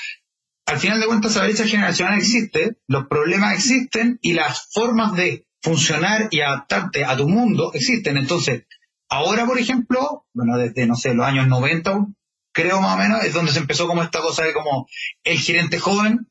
Al 0.66 0.78
final 0.78 0.98
de 0.98 1.07
cuentas, 1.07 1.32
esa 1.32 1.44
brecha 1.44 1.66
generacional 1.66 2.16
existe, 2.16 2.78
los 2.86 3.09
problemas 3.09 3.55
existen 3.55 4.19
y 4.23 4.32
las 4.32 4.69
formas 4.73 5.15
de 5.15 5.47
funcionar 5.62 6.28
y 6.31 6.40
adaptarte 6.40 7.05
a 7.05 7.15
tu 7.15 7.28
mundo 7.28 7.73
existen. 7.74 8.16
Entonces, 8.16 8.65
Ahora, 9.12 9.44
por 9.44 9.59
ejemplo, 9.59 10.24
bueno, 10.32 10.57
desde, 10.57 10.86
no 10.86 10.94
sé, 10.94 11.15
los 11.15 11.27
años 11.27 11.48
90, 11.48 12.07
creo 12.52 12.81
más 12.81 12.94
o 12.94 12.98
menos, 12.98 13.24
es 13.24 13.35
donde 13.35 13.51
se 13.51 13.59
empezó 13.59 13.89
como 13.89 14.05
esta 14.05 14.20
cosa 14.20 14.44
de 14.44 14.52
como 14.52 14.86
el 15.24 15.39
gerente 15.39 15.81
joven 15.81 16.28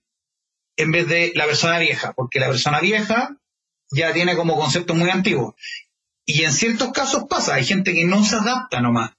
en 0.77 0.91
vez 0.93 1.09
de 1.09 1.33
la 1.35 1.45
persona 1.45 1.77
vieja, 1.77 2.13
porque 2.13 2.39
la 2.39 2.47
persona 2.47 2.79
vieja 2.79 3.35
ya 3.91 4.13
tiene 4.13 4.35
como 4.35 4.57
concepto 4.57 4.95
muy 4.95 5.09
antiguo. 5.09 5.55
Y 6.25 6.43
en 6.43 6.53
ciertos 6.53 6.91
casos 6.91 7.25
pasa, 7.29 7.55
hay 7.55 7.65
gente 7.65 7.93
que 7.93 8.05
no 8.05 8.23
se 8.23 8.35
adapta 8.35 8.81
nomás. 8.81 9.11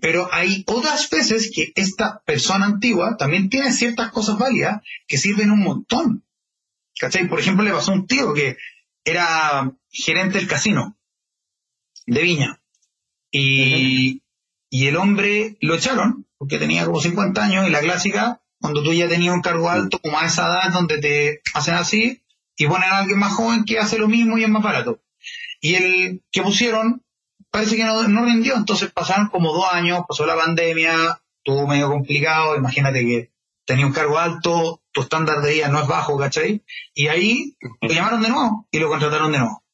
Pero 0.00 0.28
hay 0.32 0.64
otras 0.66 1.08
veces 1.08 1.50
que 1.54 1.72
esta 1.74 2.22
persona 2.26 2.66
antigua 2.66 3.16
también 3.16 3.48
tiene 3.48 3.72
ciertas 3.72 4.10
cosas 4.10 4.38
válidas 4.38 4.82
que 5.06 5.16
sirven 5.16 5.50
un 5.50 5.60
montón. 5.60 6.24
¿Cachai? 6.98 7.28
Por 7.28 7.40
ejemplo, 7.40 7.64
le 7.64 7.72
pasó 7.72 7.92
a 7.92 7.94
un 7.94 8.06
tío 8.06 8.34
que 8.34 8.56
era 9.04 9.72
gerente 9.90 10.38
del 10.38 10.48
casino 10.48 10.98
de 12.06 12.22
Viña. 12.22 12.60
Y, 13.30 14.22
y 14.70 14.86
el 14.86 14.96
hombre 14.96 15.56
lo 15.60 15.74
echaron, 15.74 16.26
porque 16.38 16.58
tenía 16.58 16.84
como 16.84 17.00
50 17.00 17.42
años, 17.42 17.68
y 17.68 17.70
la 17.70 17.80
clásica, 17.80 18.42
cuando 18.60 18.82
tú 18.82 18.92
ya 18.92 19.08
tenías 19.08 19.34
un 19.34 19.42
cargo 19.42 19.70
alto, 19.70 19.98
como 19.98 20.18
a 20.18 20.26
esa 20.26 20.46
edad, 20.46 20.72
donde 20.72 20.98
te 20.98 21.40
hacen 21.54 21.74
así, 21.74 22.22
y 22.56 22.66
ponen 22.66 22.90
a 22.90 22.98
alguien 22.98 23.18
más 23.18 23.32
joven 23.32 23.64
que 23.64 23.78
hace 23.78 23.98
lo 23.98 24.08
mismo 24.08 24.38
y 24.38 24.44
es 24.44 24.48
más 24.48 24.62
barato. 24.62 25.02
Y 25.60 25.74
el 25.74 26.22
que 26.30 26.42
pusieron, 26.42 27.04
parece 27.50 27.76
que 27.76 27.84
no, 27.84 28.06
no 28.08 28.24
rindió, 28.24 28.56
entonces 28.56 28.90
pasaron 28.90 29.28
como 29.28 29.52
dos 29.52 29.66
años, 29.72 30.02
pasó 30.08 30.26
la 30.26 30.36
pandemia, 30.36 31.20
estuvo 31.38 31.66
medio 31.66 31.88
complicado, 31.88 32.56
imagínate 32.56 33.00
que 33.00 33.32
tenía 33.64 33.86
un 33.86 33.92
cargo 33.92 34.18
alto, 34.18 34.82
tu 34.92 35.02
estándar 35.02 35.42
de 35.42 35.54
vida 35.54 35.68
no 35.68 35.82
es 35.82 35.88
bajo, 35.88 36.16
¿cachai? 36.18 36.64
Y 36.94 37.08
ahí 37.08 37.56
lo 37.80 37.92
llamaron 37.92 38.22
de 38.22 38.28
nuevo 38.28 38.68
y 38.70 38.78
lo 38.78 38.88
contrataron 38.88 39.32
de 39.32 39.38
nuevo. 39.38 39.64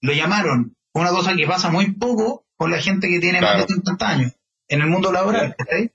Lo 0.00 0.12
llamaron, 0.12 0.76
una 0.92 1.10
cosa 1.10 1.34
que 1.34 1.46
pasa 1.46 1.70
muy 1.70 1.92
poco, 1.92 2.46
con 2.56 2.70
la 2.70 2.80
gente 2.80 3.08
que 3.08 3.20
tiene 3.20 3.40
más 3.40 3.66
de 3.66 3.74
50 3.74 4.08
años 4.08 4.32
en 4.68 4.80
el 4.80 4.88
mundo 4.88 5.12
laboral, 5.12 5.54
¿cachai? 5.56 5.92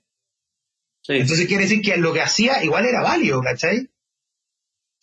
Entonces 1.06 1.46
quiere 1.46 1.64
decir 1.64 1.82
que 1.82 1.96
lo 1.98 2.12
que 2.12 2.22
hacía 2.22 2.64
igual 2.64 2.86
era 2.86 3.02
válido, 3.02 3.40
¿cachai? 3.42 3.90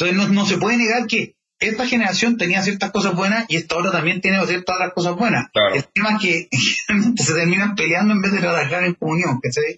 Entonces 0.02 0.36
no, 0.36 0.46
se 0.46 0.58
puede 0.58 0.78
negar 0.78 1.08
que 1.08 1.36
esta 1.60 1.86
generación 1.86 2.38
tenía 2.38 2.62
ciertas 2.62 2.92
cosas 2.92 3.16
buenas 3.16 3.46
y 3.48 3.58
esta 3.58 3.78
otra 3.78 3.92
también 3.92 4.20
tiene 4.20 4.44
ciertas 4.46 4.76
otras 4.76 4.94
cosas 4.94 5.16
buenas. 5.16 5.48
El 5.74 5.86
tema 5.86 6.12
es 6.16 6.22
que 6.22 6.50
se 7.24 7.34
terminan 7.34 7.76
peleando 7.76 8.14
en 8.14 8.22
vez 8.22 8.32
de 8.32 8.40
trabajar 8.40 8.84
en 8.84 8.96
comunión, 8.96 9.40
¿cachai? 9.40 9.78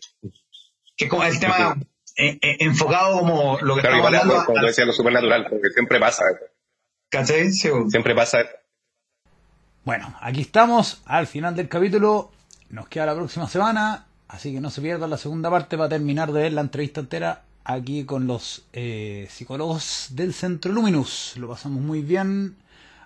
Que 0.96 1.06
es 1.06 1.10
como 1.10 1.24
el 1.24 1.40
tema 1.40 1.76
eh, 2.16 2.38
eh, 2.42 2.58
enfocado 2.60 3.20
como 3.20 3.60
lo 3.62 3.76
que 3.76 3.82
claro, 3.82 3.98
estamos 3.98 4.22
hablando. 4.22 4.46
Como 4.46 4.66
decía, 4.66 4.86
lo 4.86 4.94
supernatural, 4.94 5.48
porque 5.50 5.70
siempre 5.74 6.00
pasa. 6.00 6.24
¿Cachai? 7.10 7.52
Siempre 7.52 8.16
pasa 8.16 8.40
bueno, 9.86 10.16
aquí 10.22 10.42
estamos 10.42 11.02
al 11.06 11.28
final 11.28 11.58
del 11.58 11.68
capítulo. 11.68 12.32
Nos 12.70 12.88
queda 12.88 13.06
la 13.06 13.16
próxima 13.16 13.50
semana, 13.50 14.06
así 14.30 14.54
que 14.54 14.62
no 14.62 14.70
se 14.70 14.82
pierdan 14.82 15.10
la 15.10 15.18
segunda 15.18 15.50
parte 15.52 15.78
para 15.78 15.90
terminar 15.90 16.32
de 16.32 16.44
ver 16.44 16.54
la 16.54 16.62
entrevista 16.62 17.02
entera 17.02 17.44
aquí 17.64 18.04
con 18.06 18.28
los 18.28 18.64
eh, 18.74 19.28
psicólogos 19.30 20.08
del 20.12 20.34
Centro 20.34 20.72
Luminus. 20.72 21.36
Lo 21.38 21.50
pasamos 21.50 21.82
muy 21.82 22.02
bien 22.02 22.56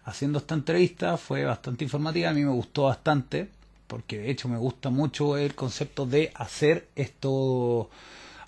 haciendo 0.05 0.39
esta 0.39 0.55
entrevista, 0.55 1.17
fue 1.17 1.43
bastante 1.43 1.84
informativa, 1.84 2.29
a 2.29 2.34
mí 2.34 2.41
me 2.41 2.51
gustó 2.51 2.84
bastante, 2.84 3.49
porque 3.88 4.19
de 4.19 4.31
hecho 4.31 4.47
me 4.47 4.57
gusta 4.57 4.89
mucho 4.89 5.38
el 5.38 5.53
concepto 5.53 6.05
de 6.05 6.31
hacer 6.35 6.88
esto, 6.95 7.89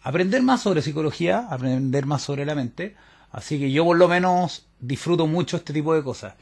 aprender 0.01 0.41
más 0.41 0.61
sobre 0.61 0.81
psicología, 0.81 1.47
aprender 1.49 2.05
más 2.05 2.21
sobre 2.21 2.45
la 2.45 2.55
mente. 2.55 2.95
Así 3.31 3.59
que 3.59 3.71
yo 3.71 3.85
por 3.85 3.97
lo 3.97 4.07
menos 4.07 4.65
disfruto 4.79 5.27
mucho 5.27 5.57
este 5.57 5.73
tipo 5.73 5.93
de 5.93 6.03
cosas. 6.03 6.33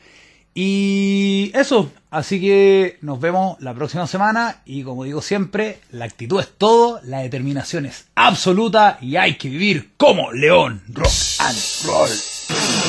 Y 0.59 1.51
eso, 1.53 1.91
así 2.09 2.41
que 2.41 2.97
nos 3.01 3.21
vemos 3.21 3.61
la 3.61 3.75
próxima 3.75 4.07
semana 4.07 4.63
y 4.65 4.81
como 4.81 5.03
digo 5.03 5.21
siempre, 5.21 5.81
la 5.91 6.05
actitud 6.05 6.39
es 6.39 6.49
todo, 6.57 6.99
la 7.03 7.19
determinación 7.19 7.85
es 7.85 8.07
absoluta 8.15 8.97
y 8.99 9.17
hay 9.17 9.37
que 9.37 9.49
vivir 9.49 9.91
como 9.97 10.31
león 10.31 10.81
rock 10.87 11.11
and 11.37 11.59
roll. 11.85 12.86